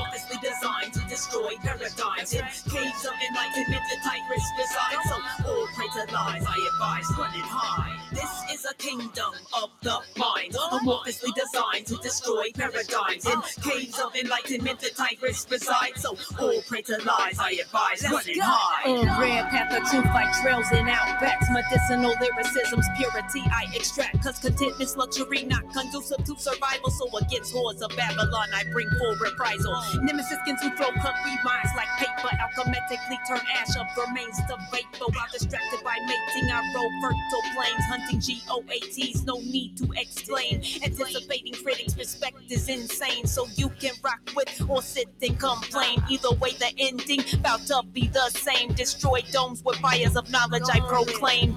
paradigms. 2.17 2.63
In 2.67 2.73
caves 2.73 3.05
of 3.05 3.13
enlightenment, 3.29 3.83
the 3.91 3.99
tigress 4.03 4.47
resides. 4.59 5.09
So 5.09 5.17
all 5.51 5.67
pray 5.75 5.87
to 5.87 6.13
lies, 6.13 6.45
I 6.47 6.57
advise 6.73 7.19
run 7.19 7.35
and 7.35 7.43
hide. 7.43 8.04
This 8.15 8.45
is 8.53 8.65
a 8.65 8.75
kingdom 8.75 9.35
of 9.61 9.71
the 9.83 9.99
mind, 10.17 10.55
amorphously 10.55 11.35
designed 11.35 11.87
to 11.87 11.97
destroy 11.97 12.47
paradigms. 12.55 13.27
In 13.27 13.43
caves 13.59 13.99
of 13.99 14.15
enlightenment, 14.15 14.79
the 14.79 14.91
tigress 14.91 15.45
resides. 15.51 16.03
So 16.03 16.15
all 16.39 16.63
pray 16.69 16.83
to 16.83 17.03
lies, 17.03 17.39
I 17.41 17.59
advise 17.59 18.05
run 18.05 18.15
oh, 18.15 18.31
and 18.31 18.41
hide. 18.41 18.87
On 18.87 19.21
rare 19.21 19.43
path 19.51 19.75
of 19.75 19.91
truth 19.91 20.07
like 20.15 20.31
trails 20.41 20.71
in 20.71 20.87
outbacks, 20.87 21.51
medicinal 21.51 22.15
lyricism's 22.23 22.87
purity 22.97 23.43
I 23.51 23.67
extract. 23.75 24.23
Cause 24.23 24.39
contentment's 24.39 24.97
luxury 24.97 25.43
not 25.43 25.67
conducive 25.73 26.23
to 26.25 26.39
survival. 26.39 26.91
So 26.91 27.11
against 27.19 27.53
hordes 27.53 27.83
of 27.83 27.91
Babylon, 27.97 28.49
I 28.55 28.63
bring 28.71 28.89
full 28.91 29.17
reprisal. 29.17 29.75
Nemesis 30.03 30.39
can 30.47 30.55
to 30.63 30.71
throw 30.77 30.95
country 31.03 31.35
minds 31.43 31.75
like 31.75 31.91
paper, 31.99 32.31
alchemically 32.31 33.19
turn 33.27 33.43
ash 33.59 33.75
of 33.75 33.87
remains 33.99 34.39
to 34.47 34.55
vapor. 34.71 35.11
While 35.11 35.31
distracted 35.33 35.83
by 35.83 35.99
mating, 35.99 36.47
I 36.51 36.63
roll 36.75 36.91
fertile 37.03 37.45
plains, 37.59 37.83
GOATs, 38.13 39.25
no 39.25 39.39
need 39.39 39.77
to 39.79 39.91
explain. 39.97 40.63
Anticipating 40.83 41.55
critics' 41.55 41.97
respect 41.97 42.37
is 42.51 42.69
insane, 42.69 43.27
so 43.27 43.47
you 43.57 43.69
can 43.81 43.93
rock 44.03 44.21
with 44.35 44.63
or 44.69 44.83
sit 44.83 45.09
and 45.23 45.39
complain. 45.39 46.03
Either 46.09 46.33
way, 46.37 46.53
the 46.53 46.73
ending 46.79 47.23
about 47.35 47.61
to 47.67 47.83
be 47.93 48.09
the 48.09 48.29
same. 48.31 48.73
Destroy 48.75 49.23
domes 49.33 49.63
with 49.65 49.77
fires 49.77 50.17
of 50.17 50.31
knowledge 50.31 50.65
I 50.73 50.81
proclaim. 50.81 51.57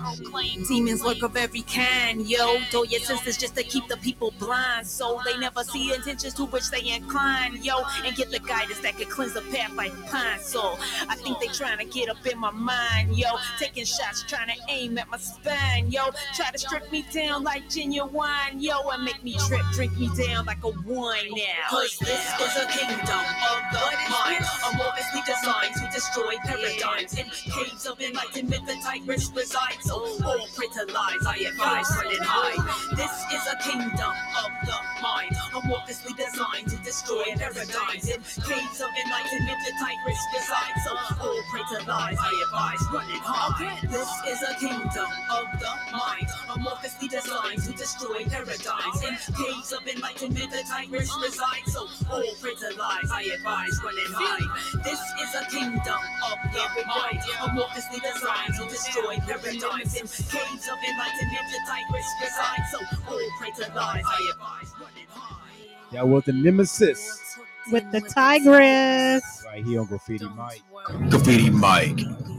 Demons 0.68 1.04
lurk 1.04 1.24
of 1.24 1.36
every 1.38 1.62
kind, 1.64 2.28
yo. 2.28 2.60
Dull 2.72 2.86
your 2.86 3.02
senses 3.02 3.38
just 3.38 3.56
to 3.56 3.64
keep 3.64 3.88
the 3.88 3.98
people 3.98 4.34
blind, 4.40 4.88
so 4.88 5.20
they 5.26 5.38
never 5.38 5.64
see 5.64 5.94
intentions 5.94 6.34
to 6.36 6.46
which 6.46 6.70
they 6.70 6.90
incline, 6.90 7.62
yo. 7.64 7.84
And 8.04 8.16
get 8.16 8.32
the 8.32 8.40
guidance 8.40 8.80
that 8.80 8.98
could 8.98 9.10
cleanse 9.10 9.34
the 9.34 9.42
path 9.42 9.74
like 9.74 9.94
pine. 10.10 10.40
So 10.40 10.78
I 11.10 11.16
think 11.16 11.40
they 11.40 11.48
trying 11.48 11.78
to 11.80 11.86
get 11.86 12.10
up 12.10 12.26
in 12.26 12.40
my 12.40 12.52
mind, 12.52 13.16
yo. 13.18 13.30
Taking 13.60 13.86
shots, 13.86 14.24
trying 14.24 14.48
to 14.48 14.56
aim 14.70 14.98
at 14.98 15.10
my 15.10 15.18
spine, 15.18 15.90
yo. 15.90 16.10
Try 16.38 16.52
to 16.52 16.58
strip 16.60 16.92
me 16.92 17.04
down 17.12 17.44
like 17.44 17.68
genuine, 17.68 18.60
yo, 18.60 18.88
and 18.90 19.04
make 19.04 19.24
me 19.24 19.36
trip, 19.48 19.66
drink 19.74 19.98
me 19.98 20.08
down 20.14 20.46
like 20.46 20.64
a 20.64 20.70
wine 20.70 21.34
now. 21.34 21.66
Cause 21.68 21.98
this 21.98 22.22
is 22.40 22.54
a 22.62 22.68
kingdom 22.70 23.26
of 23.50 23.60
the 23.74 23.82
mind, 24.06 24.46
amorphously 24.70 25.26
designed 25.26 25.74
to 25.82 25.90
destroy 25.92 26.36
paradigms. 26.46 27.18
In 27.18 27.26
caves 27.26 27.88
of 27.88 28.00
enlightenment, 28.00 28.68
the 28.68 28.76
tigress 28.84 29.32
resides. 29.36 29.82
So 29.82 29.96
all 29.98 30.38
to 30.38 30.94
lies, 30.94 31.26
I 31.26 31.38
advise 31.50 31.90
run 31.98 32.06
and 32.06 32.22
hide. 32.22 32.98
This 32.98 33.18
is 33.34 33.42
a 33.50 33.58
kingdom 33.58 34.14
of 34.38 34.52
the 34.62 34.78
mind, 35.02 35.34
amorphously 35.58 36.14
designed 36.18 36.70
to 36.70 36.78
destroy 36.86 37.34
paradigms. 37.34 38.14
In 38.14 38.22
caves 38.22 38.78
of 38.78 38.94
enlightenment, 38.94 39.60
the 39.66 39.74
tigress 39.82 40.22
resides. 40.38 40.86
So 40.86 40.94
all 41.18 41.42
to 41.74 41.90
lies, 41.90 42.18
I 42.22 42.32
advise 42.46 42.84
run 42.94 43.10
and 43.10 43.22
hide. 43.26 43.90
This 43.90 44.10
is 44.30 44.40
a 44.44 44.54
kingdom 44.60 45.10
of 45.34 45.60
the 45.60 45.74
mind, 45.92 46.27
amorphously 46.50 47.10
designed 47.10 47.64
to 47.64 47.72
destroy 47.74 48.24
paradigms. 48.26 49.02
In 49.04 49.16
caves 49.36 49.72
of 49.74 49.88
enlightenment, 49.88 50.52
the 50.52 50.64
tigress 50.70 51.10
resides. 51.22 51.74
So 51.74 51.88
all 52.12 52.24
pray 52.42 52.54
to 52.56 52.70
lies, 52.78 53.10
I 53.12 53.24
advise 53.36 53.80
run 53.84 53.96
and 54.06 54.16
hide. 54.16 54.84
This 54.84 55.00
is 55.00 55.36
a 55.36 55.46
kingdom 55.50 56.02
of 56.32 56.38
the 56.54 56.64
mind, 56.88 57.20
amorphously 57.42 58.02
designed 58.02 58.54
to 58.60 58.64
destroy 58.70 59.18
paradigms. 59.26 59.96
In 59.96 60.08
caves 60.08 60.68
of 60.68 60.78
enlightenment, 60.90 61.48
the 61.52 61.60
tigress 61.68 62.08
resides. 62.22 62.68
So 62.72 62.80
all 63.12 63.30
pray 63.40 63.52
to 63.52 63.74
lies, 63.74 64.04
I 64.06 64.32
advise 64.34 64.72
run 64.80 64.90
and 65.00 65.10
hide. 65.10 65.94
That 65.94 66.08
was 66.08 66.24
the 66.26 66.34
nemesis 66.34 67.38
With 67.72 67.90
the 67.92 68.02
tigress. 68.02 69.44
right 69.46 69.64
here 69.66 69.80
on 69.82 69.86
Graffiti 69.88 70.26
Mic. 70.26 70.62
Graffiti 71.10 71.50
Mic. 71.50 72.37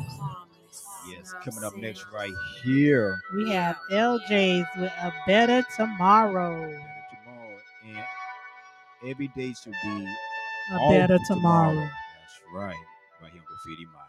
Yes, 1.49 1.55
coming 1.55 1.67
up 1.67 1.77
next 1.79 2.05
right 2.13 2.35
here. 2.63 3.23
We 3.35 3.51
have 3.53 3.79
LJ's 3.91 4.67
with 4.79 4.93
a 5.01 5.15
better 5.27 5.65
tomorrow. 5.75 6.69
tomorrow, 6.69 7.57
and 7.87 8.05
every 9.11 9.29
day 9.29 9.55
should 9.55 9.73
be 9.83 10.07
A 10.75 10.79
better 10.91 11.17
to 11.17 11.25
tomorrow. 11.27 11.75
That's 11.75 12.43
right, 12.53 12.77
right 13.23 13.33
here 13.33 13.41
on 13.41 13.47
Graffiti 13.47 13.87
Mic. 13.87 14.03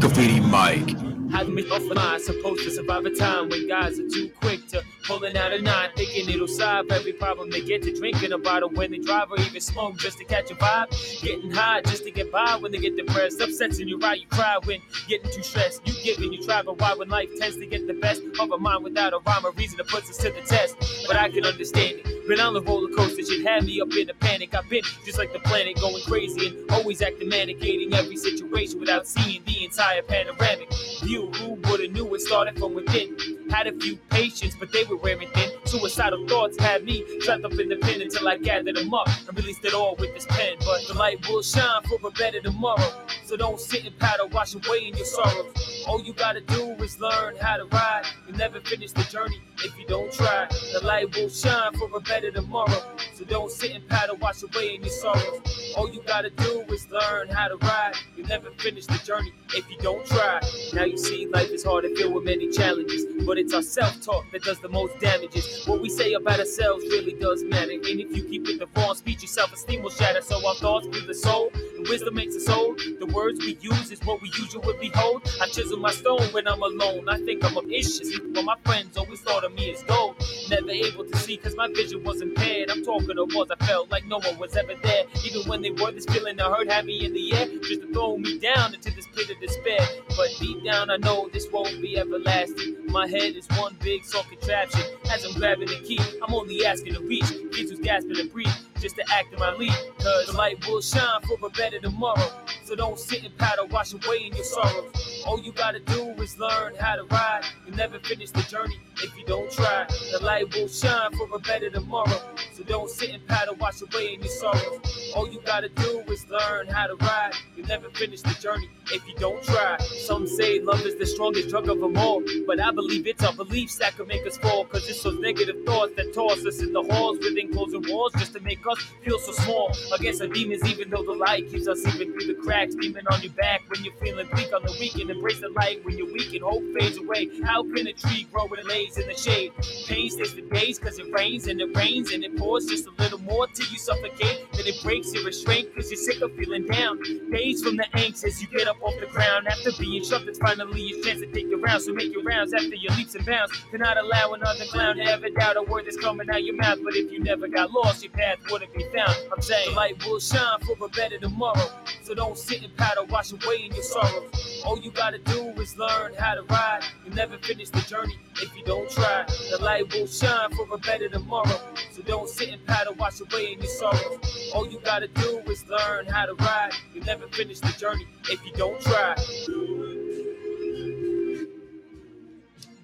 Graffiti 0.00 0.40
Mic. 0.40 1.30
How 1.30 1.44
the 1.44 1.50
myth 1.50 1.70
of 1.70 1.96
I 1.96 2.18
supposed 2.18 2.64
to 2.64 2.70
survive 2.70 3.04
a 3.04 3.14
time 3.14 3.48
when 3.48 3.68
guys 3.68 4.00
are 4.00 4.08
too 4.08 4.28
quick 4.40 4.66
to 4.68 4.82
pulling 5.06 5.36
out 5.36 5.52
a 5.52 5.62
nine, 5.62 5.90
thinking 5.96 6.28
it'll 6.28 6.48
solve 6.48 6.90
every 6.90 7.12
problem 7.12 7.50
they 7.50 7.60
get 7.60 7.82
to 7.82 7.92
drinking 7.92 8.32
a 8.32 8.38
bottle 8.38 8.68
when 8.70 8.90
they 8.90 8.98
drive 8.98 9.30
or 9.30 9.38
even 9.40 9.60
smoke 9.60 9.96
just 9.96 10.18
to 10.18 10.24
catch 10.24 10.50
a 10.50 10.54
vibe. 10.54 10.90
Getting 11.22 11.50
high 11.50 11.80
just 11.82 12.04
to 12.04 12.10
get 12.10 12.32
by 12.32 12.56
when 12.56 12.72
they 12.72 12.78
get 12.78 12.96
depressed. 12.96 13.40
Upsets 13.40 13.78
in 13.78 13.88
your 13.88 14.04
eye, 14.04 14.14
you 14.14 14.26
cry 14.26 14.58
when 14.64 14.80
getting 15.08 15.30
too 15.30 15.42
stressed. 15.42 15.86
You 15.86 15.94
give 16.02 16.18
and 16.18 16.34
you 16.34 16.42
try, 16.44 16.62
but 16.62 16.78
why 16.78 16.94
when 16.94 17.08
life 17.08 17.28
tends 17.38 17.56
to 17.56 17.66
get 17.66 17.86
the 17.86 17.94
best 17.94 18.22
of 18.40 18.50
a 18.50 18.58
mind 18.58 18.84
without 18.84 19.12
a 19.12 19.18
rhyme 19.18 19.46
or 19.46 19.52
reason 19.52 19.78
to 19.78 19.84
put 19.84 20.04
us 20.04 20.16
to 20.18 20.30
the 20.30 20.42
test? 20.42 20.76
But 21.06 21.16
I 21.16 21.28
can 21.28 21.44
understand 21.46 22.00
it. 22.04 22.28
Been 22.28 22.40
on 22.40 22.54
the 22.54 22.62
roller 22.62 22.92
coaster, 22.96 23.22
shit 23.22 23.46
had 23.46 23.64
me 23.64 23.80
up 23.80 23.94
in 23.96 24.10
a 24.10 24.14
panic. 24.14 24.52
I've 24.52 24.68
been 24.68 24.82
just 25.04 25.16
like 25.16 25.32
the 25.32 25.38
planet, 25.38 25.78
going 25.80 26.02
crazy 26.02 26.48
and 26.48 26.70
always 26.72 27.00
acting 27.00 27.28
manic, 27.28 27.62
hating 27.62 27.94
every 27.94 28.16
situation 28.16 28.80
without 28.80 29.06
seeing 29.06 29.44
the 29.44 29.64
entire 29.64 30.02
panoramic 30.02 30.68
view. 31.04 31.30
Who 31.36 31.52
would've 31.70 31.92
knew 31.92 32.12
it 32.16 32.20
started 32.22 32.58
from 32.58 32.74
within? 32.74 33.16
Had 33.48 33.68
a 33.68 33.72
few 33.78 33.96
patients, 34.10 34.56
but 34.58 34.72
they 34.72 34.82
were 34.82 34.95
wearing 34.96 35.28
thin. 35.30 35.50
Suicidal 35.64 36.26
thoughts 36.28 36.58
had 36.58 36.84
me 36.84 37.04
trapped 37.20 37.44
up 37.44 37.58
in 37.58 37.68
the 37.68 37.76
pen 37.76 38.00
until 38.00 38.28
I 38.28 38.38
gathered 38.38 38.76
them 38.76 38.92
up 38.94 39.08
and 39.28 39.36
released 39.36 39.64
it 39.64 39.74
all 39.74 39.96
with 39.98 40.14
this 40.14 40.26
pen. 40.26 40.56
But 40.60 40.86
the 40.86 40.94
light 40.94 41.26
will 41.28 41.42
shine 41.42 41.82
for 41.82 41.98
a 42.06 42.10
better 42.12 42.40
tomorrow. 42.40 42.92
So 43.24 43.36
don't 43.36 43.60
sit 43.60 43.84
and 43.84 43.98
paddle, 43.98 44.28
wash 44.28 44.54
away 44.54 44.86
in 44.88 44.96
your 44.96 45.06
sorrows. 45.06 45.84
All 45.86 46.02
you 46.02 46.12
gotta 46.12 46.40
do 46.40 46.72
is 46.82 47.00
learn 47.00 47.36
how 47.40 47.56
to 47.56 47.64
ride. 47.66 48.04
You'll 48.26 48.36
never 48.36 48.60
finish 48.60 48.92
the 48.92 49.02
journey 49.04 49.40
if 49.64 49.78
you 49.78 49.86
don't 49.86 50.12
try. 50.12 50.46
The 50.72 50.80
light 50.84 51.14
will 51.16 51.28
shine 51.28 51.72
for 51.74 51.88
a 51.94 52.00
better 52.00 52.30
tomorrow. 52.30 52.82
So 53.14 53.24
don't 53.24 53.50
sit 53.50 53.72
and 53.72 53.88
paddle, 53.88 54.16
wash 54.16 54.42
away 54.42 54.74
in 54.74 54.82
your 54.82 54.90
sorrows. 54.90 55.40
All 55.76 55.90
you 55.90 56.02
gotta 56.06 56.30
do 56.30 56.64
is 56.68 56.88
learn 56.90 57.28
how 57.28 57.48
to 57.48 57.56
ride. 57.56 57.94
You'll 58.16 58.26
never 58.28 58.50
finish 58.58 58.86
the 58.86 58.98
journey 59.04 59.32
if 59.54 59.68
you 59.70 59.76
don't 59.78 60.04
try. 60.06 60.40
Now 60.74 60.84
you 60.84 60.98
see, 60.98 61.26
life 61.26 61.50
is 61.50 61.64
hard 61.64 61.84
and 61.84 61.96
filled 61.96 62.14
with 62.14 62.24
many 62.24 62.50
challenges, 62.50 63.06
but 63.26 63.38
it's 63.38 63.54
our 63.54 63.62
self-talk 63.62 64.30
that 64.32 64.42
does 64.42 64.60
the 64.60 64.68
most 64.68 64.98
damages. 65.00 65.66
What 65.66 65.80
we 65.80 65.88
say 65.88 66.12
about 66.14 66.38
ourselves 66.38 66.84
really 66.84 67.14
does 67.14 67.42
matter, 67.42 67.72
and 67.72 68.00
if 68.00 68.16
you 68.16 68.24
keep 68.24 68.48
it 68.48 68.58
the 68.58 68.68
wrong 68.80 68.94
speech, 68.94 69.22
your 69.22 69.28
self-esteem 69.28 69.82
will 69.82 69.90
shatter. 69.90 70.22
So 70.22 70.46
our 70.46 70.54
thoughts 70.56 70.86
be 70.88 71.00
the 71.00 71.14
soul, 71.14 71.50
and 71.54 71.86
wisdom 71.88 72.14
makes 72.14 72.36
us 72.36 72.48
old. 72.48 72.78
The 72.98 73.06
words 73.06 73.40
we 73.40 73.56
use 73.60 73.90
is 73.90 74.00
what 74.04 74.20
we 74.20 74.28
usually 74.28 74.76
behold. 74.78 75.22
I 75.40 75.46
chisel 75.46 75.78
my 75.78 75.92
stone 75.92 76.22
when 76.32 76.46
I'm 76.46 76.62
alone. 76.62 77.08
I 77.08 77.18
think 77.18 77.44
I'm 77.44 77.56
ambitious, 77.56 78.18
when 78.18 78.44
my 78.44 78.56
friends 78.64 78.96
always 78.96 79.20
thought 79.20 79.44
of 79.46 79.54
me 79.54 79.70
is 79.70 79.82
gold. 79.84 80.16
Never 80.50 80.70
able 80.70 81.04
to 81.04 81.16
see, 81.18 81.36
cause 81.36 81.56
my 81.56 81.68
vision 81.68 82.02
was 82.04 82.20
impaired. 82.20 82.70
I'm 82.70 82.84
talking 82.84 83.16
of 83.18 83.32
was 83.34 83.48
I 83.50 83.64
felt 83.64 83.90
like 83.90 84.04
no 84.06 84.18
one 84.18 84.38
was 84.38 84.56
ever 84.56 84.74
there. 84.82 85.04
Even 85.24 85.48
when 85.48 85.62
they 85.62 85.70
were, 85.70 85.92
this 85.92 86.04
feeling 86.04 86.40
I 86.40 86.54
heard 86.54 86.70
had 86.70 86.84
me 86.84 87.04
in 87.04 87.12
the 87.12 87.32
air, 87.34 87.46
just 87.62 87.82
to 87.82 87.92
throw 87.92 88.18
me 88.18 88.38
down 88.38 88.74
into 88.74 88.90
this 88.90 89.06
pit 89.14 89.30
of 89.30 89.40
despair. 89.40 89.80
But 90.16 90.28
deep 90.38 90.64
down, 90.64 90.90
I 90.90 90.96
know 90.96 91.28
this 91.32 91.46
won't 91.50 91.80
be 91.80 91.96
everlasting. 91.96 92.86
My 92.86 93.06
head 93.06 93.36
is 93.36 93.46
one 93.56 93.76
big 93.82 94.04
soul 94.04 94.24
contraption. 94.24 94.82
As 95.10 95.24
I'm 95.24 95.32
grabbing 95.34 95.68
the 95.68 95.80
key, 95.80 96.00
I'm 96.22 96.34
only 96.34 96.66
asking 96.66 96.94
to 96.94 97.00
reach. 97.00 97.30
Kids 97.52 97.70
who's 97.70 97.80
gasping 97.80 98.18
and 98.18 98.32
breathe 98.32 98.52
just 98.80 98.96
to 98.96 99.04
act 99.12 99.32
in 99.32 99.38
my 99.38 99.52
lead. 99.54 99.72
Cause 99.98 100.26
the 100.26 100.32
light 100.36 100.66
will 100.66 100.80
shine 100.80 101.20
for 101.22 101.46
a 101.46 101.50
better 101.50 101.78
tomorrow. 101.78 102.30
So 102.64 102.74
don't 102.74 102.98
sit 102.98 103.24
and 103.24 103.36
paddle, 103.38 103.66
wash 103.68 103.92
away 103.92 104.26
in 104.26 104.34
your 104.34 104.44
sorrows. 104.44 105.22
All 105.26 105.40
you 105.40 105.52
gotta 105.52 105.80
do 105.80 106.10
is 106.22 106.38
learn 106.38 106.74
how 106.76 106.96
to 106.96 107.04
ride. 107.04 107.42
You'll 107.66 107.76
never 107.76 107.98
finish 108.00 108.30
the 108.30 108.42
journey 108.42 108.78
if 109.02 109.16
you 109.16 109.24
don't 109.24 109.50
try. 109.50 109.86
The 110.12 110.18
light 110.22 110.54
will 110.54 110.68
shine 110.68 111.12
for 111.16 111.28
a 111.34 111.38
better 111.38 111.70
tomorrow. 111.70 112.20
So 112.54 112.64
don't 112.64 112.90
sit 112.90 113.10
and 113.10 113.26
paddle, 113.26 113.54
wash 113.56 113.82
away 113.82 114.14
in 114.14 114.20
your 114.20 114.30
sorrows. 114.30 115.12
All 115.14 115.28
you 115.30 115.40
gotta 115.44 115.68
do 115.68 116.02
is 116.08 116.28
learn 116.28 116.66
how 116.68 116.86
to 116.86 116.96
ride. 116.96 117.32
You'll 117.56 117.66
never 117.66 117.88
finish 117.90 118.22
the 118.22 118.34
journey 118.40 118.68
if 118.92 119.06
you 119.06 119.14
don't 119.16 119.42
try. 119.44 119.78
Some 119.78 120.26
say 120.26 120.60
love 120.60 120.84
is 120.86 120.96
the 120.96 121.06
strongest 121.06 121.48
drug 121.48 121.68
of 121.68 121.80
them 121.80 121.96
all. 121.96 122.22
But 122.46 122.60
I 122.60 122.70
believe 122.72 123.06
it's 123.06 123.22
our 123.24 123.32
beliefs 123.32 123.76
that 123.76 123.96
can 123.96 124.06
make 124.08 124.26
us 124.26 124.38
fall. 124.38 124.64
Cause 124.64 124.88
it's 124.88 125.02
those 125.02 125.18
negative 125.20 125.64
thoughts 125.64 125.92
that 125.96 126.12
toss 126.14 126.44
us 126.44 126.60
in 126.62 126.72
the 126.72 126.82
halls 126.82 127.18
within 127.18 127.52
closing 127.52 127.84
walls 127.88 128.12
just 128.18 128.32
to 128.34 128.40
make 128.40 128.65
us 128.68 128.78
feel 129.04 129.18
so 129.18 129.32
small 129.32 129.72
against 129.94 130.20
the 130.20 130.28
demons, 130.28 130.64
even 130.68 130.90
though 130.90 131.02
the 131.02 131.12
light 131.12 131.50
keeps 131.50 131.68
us 131.68 131.86
even 131.86 132.12
through 132.12 132.26
the 132.26 132.34
cracks. 132.34 132.74
Demon 132.74 133.06
on 133.10 133.22
your 133.22 133.32
back 133.32 133.62
when 133.68 133.84
you're 133.84 133.94
feeling 133.94 134.28
weak 134.34 134.52
on 134.52 134.62
the 134.62 134.76
weekend. 134.78 135.10
Embrace 135.10 135.40
the 135.40 135.48
light 135.50 135.84
when 135.84 135.96
you're 135.96 136.12
weak 136.12 136.32
and 136.34 136.42
hope 136.42 136.62
fades 136.78 136.98
away. 136.98 137.28
How 137.44 137.62
can 137.62 137.86
a 137.86 137.92
tree 137.92 138.26
grow 138.32 138.46
when 138.46 138.60
it 138.60 138.66
lays 138.66 138.98
in 138.98 139.06
the 139.06 139.16
shade? 139.16 139.52
Pain 139.86 140.10
stays 140.10 140.34
the 140.34 140.42
days 140.42 140.78
cause 140.78 140.98
it 140.98 141.10
rains 141.12 141.46
and 141.46 141.60
it 141.60 141.74
rains 141.76 142.12
and 142.12 142.24
it 142.24 142.36
pours 142.36 142.66
just 142.66 142.86
a 142.86 142.90
little 142.98 143.18
more 143.20 143.46
till 143.48 143.66
you 143.70 143.78
suffocate. 143.78 144.46
Then 144.52 144.66
it 144.66 144.82
breaks 144.82 145.12
your 145.12 145.24
restraint 145.24 145.74
cause 145.74 145.90
you're 145.90 146.00
sick 146.00 146.20
of 146.22 146.34
feeling 146.36 146.66
down. 146.66 147.00
Days 147.30 147.62
from 147.62 147.76
the 147.76 147.86
angst 147.94 148.24
as 148.24 148.40
you 148.40 148.48
get 148.48 148.68
up 148.68 148.82
off 148.82 148.94
the 149.00 149.06
ground. 149.06 149.46
After 149.48 149.70
being 149.78 150.02
shoved, 150.04 150.28
it's 150.28 150.38
finally 150.38 150.82
your 150.82 151.02
chance 151.02 151.20
to 151.20 151.26
take 151.26 151.48
your 151.48 151.60
rounds. 151.60 151.86
So 151.86 151.92
make 151.92 152.12
your 152.12 152.22
rounds 152.22 152.52
after 152.52 152.74
your 152.74 152.92
leaps 152.96 153.14
and 153.14 153.24
bounds. 153.24 153.52
Do 153.70 153.78
not 153.78 153.96
allow 153.96 154.32
another 154.32 154.64
clown 154.66 154.96
to 154.96 155.04
ever 155.04 155.30
doubt 155.30 155.56
a 155.56 155.62
word 155.62 155.86
that's 155.86 155.96
coming 155.96 156.28
out 156.30 156.44
your 156.44 156.56
mouth. 156.56 156.78
But 156.82 156.94
if 156.96 157.12
you 157.12 157.20
never 157.20 157.48
got 157.48 157.70
lost, 157.72 158.02
your 158.02 158.12
path 158.12 158.38
wouldn't 158.56 158.72
be 158.72 158.84
found. 158.96 159.14
I'm 159.30 159.42
saying 159.42 159.68
the 159.68 159.76
light 159.76 160.06
will 160.06 160.18
shine 160.18 160.60
for 160.60 160.82
a 160.82 160.88
better 160.88 161.18
tomorrow. 161.18 161.68
So 162.02 162.14
don't 162.14 162.38
sit 162.38 162.62
and 162.62 162.74
paddle, 162.78 163.04
wash 163.06 163.30
away 163.32 163.66
in 163.66 163.74
your 163.74 163.82
sorrows. 163.82 164.62
All 164.64 164.78
you 164.80 164.90
gotta 164.92 165.18
do 165.18 165.48
is 165.60 165.76
learn 165.76 166.14
how 166.14 166.36
to 166.36 166.42
ride. 166.44 166.80
You'll 167.04 167.14
never 167.14 167.36
finish 167.36 167.68
the 167.68 167.82
journey 167.82 168.18
if 168.36 168.56
you 168.56 168.64
don't 168.64 168.88
try. 168.90 169.26
The 169.50 169.58
light 169.60 169.92
will 169.92 170.06
shine 170.06 170.50
for 170.52 170.66
a 170.72 170.78
better 170.78 171.06
tomorrow. 171.10 171.60
So 171.92 172.00
don't 172.02 172.30
sit 172.30 172.48
and 172.48 172.64
paddle, 172.66 172.94
wash 172.94 173.20
away 173.20 173.52
in 173.52 173.58
your 173.58 173.68
sorrows. 173.68 174.50
All 174.54 174.66
you 174.66 174.80
gotta 174.82 175.08
do 175.08 175.42
is 175.46 175.68
learn 175.68 176.06
how 176.06 176.24
to 176.24 176.34
ride. 176.34 176.72
You'll 176.94 177.04
never 177.04 177.26
finish 177.28 177.60
the 177.60 177.74
journey 177.78 178.06
if 178.30 178.42
you 178.46 178.52
don't 178.52 178.80
try. 178.80 179.16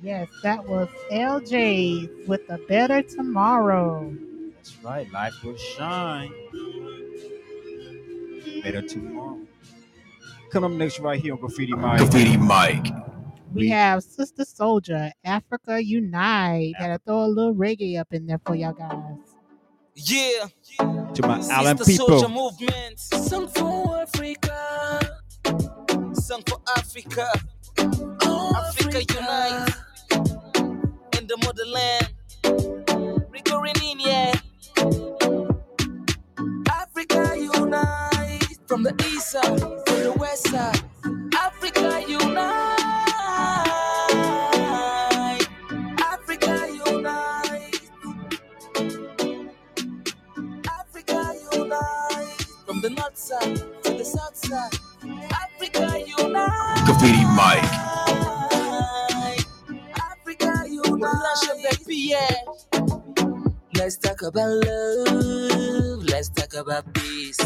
Yes, 0.02 0.28
that 0.42 0.68
was 0.68 0.88
LJ's 1.10 2.28
with 2.28 2.42
a 2.50 2.58
better 2.58 3.00
tomorrow. 3.00 4.14
That's 4.62 4.76
right. 4.84 5.10
Life 5.10 5.42
will 5.42 5.56
shine. 5.56 6.32
better 8.62 8.80
tomorrow. 8.80 9.40
Come 10.50 10.62
up 10.62 10.70
next 10.70 11.00
right 11.00 11.20
here 11.20 11.32
on 11.32 11.40
Graffiti 11.40 11.72
Mic. 11.74 11.98
Graffiti 11.98 12.36
Mic. 12.36 12.94
We 13.52 13.70
have 13.70 14.04
Sister 14.04 14.44
Soldier, 14.44 15.10
Africa 15.24 15.82
Unite. 15.82 16.74
Gotta 16.78 17.00
throw 17.04 17.24
a 17.24 17.26
little 17.26 17.56
reggae 17.56 17.98
up 17.98 18.12
in 18.12 18.26
there 18.26 18.40
for 18.46 18.54
y'all 18.54 18.72
guys. 18.72 19.34
Yeah. 19.96 20.46
To 20.78 21.22
my 21.22 21.40
island 21.50 21.80
Sister 21.80 21.94
Soldier 21.94 22.28
people. 22.28 22.52
movement. 22.52 23.00
Song 23.00 23.48
for 23.48 24.00
Africa. 24.00 25.00
Song 26.14 26.42
for 26.46 26.60
Africa. 26.76 27.26
Africa 27.78 29.02
unite. 29.12 29.74
In 31.18 31.26
the 31.26 31.36
motherland. 31.42 32.12
Rico 33.32 33.60
Renin, 33.60 33.96
yeah. 33.98 34.31
Africa 36.68 37.36
unite. 37.38 38.58
From 38.66 38.82
the 38.84 38.94
east 39.06 39.32
side 39.32 39.58
to 39.58 39.94
the 39.94 40.12
west 40.18 40.48
side. 40.48 40.80
Africa 41.34 42.02
unite. 42.08 42.78
Africa 46.00 46.68
unite. 46.86 47.80
Africa 50.68 51.34
unite. 51.52 52.46
From 52.66 52.80
the 52.82 52.90
north 52.90 53.18
side 53.18 53.56
to 53.84 53.90
the 53.92 54.04
south 54.04 54.36
side. 54.36 54.74
Africa 55.32 56.04
unite. 56.18 56.82
Graffiti 56.86 57.24
Mic. 57.38 57.64
Africa 60.00 60.64
unite. 60.68 61.78
Yeah. 61.88 62.41
Let's 63.82 63.96
talk 63.96 64.22
about 64.22 64.48
love. 64.64 66.04
Let's 66.04 66.28
talk 66.28 66.54
about 66.54 66.94
peace. 66.94 67.40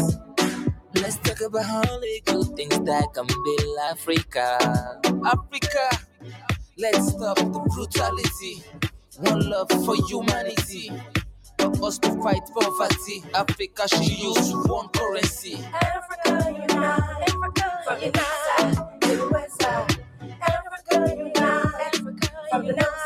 Let's 0.93 1.17
talk 1.17 1.41
about 1.41 1.89
only 1.89 2.21
good 2.27 2.55
things 2.55 2.77
that 2.81 3.07
can 3.15 3.25
build 3.25 3.79
Africa. 3.89 4.59
Africa. 5.25 6.05
Let's 6.77 7.07
stop 7.07 7.37
the 7.37 7.59
brutality. 7.73 8.63
One 9.17 9.49
love 9.49 9.71
for 9.83 9.95
humanity. 10.07 10.91
For 11.57 11.87
us 11.87 11.97
to 12.05 12.21
fight 12.21 12.43
poverty. 12.53 13.23
Africa 13.33 13.87
should 13.87 14.19
use 14.19 14.53
one 14.67 14.89
currency. 14.89 15.57
Africa 15.73 16.53
unite. 16.53 16.99
Africa 17.29 17.81
from 17.83 17.99
the 17.99 18.11
side 18.13 19.01
to 19.01 19.07
the 19.07 19.29
west 19.31 19.59
side. 19.59 20.05
Africa 20.21 21.15
unite. 21.17 21.73
Africa 21.81 22.29
from 22.51 22.67
the 22.67 22.73
north 22.73 22.96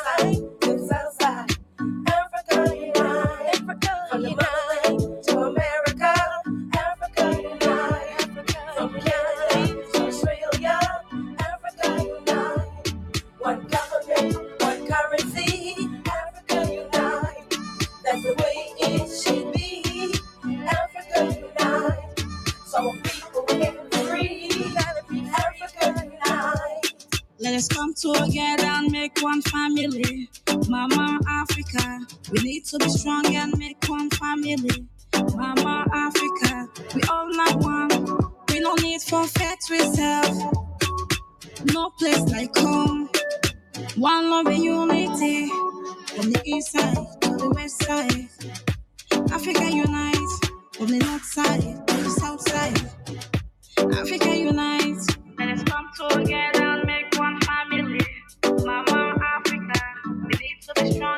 Let 27.61 27.71
us 27.71 27.77
come 27.77 27.93
together 27.93 28.63
and 28.65 28.91
make 28.91 29.21
one 29.21 29.43
family. 29.43 30.27
Mama 30.67 31.19
Africa, 31.27 31.99
we 32.31 32.41
need 32.41 32.65
to 32.65 32.79
be 32.79 32.89
strong 32.89 33.35
and 33.35 33.55
make 33.55 33.77
one 33.87 34.09
family. 34.09 34.87
Mama 35.35 35.85
Africa, 35.93 36.67
we 36.95 37.03
all 37.03 37.39
are 37.39 37.57
one. 37.59 38.33
We 38.49 38.61
no 38.61 38.73
need 38.81 39.03
for 39.03 39.27
faith 39.27 39.59
ourselves. 39.69 40.39
No 41.71 41.91
place 41.99 42.21
like 42.31 42.57
home. 42.57 43.07
One 43.95 44.31
love 44.31 44.47
and 44.47 44.63
unity. 44.63 45.49
From 46.15 46.31
the 46.31 46.41
east 46.43 46.71
side 46.71 46.95
to 47.21 47.29
the 47.29 47.49
west 47.53 47.83
side. 47.83 48.27
Africa 49.31 49.69
unite. 49.71 50.17
From 50.73 50.87
the 50.87 50.97
north 50.97 51.25
side 51.25 51.87
to 51.87 51.95
the 51.95 52.09
south 52.09 52.41
side. 52.41 52.89
Africa 53.99 54.35
unite. 54.35 55.20
Let 55.41 55.57
us 55.57 55.63
come 55.63 55.89
together 55.97 56.63
and 56.65 56.85
make 56.85 57.17
one 57.17 57.39
family. 57.41 57.99
Mama 58.63 59.17
Africa, 59.23 59.81
we 60.05 60.29
need 60.39 60.59
to 60.67 60.73
be 60.83 60.91
strong 60.91 61.17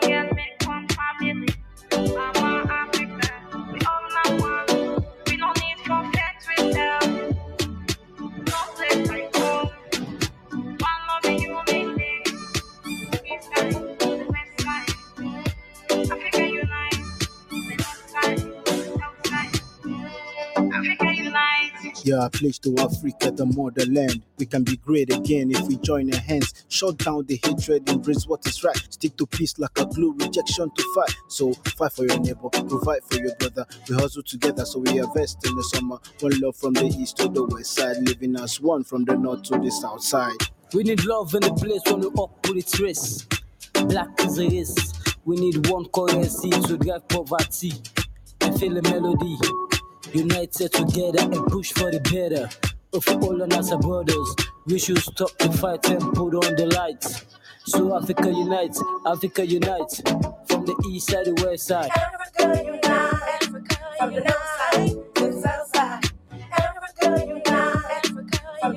Yeah, 22.03 22.25
a 22.25 22.29
place 22.29 22.59
to 22.59 22.75
Africa, 22.79 23.31
the 23.31 23.45
motherland. 23.45 24.23
We 24.37 24.45
can 24.45 24.63
be 24.63 24.75
great 24.75 25.13
again 25.13 25.51
if 25.51 25.61
we 25.67 25.77
join 25.77 26.13
our 26.13 26.19
hands. 26.19 26.65
Shut 26.67 26.97
down 26.97 27.25
the 27.25 27.39
hatred, 27.41 27.89
embrace 27.89 28.27
what 28.27 28.45
is 28.45 28.61
right. 28.61 28.75
Stick 28.89 29.15
to 29.17 29.25
peace 29.25 29.57
like 29.57 29.77
a 29.77 29.85
glue, 29.85 30.13
rejection 30.19 30.69
to 30.75 30.93
fight. 30.95 31.15
So 31.29 31.53
fight 31.53 31.93
for 31.93 32.05
your 32.05 32.19
neighbor, 32.19 32.49
provide 32.49 33.03
for 33.09 33.19
your 33.19 33.33
brother. 33.35 33.65
We 33.87 33.95
hustle 33.95 34.23
together, 34.23 34.65
so 34.65 34.79
we 34.79 34.97
harvest 34.97 35.47
in 35.47 35.55
the 35.55 35.63
summer. 35.63 35.97
One 36.19 36.39
love 36.41 36.57
from 36.57 36.73
the 36.73 36.85
east 36.85 37.17
to 37.17 37.29
the 37.29 37.45
west 37.45 37.73
side, 37.75 37.97
living 37.97 38.35
as 38.37 38.59
one 38.59 38.83
from 38.83 39.05
the 39.05 39.15
north 39.15 39.43
to 39.43 39.57
the 39.57 39.71
south 39.71 40.03
side. 40.03 40.37
We 40.73 40.83
need 40.83 41.05
love 41.05 41.33
in 41.35 41.41
the 41.41 41.53
place 41.53 41.81
when 41.85 42.01
we 42.01 42.07
up 42.21 42.45
with 42.49 42.57
its 42.57 42.79
race. 42.81 43.25
Black 43.87 44.09
as 44.19 44.37
it 44.39 44.51
is. 44.51 44.75
We 45.23 45.37
need 45.37 45.67
one 45.67 45.85
currency 45.85 46.49
to 46.49 46.77
drive 46.77 47.07
poverty 47.07 47.71
and 48.41 48.59
feel 48.59 48.73
the 48.73 48.81
melody. 48.81 49.72
United 50.13 50.71
together 50.71 51.21
and 51.21 51.47
push 51.47 51.71
for 51.73 51.89
the 51.91 51.99
better. 51.99 52.47
Of 52.93 53.07
all 53.23 53.41
us 53.41 53.71
are 53.71 53.79
brothers, 53.79 54.35
we 54.67 54.77
should 54.77 54.99
stop 54.99 55.35
the 55.39 55.51
fight 55.51 55.89
and 55.89 55.99
put 56.13 56.35
on 56.35 56.55
the 56.55 56.67
lights. 56.67 57.25
So 57.65 57.95
Africa 57.97 58.29
unites, 58.29 58.81
Africa 59.07 59.45
unites 59.45 60.01
from 60.47 60.65
the 60.65 60.75
east 60.91 61.09
side 61.09 61.25
to 61.25 61.33
west 61.43 61.67
side. 61.67 61.89
Africa 61.89 62.63
unite. 62.63 62.83
Africa 62.83 63.77
from 63.97 64.13
the 64.13 64.21
north 64.21 64.59
side 64.59 65.15
to 65.15 65.27
the 65.27 65.41
south 65.41 65.75
side. 65.75 66.11
Africa 66.51 67.25
unites, 67.27 68.09
Africa 68.11 68.39
from 68.61 68.75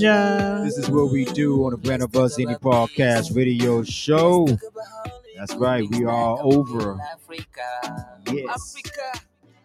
Soldier. 0.00 0.64
This 0.64 0.78
is 0.78 0.90
what 0.90 1.12
we 1.12 1.26
do 1.26 1.64
on 1.66 1.72
the 1.72 1.76
Brand 1.76 2.02
of 2.02 2.16
Us 2.16 2.38
Indie 2.38 2.58
Podcast 2.58 3.36
radio 3.36 3.82
show. 3.82 4.46
That's 5.36 5.54
right. 5.56 5.86
We 5.90 6.06
are 6.06 6.38
over. 6.40 6.98
Yes. 8.32 8.76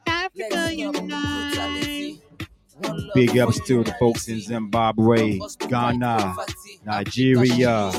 Africa 0.06 0.76
unite. 0.76 2.20
Big 3.14 3.38
ups 3.38 3.62
to 3.66 3.86
the 3.86 3.94
folks 3.98 4.28
in 4.28 4.42
Zimbabwe, 4.42 5.40
Ghana, 5.70 6.36
Nigeria. 6.86 7.92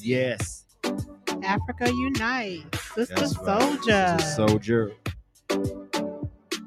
Yes. 0.00 0.64
Africa 1.42 1.90
unite. 1.90 2.62
Sister 2.94 3.14
right. 3.14 3.28
Soldier. 3.28 4.16
Sister 4.18 4.46
Soldier. 4.48 6.05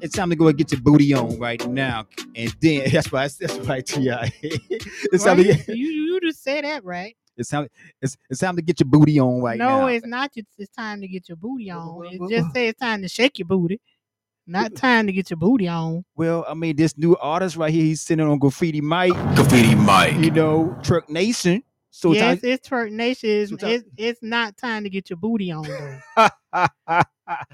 It's 0.01 0.15
time 0.15 0.30
to 0.30 0.35
go 0.35 0.47
and 0.47 0.57
get 0.57 0.71
your 0.71 0.81
booty 0.81 1.13
on 1.13 1.38
right 1.39 1.65
now. 1.67 2.07
And 2.35 2.55
then 2.61 2.89
that's 2.91 3.11
right, 3.11 3.31
that's 3.39 3.57
right, 3.59 3.85
T.I. 3.85 4.31
it's 4.41 5.23
time 5.23 5.38
to 5.38 5.49
Right? 5.49 5.65
get 5.65 5.76
You, 5.76 5.88
you 5.88 6.19
just 6.21 6.43
say 6.43 6.61
that 6.61 6.84
right. 6.84 7.15
It's 7.38 7.49
time. 7.49 7.67
It's 8.01 8.17
it's 8.30 8.41
time 8.41 8.57
to 8.57 8.61
get 8.61 8.80
your 8.81 8.88
booty 8.89 9.17
on 9.19 9.41
right 9.41 9.57
no, 9.57 9.65
now. 9.65 9.80
No, 9.81 9.88
it's 9.88 10.05
not. 10.05 10.31
It's, 10.35 10.51
it's 10.57 10.76
time 10.76 10.99
to 11.01 11.07
get 11.07 11.30
your 11.30 11.38
booty 11.38 11.71
on. 11.71 12.05
It 12.05 12.19
just 12.30 12.53
says 12.53 12.69
it's 12.71 12.80
time 12.80 13.01
to 13.01 13.07
shake 13.07 13.39
your 13.39 13.47
booty, 13.47 13.80
not 14.45 14.76
time 14.76 15.07
to 15.07 15.13
get 15.13 15.30
your 15.30 15.38
booty 15.38 15.67
on. 15.67 16.03
Well, 16.17 16.45
I 16.49 16.53
mean, 16.53 16.76
this 16.76 16.97
new 16.97 17.15
artist 17.15 17.55
right 17.55 17.71
here, 17.71 17.84
he's 17.84 18.01
sitting 18.01 18.26
on 18.27 18.39
Graffiti 18.39 18.81
Mic. 18.81 19.13
Graffiti 19.35 19.73
Mic. 19.76 20.21
You 20.23 20.31
know, 20.31 20.77
Truck 20.84 21.09
Nation. 21.09 21.63
So 21.91 22.11
yes, 22.11 22.41
time- 22.41 22.49
it's 22.49 22.67
twerk 22.69 22.91
nation. 22.91 23.30
It's, 23.30 23.51
it's, 23.63 23.85
it's 23.97 24.19
not 24.21 24.57
time 24.57 24.84
to 24.84 24.89
get 24.89 25.09
your 25.09 25.17
booty 25.17 25.51
on 25.51 25.63
though. 25.63 26.30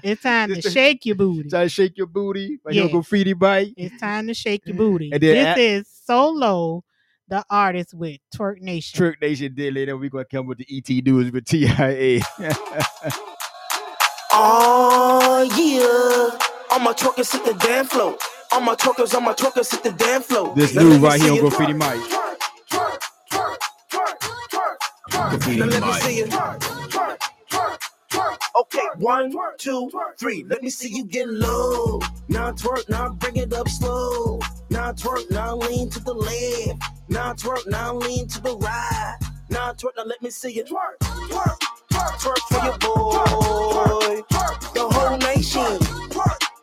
It's 0.02 0.22
time 0.22 0.54
to 0.54 0.62
shake 0.62 1.04
your 1.06 1.16
booty. 1.16 1.48
Time 1.48 1.66
to 1.66 1.68
shake 1.68 1.96
your 1.96 2.06
booty. 2.06 2.58
Right 2.64 2.74
here 2.74 2.84
on 2.84 2.90
Graffiti 2.90 3.34
Mic. 3.34 3.74
It's 3.76 3.98
time 4.00 4.26
to 4.28 4.34
shake 4.34 4.62
your 4.66 4.76
booty. 4.76 5.10
And 5.12 5.20
this 5.22 5.56
a- 5.56 5.60
is 5.60 5.88
Solo, 6.04 6.84
the 7.28 7.44
artist 7.50 7.92
with 7.94 8.18
Twerk 8.34 8.60
Nation. 8.60 8.96
Truck 8.98 9.20
Nation 9.20 9.54
did 9.54 9.74
later. 9.74 9.96
We're 9.96 10.10
gonna 10.10 10.24
come 10.24 10.46
with 10.46 10.58
the 10.58 10.66
ET 10.70 10.88
news 11.04 11.30
with 11.32 11.44
TIA. 11.44 12.20
Oh 14.32 15.42
yeah. 15.56 16.38
All 16.70 16.80
my 16.80 16.92
twerkers 16.92 17.32
hit 17.32 17.44
the 17.44 17.54
damn 17.54 17.86
flow. 17.86 18.16
All 18.52 18.60
my 18.60 18.74
twerkers, 18.74 19.14
all 19.14 19.20
my 19.22 19.32
twerkers 19.32 19.70
hit 19.70 19.82
the 19.82 19.92
damn 19.92 20.22
flow. 20.22 20.54
this 20.54 20.74
Now 20.74 20.82
new 20.82 20.98
right 20.98 21.20
here 21.20 21.30
on 21.30 21.36
you 21.36 21.42
Graffiti 21.42 21.72
twerk. 21.72 21.78
Mike. 21.78 22.00
Graffiti 25.30 25.58
Now 25.60 25.66
let 25.66 25.82
me 25.82 25.88
Mike. 25.88 26.75
Okay, 28.60 28.80
one, 28.98 29.32
two, 29.58 29.90
three. 30.18 30.44
Let 30.48 30.62
me 30.62 30.70
see 30.70 30.90
you 30.94 31.04
get 31.04 31.28
low. 31.28 32.00
Now 32.28 32.52
twerk, 32.52 32.88
now 32.88 33.10
bring 33.14 33.36
it 33.36 33.52
up 33.54 33.68
slow. 33.68 34.40
Now 34.70 34.92
twerk, 34.92 35.30
now 35.30 35.56
lean 35.56 35.90
to 35.90 36.00
the 36.00 36.14
left. 36.14 36.82
Now 37.08 37.34
twerk, 37.34 37.66
now 37.68 37.94
lean 37.96 38.28
to 38.28 38.42
the 38.42 38.56
right. 38.58 39.16
Now 39.50 39.72
twerk, 39.72 39.96
now 39.96 40.04
let 40.04 40.22
me 40.22 40.30
see 40.30 40.52
you 40.54 40.64
twerk, 40.64 40.98
twerk, 41.00 41.58
twerk, 41.90 42.18
twerk 42.20 42.40
for 42.50 42.66
your 42.66 42.78
boy. 42.78 44.22
The 44.74 44.88
whole 44.90 45.18
nation. 45.18 45.78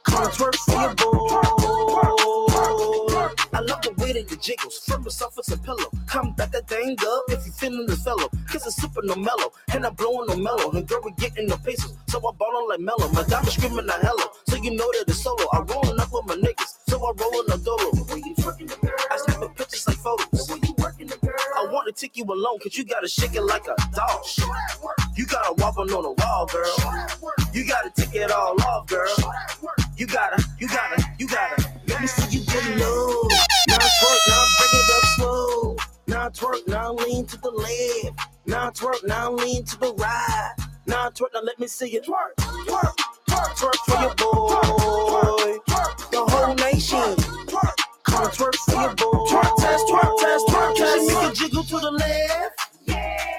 Come 0.06 0.28
twerk 0.32 0.56
for 0.56 0.82
your 0.82 0.96
boy. 0.96 2.23
I 3.54 3.60
love 3.60 3.82
the 3.84 3.94
way 3.98 4.14
that 4.14 4.32
you 4.32 4.38
jiggles. 4.38 4.80
From 4.80 5.04
the 5.04 5.12
soft 5.12 5.38
as 5.38 5.50
a 5.52 5.58
pillow. 5.58 5.90
Come 6.08 6.34
back 6.34 6.52
that 6.52 6.68
thing 6.68 6.98
up 7.00 7.24
if 7.30 7.46
you 7.46 7.52
feeling 7.52 7.86
the 7.86 7.96
fellow. 7.96 8.28
Cause 8.50 8.66
it's 8.66 8.82
super 8.82 9.02
no 9.04 9.16
mellow. 9.16 9.54
And 9.72 9.86
I'm 9.86 9.94
blowing 9.94 10.28
no 10.28 10.36
mellow. 10.36 10.72
And 10.72 10.88
girl, 10.88 11.02
we 11.04 11.12
getting 11.14 11.48
the 11.48 11.58
pesos. 11.58 11.96
So 12.08 12.18
I 12.18 12.32
ballin' 12.34 12.68
like 12.70 12.80
mellow. 12.80 13.10
My 13.14 13.24
diamond 13.24 13.52
screaming 13.52 13.88
a 13.88 13.94
hello. 13.94 14.26
So 14.48 14.58
you 14.58 14.72
know 14.72 14.90
that 14.94 15.06
it's 15.08 15.22
solo. 15.22 15.46
I 15.54 15.60
rollin' 15.60 16.00
up 16.00 16.10
with 16.12 16.26
my 16.26 16.36
niggas. 16.36 16.80
So 16.90 16.98
I 16.98 17.12
rollin' 17.14 17.52
a 17.52 17.58
dolo. 17.64 17.92
I 19.12 19.18
snap 19.18 19.40
the 19.40 19.50
pictures 19.56 19.88
like 19.88 19.98
photos. 19.98 20.50
I 21.56 21.66
want 21.72 21.88
to 21.88 21.94
take 21.94 22.18
you 22.18 22.24
alone, 22.26 22.60
cause 22.62 22.76
you 22.78 22.86
gotta 22.86 23.08
shake 23.08 23.36
it 23.36 23.42
like 23.42 23.68
a 23.68 23.76
dog. 23.96 24.26
You 25.16 25.26
gotta 25.26 25.54
wobble 25.54 25.82
on 25.96 26.04
the 26.04 26.12
wall, 26.12 26.46
girl. 26.48 26.76
You 27.54 27.66
gotta 27.68 27.92
take 27.96 28.16
it 28.16 28.32
all 28.32 28.62
off, 28.64 28.88
girl. 28.88 29.08
You 29.98 30.08
gotta, 30.08 30.44
you 30.60 30.68
gotta, 30.68 31.04
you 31.20 31.28
gotta. 31.28 31.73
Let 31.94 32.02
me 32.02 32.08
see 32.08 32.40
you 32.40 32.46
get 32.46 32.78
low. 32.80 33.28
Now 33.68 33.78
twerk, 33.78 34.20
now 34.28 34.46
bring 34.58 34.74
it 34.74 34.90
up 34.98 35.06
slow. 35.16 35.78
Now 36.08 36.30
twerk, 36.30 36.68
now 36.68 36.94
lean 36.94 37.28
to 37.28 37.38
the 37.40 37.52
left. 37.52 38.30
Now 38.48 38.72
twerk, 38.72 39.06
now 39.06 39.32
lean 39.32 39.64
to 39.66 39.80
the 39.80 39.94
right. 39.94 40.54
Now 40.88 41.10
twerk, 41.10 41.34
now 41.36 41.42
let 41.44 41.60
me 41.60 41.68
see 41.68 41.92
you 41.92 42.02
twerk, 42.02 42.34
twerk, 42.38 42.96
twerk, 43.30 43.54
twerk 43.58 43.78
for 43.86 44.02
your 44.02 44.16
boy. 44.16 45.60
The 46.10 46.26
whole 46.30 46.56
nation. 46.56 47.16
Come 48.06 48.28
twerk 48.32 48.56
for 48.56 48.74
your 48.74 48.96
boy. 48.96 49.28
Twerk 49.30 49.56
test, 49.58 49.86
twerk 49.88 50.18
test, 50.20 50.48
twerk 50.48 50.76
test. 50.76 51.08
Make 51.08 51.30
it 51.30 51.36
jiggle 51.36 51.64
to 51.64 51.80
the 51.80 51.92
left. 51.92 52.70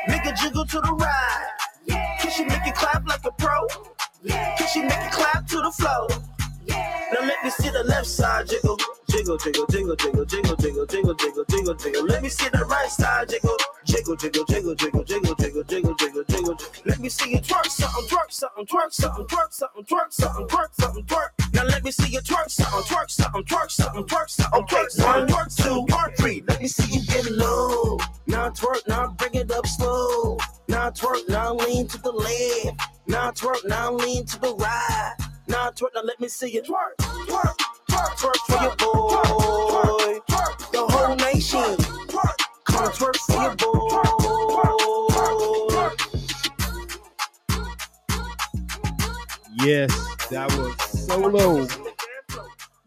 Make 0.08 0.26
it 0.26 0.36
jiggle 0.36 0.64
to 0.64 0.80
the 0.80 0.92
right. 0.92 1.50
Can 2.20 2.30
she 2.30 2.44
make 2.44 2.64
it 2.64 2.76
clap 2.76 3.04
like 3.08 3.24
a 3.24 3.32
pro? 3.32 3.66
Can 4.28 4.68
she 4.72 4.80
make 4.82 4.92
it 4.92 5.10
clap 5.10 5.44
to 5.48 5.56
the 5.56 5.72
flow? 5.72 6.06
Now 7.12 7.26
let 7.26 7.44
me 7.44 7.50
see 7.50 7.70
the 7.70 7.84
left 7.84 8.06
side 8.06 8.48
jiggle. 8.48 8.78
Jiggle, 9.08 9.38
jiggle, 9.38 9.66
jiggle, 9.66 9.96
jiggle, 9.96 10.26
jiggle, 10.26 10.56
jiggle, 10.56 10.86
jiggle, 10.86 11.14
jiggle, 11.16 11.44
jiggle, 11.44 11.74
jiggle. 11.74 12.06
Let 12.06 12.22
me 12.22 12.28
see 12.28 12.48
the 12.50 12.64
right 12.66 12.90
side 12.90 13.28
jiggle. 13.30 13.56
Jiggle, 13.84 14.16
jiggle, 14.16 14.44
jiggle, 14.46 14.74
jiggle, 14.74 15.04
jiggle, 15.04 15.34
jiggle, 15.34 15.64
jiggle, 15.64 15.94
jiggle, 15.94 16.24
jiggle. 16.24 16.58
Let 16.86 17.00
me 17.00 17.08
see 17.08 17.30
you 17.32 17.38
twerk 17.38 17.66
something, 17.66 18.04
twerk 18.08 18.30
something, 18.32 18.66
twerk 18.66 18.92
something, 18.92 19.26
twerk 19.26 19.52
something, 19.52 19.84
twerk 19.86 20.12
something, 20.12 20.46
twerk 20.48 20.68
something, 20.74 21.04
twerk. 21.04 21.28
Now 21.54 21.64
let 21.64 21.84
me 21.84 21.92
see 21.92 22.12
you 22.12 22.20
twerk 22.20 22.50
something, 22.50 22.82
twerk 22.82 23.10
something, 23.10 23.44
twerk 23.44 23.70
something, 23.70 24.04
twerk 24.04 24.30
something. 24.30 24.62
Okay, 24.62 24.84
one, 25.04 25.48
two, 25.50 25.86
three. 26.18 26.42
Let 26.48 26.60
me 26.60 26.68
see 26.68 26.98
you 26.98 27.06
get 27.06 27.30
low. 27.32 27.98
Now 28.26 28.50
twerk, 28.50 28.86
now 28.88 29.14
bring 29.18 29.34
it 29.34 29.50
up 29.52 29.66
slow. 29.66 30.38
Now 30.68 30.90
twerk, 30.90 31.28
now 31.28 31.54
lean 31.54 31.88
to 31.88 31.98
the 32.02 32.12
left. 32.12 32.80
Now 33.06 33.30
twerk, 33.32 33.66
now 33.66 33.92
lean 33.92 34.26
to 34.26 34.40
the 34.40 34.54
right. 34.56 35.14
Now 35.46 35.70
twerk, 35.70 35.90
now 35.94 36.02
let 36.02 36.20
me 36.20 36.28
see 36.28 36.50
you 36.52 36.62
twerk, 36.62 36.96
twerk, 36.98 37.56
twerk, 37.88 38.16
twerk 38.16 38.36
for 38.46 38.62
your 38.62 38.76
boy. 38.76 40.20
The 40.72 40.86
whole 40.88 41.16
nation. 41.16 41.76
Come 42.64 42.90
twerk 42.92 43.16
for 43.16 43.42
your 43.42 43.54
boy. 43.56 43.74
Yes, 49.62 49.90
that 50.30 50.50
was 50.56 50.74
solo. 50.90 51.66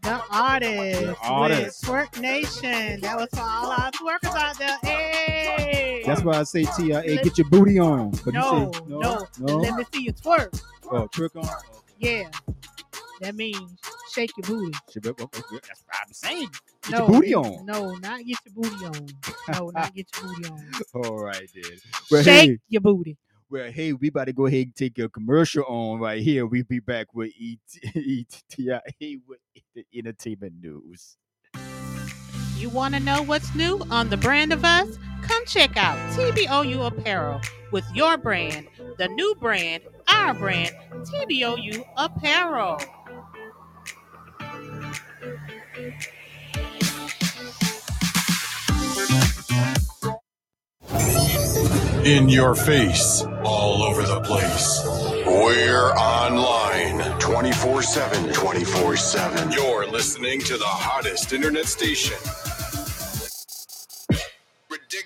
The 0.02 0.22
artist, 0.30 1.18
artist. 1.22 1.88
with 1.88 2.10
Twerk 2.10 2.20
Nation. 2.20 3.00
That 3.00 3.16
was 3.16 3.28
for 3.32 3.40
all 3.40 3.70
our 3.70 3.90
twerkers 3.92 4.34
out 4.34 4.58
there. 4.58 4.78
Hey. 4.82 6.02
That's 6.06 6.22
why 6.22 6.38
I 6.38 6.42
say 6.44 6.64
TIA, 6.64 7.22
get 7.22 7.36
your 7.38 7.48
booty 7.48 7.78
on. 7.78 8.10
But 8.24 8.34
no, 8.34 8.40
you 8.40 8.72
say, 8.72 8.80
no, 8.88 9.00
no, 9.00 9.26
no. 9.38 9.56
Let 9.58 9.74
me 9.74 9.84
see 9.92 10.02
you 10.02 10.12
twerk. 10.12 10.62
Oh, 10.90 11.06
trick 11.08 11.36
on. 11.36 11.48
Yeah. 11.98 12.30
That 13.20 13.34
means 13.34 13.74
shake 14.12 14.30
your 14.36 14.46
booty. 14.46 14.76
Shit, 14.92 15.02
but- 15.02 15.16
but- 15.16 15.30
but 15.32 15.42
That's 15.50 15.82
what 15.84 15.96
I'm 16.06 16.12
saying. 16.12 16.48
Get 16.82 16.90
no, 16.92 16.98
your 16.98 17.08
booty 17.08 17.34
on. 17.34 17.66
No, 17.66 17.94
not 17.96 18.24
get 18.24 18.38
your 18.46 18.54
booty 18.54 18.84
on. 18.86 19.08
No, 19.52 19.70
not 19.74 19.94
get 19.94 20.06
your 20.16 20.28
booty 20.32 20.48
on. 20.48 20.72
All 20.94 21.18
right, 21.18 21.48
then. 21.54 21.78
Well, 22.10 22.22
Shake 22.22 22.50
hey, 22.50 22.58
your 22.68 22.80
booty. 22.80 23.16
well, 23.50 23.70
hey, 23.72 23.92
we 23.92 24.08
about 24.08 24.26
to 24.26 24.32
go 24.32 24.46
ahead 24.46 24.66
and 24.66 24.76
take 24.76 24.98
a 25.00 25.08
commercial 25.08 25.64
on 25.64 25.98
right 25.98 26.22
here. 26.22 26.46
We'll 26.46 26.62
be 26.64 26.78
back 26.80 27.12
with 27.14 27.32
E 27.36 27.58
ETIA 27.84 28.80
with 29.26 29.40
the 29.74 29.84
entertainment 29.94 30.54
news. 30.62 31.16
You 32.58 32.68
want 32.68 32.94
to 32.94 33.00
know 33.00 33.22
what's 33.22 33.54
new 33.54 33.80
on 33.88 34.08
the 34.10 34.16
brand 34.16 34.52
of 34.52 34.64
us? 34.64 34.98
Come 35.22 35.46
check 35.46 35.76
out 35.76 35.96
TBOU 36.14 36.88
Apparel 36.88 37.40
with 37.70 37.84
your 37.94 38.16
brand, 38.16 38.66
the 38.98 39.06
new 39.06 39.36
brand, 39.38 39.84
our 40.12 40.34
brand, 40.34 40.74
TBOU 40.90 41.84
Apparel. 41.96 42.80
In 52.04 52.28
your 52.28 52.56
face, 52.56 53.22
all 53.44 53.84
over 53.84 54.02
the 54.02 54.20
place. 54.22 54.82
We're 55.26 55.92
online 55.92 57.20
24 57.20 57.82
7. 57.82 58.32
24 58.32 58.96
7. 58.96 59.52
You're 59.52 59.86
listening 59.86 60.40
to 60.40 60.56
the 60.56 60.64
hottest 60.64 61.32
internet 61.32 61.66
station. 61.66 62.16
Now, 64.90 65.02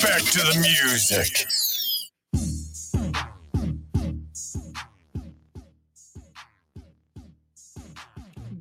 back 0.00 0.22
to 0.22 0.40
the 0.40 0.54
music. 0.62 1.46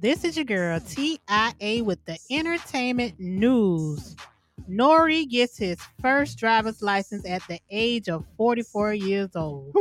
This 0.02 0.26
is 0.26 0.36
your 0.36 0.44
girl 0.44 0.82
TIA 0.82 1.82
with 1.86 2.04
the 2.04 2.18
entertainment 2.30 3.18
news. 3.18 4.18
N.O.R.E. 4.70 5.26
gets 5.26 5.58
his 5.58 5.78
first 6.02 6.38
driver's 6.38 6.82
license 6.82 7.26
at 7.26 7.42
the 7.48 7.60
age 7.70 8.10
of 8.10 8.26
44 8.38 8.94
years 8.94 9.36
old. 9.36 9.76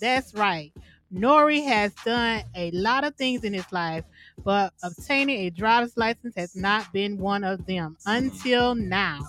That's 0.00 0.34
right. 0.34 0.72
N.O.R.E. 1.14 1.62
has 1.62 1.92
done 2.04 2.42
a 2.54 2.70
lot 2.72 3.04
of 3.04 3.14
things 3.16 3.44
in 3.44 3.54
his 3.54 3.70
life, 3.72 4.04
but 4.44 4.72
obtaining 4.82 5.46
a 5.46 5.50
driver's 5.50 5.96
license 5.96 6.34
has 6.36 6.54
not 6.54 6.92
been 6.92 7.18
one 7.18 7.44
of 7.44 7.64
them 7.66 7.96
until 8.06 8.74
now. 8.74 9.20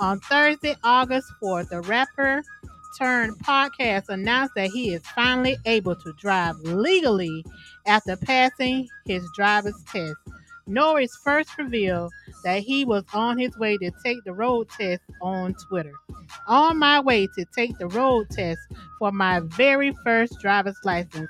On 0.00 0.18
Thursday, 0.20 0.76
August 0.82 1.28
4th, 1.42 1.68
the 1.68 1.80
rapper 1.82 2.42
turned 2.98 3.38
podcast 3.38 4.08
announced 4.08 4.54
that 4.56 4.70
he 4.70 4.92
is 4.92 5.02
finally 5.14 5.56
able 5.66 5.94
to 5.94 6.12
drive 6.14 6.56
legally 6.60 7.44
after 7.86 8.16
passing 8.16 8.88
his 9.06 9.24
driver's 9.36 9.80
test. 9.84 10.16
Norris 10.66 11.16
first 11.24 11.56
revealed 11.58 12.12
that 12.44 12.62
he 12.62 12.84
was 12.84 13.04
on 13.12 13.38
his 13.38 13.56
way 13.58 13.76
to 13.78 13.90
take 14.04 14.22
the 14.24 14.32
road 14.32 14.68
test 14.68 15.02
on 15.22 15.54
Twitter. 15.68 15.92
On 16.46 16.78
my 16.78 17.00
way 17.00 17.26
to 17.26 17.44
take 17.56 17.76
the 17.78 17.88
road 17.88 18.28
test 18.30 18.60
for 18.98 19.10
my 19.12 19.40
very 19.40 19.94
first 20.04 20.38
driver's 20.40 20.78
license. 20.84 21.28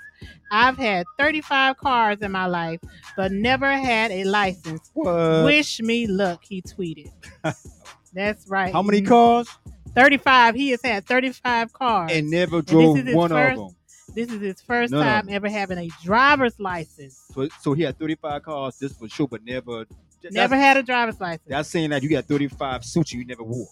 I've 0.52 0.76
had 0.76 1.06
35 1.18 1.76
cars 1.76 2.18
in 2.20 2.32
my 2.32 2.46
life, 2.46 2.80
but 3.16 3.32
never 3.32 3.70
had 3.70 4.10
a 4.10 4.24
license. 4.24 4.90
What? 4.94 5.44
Wish 5.44 5.80
me 5.80 6.06
luck, 6.06 6.42
he 6.48 6.60
tweeted. 6.62 7.10
That's 8.12 8.48
right. 8.48 8.72
How 8.72 8.82
many 8.82 9.02
cars? 9.02 9.48
35. 9.94 10.54
He 10.54 10.70
has 10.70 10.82
had 10.82 11.06
35 11.06 11.72
cars. 11.72 12.12
And 12.12 12.30
never 12.30 12.62
drove 12.62 12.96
his 12.98 13.14
one 13.14 13.30
first- 13.30 13.58
of 13.60 13.68
them. 13.68 13.76
This 14.14 14.30
is 14.30 14.40
his 14.40 14.60
first 14.60 14.92
time 14.92 15.28
ever 15.28 15.48
having 15.48 15.78
a 15.78 15.88
driver's 16.02 16.58
license. 16.58 17.20
So, 17.32 17.48
so 17.60 17.72
he 17.72 17.82
had 17.82 17.98
35 17.98 18.42
cars, 18.42 18.78
this 18.78 18.92
for 18.92 19.08
sure, 19.08 19.28
but 19.28 19.44
never. 19.44 19.86
Never 20.30 20.56
had 20.56 20.76
a 20.76 20.82
driver's 20.82 21.20
license. 21.20 21.48
That's 21.48 21.68
saying 21.68 21.90
that 21.90 22.02
you 22.02 22.10
got 22.10 22.26
35 22.26 22.84
suits 22.84 23.12
you 23.12 23.24
never 23.24 23.42
wore. 23.42 23.68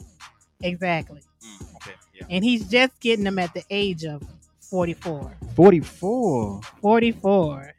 Exactly. 0.63 1.21
Mm, 1.45 1.77
okay, 1.77 1.93
yeah. 2.15 2.27
And 2.31 2.43
he's 2.43 2.67
just 2.69 2.99
getting 3.01 3.25
them 3.25 3.39
at 3.39 3.53
the 3.53 3.63
age 3.71 4.05
of 4.05 4.23
44. 4.71 5.37
44. 5.55 6.61
44. 6.81 7.73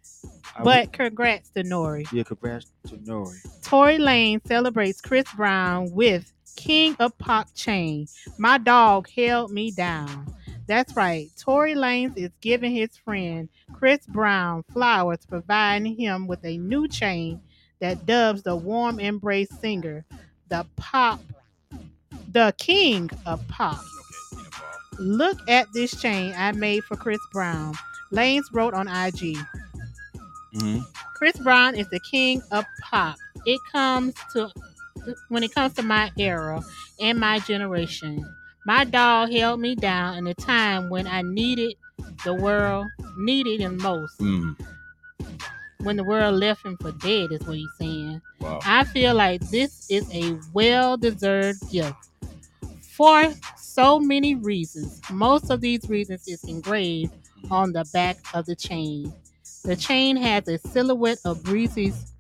I 0.56 0.64
But 0.64 0.91
congrats 0.94 1.49
to 1.52 1.64
Nori. 1.64 2.11
Yeah, 2.11 2.23
congrats 2.23 2.72
to 2.88 2.98
Nori. 2.98 3.38
Tory 3.64 3.98
Lanez 3.98 4.45
celebrates 4.48 5.02
Chris 5.02 5.26
Brown 5.36 5.91
with 5.91 6.31
King 6.56 6.95
of 6.99 7.18
Pop 7.18 7.48
chain. 7.56 8.07
My 8.38 8.57
dog 8.57 9.07
held 9.15 9.52
me 9.52 9.72
down. 9.72 10.34
That's 10.69 10.95
right. 10.95 11.31
Tory 11.35 11.73
Lanez 11.73 12.15
is 12.15 12.29
giving 12.41 12.71
his 12.71 12.95
friend 12.95 13.49
Chris 13.73 14.05
Brown 14.05 14.63
flowers, 14.71 15.25
providing 15.27 15.95
him 15.95 16.27
with 16.27 16.45
a 16.45 16.59
new 16.59 16.87
chain 16.87 17.41
that 17.79 18.05
dubs 18.05 18.43
the 18.43 18.55
warm 18.55 18.99
embrace 18.99 19.49
singer, 19.49 20.05
the 20.47 20.67
pop, 20.75 21.21
the 22.31 22.53
king 22.59 23.09
of 23.25 23.45
pop. 23.47 23.81
Look 24.99 25.39
at 25.49 25.65
this 25.73 25.99
chain 25.99 26.35
I 26.37 26.51
made 26.51 26.83
for 26.83 26.95
Chris 26.95 27.19
Brown. 27.33 27.73
Lanez 28.13 28.43
wrote 28.53 28.75
on 28.75 28.87
IG. 28.87 29.37
Mm-hmm. 30.53 30.81
Chris 31.15 31.37
Brown 31.37 31.73
is 31.73 31.89
the 31.89 31.99
king 32.11 32.43
of 32.51 32.63
pop. 32.83 33.15
It 33.47 33.59
comes 33.71 34.13
to 34.33 34.51
when 35.29 35.41
it 35.41 35.55
comes 35.55 35.73
to 35.73 35.81
my 35.81 36.11
era 36.15 36.61
and 36.99 37.19
my 37.19 37.39
generation. 37.39 38.23
My 38.65 38.84
dog 38.84 39.31
held 39.31 39.60
me 39.60 39.76
down 39.76 40.18
in 40.18 40.27
a 40.27 40.34
time 40.34 40.90
when 40.90 41.07
I 41.07 41.22
needed 41.22 41.76
the 42.23 42.34
world 42.34 42.88
needed 43.18 43.61
him 43.61 43.77
most. 43.77 44.18
Mm. 44.19 44.60
When 45.84 45.95
the 45.95 46.03
world 46.03 46.36
left 46.36 46.65
him 46.65 46.77
for 46.77 46.91
dead 46.91 47.31
is 47.31 47.41
what 47.41 47.57
he's 47.57 47.69
saying. 47.77 48.22
Wow. 48.41 48.60
I 48.65 48.84
feel 48.84 49.15
like 49.15 49.41
this 49.49 49.90
is 49.90 50.14
a 50.14 50.38
well-deserved 50.53 51.72
gift 51.72 51.95
for 52.81 53.34
so 53.57 53.99
many 53.99 54.36
reasons. 54.36 54.99
Most 55.10 55.49
of 55.49 55.61
these 55.61 55.90
reasons 55.90 56.27
is 56.27 56.44
engraved 56.44 57.14
on 57.49 57.72
the 57.72 57.86
back 57.94 58.18
of 58.34 58.45
the 58.45 58.56
chain. 58.56 59.14
The 59.64 59.76
chain 59.76 60.18
has 60.18 60.48
a 60.49 60.57
silhouette 60.57 61.19
of 61.23 61.44
breezes 61.44 62.14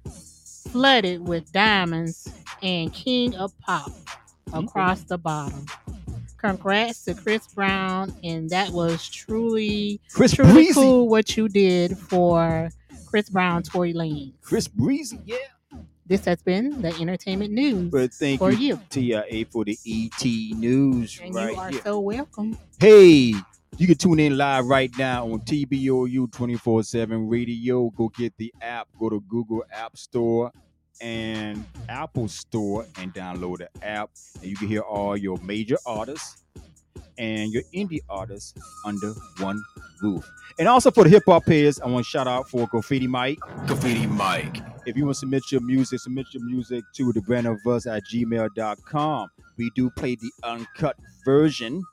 flooded 0.71 1.27
with 1.27 1.51
diamonds 1.51 2.31
and 2.61 2.93
King 2.93 3.35
of 3.35 3.57
Pop 3.59 3.91
across 4.53 5.03
the 5.03 5.17
bottom. 5.17 5.65
Congrats 6.39 7.03
to 7.05 7.13
Chris 7.13 7.47
Brown, 7.47 8.13
and 8.23 8.49
that 8.49 8.69
was 8.71 9.07
truly, 9.09 9.99
Chris 10.13 10.33
truly 10.33 10.51
Breezy. 10.53 10.73
cool 10.73 11.07
what 11.09 11.35
you 11.35 11.49
did 11.49 11.97
for 11.97 12.69
Chris 13.05 13.29
Brown, 13.29 13.63
Tory 13.63 13.93
Lanez. 13.93 14.33
Chris 14.41 14.67
Breezy, 14.67 15.19
yeah. 15.25 15.35
This 16.05 16.25
has 16.25 16.41
been 16.41 16.81
the 16.81 16.89
entertainment 16.99 17.53
news 17.53 17.91
But 17.91 18.11
thank 18.13 18.39
for 18.39 18.51
you, 18.51 18.57
you. 18.75 18.79
TIA, 18.89 19.45
for 19.51 19.63
the 19.63 19.77
ET 19.85 20.25
news 20.57 21.19
And 21.23 21.35
right 21.35 21.53
you 21.53 21.59
are 21.59 21.69
here. 21.69 21.81
so 21.83 21.99
welcome. 21.99 22.57
Hey, 22.79 23.35
you 23.77 23.85
can 23.87 23.95
tune 23.95 24.19
in 24.19 24.35
live 24.35 24.65
right 24.65 24.89
now 24.97 25.25
on 25.31 25.41
TBOU 25.41 26.31
24 26.31 26.81
7 26.83 27.27
radio. 27.29 27.91
Go 27.91 28.09
get 28.09 28.35
the 28.37 28.51
app, 28.59 28.87
go 28.99 29.09
to 29.09 29.19
Google 29.27 29.63
App 29.71 29.95
Store 29.97 30.51
and 31.01 31.65
Apple 31.87 32.27
Store 32.27 32.85
and 32.97 33.13
download 33.13 33.59
the 33.59 33.69
app. 33.85 34.09
And 34.41 34.49
you 34.49 34.55
can 34.55 34.67
hear 34.67 34.81
all 34.81 35.15
your 35.15 35.37
major 35.39 35.77
artists 35.85 36.43
and 37.17 37.51
your 37.51 37.63
indie 37.75 37.99
artists 38.09 38.53
under 38.85 39.13
one 39.39 39.61
roof. 40.01 40.29
And 40.57 40.67
also 40.67 40.91
for 40.91 41.03
the 41.03 41.09
hip 41.09 41.23
hop 41.25 41.45
players, 41.45 41.79
I 41.79 41.87
want 41.87 42.05
to 42.05 42.09
shout 42.09 42.27
out 42.27 42.49
for 42.49 42.67
Graffiti 42.67 43.07
Mic. 43.07 43.39
Graffiti 43.67 44.07
Mic. 44.07 44.61
If 44.85 44.97
you 44.97 45.05
want 45.05 45.15
to 45.15 45.19
submit 45.19 45.51
your 45.51 45.61
music, 45.61 45.99
submit 45.99 46.27
your 46.33 46.43
music 46.43 46.83
to 46.95 47.13
the 47.13 47.21
brand 47.21 47.47
of 47.47 47.57
us 47.67 47.85
at 47.85 48.03
gmail.com. 48.11 49.29
We 49.57 49.69
do 49.75 49.89
play 49.91 50.15
the 50.15 50.31
uncut 50.43 50.95
version 51.25 51.83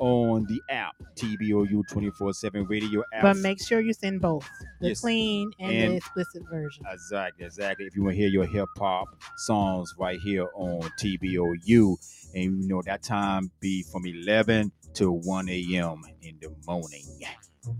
on 0.00 0.46
the 0.46 0.60
app, 0.70 0.96
TBOU 1.14 1.82
24 1.88 2.32
7 2.32 2.64
radio 2.64 3.02
app. 3.14 3.22
But 3.22 3.36
make 3.36 3.62
sure 3.62 3.80
you 3.80 3.92
send 3.92 4.20
both 4.20 4.48
the 4.80 4.88
Yes. 4.88 5.00
clean 5.02 5.52
and, 5.60 5.70
And- 5.72 5.92
the 5.92 5.96
explicit 5.98 6.42
version. 6.50 6.84
Exactly, 6.90 7.44
exactly. 7.44 7.86
If 7.86 7.94
you 7.94 8.02
want 8.02 8.14
to 8.14 8.20
hear 8.20 8.28
your 8.30 8.46
hip 8.46 8.68
hop 8.78 9.08
songs 9.36 9.94
right 9.98 10.18
here 10.18 10.48
on 10.54 10.80
TBOU, 10.98 11.96
and 12.34 12.62
you 12.62 12.68
know 12.68 12.82
that 12.86 13.02
time 13.02 13.50
be 13.60 13.82
from 13.82 14.06
11 14.06 14.72
to 14.94 15.10
1 15.12 15.48
a.m. 15.48 16.02
in 16.22 16.38
the 16.40 16.50
morning. 16.66 17.04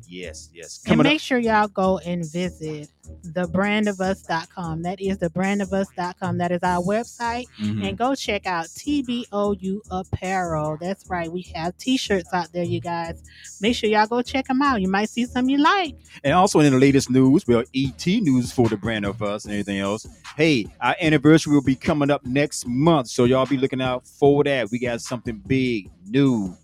Yes, 0.07 0.51
yes. 0.53 0.83
And 0.87 1.03
make 1.03 1.17
up, 1.17 1.21
sure 1.21 1.39
y'all 1.39 1.69
go 1.69 1.99
and 1.99 2.25
visit 2.31 2.91
thebrandofus.com. 3.25 4.83
That 4.83 5.01
is 5.01 5.19
thebrandofus.com. 5.19 6.39
That 6.39 6.53
is 6.53 6.63
our 6.63 6.83
website. 6.83 7.47
Mhm. 7.61 7.89
And 7.89 7.99
go 7.99 8.15
check 8.15 8.47
out 8.47 8.67
TBOU 8.67 9.81
Apparel. 9.91 10.77
That's 10.81 11.09
right. 11.09 11.33
We 11.33 11.43
have 11.55 11.77
t 11.79 11.97
shirts 11.97 12.33
out 12.33 12.53
there, 12.53 12.63
you 12.65 12.81
guys. 12.81 13.23
Make 13.61 13.75
sure 13.75 13.89
y'all 13.89 14.07
go 14.07 14.23
check 14.23 14.47
them 14.49 14.61
out. 14.63 14.81
You 14.81 14.89
might 14.89 15.09
see 15.09 15.25
some 15.27 15.49
you 15.49 15.59
like. 15.59 15.97
and 16.25 16.35
also 16.35 16.61
in 16.61 16.73
the 16.73 16.79
latest 16.79 17.11
news, 17.11 17.47
well, 17.47 17.65
ET 17.75 18.07
news 18.21 18.53
for 18.53 18.69
the 18.69 18.77
brand 18.77 19.07
of 19.07 19.23
us 19.23 19.45
and 19.45 19.53
everything 19.55 19.79
else. 19.79 20.07
Hey, 20.37 20.67
our 20.81 20.95
anniversary 21.01 21.55
will 21.55 21.63
be 21.63 21.75
coming 21.77 22.11
up 22.11 22.25
next 22.27 22.67
month, 22.67 23.09
so 23.09 23.25
y'all 23.25 23.47
be 23.47 23.57
looking 23.57 23.81
out 23.81 24.07
for 24.07 24.45
that. 24.45 24.71
We 24.71 24.79
got 24.79 25.01
something 25.01 25.43
big, 25.47 25.91
new, 26.07 26.55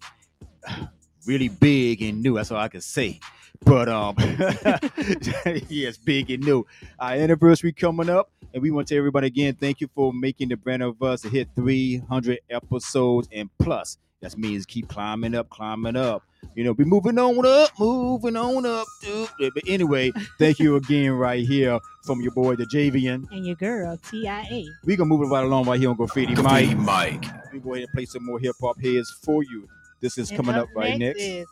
really 1.27 1.49
big 1.49 2.03
and 2.03 2.23
new. 2.23 2.37
That's 2.37 2.51
all 2.51 2.59
I 2.59 2.69
can 2.69 2.81
say. 2.81 3.21
But 3.65 3.89
um, 3.89 4.17
yes, 5.69 5.97
big 5.97 6.31
and 6.31 6.45
new. 6.45 6.67
Our 6.99 7.13
anniversary 7.13 7.73
coming 7.73 8.11
up, 8.11 8.31
and 8.53 8.63
we 8.63 8.71
want 8.71 8.89
to 8.89 8.95
tell 8.95 8.99
everybody 8.99 9.29
again, 9.29 9.55
thank 9.55 9.81
you 9.81 9.89
for 9.95 10.13
making 10.13 10.51
the 10.51 10.57
brand 10.57 10.83
of 10.83 11.03
us 11.03 11.23
hit 11.23 11.49
300 11.57 12.41
episodes 12.51 13.29
and 13.33 13.49
plus. 13.59 13.99
That 14.21 14.37
means 14.37 14.67
keep 14.67 14.89
climbing 14.89 15.35
up, 15.35 15.49
climbing 15.51 15.97
up. 15.97 16.23
You 16.55 16.65
know, 16.65 16.75
be 16.75 16.85
moving 16.85 17.19
on 17.19 17.45
up, 17.45 17.71
moving 17.79 18.37
on 18.37 18.65
up. 18.65 18.87
dude. 19.03 19.29
But 19.39 19.65
anyway, 19.67 20.13
thank 20.39 20.59
you 20.59 20.77
again 20.77 21.13
right 21.13 21.45
here 21.47 21.79
from 22.05 22.21
your 22.23 22.33
boy 22.33 22.57
the 22.57 22.65
Javian. 22.65 23.31
And 23.31 23.47
your 23.47 23.57
girl, 23.57 23.97
TIA. 23.99 24.65
We 24.85 24.97
gonna 24.97 25.09
move 25.09 25.23
it 25.23 25.27
right 25.27 25.45
along 25.45 25.67
right 25.67 25.79
here 25.79 25.91
on 25.91 25.97
Graffiti, 25.97 26.35
Graffiti 26.35 26.75
Mic. 26.75 27.25
We 27.53 27.59
go 27.59 27.75
ahead 27.75 27.85
and 27.85 27.93
play 27.93 28.05
some 28.07 28.25
more 28.25 28.39
hip 28.39 28.55
hop 28.61 28.81
heads 28.81 29.11
for 29.23 29.43
you. 29.43 29.69
This 30.01 30.19
is 30.19 30.31
And 30.31 30.37
coming 30.37 30.55
up 30.57 30.69
right 30.75 30.99
next. 30.99 31.21
is 31.21 31.47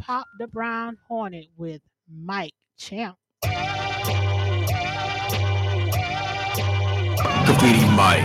Pop 0.00 0.26
the 0.38 0.46
Brown 0.48 0.96
Hornet 1.08 1.46
with 1.56 1.82
Mike 2.08 2.54
Champ. 2.78 3.16
Graffiti 7.44 7.80
Mic. 7.90 8.24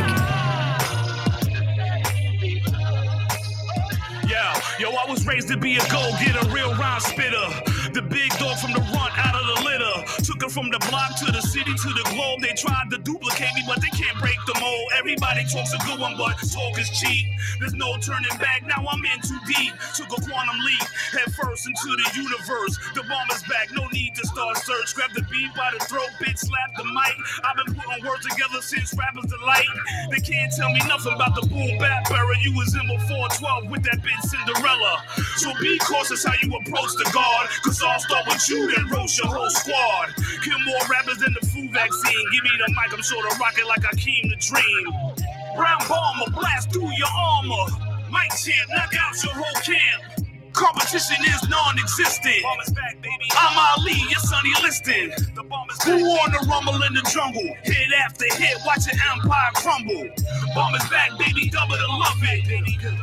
Yeah, 4.29 4.59
yo, 4.79 4.89
I 4.91 5.05
was 5.09 5.25
raised 5.25 5.47
to 5.49 5.57
be 5.57 5.75
a 5.77 5.79
go 5.89 6.09
getter, 6.19 6.47
real 6.49 6.73
rhyme 6.75 6.99
spitter. 7.01 7.74
The 7.95 8.01
big 8.01 8.27
dog 8.43 8.59
from 8.59 8.75
the 8.75 8.83
run 8.91 9.07
out 9.15 9.39
of 9.39 9.47
the 9.47 9.63
litter. 9.63 9.95
Took 10.27 10.43
her 10.43 10.51
from 10.51 10.67
the 10.67 10.83
block 10.91 11.15
to 11.23 11.31
the 11.31 11.39
city 11.39 11.71
to 11.71 11.89
the 11.95 12.03
globe. 12.11 12.43
They 12.43 12.51
tried 12.51 12.91
to 12.91 12.99
duplicate 12.99 13.55
me, 13.55 13.63
but 13.63 13.79
they 13.79 13.87
can't 13.95 14.19
break 14.19 14.35
the 14.43 14.51
mold. 14.59 14.91
Everybody 14.99 15.47
talks 15.47 15.71
a 15.71 15.79
good 15.87 16.03
one, 16.03 16.19
but 16.19 16.35
talk 16.51 16.75
is 16.75 16.91
cheap. 16.91 17.23
There's 17.55 17.71
no 17.71 17.95
turning 18.03 18.35
back. 18.35 18.67
Now 18.67 18.83
I'm 18.83 18.99
in 18.99 19.19
too 19.23 19.39
deep. 19.47 19.71
Took 19.95 20.11
a 20.11 20.19
quantum 20.27 20.59
leap, 20.59 20.83
head 21.15 21.31
first 21.39 21.71
into 21.71 21.95
the 21.95 22.03
universe. 22.19 22.75
The 22.99 23.07
bomb 23.07 23.31
is 23.31 23.47
back, 23.47 23.71
no 23.71 23.87
need 23.95 24.11
to 24.19 24.27
start 24.27 24.59
search. 24.59 24.91
Grab 24.91 25.15
the 25.15 25.23
beat 25.31 25.55
by 25.55 25.71
the 25.71 25.79
throat, 25.87 26.11
bitch, 26.19 26.43
slap 26.43 26.75
the 26.75 26.83
mic. 26.83 27.15
I've 27.47 27.55
been 27.63 27.79
putting 27.79 28.03
words 28.03 28.27
together 28.27 28.59
since 28.59 28.91
rappers 28.99 29.31
delight. 29.31 29.71
They 30.11 30.19
can't 30.19 30.51
tell 30.51 30.67
me 30.67 30.83
nothing 30.83 31.15
about 31.15 31.31
the 31.31 31.47
boom 31.47 31.79
bap 31.79 32.11
era. 32.11 32.35
You 32.43 32.59
was 32.59 32.75
in 32.75 32.91
before 32.91 33.31
12 33.39 33.71
with 33.71 33.87
that 33.87 34.03
bitch 34.03 34.19
Cinderella. 34.27 34.99
So 35.39 35.55
be 35.63 35.79
cautious 35.79 36.27
how 36.27 36.35
you 36.43 36.51
approach 36.59 36.91
the 36.99 37.07
guard. 37.15 37.47
Cause 37.63 37.84
I'll 37.87 37.99
start 37.99 38.25
with 38.27 38.49
you, 38.49 38.73
then 38.75 38.89
roast 38.89 39.17
your 39.17 39.33
whole 39.33 39.49
squad. 39.49 40.15
Kill 40.43 40.59
more 40.65 40.81
rappers 40.89 41.19
than 41.19 41.33
the 41.39 41.45
flu 41.45 41.69
vaccine. 41.69 42.25
Give 42.31 42.43
me 42.43 42.51
the 42.57 42.73
mic, 42.73 42.93
I'm 42.93 43.01
sure 43.01 43.21
to 43.21 43.35
rock 43.37 43.57
it 43.57 43.67
like 43.67 43.85
I 43.85 43.95
came 43.95 44.29
to 44.29 44.35
dream. 44.35 44.85
Brown 45.55 45.79
bomber, 45.87 46.31
blast 46.31 46.71
through 46.71 46.91
your 46.97 47.13
armor. 47.15 47.71
Mike 48.09 48.35
champ, 48.37 48.69
knock 48.75 48.93
out 48.99 49.23
your 49.23 49.33
whole 49.33 49.61
camp. 49.61 50.15
Competition 50.55 51.17
is 51.27 51.49
non-existent. 51.49 52.43
I'm 53.35 53.57
Ali, 53.77 53.91
your 54.07 54.19
Sonny 54.19 54.53
Liston. 54.63 55.11
Who 55.83 55.99
on 55.99 56.31
the 56.31 56.47
rumble 56.49 56.81
in 56.83 56.93
the 56.93 57.03
jungle? 57.11 57.43
Hit 57.63 57.91
after 57.99 58.25
hit, 58.35 58.57
watch 58.65 58.87
your 58.87 58.95
empire 59.11 59.51
crumble. 59.53 60.07
Bombers 60.55 60.87
back, 60.89 61.11
baby, 61.19 61.49
double 61.49 61.75
to 61.75 61.87
love 61.87 62.15
it. 62.23 62.47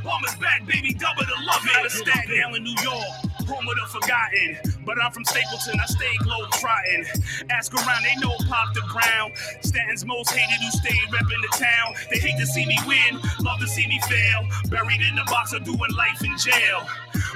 Bombers 0.02 0.34
back, 0.36 0.66
baby, 0.66 0.94
double 0.94 1.24
to 1.24 1.36
love 1.44 1.60
it. 1.64 1.76
Out 1.76 1.84
of 1.84 1.92
Staten 1.92 2.42
Island, 2.42 2.64
New 2.64 2.76
York. 2.82 3.31
Home 3.52 3.68
of 3.68 3.76
the 3.76 3.84
forgotten, 4.00 4.56
but 4.86 4.96
I'm 4.96 5.12
from 5.12 5.24
Stapleton. 5.24 5.76
I 5.78 5.84
stay 5.84 6.16
globe 6.24 6.48
trotting. 6.56 7.04
Ask 7.50 7.74
around, 7.74 8.02
they 8.02 8.16
know 8.16 8.32
Pop 8.48 8.72
the 8.72 8.80
Brown. 8.88 9.30
Staten's 9.60 10.06
most 10.06 10.30
hated 10.32 10.56
who 10.56 10.70
stayed 10.80 11.04
repping 11.12 11.42
the 11.44 11.52
town. 11.60 11.92
They 12.10 12.18
hate 12.18 12.38
to 12.40 12.46
see 12.46 12.64
me 12.64 12.78
win, 12.86 13.20
love 13.44 13.60
to 13.60 13.68
see 13.68 13.86
me 13.86 14.00
fail. 14.08 14.48
Buried 14.72 15.02
in 15.04 15.16
the 15.16 15.28
box 15.28 15.52
of 15.52 15.64
doing 15.64 15.92
life 15.92 16.24
in 16.24 16.32
jail. 16.38 16.88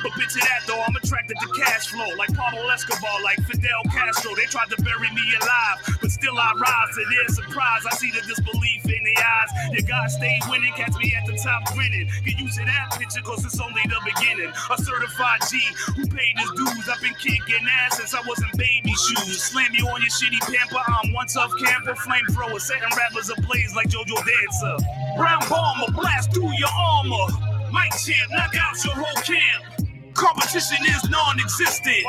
But 0.02 0.12
picture 0.16 0.40
that 0.40 0.64
though, 0.66 0.80
I'm 0.80 0.97
attracted 0.97 1.36
to 1.36 1.48
cash 1.60 1.88
flow. 1.88 2.09
Like 2.16 2.32
Pablo 2.32 2.64
Escobar, 2.68 3.20
like 3.22 3.36
Fidel 3.44 3.84
Castro. 3.93 4.34
They 4.34 4.48
tried 4.48 4.70
to 4.72 4.80
bury 4.82 5.10
me 5.12 5.24
alive, 5.36 6.01
but 6.01 6.10
still 6.10 6.38
I 6.38 6.52
rise 6.56 6.97
to 6.97 7.05
their 7.12 7.28
surprise. 7.28 7.84
I 7.84 7.94
see 7.97 8.10
the 8.10 8.24
disbelief 8.24 8.84
in 8.88 9.05
their 9.05 9.20
eyes. 9.20 9.51
Your 9.72 9.84
God 9.84 10.09
stayed 10.10 10.40
winning, 10.48 10.72
catch 10.72 10.97
me 10.97 11.12
at 11.12 11.26
the 11.26 11.36
top 11.36 11.76
winning. 11.76 12.09
Get 12.24 12.38
used 12.40 12.56
to 12.56 12.64
that 12.64 12.97
picture, 12.97 13.20
cause 13.20 13.44
it's 13.44 13.60
only 13.60 13.82
the 13.84 14.01
beginning. 14.05 14.52
A 14.70 14.76
certified 14.80 15.40
G 15.51 15.60
who 15.97 16.05
paid 16.08 16.34
his 16.36 16.50
dues. 16.52 16.88
I've 16.88 17.00
been 17.00 17.14
kicking 17.14 17.66
ass 17.84 17.98
since 17.98 18.14
I 18.14 18.20
was 18.26 18.38
in 18.42 18.50
baby 18.58 18.90
shoes. 18.90 19.42
Slam 19.42 19.72
you 19.72 19.86
on 19.88 20.00
your 20.00 20.10
shitty 20.10 20.40
pamper, 20.40 20.82
I'm 20.86 21.12
one 21.12 21.26
tough 21.26 21.52
camper. 21.62 21.94
Flamethrower, 21.94 22.60
setting 22.60 22.88
rappers 22.96 23.30
ablaze 23.30 23.74
like 23.74 23.88
JoJo 23.88 24.16
Dancer. 24.16 24.76
Brown 25.16 25.42
bomber, 25.48 25.92
blast 25.92 26.32
through 26.32 26.52
your 26.58 26.72
armor. 26.74 27.26
Mike 27.72 27.92
champ, 27.98 28.30
knock 28.32 28.54
out 28.58 28.84
your 28.84 28.94
whole 28.94 29.22
camp. 29.22 29.85
Competition 30.16 30.78
is 30.88 31.10
non-existent. 31.10 32.05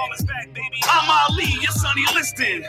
I'm 0.88 1.09
Ali, 1.29 1.51
your 1.59 1.71
Sonny 1.71 2.05
Liston. 2.15 2.63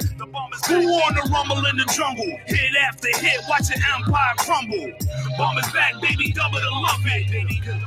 Who 0.67 0.83
on 1.07 1.15
the 1.15 1.31
rumble 1.33 1.65
in 1.67 1.77
the 1.77 1.87
jungle? 1.95 2.27
Hit 2.47 2.75
after 2.83 3.09
hit, 3.17 3.41
watch 3.49 3.71
your 3.71 3.79
empire 3.95 4.35
crumble. 4.39 4.91
Bombers 5.39 5.71
back, 5.73 5.95
baby, 6.03 6.33
double 6.33 6.59
to 6.59 6.71
love 6.83 7.01
it. 7.07 7.31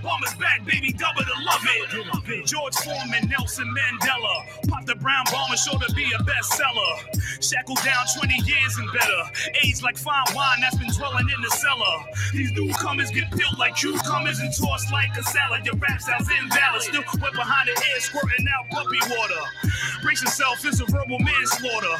Bombers 0.02 0.34
back, 0.36 0.66
baby, 0.66 0.94
double 0.94 1.24
to 1.24 1.36
love 1.44 1.66
it. 1.68 2.46
George 2.46 2.76
Foreman, 2.76 3.28
Nelson 3.28 3.68
Mandela. 3.68 4.70
Pop 4.70 4.86
the 4.86 4.96
brown 4.96 5.26
bomber, 5.32 5.58
sure 5.58 5.78
to 5.78 5.94
be 5.94 6.08
a 6.16 6.24
bestseller. 6.24 7.44
Shackled 7.44 7.84
down 7.84 8.06
20 8.18 8.34
years 8.48 8.78
and 8.78 8.88
better. 8.94 9.22
Aged 9.64 9.84
like 9.84 9.98
fine 9.98 10.24
wine 10.34 10.62
that's 10.62 10.78
been 10.78 10.90
dwelling 10.96 11.28
in 11.28 11.42
the 11.42 11.52
cellar. 11.52 11.96
These 12.32 12.52
newcomers 12.54 13.12
get 13.12 13.30
peeled 13.32 13.60
like 13.60 13.76
cucumbers 13.76 14.40
and 14.40 14.54
tossed 14.56 14.92
like 14.92 15.12
a 15.18 15.24
salad. 15.24 15.66
Your 15.66 15.76
rap 15.76 16.00
sounds 16.00 16.30
invalid. 16.32 16.82
Still 16.82 17.04
wet 17.20 17.34
behind 17.42 17.66
the 17.66 17.74
head, 17.74 18.02
squirting 18.02 18.46
out 18.54 18.70
puppy 18.70 19.02
water. 19.10 19.44
Brace 20.06 20.22
yourself, 20.22 20.62
it's 20.62 20.80
a 20.80 20.86
verbal 20.86 21.18
manslaughter. 21.18 21.98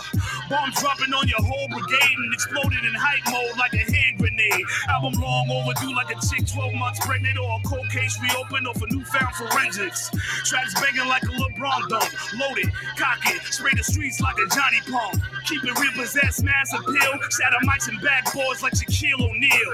Bombs 0.50 0.78
dropping 0.78 1.14
on 1.18 1.26
your 1.28 1.42
whole 1.42 1.66
brigade 1.66 2.18
and 2.18 2.34
exploding 2.34 2.86
in 2.86 2.94
hype 2.94 3.26
mode 3.26 3.58
like 3.58 3.74
a 3.74 3.82
hand 3.82 4.22
grenade. 4.22 4.66
Album 4.90 5.18
long 5.18 5.50
overdue 5.50 5.96
like 5.98 6.14
a 6.14 6.18
chick 6.22 6.46
12 6.46 6.74
months 6.78 7.02
pregnant 7.02 7.38
or 7.42 7.58
a 7.58 7.62
cold 7.66 7.90
case 7.90 8.22
reopened 8.22 8.68
or 8.70 8.76
for 8.78 8.86
newfound 8.94 9.34
forensics. 9.34 10.14
Tracks 10.46 10.78
banging 10.78 11.10
like 11.10 11.24
a 11.24 11.34
LeBron 11.34 11.90
dunk. 11.90 12.12
Loaded, 12.38 12.70
cock 12.98 13.26
it, 13.34 13.42
spray 13.50 13.74
the 13.74 13.84
streets 13.84 14.22
like 14.22 14.38
a 14.38 14.46
Johnny 14.54 14.82
Pump. 14.94 15.18
Keep 15.50 15.66
it 15.66 15.74
repossessed, 15.80 16.44
mass 16.44 16.70
appeal. 16.74 17.14
Shatter 17.34 17.62
mics 17.66 17.90
and 17.90 17.98
backboards 18.06 18.62
like 18.62 18.78
Shaquille 18.78 19.26
O'Neal. 19.26 19.74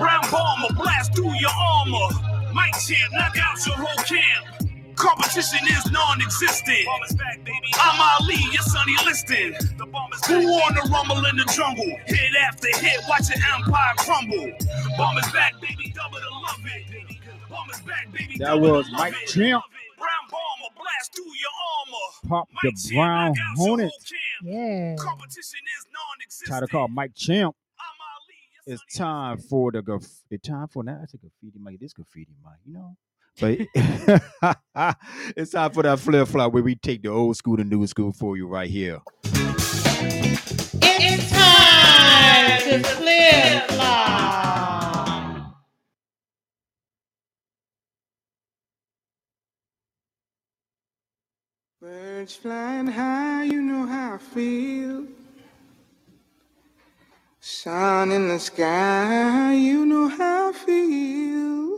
Brown 0.00 0.24
bomber, 0.32 0.72
blast 0.80 1.12
through 1.14 1.36
your 1.36 1.52
armor. 1.52 2.08
Mike 2.54 2.72
champ, 2.80 3.12
knock 3.12 3.36
out 3.36 3.60
your 3.66 3.76
whole 3.76 4.04
camp. 4.08 4.67
Competition 4.98 5.60
is 5.68 5.90
non-existent. 5.92 6.86
I'm 7.78 8.00
Ali, 8.20 8.34
your 8.52 8.62
Sonny 8.62 8.94
Liston. 9.06 9.52
The 9.78 9.86
Who 10.26 10.34
on 10.34 10.74
the 10.74 10.88
rumble 10.92 11.24
in 11.26 11.36
the 11.36 11.44
jungle? 11.54 11.86
Hit 12.06 12.34
after 12.42 12.68
hit, 12.76 13.00
watch 13.08 13.28
your 13.30 13.38
empire 13.54 13.94
crumble. 13.96 14.52
Bombers 14.96 15.30
back, 15.32 15.54
baby, 15.60 15.92
double 15.94 16.18
to 16.18 16.30
love 16.42 16.60
it. 16.66 17.06
Bombers 17.48 17.80
back, 17.82 18.10
baby, 18.12 18.36
That 18.38 18.60
was 18.60 18.90
Mike 18.92 19.14
Champ. 19.26 19.62
Brown 19.96 20.10
bomber, 20.30 20.74
blast 20.76 21.14
through 21.14 21.24
your 21.24 21.54
armor. 21.78 22.28
Pop 22.28 22.48
the 22.62 22.94
Brown 22.94 23.34
Hornet. 23.56 23.92
Yeah. 24.42 24.96
Competition 24.98 25.60
is 25.78 25.86
non-existent. 25.92 26.50
Title 26.50 26.68
called 26.68 26.90
Mike 26.92 27.14
Champ. 27.14 27.54
It's 28.66 28.82
time 28.94 29.38
for 29.38 29.72
the 29.72 29.80
graf- 29.80 30.24
the 30.28 30.36
time 30.36 30.68
for 30.68 30.84
now. 30.84 31.00
It's 31.02 31.14
a 31.14 31.16
graffiti 31.16 31.58
mic. 31.58 31.80
This 31.80 31.94
graffiti 31.94 32.34
mic, 32.44 32.58
you 32.66 32.74
know. 32.74 32.96
But 33.40 33.58
it's 35.36 35.52
time 35.52 35.70
for 35.72 35.82
that 35.84 36.00
flip 36.00 36.28
flop 36.28 36.52
where 36.52 36.62
we 36.62 36.74
take 36.74 37.02
the 37.02 37.10
old 37.10 37.36
school 37.36 37.56
to 37.56 37.64
new 37.64 37.86
school 37.86 38.12
for 38.12 38.36
you 38.36 38.48
right 38.48 38.68
here. 38.70 39.00
It's 40.82 41.30
time 41.30 42.60
to 42.62 42.88
flip 42.88 43.70
flop. 43.70 45.54
Birds 51.80 52.34
flying 52.34 52.88
high, 52.88 53.44
you 53.44 53.62
know 53.62 53.86
how 53.86 54.14
I 54.14 54.18
feel. 54.18 55.06
Sun 57.40 58.12
in 58.12 58.28
the 58.28 58.38
sky, 58.40 59.54
you 59.54 59.86
know 59.86 60.08
how 60.08 60.50
I 60.50 60.52
feel. 60.52 61.77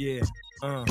Yeah. 0.00 0.24
Uh. 0.62 0.86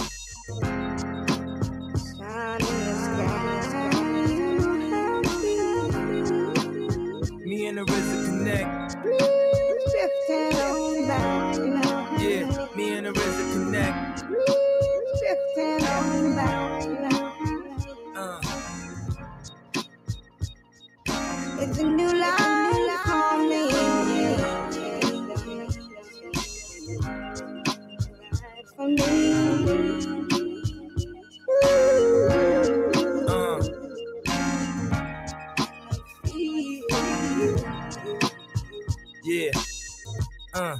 Uh. 40.59 40.77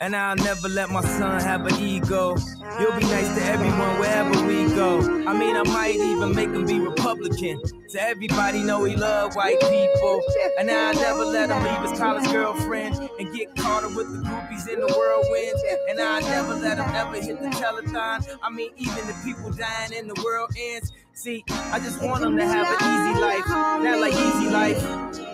And 0.00 0.16
I'll 0.16 0.36
never 0.36 0.70
let 0.70 0.88
my 0.88 1.02
son 1.02 1.42
have 1.42 1.66
an 1.66 1.78
ego. 1.78 2.34
You'll 2.78 2.96
be 2.96 3.02
nice 3.02 3.28
to 3.36 3.44
everyone 3.44 3.98
wherever 3.98 4.30
we 4.46 4.64
go. 4.74 5.00
I 5.28 5.38
mean, 5.38 5.54
I 5.54 5.62
might 5.64 5.96
even 5.96 6.34
make 6.34 6.48
him 6.48 6.64
be 6.64 6.80
Republican. 6.80 7.60
To 7.90 8.02
everybody 8.02 8.62
know 8.62 8.84
he 8.84 8.96
love 8.96 9.36
white 9.36 9.60
people. 9.60 10.22
And 10.58 10.70
I'll 10.70 10.94
never 10.94 11.26
let 11.26 11.50
him 11.50 11.62
leave 11.62 11.90
his 11.90 12.00
college 12.00 12.32
girlfriend 12.32 13.10
and 13.18 13.36
get 13.36 13.54
caught 13.56 13.84
up 13.84 13.94
with 13.94 14.10
the 14.10 14.26
groupies 14.26 14.66
in 14.72 14.80
the 14.80 14.86
whirlwind. 14.86 15.60
And 15.90 16.00
I'll 16.00 16.22
never 16.22 16.54
let 16.54 16.78
him 16.78 16.88
ever 16.94 17.20
hit 17.20 17.38
the 17.42 17.50
telethon. 17.50 18.38
I 18.42 18.48
mean, 18.48 18.70
even 18.78 19.06
the 19.06 19.16
people 19.22 19.50
dying 19.50 19.92
in 19.92 20.08
the 20.08 20.18
world 20.24 20.52
ends. 20.58 20.90
See, 21.12 21.44
I 21.50 21.78
just 21.80 22.02
want 22.02 22.24
him 22.24 22.38
to 22.38 22.46
have 22.46 22.66
an 22.66 23.12
easy 23.12 23.20
life. 23.20 23.46
Not 23.46 24.00
like 24.00 24.14
easy 24.14 24.48
life. 24.48 25.29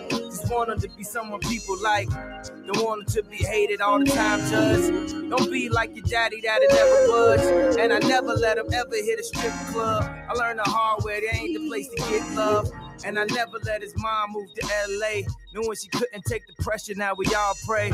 Just 0.47 0.55
want 0.57 0.69
him 0.69 0.79
to 0.79 0.87
be 0.95 1.03
someone 1.03 1.41
people 1.41 1.77
like. 1.81 2.07
Don't 2.09 2.77
want 2.77 3.09
to 3.09 3.23
be 3.23 3.35
hated 3.35 3.81
all 3.81 3.99
the 3.99 4.05
time, 4.05 4.39
judge. 4.49 5.11
Don't 5.29 5.51
be 5.51 5.67
like 5.67 5.93
your 5.93 6.05
daddy 6.05 6.39
that'll 6.39 6.69
never 6.69 7.07
budge. 7.07 7.77
And 7.77 7.91
I 7.91 7.99
never 8.07 8.33
let 8.33 8.57
him 8.57 8.67
ever 8.71 8.95
hit 8.95 9.19
a 9.19 9.23
strip 9.25 9.51
club. 9.73 10.05
I 10.05 10.31
learned 10.31 10.59
the 10.59 10.69
hard 10.71 11.03
way, 11.03 11.19
there 11.19 11.35
ain't 11.35 11.59
the 11.59 11.67
place 11.67 11.89
to 11.89 11.97
get 11.97 12.33
love. 12.33 12.71
And 13.03 13.19
I 13.19 13.25
never 13.25 13.59
let 13.65 13.81
his 13.81 13.93
mom 13.97 14.31
move 14.31 14.47
to 14.53 14.65
LA. 14.87 15.23
Knowing 15.53 15.75
she 15.75 15.89
couldn't 15.89 16.23
take 16.23 16.47
the 16.47 16.63
pressure, 16.63 16.93
now 16.95 17.13
we 17.13 17.25
all 17.35 17.53
pray. 17.67 17.91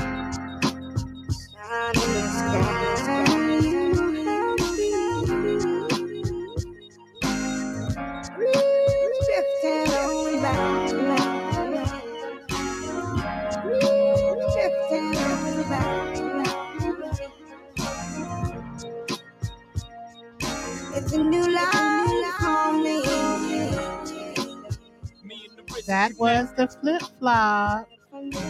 It's 21.14 21.22
a 21.22 21.24
new 21.26 21.48
life 21.48 22.36
for 22.40 22.74
me. 22.74 23.04
That 25.86 26.12
was 26.18 26.52
the 26.56 26.68
flip 26.68 27.04
flop. 27.20 27.88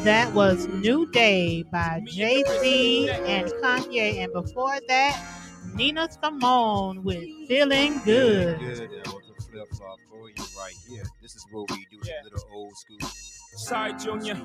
That 0.06 0.34
was 0.34 0.69
New 0.69 1.11
Day 1.11 1.64
by 1.64 2.02
Jay 2.06 2.41
Z 2.61 3.10
and 3.10 3.52
Kanye. 3.61 4.19
And 4.23 4.31
before 4.31 4.80
that, 4.88 5.22
Nina 5.76 6.07
Simone 6.10 7.03
with 7.03 7.26
Feeling 7.49 7.99
Good. 8.06 8.60
Good. 8.60 8.77
That 8.77 9.07
was 9.14 9.23
a 9.38 9.41
flip 9.41 9.69
flop 9.73 9.99
for 10.10 10.30
you 10.30 10.35
right 10.57 10.73
here. 10.88 11.03
This 11.22 11.35
is 11.35 11.45
what 11.52 11.69
we 11.69 11.85
do, 11.91 11.99
the 11.99 12.14
little 12.23 12.48
old 12.53 12.77
school. 12.77 12.99
Sorry, 13.57 13.94
Junior. 13.95 14.40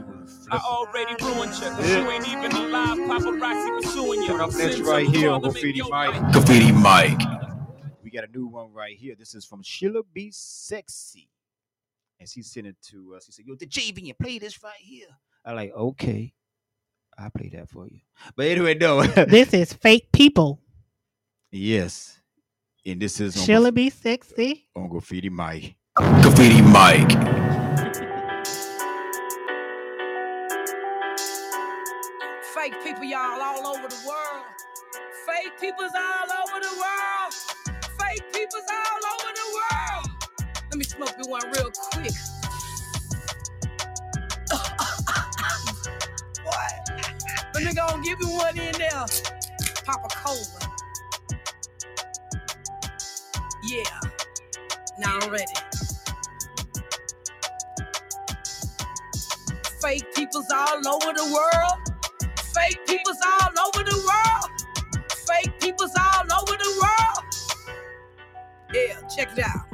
I 0.51 0.57
already 0.57 1.15
ruined 1.23 1.55
you. 1.55 1.71
Cause 1.71 1.89
you 1.89 2.11
ain't 2.11 2.27
even 2.27 2.51
alive. 2.51 2.99
Paparazzi 2.99 3.81
pursuing 3.81 4.23
you. 4.23 4.27
Coming 4.27 4.43
up 4.43 4.51
next 4.57 4.75
Sins 4.75 4.81
right 4.89 5.07
of 5.07 5.15
here 5.15 5.31
on 5.31 5.41
father 5.41 5.53
Graffiti 5.53 5.83
make 5.83 5.91
Mike. 5.93 6.15
your 6.15 6.31
Graffiti 6.33 6.73
Mic. 6.73 7.39
We 8.09 8.13
got 8.19 8.27
a 8.27 8.33
new 8.33 8.47
one 8.47 8.73
right 8.73 8.97
here. 8.97 9.15
This 9.19 9.35
is 9.35 9.45
from 9.45 9.63
Sheila 9.63 10.01
B. 10.15 10.31
Sexy. 10.33 11.29
And 12.19 12.27
she 12.27 12.41
sent 12.41 12.67
it 12.67 12.77
to 12.85 13.15
us. 13.15 13.27
She 13.27 13.33
said, 13.33 13.45
Yo, 13.45 13.55
the 13.55 13.67
JV, 13.67 14.03
you 14.03 14.15
play 14.15 14.39
this 14.39 14.63
right 14.63 14.73
here. 14.79 15.09
I 15.45 15.53
like, 15.53 15.75
okay. 15.75 16.33
I'll 17.19 17.29
play 17.29 17.51
that 17.51 17.69
for 17.69 17.87
you. 17.87 18.01
But 18.35 18.47
anyway, 18.47 18.77
no. 18.77 19.03
This 19.27 19.53
is 19.53 19.75
Fake 19.75 20.11
People. 20.11 20.59
yes. 21.53 22.19
And 22.87 22.99
this 22.99 23.21
is 23.21 23.45
Sheila 23.45 23.73
B. 23.73 23.91
Sexy. 23.91 24.71
on 24.75 24.89
Graffiti 24.89 25.29
Mic. 25.29 25.77
Graffiti 25.95 26.63
Mic. 26.63 27.11
Fake 32.55 32.83
people, 32.83 33.05
y'all, 33.05 33.43
all 33.43 33.67
over 33.67 33.87
the 33.87 34.03
world. 34.07 34.47
Fake 35.27 35.61
people's 35.61 35.93
all 35.95 36.33
over 36.33 36.38
smoke 40.99 41.17
me 41.19 41.25
one 41.29 41.43
real 41.53 41.71
quick. 41.93 42.13
what? 46.45 46.91
Let 47.55 47.65
me 47.65 47.73
go 47.73 47.87
and 47.87 48.05
give 48.05 48.19
you 48.21 48.31
one 48.31 48.59
in 48.59 48.73
there. 48.73 49.07
Pop 49.85 50.05
a 50.05 50.09
cola. 50.17 50.75
Yeah. 53.65 53.85
Now 54.99 55.19
I'm 55.21 55.31
ready. 55.31 55.45
Fake 59.81 60.13
people's 60.17 60.51
all 60.53 60.79
over 60.89 61.13
the 61.13 61.33
world. 61.33 61.79
Fake 62.53 62.81
people's 62.89 63.19
all 63.25 63.51
over 63.67 63.85
the 63.85 63.97
world. 63.97 64.51
Fake 65.29 65.61
people's 65.61 65.93
all 65.97 66.41
over 66.41 66.57
the 66.57 66.83
world. 66.83 67.25
Yeah, 68.75 69.01
check 69.09 69.39
it 69.39 69.45
out. 69.45 69.68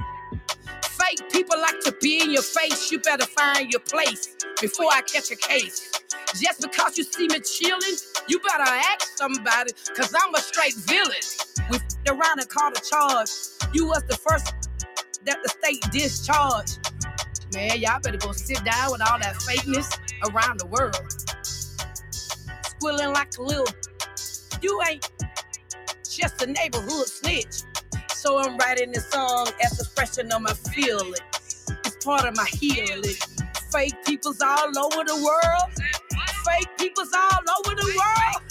Fake 1.16 1.31
people 1.32 1.59
like 1.61 1.78
to 1.81 1.95
be 2.01 2.20
in 2.23 2.32
your 2.32 2.43
face. 2.43 2.91
You 2.91 2.99
better 3.01 3.27
find 3.27 3.70
your 3.70 3.81
place 3.81 4.36
before 4.61 4.86
I 4.93 5.01
catch 5.03 5.31
a 5.31 5.36
case. 5.36 5.93
Just 6.41 6.61
because 6.61 6.99
you 6.99 7.05
see 7.05 7.28
me 7.28 7.39
chilling, 7.41 7.97
you 8.28 8.41
better 8.41 8.65
ask 8.65 9.16
somebody, 9.16 9.73
cause 9.97 10.12
I'm 10.24 10.35
a 10.35 10.39
straight 10.39 10.74
villain. 10.74 11.12
We 11.70 11.77
f***ed 11.77 12.11
around 12.11 12.41
and 12.41 12.49
caught 12.49 12.77
a 12.77 12.81
charge. 12.81 13.28
You 13.73 13.86
was 13.86 14.03
the 14.09 14.16
first 14.16 14.53
that 15.24 15.39
the 15.43 15.49
state 15.49 15.82
discharged. 15.93 16.78
Man, 17.55 17.78
y'all 17.78 18.01
better 18.01 18.19
go 18.19 18.32
sit 18.32 18.65
down 18.65 18.91
with 18.93 19.03
all 19.09 19.19
that 19.20 19.35
fakeness 19.36 19.97
around 20.31 20.59
the 20.59 20.66
world. 20.66 20.97
Squilling 22.65 23.12
like 23.12 23.39
a 23.39 23.43
little, 23.43 23.69
you 24.62 24.81
ain't 24.91 25.09
just 26.09 26.43
a 26.43 26.47
neighborhood 26.47 27.07
snitch. 27.07 27.62
So 28.25 28.39
I'm 28.39 28.57
writing 28.57 28.91
this 28.91 29.11
song 29.11 29.51
as 29.63 29.79
expression 29.79 30.33
of 30.33 30.41
my 30.41 30.55
feeling. 30.73 31.13
It's 31.85 32.03
part 32.03 32.25
of 32.25 32.35
my 32.35 32.47
healing. 32.47 33.17
Fake 33.71 34.03
people's 34.07 34.41
all 34.41 34.79
over 34.79 35.05
the 35.05 35.15
world. 35.23 35.71
Fake 36.47 36.71
people's 36.79 37.13
all 37.13 37.41
over 37.59 37.77
the 37.77 37.85
world. 37.85 38.43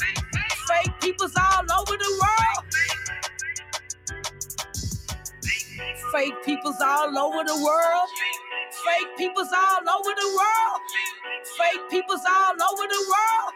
Fake 0.68 0.94
people's 1.02 1.34
all 1.36 1.64
over 1.72 1.98
the 1.98 2.22
world. 2.22 2.66
Fake 6.12 6.36
people's 6.46 6.80
all 6.80 7.18
over 7.18 7.44
the 7.44 7.64
world. 7.66 8.10
Fake 8.86 9.18
people's 9.18 9.52
all 9.52 9.90
over 9.90 10.14
the 10.16 10.28
world. 10.38 10.82
Fake 11.58 11.90
people's 11.90 12.22
all 12.30 12.54
over 12.54 12.88
the 12.88 13.06
world. 13.10 13.54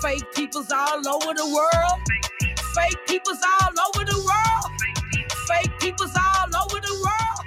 Fake 0.00 0.34
people's 0.34 0.72
all 0.72 1.06
over 1.06 1.34
the 1.34 1.54
world. 1.54 2.00
Fake 2.74 2.98
people's 3.08 3.38
all 3.42 3.70
over 3.88 4.04
the 4.04 4.18
world. 4.18 4.80
Fake 5.48 5.72
people's 5.80 6.16
all 6.16 6.46
over 6.64 6.80
the 6.80 6.94
world. 6.94 7.46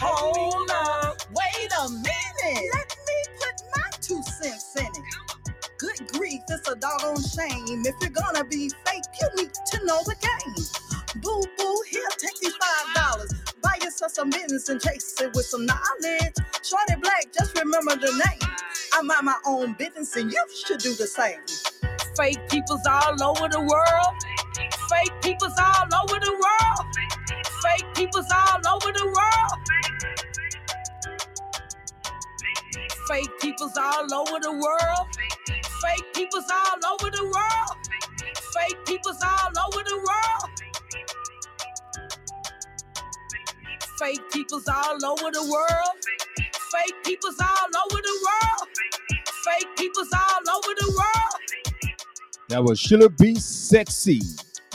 Hold 0.00 0.70
up. 0.70 1.16
Wait 1.32 1.72
a 1.82 1.90
minute. 1.90 2.70
Let 2.74 2.96
me 3.06 3.18
put 3.38 3.62
my 3.76 3.90
two 4.02 4.22
cents 4.24 4.76
in 4.78 4.86
it. 4.86 5.14
Good 5.78 6.08
grief, 6.14 6.42
it's 6.48 6.68
a 6.68 6.76
doggone 6.76 7.22
shame. 7.22 7.84
If 7.86 7.96
you're 8.00 8.10
gonna 8.10 8.44
be 8.44 8.70
fake, 8.86 9.04
you 9.20 9.28
need 9.36 9.52
to 9.54 9.86
know 9.86 10.02
the 10.04 10.16
game. 10.20 11.22
Boo 11.22 11.42
boo, 11.58 11.82
here, 11.90 12.08
take 12.18 12.40
these 12.40 12.54
five 12.56 12.94
dollars. 12.96 13.34
Buy 13.62 13.76
yourself 13.82 14.12
some 14.12 14.30
business 14.30 14.68
and 14.70 14.80
chase 14.80 15.20
it 15.20 15.32
with 15.34 15.46
some 15.46 15.66
knowledge. 15.66 16.34
Shorty 16.62 16.96
Black, 17.02 17.26
just 17.38 17.58
remember 17.58 17.96
the 17.96 18.12
name. 18.12 18.50
I 18.94 19.02
mind 19.02 19.26
my 19.26 19.36
own 19.46 19.74
business 19.74 20.16
and 20.16 20.32
you 20.32 20.44
should 20.66 20.80
do 20.80 20.94
the 20.94 21.06
same. 21.08 21.40
Fake 22.16 22.48
people's 22.50 22.86
all 22.86 23.22
over 23.22 23.48
the 23.48 23.60
world. 23.60 24.14
Fake 24.90 25.12
people's 25.22 25.58
all 25.58 25.86
over 26.02 26.20
the 26.20 26.32
world. 26.32 26.86
Fake 27.62 27.86
people's 27.94 28.26
all 28.32 28.76
over 28.76 28.92
the 28.92 29.06
world. 29.06 29.60
Fake 33.08 33.30
people's 33.40 33.76
all 33.78 34.14
over 34.14 34.40
the 34.40 34.52
world. 34.52 35.08
Fake 35.82 36.14
people's 36.14 36.50
all 36.50 36.92
over 36.92 37.10
the 37.10 37.24
world. 37.24 37.76
Fake 38.54 38.86
people's 38.86 39.22
all 39.22 39.66
over 39.68 39.84
the 39.84 39.96
world. 39.96 40.50
Fake 43.98 44.22
people's 44.32 44.68
all 44.68 45.04
over 45.06 45.30
the 45.32 45.42
world. 45.42 45.96
Fake 46.72 47.04
people's 47.04 47.40
all 47.40 47.82
over 47.84 48.02
the 48.02 48.20
world. 48.26 48.68
Fake 49.44 49.76
people's 49.76 50.12
all 50.12 50.56
over 50.56 50.74
the 50.78 50.92
world. 50.96 51.63
That 52.48 52.62
was 52.62 52.78
Sheila 52.78 53.08
B. 53.08 53.34
Sexy. 53.36 54.20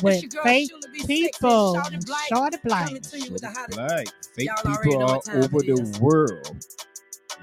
With 0.02 0.26
fake 0.44 0.72
people. 1.06 1.82
Shorty 2.30 2.58
Blight. 2.64 3.08
Black. 3.72 4.08
Fake 4.34 4.48
Y'all 4.48 4.56
already 4.66 4.90
people 4.90 5.00
know 5.00 5.06
all 5.06 5.14
what 5.16 5.26
time 5.26 5.44
over 5.44 5.60
the 5.60 6.00
world. 6.02 6.66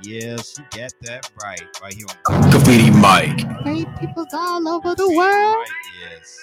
Yes, 0.03 0.59
you 0.59 0.65
got 0.79 0.93
that 1.03 1.31
right. 1.43 1.63
Right 1.83 1.95
here 1.95 2.07
on 2.29 2.51
Graffiti 2.51 2.91
Mic. 2.91 3.63
Great 3.63 3.87
peoples 3.99 4.29
all 4.33 4.69
over 4.69 4.95
the 4.95 5.09
world. 5.09 5.67
Yes. 6.01 6.39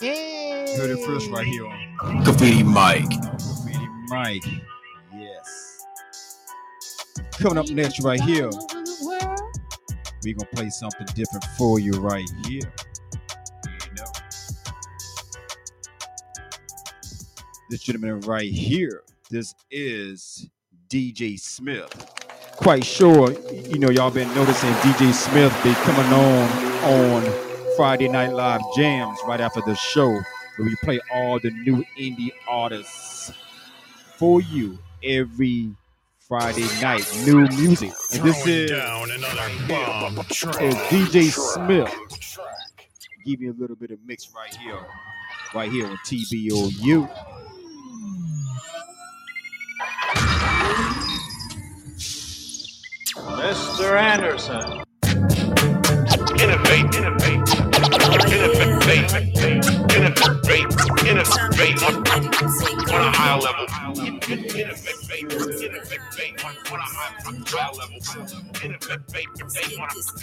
Hey. 0.00 0.76
Heard 0.76 0.90
it 0.90 1.04
first 1.06 1.30
right 1.30 1.46
here 1.46 1.66
on 1.66 2.22
Graffiti 2.24 2.62
Mic. 2.62 3.08
Graffiti 3.08 3.88
Mic. 4.10 4.42
Yes. 5.14 5.84
Coming 7.32 7.58
up 7.58 7.68
next 7.70 8.00
right 8.02 8.20
here, 8.20 8.50
we're 10.24 10.34
gonna 10.34 10.50
play 10.54 10.70
something 10.70 11.06
different 11.14 11.44
for 11.56 11.78
you 11.80 11.92
right 11.92 12.28
here. 12.46 12.60
This 17.72 17.80
gentleman 17.80 18.20
right 18.20 18.52
here, 18.52 19.02
this 19.30 19.54
is 19.70 20.46
DJ 20.90 21.40
Smith. 21.40 21.90
Quite 22.56 22.84
sure, 22.84 23.32
you 23.50 23.78
know, 23.78 23.88
y'all 23.88 24.10
been 24.10 24.28
noticing 24.34 24.68
DJ 24.74 25.14
Smith 25.14 25.58
be 25.64 25.72
coming 25.72 26.12
on 26.12 26.50
on 26.84 27.24
Friday 27.74 28.08
Night 28.08 28.34
Live 28.34 28.60
jams 28.76 29.18
right 29.26 29.40
after 29.40 29.62
the 29.62 29.74
show, 29.74 30.10
where 30.10 30.26
we 30.58 30.76
play 30.82 31.00
all 31.14 31.40
the 31.40 31.50
new 31.50 31.82
indie 31.98 32.28
artists 32.46 33.32
for 34.18 34.42
you 34.42 34.78
every 35.02 35.74
Friday 36.28 36.68
night. 36.82 37.10
New 37.24 37.48
music. 37.56 37.92
And 38.12 38.22
this 38.22 38.46
is, 38.46 38.70
is 38.70 38.76
DJ 40.90 41.32
Smith. 41.32 41.90
Give 43.24 43.40
you 43.40 43.50
a 43.50 43.56
little 43.58 43.76
bit 43.76 43.92
of 43.92 43.98
mix 44.04 44.30
right 44.36 44.54
here. 44.56 44.84
Right 45.54 45.72
here 45.72 45.86
on 45.86 45.96
TBOU. 46.04 47.08
Mr. 53.42 53.98
Anderson. 54.00 54.82
Innovate, 56.40 56.94
innovate, 56.96 57.51
innovate, 57.84 59.12
innovate, 59.96 61.06
innovate 61.06 61.84
on, 61.84 61.96
on 61.96 63.02
a 63.02 63.12
higher 63.12 63.40
level. 63.40 63.66
Innovate, 64.28 64.54
innovate, 64.54 65.34
on. 65.34 65.62
Innovate, 65.62 66.00
on 66.72 66.82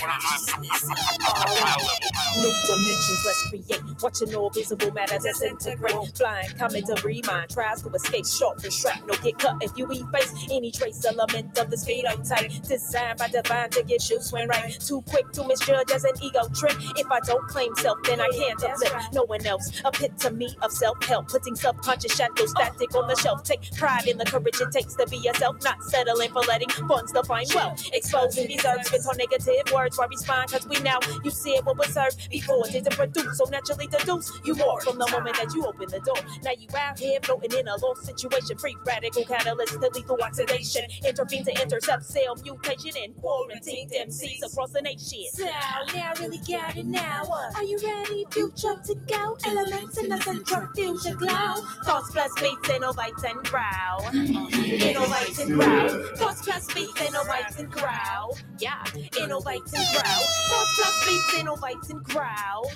a 0.10 0.14
higher 0.20 1.84
level. 1.84 1.98
New 2.38 2.54
dimensions, 2.68 3.24
let's 3.26 3.50
create. 3.50 3.82
Watching 4.02 4.36
all 4.36 4.50
visible 4.52 4.92
matter 4.94 5.18
disintegrate. 5.20 5.96
Flying, 6.18 6.50
coming 6.58 6.84
to 6.86 6.96
remind. 7.04 7.50
Tries 7.50 7.82
to 7.84 7.90
escape, 7.90 8.26
sharp 8.26 8.64
and 8.64 8.74
shrapnel. 8.74 9.16
Get 9.24 9.40
cut 9.40 9.58
if 9.62 9.72
you 9.78 9.88
efface 9.90 10.34
any 10.52 10.72
trace 10.72 11.06
element 11.06 11.58
of 11.60 11.70
this 11.70 11.86
phenotype. 11.86 12.68
Designed 12.68 13.20
by 13.20 13.28
divine 13.30 13.70
to 13.72 13.84
get 13.84 14.10
you 14.10 14.22
swing 14.22 14.48
right. 14.50 14.78
Too 14.80 15.02
quick 15.10 15.32
to 15.34 15.48
misjudge 15.48 15.92
as 15.92 16.06
an 16.06 16.14
ego 16.22 16.42
trip. 16.56 16.76
If 16.98 17.12
I 17.12 17.20
don't 17.22 17.49
claim 17.50 17.76
self, 17.76 18.02
then 18.04 18.22
I 18.22 18.30
can't 18.30 18.64
uplift 18.64 19.14
no 19.14 19.24
one 19.24 19.46
else. 19.46 19.82
A 19.84 19.90
epitome 19.90 20.56
of 20.62 20.72
self 20.72 21.04
help. 21.04 21.28
Putting 21.30 21.56
subconscious 21.56 22.16
shadows 22.16 22.52
static 22.52 22.96
on 22.96 23.08
the 23.08 23.16
shelf. 23.16 23.44
Take 23.44 23.72
pride 23.76 24.08
in 24.08 24.18
the 24.18 24.26
courage 24.26 24.60
it 24.62 24.72
takes 24.72 24.96
to 24.96 25.08
be 25.08 25.18
yourself. 25.18 25.58
Not 25.64 25.84
settling 25.84 26.32
for 26.32 26.42
letting 26.42 26.70
funds 26.70 27.12
define 27.12 27.46
wealth. 27.56 27.84
Exposing 27.94 28.48
these 28.48 28.66
earths 28.66 28.92
with 28.92 29.06
our 29.08 29.16
negative 29.16 29.74
words. 29.74 29.98
Why 29.98 30.06
respond? 30.06 30.52
Cause 30.52 30.68
we 30.68 30.80
now 30.80 31.00
you 31.24 31.32
see 31.32 31.52
it 31.52 31.66
what 31.66 31.78
was 31.78 31.94
served 31.94 32.30
before 32.30 32.66
didn't 32.66 32.96
produce. 32.96 33.38
So 33.38 33.46
naturally 33.50 33.88
deduce 33.88 34.32
you 34.46 34.56
more 34.56 34.82
from 34.82 34.98
the 34.98 35.10
moment 35.12 35.36
that 35.38 35.54
you 35.54 35.66
open 35.66 35.90
the 35.90 36.00
door. 36.00 36.18
Now 36.44 36.52
you 36.58 36.68
out 36.78 37.00
here 37.00 37.20
floating 37.24 37.60
in 37.60 37.68
a 37.68 37.76
lost 37.78 38.06
situation. 38.06 38.58
Free 38.58 38.78
radical 38.86 39.24
catalyst 39.24 39.74
to 39.74 39.90
lethal 39.94 40.18
oxidation. 40.22 40.84
Intervene 41.06 41.46
to 41.46 41.62
intercept 41.62 42.04
cell 42.06 42.36
mutation 42.44 42.92
and 43.04 43.16
quarantine 43.18 43.90
MCs 43.90 44.52
across 44.52 44.72
the 44.72 44.82
nation. 44.82 45.26
So 45.34 45.46
now 45.46 46.14
really 46.20 46.40
got 46.40 46.78
it 46.78 46.86
now. 46.86 47.24
Are 47.56 47.64
you 47.64 47.80
ready, 47.84 48.26
future 48.32 48.76
to 48.86 48.96
go? 49.08 49.38
Elements 49.46 49.98
in 49.98 50.10
the 50.10 50.20
central 50.22 50.68
fusion 50.76 51.16
glow. 51.18 51.56
Thoughts 51.86 52.12
plus 52.12 52.34
beats, 52.42 52.68
innovates 52.70 53.24
and 53.24 53.44
growl. 53.44 54.02
Innovates 54.12 55.40
and 55.40 55.54
growl. 55.60 55.90
Thoughts 56.18 56.42
plus 56.44 56.74
beats, 56.74 56.94
innovates 56.94 57.60
and 57.60 57.72
growl. 57.72 58.38
Yeah, 58.60 58.84
innovates 58.84 59.74
and 59.74 59.88
growl. 59.94 60.24
Thoughts 60.50 60.76
plus 60.76 61.06
beats, 61.06 61.36
innovates 61.36 61.90
and 61.90 62.04
growl. 62.04 62.72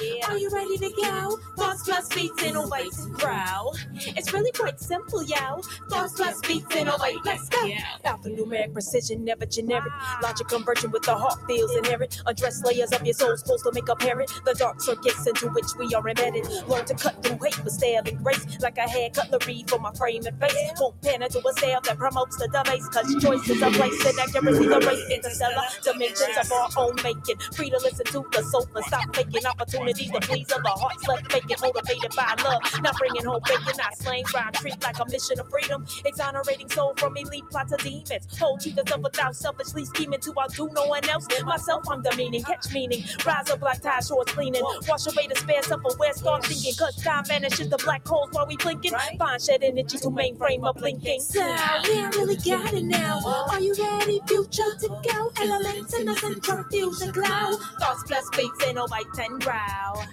Yeah. 0.00 0.30
Are 0.30 0.38
you 0.38 0.50
ready 0.50 0.76
to 0.78 0.90
go? 1.02 1.38
Thoughts 1.56 1.82
plus 1.84 2.08
beats, 2.14 2.42
innovates 2.42 3.04
and 3.04 3.14
growl. 3.14 3.76
It's 3.94 4.32
really 4.32 4.52
quite 4.52 4.80
simple, 4.80 5.22
yo. 5.24 5.60
Thoughts 5.90 6.14
plus 6.14 6.40
beats, 6.42 6.74
innovate. 6.74 7.18
Let's 7.24 7.48
go. 7.48 7.70
Alphanumeric 8.04 8.72
precision, 8.72 9.24
never 9.24 9.46
generic. 9.46 9.92
Logic 10.22 10.46
conversion 10.48 10.90
with 10.90 11.02
the 11.04 11.14
heart 11.14 11.38
feels 11.46 11.74
inherent. 11.76 12.20
Address 12.26 12.62
layers 12.64 12.92
of 12.92 13.04
your 13.04 13.14
soul 13.14 13.36
supposed 13.36 13.64
to 13.64 13.72
make 13.72 13.88
apparent 13.88 14.30
the 14.44 14.54
dark 14.54 14.80
circuits 14.80 15.26
into 15.26 15.48
which 15.48 15.66
we 15.78 15.94
are 15.94 16.06
embedded. 16.08 16.46
Learn 16.68 16.84
to 16.86 16.94
cut 16.94 17.22
through 17.22 17.38
hate 17.42 17.64
with 17.64 17.72
style 17.72 18.02
and 18.06 18.22
grace, 18.22 18.44
like 18.60 18.78
I 18.78 18.88
had 18.88 19.14
cutlery 19.14 19.64
for 19.66 19.78
my 19.78 19.92
frame 19.94 20.26
and 20.26 20.38
face. 20.40 20.72
Won't 20.80 21.00
pan 21.02 21.22
into 21.22 21.38
a 21.46 21.52
style 21.52 21.80
that 21.82 21.96
promotes 21.96 22.36
the 22.36 22.48
debase, 22.48 22.88
cause 22.88 23.14
choice 23.22 23.48
is 23.48 23.62
a 23.62 23.70
place 23.70 24.06
and 24.06 24.18
accuracy 24.18 24.66
the 24.66 24.80
race. 24.80 25.10
Interstellar 25.10 25.62
dimensions 25.82 26.36
of 26.40 26.52
our 26.52 26.68
own 26.76 26.96
making. 27.02 27.38
Free 27.54 27.70
to 27.70 27.78
listen 27.78 28.06
to 28.06 28.26
the 28.32 28.42
soul 28.44 28.66
and 28.74 28.84
stop 28.84 29.16
faking 29.16 29.46
opportunities 29.86 30.10
to 30.12 30.20
please 30.20 30.52
other 30.52 30.62
hearts 30.68 31.08
left 31.08 31.32
vacant, 31.32 31.60
motivated 31.62 32.12
by 32.16 32.34
love. 32.44 32.62
Not 32.82 32.96
bringing 32.98 33.24
home 33.24 33.40
bacon, 33.46 33.76
not 33.78 33.96
slaying 33.96 34.24
rhyme 34.34 34.52
treat 34.52 34.82
like 34.82 34.98
a 34.98 35.04
mission 35.10 35.40
of 35.40 35.48
freedom. 35.48 35.86
Exonerating 36.04 36.68
soul 36.70 36.94
from 36.96 37.16
elite 37.16 37.44
plots 37.50 37.72
of 37.72 37.78
demons. 37.80 38.38
Hold 38.38 38.60
to 38.60 38.70
yourself 38.70 39.02
without 39.02 39.36
selfishly 39.36 39.84
scheming 39.84 40.20
to 40.20 40.34
outdo 40.38 40.68
no 40.72 40.86
one 40.86 41.08
else. 41.08 41.26
Myself, 41.44 41.84
I'm 41.90 42.02
the 42.02 42.14
meaning, 42.16 42.42
catch 42.42 42.72
meaning. 42.72 43.04
Rise 43.24 43.50
up 43.50 43.60
black 43.60 43.80
tie 43.80 44.00
shorts 44.00 44.32
cleaning. 44.32 44.62
Wash 44.88 45.06
away 45.06 45.26
the 45.28 45.36
spare 45.36 45.62
self-aware, 45.62 46.12
start 46.14 46.44
thinking. 46.46 46.74
Cause 46.78 46.96
time 47.02 47.24
vanishes 47.24 47.68
the 47.68 47.78
black 47.78 48.06
holes 48.06 48.28
while 48.32 48.46
we 48.46 48.56
blinking. 48.56 48.92
Find 49.18 49.42
shed 49.42 49.62
energy 49.62 49.98
to 49.98 50.08
mainframe 50.08 50.66
up 50.66 50.78
blinking. 50.78 51.20
So 51.20 51.40
now 51.40 52.10
really 52.14 52.36
got 52.36 52.72
it 52.72 52.84
now. 52.84 53.20
Are 53.50 53.60
you 53.60 53.74
ready, 53.78 54.20
future 54.26 54.74
to 54.80 54.88
go? 54.88 55.32
Elements 55.40 55.94
in 55.98 56.06
the 56.06 56.14
central 56.16 56.64
fusion 56.64 57.10
glow. 57.12 57.56
Thoughts 57.80 58.02
plus 58.06 58.28
beats, 58.30 58.64
innovate 58.64 59.06
and 59.18 59.40
growl. 59.76 60.06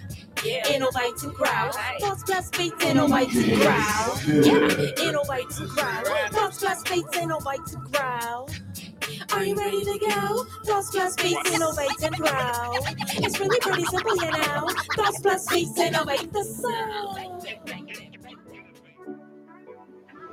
Innovate 0.44 1.22
and 1.22 1.34
growl. 1.34 1.72
Thoughts 2.00 2.22
plus 2.24 2.50
beats, 2.50 2.84
innovate 2.84 3.34
and 3.34 3.60
growl. 3.60 4.20
Yeah, 4.26 5.08
innovate 5.08 5.58
and 5.58 5.68
growl. 5.70 6.04
Thoughts 6.32 6.58
plus 6.58 6.82
beats, 6.82 7.16
innovate 7.16 7.60
and 7.72 7.92
growl. 7.92 8.50
Are 9.32 9.44
you 9.44 9.54
ready 9.54 9.84
to 9.84 9.98
go? 9.98 10.44
Thoughts 10.64 10.90
plus 10.90 11.16
beats, 11.16 11.50
innovate 11.50 12.02
and 12.02 12.14
growl. 12.16 12.78
It's 13.16 13.40
really 13.40 13.60
pretty 13.60 13.84
simple, 13.84 14.16
you 14.16 14.30
know. 14.30 14.68
Thoughts 14.96 15.20
plus 15.20 15.46
beats, 15.50 15.78
innovate 15.78 16.32
the 16.32 16.44
sound. 16.44 17.46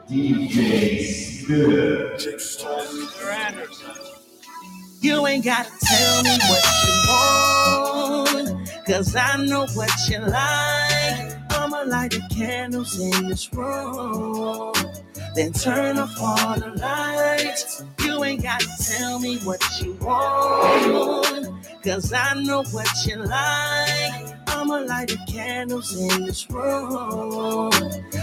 DJ 0.10 1.06
Smith. 1.06 2.12
You 5.02 5.26
ain't 5.26 5.44
gotta 5.44 5.72
tell 5.82 6.24
me 6.24 6.30
what 6.30 6.64
you 6.86 6.94
want, 8.54 8.86
cause 8.86 9.16
I 9.16 9.44
know 9.48 9.66
what 9.74 9.90
you 10.08 10.20
like. 10.20 11.52
I'ma 11.52 11.86
light 11.88 12.12
the 12.12 12.22
candles 12.32 13.00
in 13.00 13.28
this 13.28 13.52
room, 13.52 14.74
then 15.34 15.54
turn 15.54 15.98
off 15.98 16.16
all 16.22 16.60
the 16.60 16.70
lights. 16.80 17.84
You 18.04 18.24
ain't 18.24 18.44
gotta 18.44 18.68
tell 18.80 19.18
me 19.18 19.40
what 19.40 19.64
you 19.82 19.94
want, 20.02 21.61
cause 21.84 22.14
I 22.14 22.34
know 22.42 22.64
what 22.72 22.88
you 23.06 23.18
like. 23.18 24.38
I'ma 24.48 24.76
light 24.80 25.08
the 25.08 25.18
candles 25.28 25.96
in 26.00 26.26
this 26.26 26.50
room, 26.50 27.72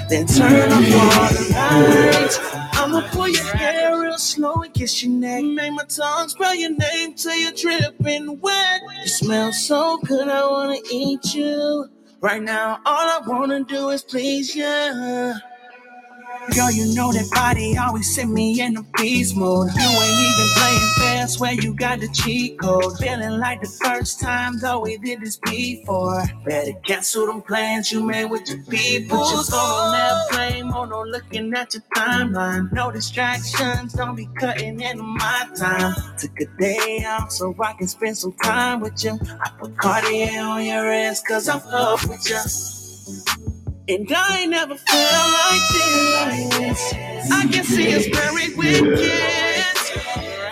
then 0.08 0.26
turn 0.26 0.70
off 0.72 0.94
all 0.94 1.28
the 1.34 1.48
lights. 1.52 2.38
I'ma 2.78 3.08
pull 3.10 3.28
your 3.28 3.44
hair 3.44 4.00
real 4.00 4.18
slow 4.18 4.62
and 4.62 4.72
kiss 4.72 5.02
your 5.02 5.12
neck. 5.12 5.42
Make 5.44 5.72
my 5.72 5.84
tongue 5.84 6.28
spell 6.28 6.54
your 6.54 6.70
name 6.70 7.14
till 7.14 7.34
you're 7.34 7.52
dripping 7.52 8.40
wet. 8.40 8.82
You 9.02 9.08
smell 9.08 9.52
so 9.52 9.98
good, 9.98 10.28
I 10.28 10.48
wanna 10.48 10.78
eat 10.90 11.34
you. 11.34 11.88
Right 12.20 12.42
now, 12.42 12.80
all 12.84 13.08
I 13.08 13.20
wanna 13.26 13.64
do 13.64 13.90
is 13.90 14.02
please 14.02 14.54
you. 14.54 15.34
Girl, 16.54 16.70
you 16.70 16.94
know 16.94 17.12
that 17.12 17.28
body 17.30 17.76
always 17.76 18.14
send 18.14 18.32
me 18.32 18.60
in 18.60 18.76
a 18.76 18.82
beast 18.96 19.36
mode. 19.36 19.68
You 19.74 19.82
ain't 19.82 20.18
even 20.20 20.48
playing 20.56 20.90
fair, 20.98 21.28
swear 21.28 21.52
you 21.52 21.74
got 21.74 22.00
the 22.00 22.08
cheat 22.08 22.58
code. 22.58 22.96
Feeling 22.98 23.38
like 23.38 23.60
the 23.60 23.68
first 23.68 24.20
time, 24.20 24.58
though 24.58 24.80
we 24.80 24.96
did 24.98 25.20
this 25.20 25.36
before. 25.36 26.24
Better 26.46 26.72
cancel 26.86 27.26
them 27.26 27.42
plans 27.42 27.92
you 27.92 28.02
made 28.04 28.26
with 28.26 28.48
your 28.48 28.62
people. 28.64 29.18
Put 29.18 29.32
your 29.32 29.44
phone 29.44 29.60
on 29.60 29.94
airplane 29.94 30.64
oh. 30.64 30.70
mode, 30.70 30.88
no 30.90 31.02
looking 31.02 31.52
at 31.54 31.74
your 31.74 31.82
timeline. 31.94 32.72
No 32.72 32.90
distractions, 32.90 33.92
don't 33.92 34.14
be 34.16 34.28
cutting 34.38 34.80
into 34.80 35.02
my 35.02 35.48
time. 35.56 35.94
Took 36.18 36.40
a 36.40 36.46
day 36.58 37.04
off 37.06 37.30
so 37.30 37.54
I 37.60 37.74
can 37.74 37.88
spend 37.88 38.16
some 38.16 38.32
time 38.42 38.80
with 38.80 39.04
you. 39.04 39.18
I 39.22 39.50
put 39.58 39.76
Cartier 39.76 40.40
on 40.40 40.64
your 40.64 40.88
wrist, 40.88 41.26
cause 41.26 41.48
I'm 41.48 41.60
up 41.68 42.08
with 42.08 42.28
you. 42.28 43.57
And 43.90 44.06
I 44.14 44.44
never 44.44 44.74
felt 44.74 45.32
like 45.32 46.58
this. 46.58 46.94
I 47.32 47.48
can 47.50 47.64
see 47.64 47.96
us 47.96 48.06
very 48.08 48.54
wicked. 48.54 49.10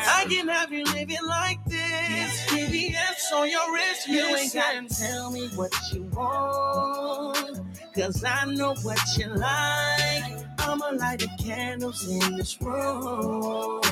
I 0.08 0.24
can 0.26 0.48
have 0.48 0.72
you 0.72 0.84
living 0.84 1.18
like 1.28 1.62
this. 1.66 2.46
VVS 2.46 3.32
on 3.34 3.50
your 3.50 3.74
wrist. 3.74 4.08
You 4.08 4.24
ain't 4.36 4.54
gotta 4.54 4.88
tell 4.88 5.30
me 5.30 5.48
what 5.48 5.72
you 5.92 6.04
want. 6.14 7.60
Cause 7.94 8.24
I 8.24 8.46
know 8.46 8.74
what 8.82 9.00
you 9.18 9.26
like. 9.28 10.46
I'ma 10.58 10.92
light 10.94 11.18
the 11.18 11.28
candles 11.44 12.08
in 12.08 12.36
this 12.36 12.60
room. 12.62 13.82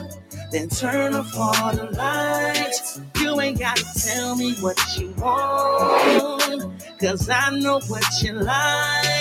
Then 0.52 0.70
turn 0.70 1.14
off 1.14 1.36
all 1.36 1.76
the 1.76 1.90
lights. 1.92 2.98
You 3.20 3.38
ain't 3.40 3.58
gotta 3.58 3.84
tell 3.98 4.36
me 4.36 4.54
what 4.60 4.78
you 4.96 5.10
want. 5.18 6.80
Cause 6.98 7.28
I 7.28 7.50
know 7.58 7.80
what 7.88 8.04
you 8.22 8.32
like. 8.32 9.13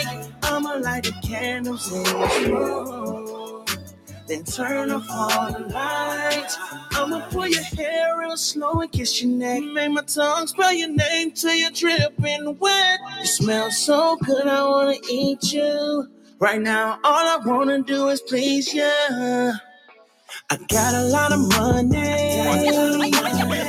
I'ma 0.54 0.74
light 0.76 1.04
the 1.04 1.14
candles 1.28 1.92
in 1.92 2.04
this 2.04 2.48
room. 2.48 3.66
Then 4.28 4.44
turn 4.44 4.92
off 4.92 5.08
all 5.10 5.52
the 5.52 5.68
lights. 5.68 6.60
I'ma 6.92 7.28
pull 7.32 7.48
your 7.48 7.64
hair 7.64 8.20
real 8.20 8.38
slow 8.38 8.82
and 8.82 8.92
kiss 8.92 9.20
your 9.24 9.32
neck. 9.32 9.64
Make 9.64 9.90
my 9.90 10.04
tongue 10.04 10.46
spell 10.46 10.72
your 10.72 10.90
name 10.90 11.32
till 11.32 11.56
you're 11.56 11.72
dripping 11.72 12.56
wet. 12.60 13.00
You 13.20 13.26
smell 13.26 13.72
so 13.72 14.16
good, 14.18 14.46
I 14.46 14.64
wanna 14.64 14.98
eat 15.10 15.52
you. 15.52 16.08
Right 16.38 16.62
now, 16.62 17.00
all 17.04 17.28
I 17.28 17.40
wanna 17.44 17.82
do 17.82 18.10
is 18.10 18.22
please 18.22 18.72
you. 18.76 19.54
I 20.54 20.58
got 20.68 20.94
a 20.94 21.04
lot 21.06 21.32
of 21.32 21.40
money, 21.50 21.90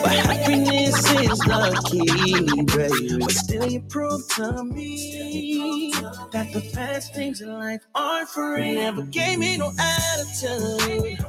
but 0.03 0.13
happiness 0.13 1.11
is 1.13 1.41
key, 1.87 2.63
baby. 2.67 3.19
But 3.19 3.31
still, 3.31 3.67
you 3.67 3.81
prove 3.89 4.29
to 4.35 4.65
me 4.65 5.93
that 6.33 6.53
the 6.53 6.61
best 6.75 7.15
things 7.15 7.41
in 7.41 7.51
life 7.55 7.81
aren't 7.95 8.29
free. 8.29 8.75
Never 8.75 9.01
gave 9.01 9.39
me 9.39 9.57
no 9.57 9.73
attitude, 9.79 11.25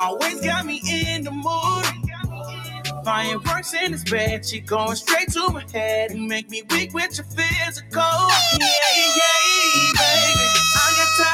always 0.00 0.40
got 0.40 0.64
me 0.64 0.80
in 0.88 1.24
the 1.24 1.30
mood. 1.30 3.04
Fireworks 3.04 3.74
in 3.74 3.92
this 3.92 4.04
bed, 4.04 4.46
she 4.46 4.60
going 4.60 4.96
straight 4.96 5.30
to 5.32 5.46
my 5.50 5.62
head 5.74 6.12
and 6.12 6.26
make 6.26 6.48
me 6.48 6.62
weak 6.70 6.94
with 6.94 7.18
your 7.18 7.26
physical. 7.26 8.00
Yeah, 8.58 8.66
yeah, 8.96 9.92
baby. 9.98 10.33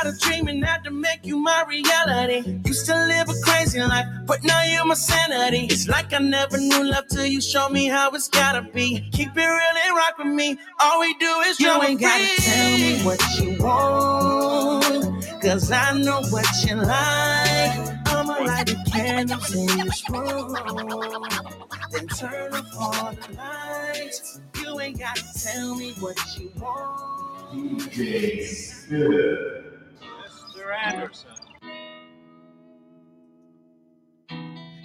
I 0.01 0.05
got 0.05 0.15
of 0.15 0.21
dreaming 0.21 0.61
that 0.61 0.83
to 0.85 0.91
make 0.91 1.27
you 1.27 1.37
my 1.37 1.63
reality. 1.69 2.59
Used 2.65 2.87
to 2.87 2.95
live 2.95 3.29
a 3.29 3.35
crazy 3.45 3.81
life, 3.81 4.07
but 4.25 4.43
now 4.43 4.63
you're 4.63 4.87
my 4.87 4.95
sanity. 4.95 5.67
It's 5.67 5.89
like 5.89 6.15
I 6.15 6.19
never 6.19 6.57
knew 6.57 6.91
love 6.91 7.07
till 7.09 7.27
you 7.27 7.41
show 7.43 7.69
me 7.69 7.87
how 7.87 8.11
it's 8.13 8.29
gotta 8.29 8.63
be. 8.63 9.07
Keep 9.13 9.37
it 9.37 9.41
real 9.41 9.77
and 9.85 9.97
rock 9.97 10.17
with 10.17 10.29
me. 10.29 10.57
All 10.81 11.01
we 11.01 11.13
do 11.15 11.41
is 11.47 11.61
you 11.61 11.71
ain't 11.83 12.01
gotta 12.01 12.27
tell 12.39 12.79
me 12.79 13.03
what 13.03 13.21
you 13.39 13.63
want, 13.63 15.43
cause 15.43 15.71
I 15.71 15.93
know 15.99 16.23
what 16.31 16.47
you 16.65 16.77
like. 16.77 18.09
I'ma 18.09 18.39
light 18.43 18.69
the 18.69 18.91
candles 18.91 19.55
in 19.55 19.67
this 19.67 20.09
room, 20.09 20.57
then 21.91 22.07
turn 22.09 22.55
off 22.55 22.67
all 22.79 23.13
the 23.13 23.37
lights. 23.37 24.41
You 24.63 24.81
ain't 24.81 24.99
gotta 24.99 25.25
tell 25.45 25.75
me 25.75 25.93
what 26.01 26.17
you 26.39 26.51
want. 26.59 27.11
DJ 27.53 28.47
Smith. 28.47 29.70
Mr. 30.71 30.93
Anderson. 30.93 31.31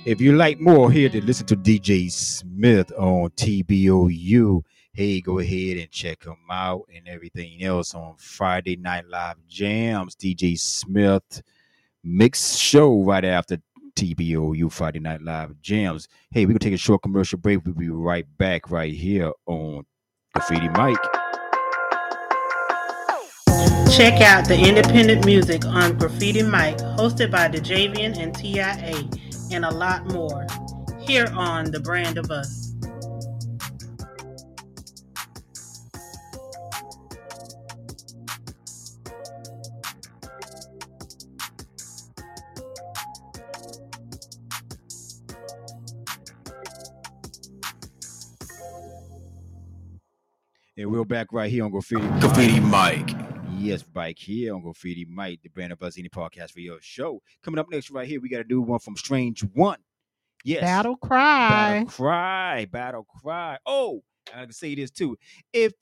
If 0.06 0.22
you 0.22 0.36
like 0.36 0.60
more 0.60 0.92
here 0.92 1.10
to 1.10 1.24
listen 1.24 1.48
to 1.48 1.56
DJ 1.56 2.12
Smith 2.12 2.92
on 2.98 3.30
TBOU, 3.32 4.62
hey, 4.94 5.20
go 5.22 5.40
ahead 5.40 5.78
and 5.78 5.90
check 5.90 6.24
him 6.24 6.38
out 6.52 6.84
and 6.96 7.08
everything 7.08 7.64
else 7.64 7.96
on 7.96 8.16
Friday 8.18 8.76
Night 8.76 9.08
Live 9.08 9.38
Jams. 9.48 10.16
DJ 10.16 10.60
Smith 10.60 11.42
mix 12.04 12.56
show 12.56 13.02
right 13.04 13.26
after 13.26 13.58
TBOU 13.96 14.72
Friday 14.72 15.00
Night 15.00 15.24
Live 15.24 15.60
Jams. 15.62 16.08
Hey, 16.30 16.46
we're 16.46 16.50
gonna 16.50 16.60
take 16.60 16.74
a 16.74 16.78
short 16.78 17.02
commercial 17.02 17.40
break. 17.40 17.66
We'll 17.66 17.74
be 17.74 17.90
right 17.90 18.26
back 18.38 18.70
right 18.70 18.94
here 18.94 19.32
on 19.48 19.86
Graffiti 20.34 20.70
Mic. 20.70 21.25
Check 23.92 24.20
out 24.22 24.46
the 24.46 24.58
independent 24.58 25.26
music 25.26 25.66
on 25.66 25.98
Graffiti 25.98 26.44
Mic, 26.44 26.78
hosted 26.98 27.32
by 27.32 27.48
the 27.48 27.60
Javian 27.60 28.18
and 28.18 28.36
TIA, 28.36 29.10
and 29.52 29.64
a 29.64 29.74
lot 29.74 30.06
more. 30.12 30.46
Here 31.00 31.28
on 31.34 31.72
The 31.72 31.80
Brand 31.80 32.18
of 32.18 32.30
Us. 32.30 32.74
And 50.78 50.92
we're 50.92 51.06
back 51.06 51.32
right 51.32 51.50
here 51.50 51.64
on 51.64 51.72
Graffiti 51.72 52.02
Graffiti 52.20 52.60
Mic. 52.60 53.35
Yes, 53.66 53.84
Mike 53.94 54.20
here 54.20 54.54
on 54.54 54.62
Graffiti 54.62 55.06
Mic, 55.10 55.42
the 55.42 55.50
Brand 55.50 55.74
of 55.74 55.82
Us 55.82 55.98
Indie 55.98 56.10
Podcast 56.10 56.52
for 56.52 56.60
your 56.60 56.78
show. 56.82 57.22
Coming 57.44 57.60
up 57.60 57.70
next 57.70 57.92
right 57.92 58.08
here, 58.08 58.22
we 58.22 58.30
got 58.30 58.38
to 58.38 58.44
do 58.44 58.62
one 58.62 58.80
from 58.80 58.96
Strange 58.96 59.42
One. 59.54 59.80
Yes. 60.44 60.62
Battle 60.62 60.96
Cry. 60.96 61.50
Battle 61.50 61.86
Cry. 61.88 62.66
Battle 62.66 63.08
Cry. 63.22 63.58
Oh, 63.66 64.04
I 64.34 64.44
can 64.44 64.52
say 64.52 64.76
this 64.76 64.92
too. 64.92 65.18
If 65.52 65.74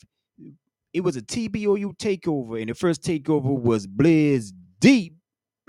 it 0.94 1.02
was 1.02 1.18
a 1.18 1.22
TBOU 1.22 1.98
takeover 1.98 2.60
and 2.60 2.70
the 2.70 2.74
first 2.74 3.04
takeover 3.04 3.60
was 3.60 3.88
Blizz 3.88 4.54
D, 4.80 5.14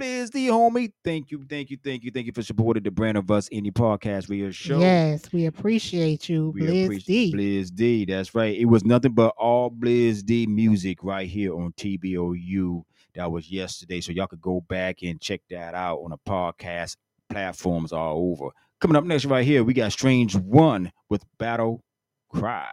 Blizz 0.00 0.30
D, 0.30 0.48
homie. 0.48 0.92
Thank 1.04 1.30
you, 1.30 1.44
thank 1.48 1.70
you, 1.70 1.78
thank 1.82 2.02
you, 2.02 2.10
thank 2.10 2.26
you 2.26 2.32
for 2.32 2.42
supporting 2.42 2.82
the 2.82 2.90
Brand 2.90 3.16
of 3.16 3.30
Us 3.30 3.48
Indie 3.50 3.72
Podcast 3.72 4.26
for 4.26 4.34
your 4.34 4.52
show. 4.52 4.80
Yes, 4.80 5.32
we 5.32 5.46
appreciate 5.46 6.28
you, 6.28 6.50
We 6.50 6.62
Blizz 6.62 6.84
appreciate 6.84 7.32
D. 7.32 7.32
Blizz 7.62 7.74
D. 7.74 8.04
That's 8.04 8.34
right. 8.34 8.58
It 8.58 8.64
was 8.64 8.84
nothing 8.84 9.12
but 9.12 9.34
all 9.38 9.70
Blizz 9.70 10.24
D 10.24 10.46
music 10.46 11.04
right 11.04 11.28
here 11.28 11.54
on 11.54 11.72
TBOU. 11.74 12.82
That 13.14 13.30
was 13.30 13.50
yesterday. 13.50 14.00
So 14.00 14.10
y'all 14.10 14.26
could 14.26 14.40
go 14.40 14.60
back 14.62 15.02
and 15.02 15.20
check 15.20 15.40
that 15.50 15.74
out 15.74 15.98
on 15.98 16.10
the 16.10 16.18
podcast 16.28 16.96
platforms 17.30 17.92
all 17.92 18.32
over. 18.32 18.50
Coming 18.80 18.96
up 18.96 19.04
next 19.04 19.24
right 19.26 19.44
here, 19.44 19.62
we 19.62 19.72
got 19.74 19.92
Strange 19.92 20.34
One 20.34 20.90
with 21.08 21.24
Battle 21.38 21.84
Cry. 22.32 22.68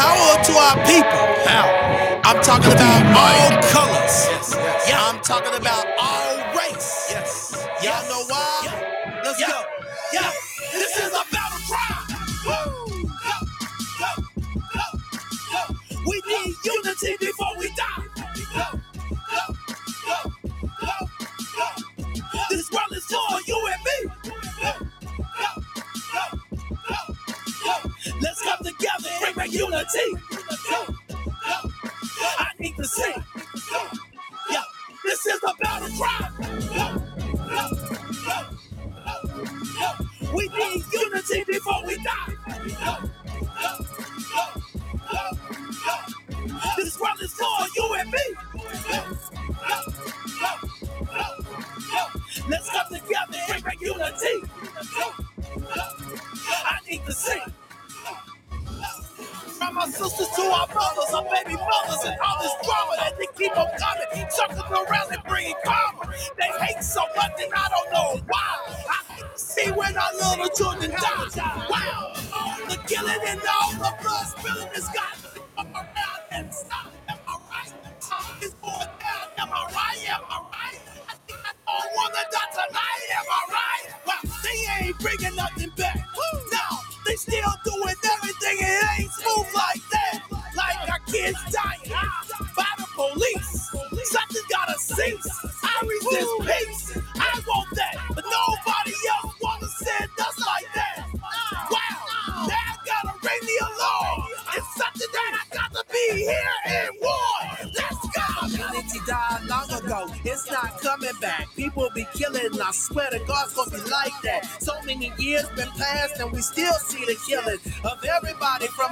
Power 0.00 0.44
to 0.44 0.52
our 0.54 0.76
people. 0.86 1.24
Power. 1.44 2.22
I'm 2.24 2.42
talking 2.42 2.72
about 2.72 3.02
all 3.16 3.50
colors. 3.74 4.16
Yes. 4.30 4.56
Yeah, 4.88 5.00
I'm 5.08 5.20
talking 5.22 5.54
about 5.60 5.86
all 5.98 6.36
race. 6.56 7.08
Yes. 7.10 7.52
Y'all 7.84 8.04
know 8.08 8.24
why? 8.28 9.20
Let's 9.24 9.40
go. 9.40 9.62
Yeah. 10.14 10.30
This 10.72 10.96
is 10.98 11.08
a 11.12 11.24
battle 11.32 11.60
cry. 11.68 12.16
Woo. 12.46 13.02
Go, 13.02 13.36
go, 14.00 14.22
go, 14.74 14.84
go. 15.52 15.76
We 16.06 16.22
need 16.28 16.54
unity 16.64 17.16
before 17.20 17.58
we 17.58 17.68
die. 17.76 18.04
Go, 18.54 18.80
go, 19.30 19.52
go, 20.06 20.28
go, 20.82 21.08
go. 21.58 22.40
This 22.50 22.70
world 22.72 22.92
is 22.92 23.04
for 23.06 23.40
you 23.46 23.68
and 23.72 23.82
me. 23.88 24.12
Go, 24.62 24.72
go, 25.40 25.62
go, 26.12 26.40
go, 26.88 27.14
go. 27.64 27.90
Let's 28.22 28.42
come 28.42 28.58
together 28.64 28.99
I 32.38 32.50
need 32.58 32.76
to 32.76 32.84
see. 32.84 33.14
Yeah, 34.50 34.62
this 35.04 35.26
is 35.26 35.40
a 35.46 35.54
battle 35.62 35.88
cry. 35.96 36.69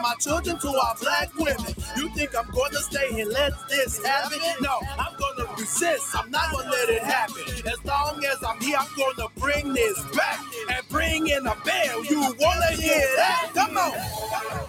Our 0.09 0.17
children 0.17 0.59
to 0.59 0.69
our 0.69 0.95
black 1.01 1.35
women. 1.39 1.75
You 1.97 2.09
think 2.11 2.37
I'm 2.37 2.51
gonna 2.51 2.79
stay 2.79 3.21
and 3.21 3.31
let 3.31 3.53
this 3.69 4.05
happen? 4.05 4.39
No, 4.61 4.79
I'm 4.99 5.15
gonna 5.19 5.53
resist. 5.59 6.17
I'm 6.17 6.31
not 6.31 6.51
gonna 6.53 6.71
let 6.71 6.89
it 6.89 7.03
happen. 7.03 7.43
As 7.67 7.85
long 7.85 8.25
as 8.25 8.39
I'm 8.47 8.61
here, 8.61 8.79
I'm 8.79 8.89
gonna 8.97 9.29
bring 9.37 9.75
this 9.75 10.03
back 10.17 10.41
and 10.71 10.89
bring 10.89 11.29
in 11.29 11.47
a 11.47 11.55
bell. 11.65 12.05
You 12.05 12.21
wanna 12.41 12.73
hear 12.73 13.07
that? 13.17 13.51
Come 13.55 13.77
on. 13.77 13.93
Are 13.93 14.68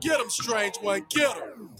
Get 0.00 0.20
him, 0.20 0.30
strange 0.30 0.76
one. 0.76 1.04
Get 1.10 1.36
him. 1.36 1.70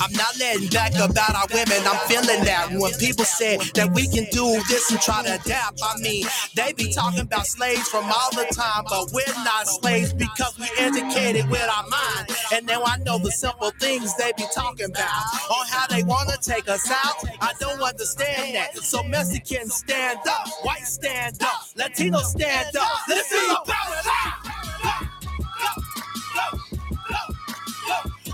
I'm 0.00 0.12
not 0.12 0.38
letting 0.38 0.68
back 0.68 0.94
about 0.94 1.34
our 1.34 1.46
women. 1.52 1.78
I'm 1.86 1.98
feeling 2.08 2.44
that 2.44 2.68
when 2.72 2.92
people 2.94 3.24
say 3.24 3.56
that 3.74 3.92
we 3.94 4.08
can 4.08 4.26
do 4.32 4.60
this 4.68 4.90
and 4.90 5.00
try 5.00 5.22
to 5.22 5.34
adapt. 5.34 5.80
I 5.82 5.98
mean, 6.00 6.26
they 6.54 6.72
be 6.72 6.92
talking 6.92 7.20
about 7.20 7.46
slaves 7.46 7.88
from 7.88 8.04
all 8.04 8.30
the 8.32 8.46
time, 8.52 8.84
but 8.88 9.12
we're 9.12 9.44
not 9.44 9.68
slaves 9.68 10.12
because 10.12 10.58
we 10.58 10.68
educated 10.78 11.48
with 11.48 11.62
our 11.62 11.88
mind. 11.88 12.30
And 12.52 12.66
now 12.66 12.82
I 12.84 12.98
know 12.98 13.18
the 13.18 13.30
simple 13.30 13.70
things 13.80 14.16
they 14.16 14.32
be 14.36 14.44
talking 14.54 14.86
about 14.86 15.22
on 15.50 15.66
how 15.68 15.86
they 15.86 16.02
want 16.02 16.28
to 16.30 16.38
take 16.38 16.68
us 16.68 16.90
out. 16.90 17.24
I 17.40 17.52
don't 17.60 17.80
understand 17.80 18.54
that. 18.56 18.76
So 18.78 19.02
Mexicans 19.04 19.74
stand 19.74 20.18
up, 20.28 20.48
white 20.62 20.86
stand 20.86 21.42
up, 21.42 21.62
Latino 21.76 22.18
stand 22.18 22.76
up. 22.76 23.08
Let's 23.08 23.28
see 23.28 23.54
power. 23.66 24.45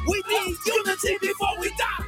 We 0.08 0.22
need 0.28 0.56
unity 0.66 1.18
before 1.20 1.58
we 1.60 1.68
die. 1.78 2.06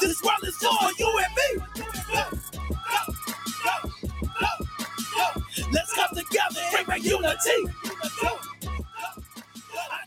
This 0.00 0.22
world 0.22 0.44
is 0.44 0.56
for 0.56 0.90
you 0.98 1.18
and 1.18 1.34
me. 1.36 1.64
Let's 5.72 5.92
come 5.94 6.10
together 6.14 6.60
and 6.76 6.86
bring 6.86 7.04
unity. 7.04 7.72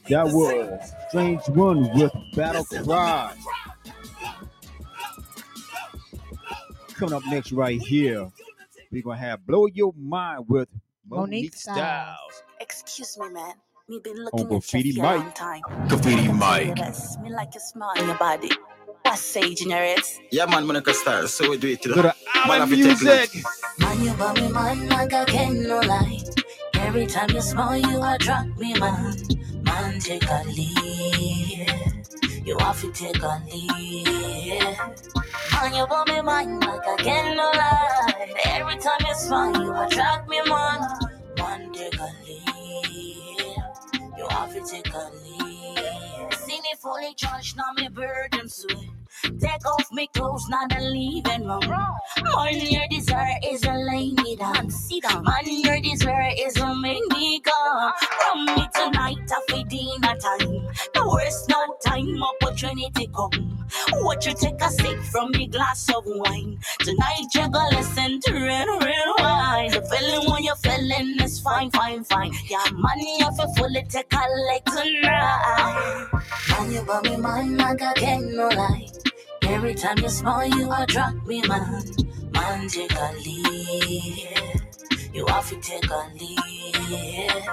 That 0.09 0.25
was 0.27 0.93
Strange 1.09 1.41
One 1.49 1.89
with 1.97 2.13
Battle 2.35 2.65
Cry. 2.65 3.35
Coming 6.95 7.13
up 7.15 7.23
next 7.27 7.51
right 7.51 7.79
here, 7.81 8.31
we're 8.91 9.03
gonna 9.03 9.17
have 9.17 9.45
Blow 9.45 9.67
Your 9.67 9.93
Mind 9.97 10.45
with 10.47 10.69
Monique, 11.07 11.51
Monique 11.51 11.55
Styles. 11.55 11.77
Styles. 11.77 12.44
Excuse 12.59 13.17
me, 13.19 13.29
man. 13.29 13.53
Me 13.89 13.99
been 14.03 14.17
On 14.17 14.25
looking 14.25 14.41
at 14.41 14.49
Graffiti 14.49 14.89
you 14.89 14.95
for 14.95 15.05
a 15.05 15.17
long 15.17 15.31
time. 15.33 15.61
Graffiti 15.87 16.15
Tell 16.15 16.25
you 16.25 16.33
Mike. 16.33 16.75
this, 16.75 17.17
Me 17.21 17.29
like 17.31 17.53
you 17.53 17.59
smile 17.59 17.93
in 17.97 18.07
your 18.07 18.17
body. 18.17 18.49
What 19.03 19.19
sage 19.19 19.61
in 19.61 19.69
your 19.71 19.83
ears? 19.83 20.19
Yeah, 20.31 20.45
man, 20.45 20.65
Monica 20.65 20.93
Star. 20.93 21.27
So 21.27 21.49
we 21.51 21.57
do 21.57 21.67
it 21.69 21.81
to 21.83 21.89
the 21.89 21.95
To 21.95 22.01
the 22.03 22.15
man 22.47 22.61
Island 22.61 22.63
of 22.63 22.69
the 22.69 22.77
take 22.77 23.01
music. 23.01 23.43
Man, 23.79 24.01
you 24.03 24.13
got 24.15 24.35
me 24.41 24.49
man 24.51 24.89
like 24.89 25.13
I 25.13 25.25
can 25.25 25.63
no 25.63 25.79
lie. 25.81 26.19
Every 26.75 27.05
time 27.07 27.29
you 27.31 27.41
smile, 27.41 27.77
you 27.79 28.03
attract 28.03 28.57
me, 28.59 28.73
man. 28.79 29.15
Man, 29.63 29.99
take 29.99 30.23
a 30.29 30.43
lead. 30.47 32.05
You 32.45 32.57
have 32.59 32.81
to 32.81 32.91
take 32.93 33.21
a 33.21 33.41
lead. 33.51 34.77
Man, 35.53 35.73
you 35.75 35.87
got 35.87 36.07
me 36.07 36.21
man 36.21 36.59
like 36.61 36.87
I 36.87 36.95
can 36.97 37.37
no 37.37 37.51
lie. 37.53 38.35
Every 38.45 38.77
time 38.77 39.01
you 39.07 39.15
smile, 39.15 39.61
you 39.61 39.73
attract 39.75 40.29
me, 40.29 40.41
man. 40.47 40.81
Man, 40.81 41.04
You 44.65 44.71
take 44.71 44.93
a 44.93 45.11
lead. 45.23 46.33
See 46.33 46.59
me 46.61 46.73
fully 46.81 47.13
charged, 47.15 47.55
now 47.55 47.71
me 47.77 47.87
burden 47.89 48.49
soon. 48.49 48.89
Take 49.39 49.65
off 49.65 49.87
me 49.91 50.07
clothes, 50.15 50.47
not 50.49 50.75
a 50.75 50.81
leaving 50.81 51.47
room. 51.47 51.61
Man, 52.23 52.53
your 52.53 52.87
desire 52.89 53.37
is 53.47 53.63
a 53.63 53.73
lay 53.73 54.11
me 54.11 54.35
down. 54.35 54.71
Sit 54.71 55.03
down. 55.03 55.23
Man, 55.23 55.43
your 55.45 55.79
desire 55.81 56.31
is 56.39 56.57
a 56.57 56.75
make 56.75 57.05
me 57.11 57.41
come. 57.41 57.54
Opportunity 62.23 63.07
come. 63.15 63.57
What 63.93 64.25
you 64.25 64.33
take 64.33 64.61
a 64.61 64.69
sip 64.69 64.99
from 65.11 65.31
me 65.31 65.47
glass 65.47 65.89
of 65.89 66.03
wine. 66.05 66.59
Tonight 66.79 67.27
you're 67.33 67.49
gonna 67.49 67.77
listen 67.77 68.19
to 68.21 68.33
red, 68.33 68.67
red 68.81 69.07
wine. 69.19 69.71
The 69.71 69.81
feeling 69.81 70.31
when 70.31 70.43
you're 70.43 70.55
feeling 70.57 71.17
is 71.21 71.39
fine, 71.39 71.71
fine, 71.71 72.03
fine. 72.03 72.33
Yeah, 72.47 72.65
money 72.73 73.17
if 73.19 73.37
you 73.37 73.53
fully 73.57 73.83
take 73.89 74.13
a 74.13 74.25
leg 74.49 74.65
tonight. 74.65 76.07
Man, 76.49 76.71
you 76.71 76.81
got 76.83 77.03
me 77.03 77.17
man 77.17 77.57
like 77.57 77.81
I 77.81 77.93
can 77.93 78.35
no 78.35 78.47
lie. 78.49 78.87
Every 79.43 79.75
time 79.75 79.99
you 79.99 80.09
smile, 80.09 80.47
you 80.47 80.69
are 80.69 80.83
attract 80.83 81.25
me, 81.27 81.41
man. 81.47 81.83
Man, 82.33 82.67
take 82.67 82.93
a 82.93 83.13
lead. 83.25 84.74
You 85.15 85.25
have 85.27 85.47
to 85.47 85.55
take 85.61 85.89
a 85.89 86.11
lead. 86.19 87.45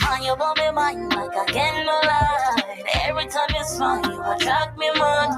Man, 0.00 0.22
you 0.22 0.34
got 0.34 0.56
me 0.56 0.70
man 0.70 1.10
like 1.10 1.36
I 1.36 1.44
can 1.44 1.84
no 1.84 1.92
lie. 1.92 2.84
Every 3.04 3.26
time 3.26 3.50
you 3.54 3.64
smile, 3.64 4.02
you 4.02 4.22
attract 4.22 4.78
me, 4.78 4.88
man. 4.92 5.36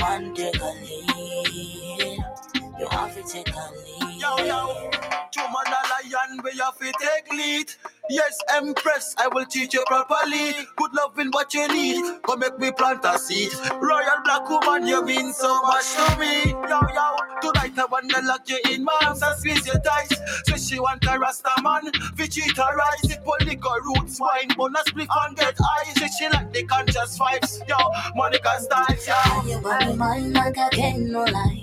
Man, 0.00 0.34
take 0.34 0.60
a 0.60 0.70
lead. 0.84 2.37
You 2.78 2.86
have 2.90 3.14
to 3.14 3.22
take 3.22 3.48
a 3.54 3.72
lead. 4.04 4.20
Yo, 4.20 4.36
yo. 4.46 4.90
Two 5.32 5.40
man 5.42 5.66
a 5.66 5.80
lion, 5.90 6.40
we 6.44 6.56
have 6.58 6.78
to 6.78 6.92
take 6.98 7.32
lead. 7.32 7.72
Yes, 8.08 8.38
Empress, 8.54 9.14
I 9.18 9.28
will 9.28 9.44
teach 9.46 9.74
you 9.74 9.82
properly. 9.86 10.52
Good 10.76 10.94
loving 10.94 11.30
what 11.32 11.52
you 11.54 11.66
need. 11.68 12.22
Come 12.22 12.38
make 12.40 12.58
me 12.58 12.70
plant 12.70 13.04
a 13.04 13.18
seed. 13.18 13.52
Royal 13.80 14.22
black 14.24 14.48
woman, 14.48 14.86
you 14.86 15.04
mean 15.04 15.32
so 15.32 15.60
much 15.62 15.84
to 15.96 16.18
me. 16.18 16.50
Yo, 16.50 16.80
yo. 16.94 17.16
Tonight 17.42 17.78
I 17.78 17.84
wanna 17.90 18.22
lock 18.22 18.48
you 18.48 18.58
in 18.70 18.84
my 18.84 18.96
arms 19.04 19.22
and 19.22 19.38
squeeze 19.38 19.66
your 19.66 19.80
thighs. 19.80 20.12
So 20.46 20.56
she 20.56 20.78
want 20.80 21.04
a 21.04 21.18
rasta 21.18 21.50
man. 21.62 21.90
Her 21.92 22.76
rise. 22.76 23.10
It 23.10 23.20
will 23.24 23.38
liquor 23.44 23.82
roots, 23.84 24.20
wine, 24.20 24.48
bonus 24.56 24.84
split 24.86 25.08
and 25.26 25.36
get 25.36 25.56
eyes. 25.78 25.94
Say 25.96 26.08
she 26.18 26.28
like 26.28 26.52
the 26.52 26.64
conscious 26.64 27.18
vibes. 27.18 27.68
Yo, 27.68 27.76
Monica 28.14 28.60
styles, 28.60 29.06
yo. 29.06 29.42
You 29.42 29.56
me 29.58 29.96
man 29.96 30.32
like 30.32 30.58
I 30.58 30.68
can 30.70 31.12
no 31.12 31.24
lie. 31.24 31.62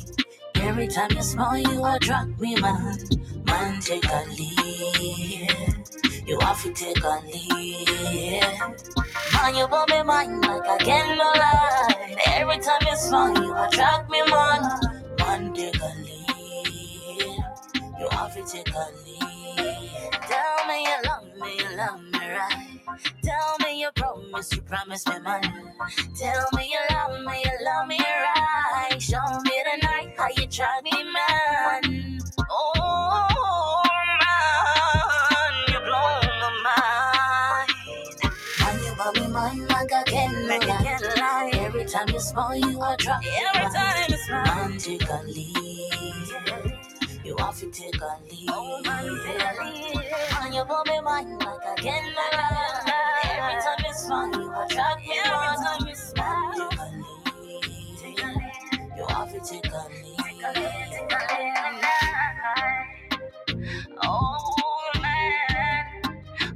Every 0.65 0.87
time 0.87 1.11
you 1.11 1.21
smile, 1.21 1.59
you 1.59 1.85
attract 1.85 2.41
me, 2.41 2.55
man. 2.59 2.97
Man, 3.45 3.79
take 3.81 4.03
a 4.03 4.25
lead. 4.35 5.47
You 6.25 6.39
have 6.39 6.63
to 6.63 6.73
take 6.73 7.03
a 7.03 7.21
lead. 7.31 8.41
Man, 9.31 9.55
you 9.55 9.67
got 9.67 9.89
me 9.89 10.01
man 10.01 10.41
like 10.41 10.67
I 10.67 10.77
can 10.79 11.17
no 11.19 11.23
lie. 11.23 12.15
Every 12.33 12.57
time 12.57 12.81
you 12.81 12.97
smile, 12.97 13.43
you 13.43 13.53
attract 13.55 14.09
me, 14.09 14.21
man. 14.27 14.61
Man, 15.19 15.53
take 15.53 15.79
a 15.79 15.93
lead. 16.01 17.43
You 17.99 18.07
have 18.09 18.33
to 18.33 18.43
take 18.43 18.73
a 18.73 18.87
lead. 19.05 20.11
Tell 20.27 20.67
me 20.67 20.81
you 20.81 20.97
love 21.05 21.24
me, 21.39 21.57
you 21.57 21.77
love 21.77 22.01
me 22.01 22.19
right. 22.19 22.79
Tell 23.23 23.57
me 23.63 23.81
you 23.81 23.89
promise, 23.95 24.53
you 24.55 24.61
promise 24.61 25.07
me, 25.07 25.19
man. 25.19 25.43
Tell 26.17 26.47
me 26.55 26.71
you 26.71 26.79
love 26.95 27.25
me, 27.25 27.43
you 27.45 27.51
love 27.65 27.87
me 27.87 27.99
right. 27.99 29.01
Show 29.01 29.19
me 29.43 29.63
tonight 29.71 30.13
how 30.17 30.27
you 30.37 30.47
try 30.47 30.81
me, 30.83 30.91
man. 30.91 32.19
Oh, 32.49 33.81
man, 34.21 35.73
you 35.73 35.79
blow 35.79 36.21
my 36.41 36.49
mind. 36.65 37.73
Man, 38.59 38.83
you 38.83 38.95
got 38.97 39.15
me 39.15 39.27
mind 39.27 39.69
like 39.69 39.93
I 39.93 40.03
can 40.03 40.47
like 40.47 40.69
I 40.69 40.83
can 40.83 41.01
lie. 41.19 41.51
Every 41.55 41.85
time 41.85 42.09
you 42.09 42.19
smile, 42.19 42.55
you 42.57 42.81
attract 42.83 43.23
me. 43.23 43.31
Every 43.55 43.69
time 43.73 44.05
you 44.09 44.17
smile, 44.17 44.69
man, 44.69 44.79
take 47.37 47.41
a. 47.41 47.41
You 47.41 47.43
have 47.45 47.59
to 47.59 47.71
take 47.71 48.01
a 48.01 48.17
lead. 48.29 48.49
Oh, 48.49 48.81
man, 48.83 49.03
take 49.25 49.41
a 49.41 49.63
lead. 49.63 49.95
Man, 50.31 50.53
you 50.53 50.65
got 50.65 50.87
me 50.87 51.01
mind 51.01 51.29
like 51.39 51.65
I 51.65 51.75
can 51.77 52.13
lie. 52.15 52.93
Every 53.25 53.61
time 53.61 53.85
you 53.85 53.93
smile, 53.93 54.31
you 54.41 54.53
attract 54.63 55.01
me. 55.01 55.19
Every 55.25 55.55
time 55.65 55.87
you 55.87 55.95
smile, 55.95 56.69
take 56.69 56.79
a 56.79 56.85
lead. 56.95 57.99
Take 57.99 58.23
a 58.23 58.27
lead. 58.27 58.97
You 58.97 59.05
have 59.09 59.31
to 59.31 59.39
take 59.39 59.71
a 59.71 59.87
lead. 59.89 60.17
Take 60.17 60.43
a 60.43 60.59
lead. 60.59 60.91
Take 60.91 61.11
a 61.11 61.69
lead. 61.81 62.75
Oh 64.03 64.91
man, 65.01 65.85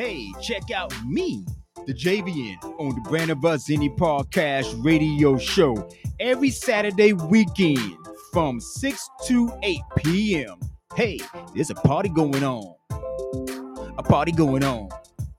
Hey, 0.00 0.32
check 0.40 0.70
out 0.70 0.94
me, 1.04 1.44
the 1.86 1.92
JVN, 1.92 2.56
on 2.80 2.94
the 2.94 3.02
Brand 3.02 3.30
of 3.30 3.44
Us 3.44 3.68
Indie 3.68 3.94
Podcast 3.94 4.82
radio 4.82 5.36
show 5.36 5.86
every 6.18 6.48
Saturday 6.48 7.12
weekend 7.12 7.98
from 8.32 8.60
6 8.60 9.08
to 9.26 9.52
8 9.62 9.80
p.m. 9.98 10.58
Hey, 10.94 11.20
there's 11.54 11.68
a 11.68 11.74
party 11.74 12.08
going 12.08 12.42
on. 12.42 12.74
A 13.98 14.02
party 14.02 14.32
going 14.32 14.64
on. 14.64 14.88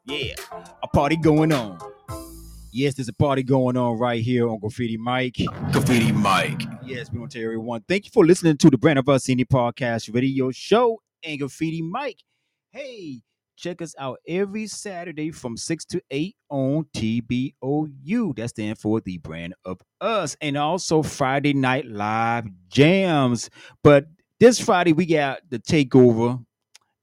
Yeah, 0.06 0.36
a 0.84 0.88
party 0.90 1.18
going 1.18 1.52
on. 1.52 1.80
Yes, 2.72 2.94
there's 2.94 3.10
a 3.10 3.14
party 3.14 3.42
going 3.42 3.78
on 3.78 3.98
right 3.98 4.22
here 4.22 4.48
on 4.48 4.60
Graffiti 4.60 4.96
Mic. 4.96 5.38
Graffiti 5.72 6.12
Mic. 6.12 6.68
Yes, 6.86 7.12
we 7.12 7.18
want 7.18 7.32
to 7.32 7.40
tell 7.40 7.46
everyone. 7.46 7.82
Thank 7.88 8.06
you 8.06 8.12
for 8.14 8.28
listening 8.28 8.58
to 8.58 8.70
the 8.70 8.78
Brand 8.78 9.00
of 9.00 9.10
Us 9.10 9.26
Indie 9.26 9.44
Podcast 9.44 10.14
radio 10.14 10.52
show 10.52 11.02
and 11.24 11.40
Graffiti 11.40 11.82
Mic. 11.82 12.18
Hey, 12.70 13.24
check 13.62 13.82
us 13.82 13.94
out 14.00 14.20
every 14.28 14.66
Saturday 14.66 15.32
from 15.32 15.56
6 15.56 15.86
to 15.86 16.02
8 16.10 16.36
on 16.50 16.86
TBOU. 16.96 18.36
That 18.36 18.50
stands 18.50 18.82
for 18.82 19.00
the 19.02 19.20
Brand 19.20 19.54
of 19.64 19.80
Us. 20.02 20.36
And 20.42 20.58
also 20.58 21.04
Friday 21.04 21.54
Night 21.54 21.86
Live 21.86 22.48
Jams. 22.70 23.50
But 23.84 24.08
this 24.40 24.60
Friday, 24.60 24.94
we 24.94 25.06
got 25.06 25.42
the 25.50 25.60
takeover 25.60 26.44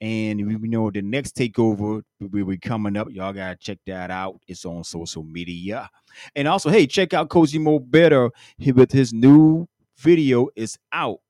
and 0.01 0.61
we 0.61 0.69
know 0.69 0.91
the 0.91 1.03
next 1.03 1.37
takeover 1.37 2.03
will 2.21 2.45
be 2.45 2.59
coming 2.59 2.97
up. 2.97 3.09
Y'all 3.11 3.33
gotta 3.33 3.57
check 3.57 3.79
that 3.87 4.11
out. 4.11 4.41
It's 4.49 4.65
on 4.65 4.83
social 4.83 5.23
media. 5.23 5.89
And 6.35 6.49
also, 6.49 6.71
hey, 6.71 6.87
check 6.87 7.15
out 7.15 7.29
Cozy 7.29 7.59
Mo 7.59 7.79
Better 7.79 8.31
with 8.75 8.91
his 8.91 9.13
new 9.13 9.69
video 9.97 10.49
is 10.57 10.77
out. 10.93 11.21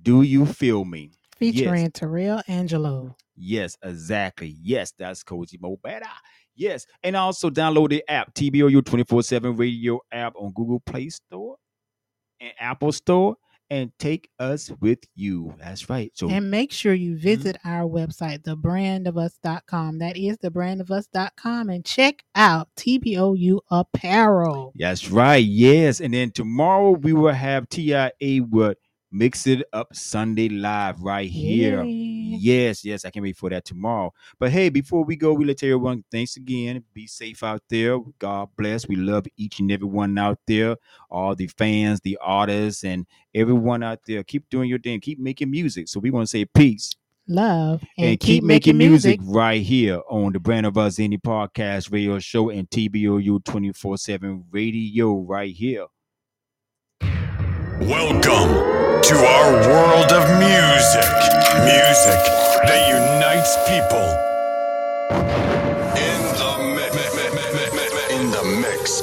Do 0.00 0.22
you 0.22 0.44
feel 0.44 0.84
me? 0.84 1.12
Featuring 1.38 1.84
Yes. 1.84 1.90
Terrell 1.94 2.42
Angelo. 2.48 3.16
Yes, 3.36 3.76
exactly. 3.82 4.56
Yes, 4.62 4.92
that's 4.98 5.22
Cozy 5.22 5.58
Mo 5.60 5.78
Better. 5.82 6.06
Yes. 6.54 6.86
And 7.02 7.16
also 7.16 7.50
download 7.50 7.90
the 7.90 8.04
app, 8.08 8.32
TBOU 8.34 8.82
24-7 8.82 9.58
radio 9.58 10.00
app 10.12 10.34
on 10.36 10.52
Google 10.52 10.80
Play 10.80 11.08
Store 11.08 11.56
and 12.40 12.52
Apple 12.58 12.92
Store. 12.92 13.36
And 13.70 13.90
take 13.98 14.28
us 14.38 14.70
with 14.80 14.98
you. 15.16 15.54
That's 15.58 15.88
right. 15.88 16.12
So 16.14 16.28
And 16.28 16.50
make 16.50 16.70
sure 16.70 16.94
Mm-hmm. 16.94 17.02
you 17.02 17.18
visit 17.18 17.56
our 17.64 17.88
website, 17.88 18.42
thebrandofus.com. 18.42 19.98
That 19.98 20.16
is 20.16 20.36
thebrandofus.com. 20.38 21.70
And 21.70 21.84
check 21.84 22.22
out 22.34 22.68
TBOU 22.76 23.60
Apparel. 23.70 24.72
That's 24.76 25.10
right. 25.10 25.44
Yes. 25.44 26.00
And 26.00 26.12
then 26.14 26.30
tomorrow 26.30 26.90
we 26.92 27.12
will 27.14 27.32
have 27.32 27.68
TIA 27.68 28.10
with 28.48 28.76
Mix 29.14 29.46
It 29.46 29.62
Up 29.72 29.94
Sunday 29.94 30.48
Live 30.48 31.00
right 31.00 31.30
here. 31.30 31.84
Yes, 31.84 32.84
yes. 32.84 33.04
I 33.04 33.10
can't 33.10 33.22
wait 33.22 33.36
for 33.36 33.48
that 33.48 33.64
tomorrow. 33.64 34.12
But 34.40 34.50
hey, 34.50 34.70
before 34.70 35.04
we 35.04 35.14
go, 35.14 35.32
we 35.32 35.44
let 35.44 35.62
everyone 35.62 36.02
thanks 36.10 36.36
again. 36.36 36.82
Be 36.92 37.06
safe 37.06 37.44
out 37.44 37.62
there. 37.68 37.96
God 38.18 38.48
bless. 38.56 38.88
We 38.88 38.96
love 38.96 39.26
each 39.36 39.60
and 39.60 39.70
every 39.70 39.86
one 39.86 40.18
out 40.18 40.40
there. 40.48 40.76
All 41.08 41.36
the 41.36 41.46
fans, 41.46 42.00
the 42.00 42.18
artists, 42.20 42.82
and 42.82 43.06
everyone 43.32 43.84
out 43.84 44.00
there. 44.04 44.24
Keep 44.24 44.50
doing 44.50 44.68
your 44.68 44.80
thing. 44.80 44.98
Keep 44.98 45.20
making 45.20 45.48
music. 45.48 45.86
So 45.86 46.00
we 46.00 46.10
want 46.10 46.26
to 46.26 46.30
say 46.30 46.44
peace. 46.44 46.90
Love. 47.28 47.84
And, 47.96 48.18
keep, 48.18 48.42
making, 48.42 48.76
music. 48.76 49.20
right 49.22 49.62
here 49.62 50.00
on 50.10 50.32
the 50.32 50.40
Brand 50.40 50.66
of 50.66 50.76
Us 50.76 50.96
Indie 50.96 51.22
Podcast 51.22 51.92
Radio 51.92 52.18
Show 52.18 52.50
and 52.50 52.68
TBOU 52.68 53.44
24 53.44 53.96
7 53.96 54.44
Radio 54.50 55.20
right 55.20 55.54
here. 55.54 55.86
Welcome 57.80 58.22
to 59.02 59.14
our 59.16 59.52
world 59.68 60.12
of 60.12 60.22
music. 60.38 61.10
Music 61.66 62.20
that 62.62 62.86
unites 62.86 63.56
people. 63.66 64.06
In 65.98 66.20
the 66.38 66.54
mix. 66.70 67.02
In 68.12 68.30
the 68.30 68.44
mix. 68.62 69.02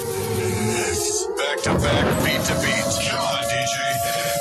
Back 1.36 1.62
to 1.64 1.74
back, 1.84 2.06
beat 2.24 2.42
to 2.46 2.56
beat. 2.64 2.88
Come 3.10 3.20
on, 3.20 3.44
DJ. 3.44 3.76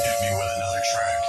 Hit 0.07 0.17
me 0.23 0.31
with 0.37 0.51
another 0.57 0.83
track. 0.93 1.23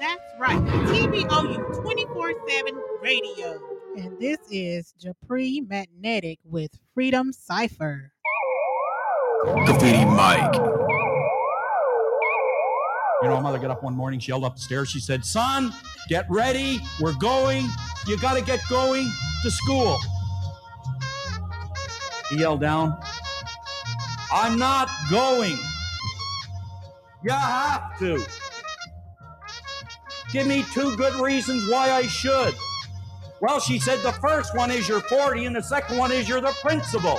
That's 0.00 0.28
right. 0.40 0.62
TBOU 0.88 1.82
24 1.82 2.32
7 2.48 2.82
Radio. 3.02 3.60
And 3.98 4.18
this 4.18 4.38
is 4.50 4.94
Japri 4.98 5.68
Magnetic 5.68 6.38
with 6.44 6.70
Freedom 6.94 7.30
Cipher. 7.30 8.12
Graffiti 9.44 10.04
Mic. 10.06 10.77
You 13.20 13.28
know, 13.28 13.34
my 13.34 13.40
mother 13.40 13.58
got 13.58 13.70
up 13.70 13.82
one 13.82 13.94
morning, 13.94 14.20
she 14.20 14.30
yelled 14.30 14.44
up 14.44 14.54
the 14.54 14.62
stairs. 14.62 14.88
She 14.90 15.00
said, 15.00 15.24
Son, 15.24 15.72
get 16.08 16.24
ready. 16.28 16.78
We're 17.00 17.14
going. 17.14 17.66
You 18.06 18.16
got 18.18 18.34
to 18.34 18.42
get 18.42 18.60
going 18.68 19.10
to 19.42 19.50
school. 19.50 19.98
He 22.30 22.38
yelled 22.38 22.60
down, 22.60 22.96
I'm 24.32 24.58
not 24.58 24.88
going. 25.10 25.58
You 27.24 27.32
have 27.32 27.98
to. 27.98 28.24
Give 30.32 30.46
me 30.46 30.64
two 30.72 30.96
good 30.96 31.14
reasons 31.14 31.68
why 31.70 31.90
I 31.90 32.02
should. 32.02 32.54
Well, 33.40 33.60
she 33.60 33.78
said, 33.78 34.00
the 34.02 34.12
first 34.12 34.54
one 34.56 34.70
is 34.70 34.88
you're 34.88 35.00
40, 35.00 35.46
and 35.46 35.56
the 35.56 35.62
second 35.62 35.96
one 35.96 36.12
is 36.12 36.28
you're 36.28 36.40
the 36.40 36.54
principal. 36.60 37.18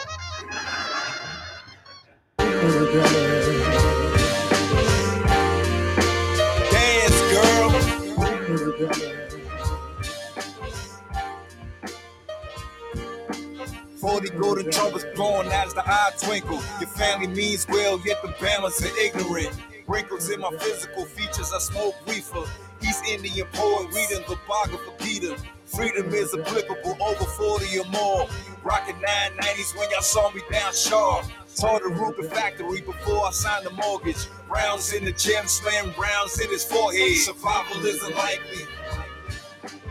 40 14.20 14.38
golden 14.38 14.72
trumpets 14.72 15.06
blowing 15.16 15.48
as 15.48 15.74
the 15.74 15.82
eye 15.86 16.12
twinkle. 16.22 16.62
Your 16.82 16.90
family 16.90 17.28
means 17.28 17.66
well, 17.70 18.02
yet 18.06 18.22
the 18.22 18.36
balance 18.42 18.84
is 18.84 18.92
ignorant. 18.98 19.50
Wrinkles 19.88 20.30
in 20.30 20.42
my 20.42 20.52
physical 20.60 21.06
features, 21.06 21.54
I 21.54 21.60
smoke 21.60 21.96
reefer. 22.06 22.44
East 22.82 23.06
Indian 23.06 23.48
poet 23.54 23.88
reading 23.88 24.26
the 24.28 24.38
Bhagavad 24.46 25.00
Peter. 25.00 25.38
Freedom 25.64 26.14
is 26.14 26.36
applicable 26.36 26.98
over 27.02 27.24
40 27.24 27.80
or 27.80 27.86
more. 27.86 28.28
Rockin' 28.62 28.96
990s 28.96 29.78
when 29.78 29.90
y'all 29.90 30.02
saw 30.02 30.30
me 30.32 30.42
down 30.52 30.74
sharp. 30.74 31.26
Taught 31.56 31.84
the 31.84 31.90
Ruben 31.90 32.30
factory 32.30 32.82
before 32.82 33.26
I 33.26 33.32
signed 33.32 33.68
the 33.68 33.72
mortgage. 33.72 34.28
Rounds 34.50 34.92
in 34.92 35.06
the 35.06 35.14
gym, 35.14 35.48
slam 35.48 35.94
rounds 35.98 36.42
in 36.42 36.50
his 36.50 36.66
forehead. 36.66 37.16
Survival 37.16 37.86
isn't 37.86 38.16
likely. 38.18 38.66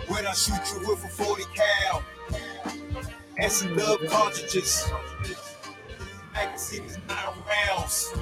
When 0.09 0.27
I 0.27 0.35
shoot 0.35 0.61
you 0.75 0.87
with 0.87 1.03
a 1.03 1.09
40 1.09 1.45
cal, 1.55 2.03
and 3.39 3.53
some 3.53 3.77
love 3.77 4.01
cartridges. 4.09 4.91
Magazines, 6.35 6.99
nine 7.09 7.35
rounds. 7.47 8.13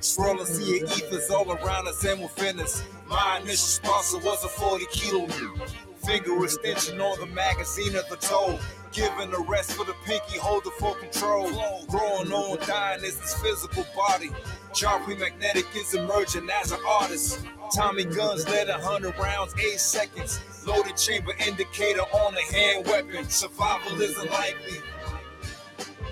Swirling 0.00 0.46
see 0.46 0.78
your 0.78 0.86
ethers 0.86 1.30
all 1.30 1.50
around 1.52 1.86
us 1.86 2.04
and 2.04 2.20
within 2.20 2.58
us. 2.60 2.82
My 3.08 3.38
initial 3.38 3.56
sponsor 3.56 4.18
was 4.18 4.44
a 4.44 4.48
40 4.48 4.86
kilo. 4.90 5.28
Finger 6.04 6.44
extension 6.44 7.00
on 7.00 7.20
the 7.20 7.26
magazine 7.26 7.94
of 7.94 8.08
the 8.08 8.16
toe. 8.16 8.58
Giving 8.92 9.30
the 9.30 9.40
rest 9.48 9.72
for 9.72 9.84
the 9.84 9.94
pinky 10.04 10.38
holder 10.38 10.70
for 10.78 10.94
control. 10.96 11.48
Growing 11.88 12.32
on, 12.32 12.58
dying 12.66 13.04
is 13.04 13.18
this 13.18 13.40
physical 13.40 13.86
body. 13.96 14.30
Sharply 14.74 15.16
magnetic 15.16 15.66
is 15.76 15.94
emerging 15.94 16.48
as 16.50 16.72
an 16.72 16.80
artist. 16.88 17.44
Tommy 17.74 18.04
guns 18.04 18.48
led 18.48 18.68
a 18.68 18.78
hundred 18.78 19.16
rounds, 19.18 19.54
eight 19.58 19.78
seconds. 19.78 20.40
Loaded 20.66 20.96
chamber 20.96 21.32
indicator 21.46 22.00
on 22.00 22.34
the 22.34 22.40
hand 22.40 22.86
weapon. 22.86 23.28
Survival 23.28 24.00
isn't 24.00 24.30
likely. 24.30 24.78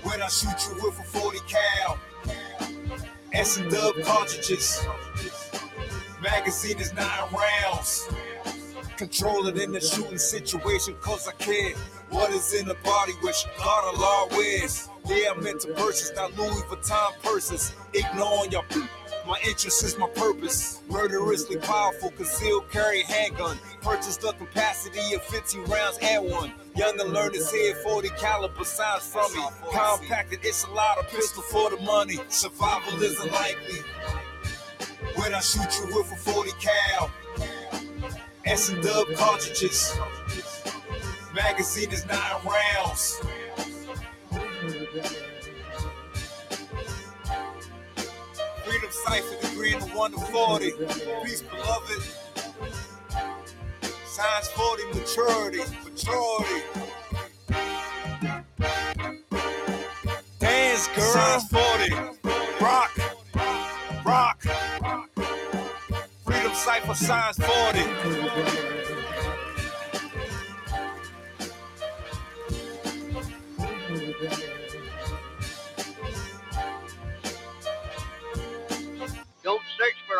When 0.03 0.21
I 0.21 0.27
shoot 0.27 0.55
you 0.69 0.75
with 0.83 0.99
a 0.99 1.03
40 1.03 1.39
cal 1.47 1.99
and 3.33 3.47
some 3.47 3.67
dub 3.69 3.95
cartridges. 4.03 4.85
Magazine 6.21 6.79
is 6.79 6.93
nine 6.93 7.33
rounds. 7.33 8.09
Control 8.95 9.47
it 9.47 9.57
in 9.57 9.71
the 9.71 9.81
shooting 9.81 10.19
situation, 10.19 10.95
cause 11.01 11.27
I 11.27 11.31
care. 11.33 11.73
What 12.09 12.29
is 12.31 12.53
in 12.53 12.67
the 12.67 12.75
body 12.83 13.13
which 13.21 13.43
God 13.57 13.95
Allah 13.95 14.27
wears? 14.31 14.87
Yeah, 15.05 15.33
I 15.35 15.41
meant 15.41 15.61
to 15.61 15.73
purchase, 15.73 16.11
not 16.15 16.37
Louis 16.37 16.61
Vuitton 16.63 17.11
purses. 17.23 17.73
Ignoring 17.93 18.51
your 18.51 18.63
my 19.27 19.39
interest 19.47 19.83
is 19.83 19.97
my 19.97 20.07
purpose. 20.09 20.81
Murderously 20.89 21.57
powerful, 21.57 22.09
concealed 22.11 22.69
carry 22.71 23.03
handgun. 23.03 23.57
Purchase 23.81 24.17
the 24.17 24.33
capacity 24.33 25.13
of 25.13 25.21
15 25.23 25.65
rounds 25.65 25.99
and 26.01 26.25
one. 26.25 26.53
Younger 26.75 27.05
learners 27.05 27.51
head 27.51 27.77
40 27.83 28.09
caliber 28.17 28.63
signs 28.63 29.05
from 29.05 29.31
me. 29.33 29.43
Compacted, 29.71 30.39
it's 30.43 30.65
a 30.65 30.71
lot 30.71 30.97
of 30.97 31.07
pistol 31.09 31.43
for 31.43 31.69
the 31.69 31.77
money. 31.83 32.19
Survival 32.29 33.01
isn't 33.01 33.31
likely. 33.31 33.79
When 35.15 35.35
I 35.35 35.39
shoot 35.39 35.69
you 35.79 35.95
with 35.95 36.11
a 36.11 36.15
40 36.15 36.51
cal 36.59 37.11
and 38.45 38.59
some 38.59 38.81
dub 38.81 39.07
cartridges. 39.15 39.97
Magazine 41.33 41.91
is 41.91 42.05
nine 42.07 42.41
rounds. 42.43 43.21
Freedom 44.91 45.07
Cipher, 48.91 49.47
degree 49.47 49.73
in 49.73 49.79
1 49.79 50.11
to 50.11 50.17
40. 50.17 50.71
Peace, 51.23 51.41
beloved. 51.43 52.03
Science 54.05 54.49
40, 54.49 54.83
maturity, 54.87 55.59
maturity. 55.85 56.61
Dance, 60.39 60.87
girl. 60.87 61.13
Signs 61.13 61.47
40. 61.47 61.95
Rock, 62.59 62.91
rock. 64.03 64.41
Freedom 66.25 66.53
Cipher, 66.53 66.95
science 66.95 67.37
40. 67.37 67.79
Yeah. 74.21 74.50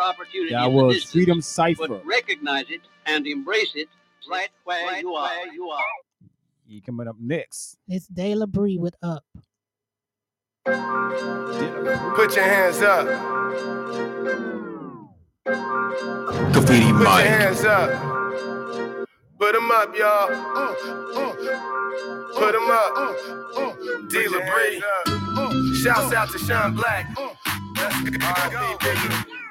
Opportunity. 0.02 0.52
That 0.52 0.70
was 0.70 0.94
distance, 0.94 1.12
Freedom 1.12 1.40
Cypher. 1.40 2.00
Recognize 2.04 2.66
it 2.68 2.80
and 3.06 3.26
embrace 3.26 3.72
it 3.74 3.88
right 4.30 4.48
where 4.64 5.00
you 5.00 5.14
are. 5.14 5.46
you 5.48 5.68
are. 5.68 5.84
He 6.66 6.80
coming 6.80 7.08
up 7.08 7.16
next. 7.20 7.78
It's 7.88 8.06
De 8.06 8.34
La 8.34 8.46
Brie 8.46 8.78
with 8.78 8.94
Up. 9.02 9.24
Put 10.64 12.36
your 12.36 12.44
hands 12.44 12.80
up. 12.82 13.06
Graffiti 16.52 16.92
Put 16.92 17.06
your 17.06 17.18
hands 17.18 17.64
up. 17.64 17.88
Put 19.38 19.54
them 19.54 19.70
up, 19.72 19.94
y'all. 19.96 20.28
Put 22.34 22.52
them 22.52 22.70
up. 22.70 23.16
D. 24.08 24.24
LaBrie. 24.28 24.80
Shouts 25.82 26.14
out 26.14 26.30
to 26.30 26.38
Sean 26.38 26.74
Black. 26.76 27.12
R.I.P. 27.18 28.86
Biggie. 28.86 29.41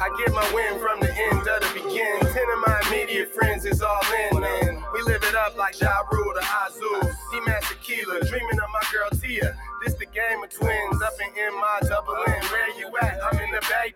I 0.00 0.08
get 0.16 0.32
my 0.32 0.46
win 0.54 0.78
from 0.78 1.00
the 1.00 1.10
end 1.10 1.42
of 1.42 1.60
the 1.60 1.70
beginning. 1.74 2.20
Ten 2.32 2.46
of 2.54 2.60
my 2.66 2.82
immediate 2.86 3.34
friends 3.34 3.64
is 3.64 3.82
all 3.82 4.00
in, 4.30 4.40
man. 4.40 4.82
We 4.94 5.02
live 5.02 5.24
it 5.24 5.34
up 5.34 5.56
like 5.56 5.80
Ja 5.80 6.02
Rule 6.12 6.34
to 6.34 6.44
Azul. 6.66 7.10
He 7.32 7.40
Master 7.40 7.74
Keeler, 7.82 8.20
dreaming 8.20 8.60
of 8.62 8.70
my 8.72 8.82
girl 8.92 9.10
Tia. 9.20 9.56
This 9.84 9.94
the 9.94 10.06
game 10.06 10.42
of 10.44 10.50
twins, 10.50 11.02
up 11.02 11.14
in 11.20 11.54
my 11.54 11.80
double 11.88 12.14
N. 12.26 12.42
Where 12.50 12.78
you 12.78 12.90
at? 13.02 13.18
I'm 13.24 13.40
in 13.40 13.50
the 13.50 13.60
Bay. 13.68 13.94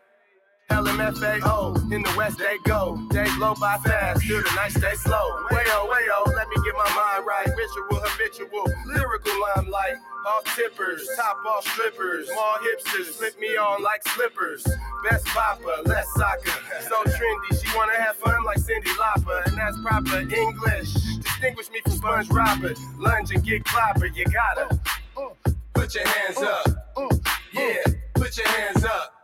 LMFAO, 0.73 1.93
in 1.93 2.03
the 2.03 2.15
West 2.17 2.39
they 2.39 2.57
go. 2.65 2.99
They 3.11 3.25
blow 3.37 3.55
by 3.61 3.77
fast, 3.85 4.25
through 4.25 4.43
the 4.43 4.55
night 4.57 4.73
stay 4.73 4.95
slow. 4.95 5.45
Wayo, 5.51 5.85
oh, 5.85 5.93
wayo, 5.93 6.17
oh, 6.25 6.33
let 6.35 6.49
me 6.49 6.57
get 6.65 6.75
my 6.75 6.89
mind 6.97 7.27
right. 7.27 7.47
Ritual, 7.47 8.01
habitual, 8.01 8.65
lyrical 8.87 9.33
limelight. 9.55 9.97
Off 10.27 10.45
tippers, 10.57 11.07
top 11.17 11.37
off 11.45 11.67
strippers, 11.67 12.29
small 12.29 12.55
hipsters, 12.65 13.07
flip 13.19 13.39
me 13.39 13.57
on 13.57 13.83
like 13.83 14.03
slippers. 14.09 14.65
Best 15.11 15.27
bopper, 15.27 15.87
less 15.87 16.07
soccer. 16.15 16.59
So 16.89 17.03
trendy, 17.05 17.61
she 17.61 17.77
wanna 17.77 17.97
have 17.99 18.17
fun 18.17 18.43
like 18.45 18.59
Cyndi 18.59 18.95
Lauper, 18.97 19.45
and 19.47 19.59
that's 19.59 19.77
proper 19.83 20.21
English. 20.21 20.95
Distinguish 21.21 21.71
me 21.71 21.81
from 21.83 21.93
Sponge 21.93 22.31
Robert. 22.31 22.79
Lunge 22.99 23.33
and 23.33 23.45
get 23.45 23.65
clobbered, 23.65 24.17
you 24.17 24.25
gotta. 24.27 24.79
Uh, 25.17 25.51
put 25.75 25.95
your 25.95 26.07
hands 26.07 26.39
up. 26.39 26.67
Uh, 26.97 27.07
uh, 27.07 27.17
yeah, 27.53 27.83
put 28.15 28.37
your 28.39 28.49
hands 28.49 28.85
up. 28.85 29.22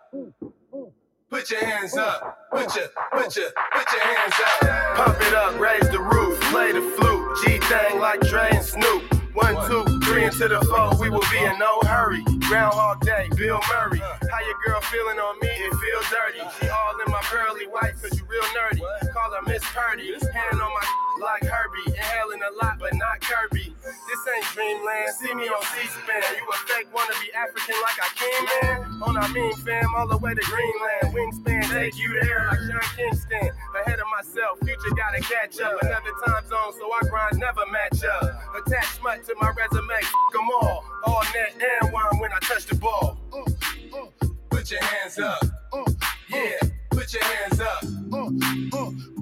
Put 1.31 1.51
your 1.51 1.63
hands 1.63 1.95
up. 1.95 2.39
Put 2.51 2.75
your, 2.75 2.89
put 3.13 3.37
your, 3.37 3.51
put 3.73 3.93
your 3.93 4.03
hands 4.03 4.35
up. 4.41 4.97
Pump 4.97 5.19
it 5.21 5.35
up, 5.35 5.61
raise 5.61 5.89
the 5.91 6.01
roof, 6.01 6.41
play 6.51 6.73
the 6.73 6.81
flute. 6.81 7.39
G 7.45 7.59
thing 7.69 8.01
like 8.01 8.21
Dre 8.21 8.49
and 8.51 8.65
Snoop. 8.65 9.03
One, 9.35 9.55
two, 9.69 9.85
three 10.01 10.25
into 10.25 10.49
the 10.49 10.61
four, 10.65 10.99
we 10.99 11.11
will 11.11 11.25
be 11.31 11.39
in 11.39 11.59
no 11.59 11.81
hurry. 11.85 12.25
Groundhog 12.49 13.03
Day, 13.03 13.29
Bill 13.37 13.61
Murray. 13.69 13.99
How 14.01 14.41
your 14.41 14.57
girl 14.67 14.81
feeling 14.81 15.19
on 15.19 15.39
me? 15.41 15.49
It 15.49 15.75
feels 15.77 16.07
dirty. 16.09 16.43
She 16.61 16.69
all 16.71 16.97
in 17.05 17.13
my 17.13 17.21
pearly 17.25 17.67
white, 17.67 17.93
cause 18.01 18.19
you 18.19 18.25
real 18.27 18.43
nerdy. 18.57 18.81
Call 19.13 19.31
her 19.31 19.43
Miss 19.47 19.63
Purdy. 19.75 20.13
Hand 20.13 20.61
on 20.63 20.71
my 20.73 20.87
like 21.23 21.45
Herbie. 21.45 21.93
Inhaling 21.95 22.41
a 22.41 22.65
lot, 22.65 22.79
but 22.79 22.95
not 22.95 23.21
Kirby. 23.21 23.75
This 23.89 24.23
ain't 24.35 24.44
dreamland. 24.52 25.09
See 25.16 25.35
me 25.35 25.48
on 25.48 25.62
C-SPAN. 25.62 26.23
You 26.36 26.44
a 26.48 26.56
fake 26.69 26.89
wanna 26.94 27.15
be 27.20 27.32
African 27.32 27.77
like 27.81 27.98
I 28.01 28.09
can, 28.16 28.40
man? 28.52 29.02
On 29.02 29.16
our 29.16 29.28
mean 29.31 29.55
fam, 29.65 29.94
all 29.97 30.06
the 30.09 30.19
way 30.19 30.35
to 30.35 30.44
Greenland. 30.44 31.15
Wingspan, 31.15 31.65
take 31.73 31.98
you 31.98 32.12
there 32.20 32.48
like 32.51 32.59
Sean 32.59 32.97
Kingston. 32.97 33.51
Ahead 33.81 33.98
of 33.98 34.06
myself, 34.12 34.59
future 34.60 34.94
gotta 34.97 35.20
catch 35.20 35.60
up. 35.60 35.73
Another 35.82 36.12
time 36.27 36.44
zone, 36.48 36.73
so 36.78 36.85
I 36.93 37.01
grind 37.09 37.39
never 37.39 37.65
match 37.73 38.05
up. 38.05 38.43
Attach 38.56 38.98
smut 38.98 39.24
to 39.27 39.35
my 39.40 39.52
resume, 39.56 39.94
f 40.01 40.12
them 40.32 40.48
all. 40.62 40.85
All 41.06 41.23
net 41.35 41.55
and 41.56 41.93
one 41.93 42.19
when 42.19 42.32
I 42.32 42.39
touch 42.40 42.66
the 42.66 42.77
ball. 42.77 43.19
Mm, 43.31 43.47
mm, 43.90 44.36
put 44.51 44.70
your 44.70 44.82
hands 44.82 45.19
up. 45.19 45.40
Mm, 45.73 46.02
yeah, 46.28 46.69
put 46.90 47.12
your 47.12 47.24
hands 47.24 47.60
up. 47.60 47.81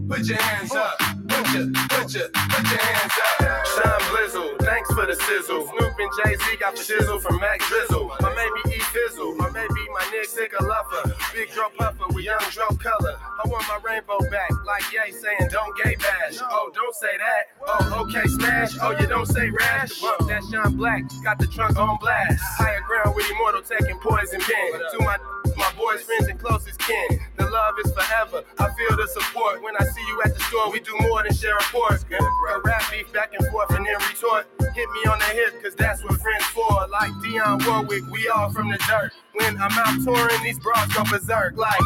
Put 0.09 0.27
your 0.27 0.41
hands 0.41 0.75
up. 0.75 1.16
Put 1.37 1.53
your, 1.53 1.69
put 1.69 2.15
your, 2.15 2.29
put 2.33 2.65
your 2.73 2.81
hands 2.81 3.13
up. 3.21 3.67
Sean 3.77 4.01
Blizzle, 4.09 4.57
thanks 4.61 4.89
for 4.95 5.05
the 5.05 5.15
sizzle. 5.15 5.69
Snoop 5.69 5.93
and 5.99 6.11
Jay 6.25 6.35
Z 6.35 6.57
got 6.59 6.75
the 6.75 6.81
shizzle 6.81 7.21
from 7.21 7.39
Mac 7.41 7.61
Drizzle. 7.61 8.09
My 8.21 8.33
maybe 8.35 8.77
E 8.77 8.81
Fizzle, 8.81 9.35
my 9.35 9.51
maybe 9.51 9.83
my 9.93 10.09
Nick 10.13 10.25
Sicker 10.25 10.65
Lover. 10.65 11.15
Big 11.35 11.51
Dro 11.53 11.69
Puffer 11.77 12.09
with 12.15 12.25
young 12.25 12.41
Dro 12.53 12.69
Color. 12.81 13.19
I 13.21 13.49
want 13.49 13.67
my 13.69 13.79
rainbow 13.85 14.19
back, 14.31 14.51
like 14.65 14.83
Ye 14.91 15.13
saying 15.13 15.51
don't 15.53 15.77
gay 15.85 15.97
bash. 15.97 16.39
Oh, 16.41 16.71
don't 16.75 16.95
say 16.95 17.15
that. 17.19 17.43
Oh, 17.67 18.07
okay, 18.07 18.27
smash. 18.29 18.73
Oh, 18.81 18.93
you 18.99 19.07
don't 19.07 19.27
say 19.27 19.51
rash. 19.51 20.01
Bump 20.01 20.27
that 20.29 20.43
Sean 20.51 20.75
Black 20.77 21.03
got 21.23 21.39
the 21.39 21.47
trunk 21.49 21.77
on 21.77 21.99
blast. 22.01 22.41
Higher 22.57 22.81
ground 22.81 23.15
with 23.15 23.31
Immortal 23.31 23.61
taking 23.61 23.99
poison 23.99 24.41
pen. 24.41 24.81
To 24.93 24.99
my 25.01 25.19
my 25.57 25.73
boys, 25.77 26.03
friends, 26.03 26.29
and 26.29 26.39
closest 26.39 26.79
kin. 26.81 27.21
The 27.37 27.49
love 27.49 27.75
is 27.85 27.91
forever. 27.93 28.45
I 28.59 28.69
feel 28.75 28.97
the 28.97 29.09
support. 29.09 29.63
When 29.63 29.75
I 29.79 29.85
see 29.85 30.03
you 30.07 30.23
at 30.25 30.35
the 30.35 30.41
store, 30.45 30.71
we 30.71 30.81
do 30.81 30.95
more 31.01 31.23
than 31.27 31.37
share 31.37 31.55
reports. 31.55 32.05
Go 32.05 32.19
rap 32.65 32.83
beef 32.91 33.13
back 33.13 33.33
and 33.39 33.47
forth 33.49 33.71
and 33.71 33.85
then 33.85 33.95
retort. 34.09 34.47
Hit 34.75 34.89
me 34.91 35.11
on 35.11 35.19
the 35.19 35.25
hip, 35.27 35.63
cause 35.63 35.75
that's 35.75 36.03
what 36.05 36.21
friends 36.21 36.45
for. 36.47 36.87
Like 36.91 37.11
Dionne 37.23 37.67
Warwick, 37.67 38.05
we 38.11 38.29
all 38.29 38.51
from 38.51 38.71
the 38.71 38.79
dirt. 38.89 39.13
When 39.35 39.57
I'm 39.61 39.73
out 39.73 40.05
touring, 40.05 40.43
these 40.43 40.59
bras 40.61 40.93
go 40.95 41.05
berserk. 41.05 41.57
Like, 41.57 41.81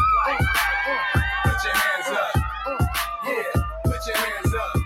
put 1.43 1.63
your 1.63 1.73
hands 1.73 2.09
up. 2.09 2.43
Yeah, 3.25 3.63
put 3.85 4.07
your 4.07 4.17
hands 4.17 4.53
up. 4.55 4.81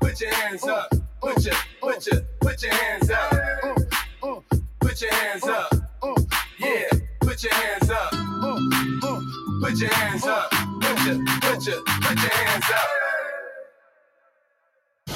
Put 0.00 0.20
your 0.20 0.34
hands 0.34 0.66
up. 0.66 0.92
Put 1.20 1.44
your, 1.44 1.54
put 1.80 2.06
your, 2.06 2.20
put 2.40 2.62
your 2.62 2.74
hands 2.74 3.10
up. 3.10 3.30
Put 4.80 5.00
your 5.00 5.12
hands 5.12 5.44
up. 5.44 5.72
Yeah, 6.58 6.90
put 7.20 7.42
your 7.42 7.54
hands 7.54 7.90
up. 7.90 8.10
Put 9.60 9.80
your 9.80 9.92
hands 9.94 10.26
up. 10.26 10.50
Put 10.50 11.06
your, 11.06 11.24
put 11.40 11.66
your, 11.66 11.82
put 11.82 12.22
your 12.22 12.32
hands 12.32 12.64
up. 12.70 13.07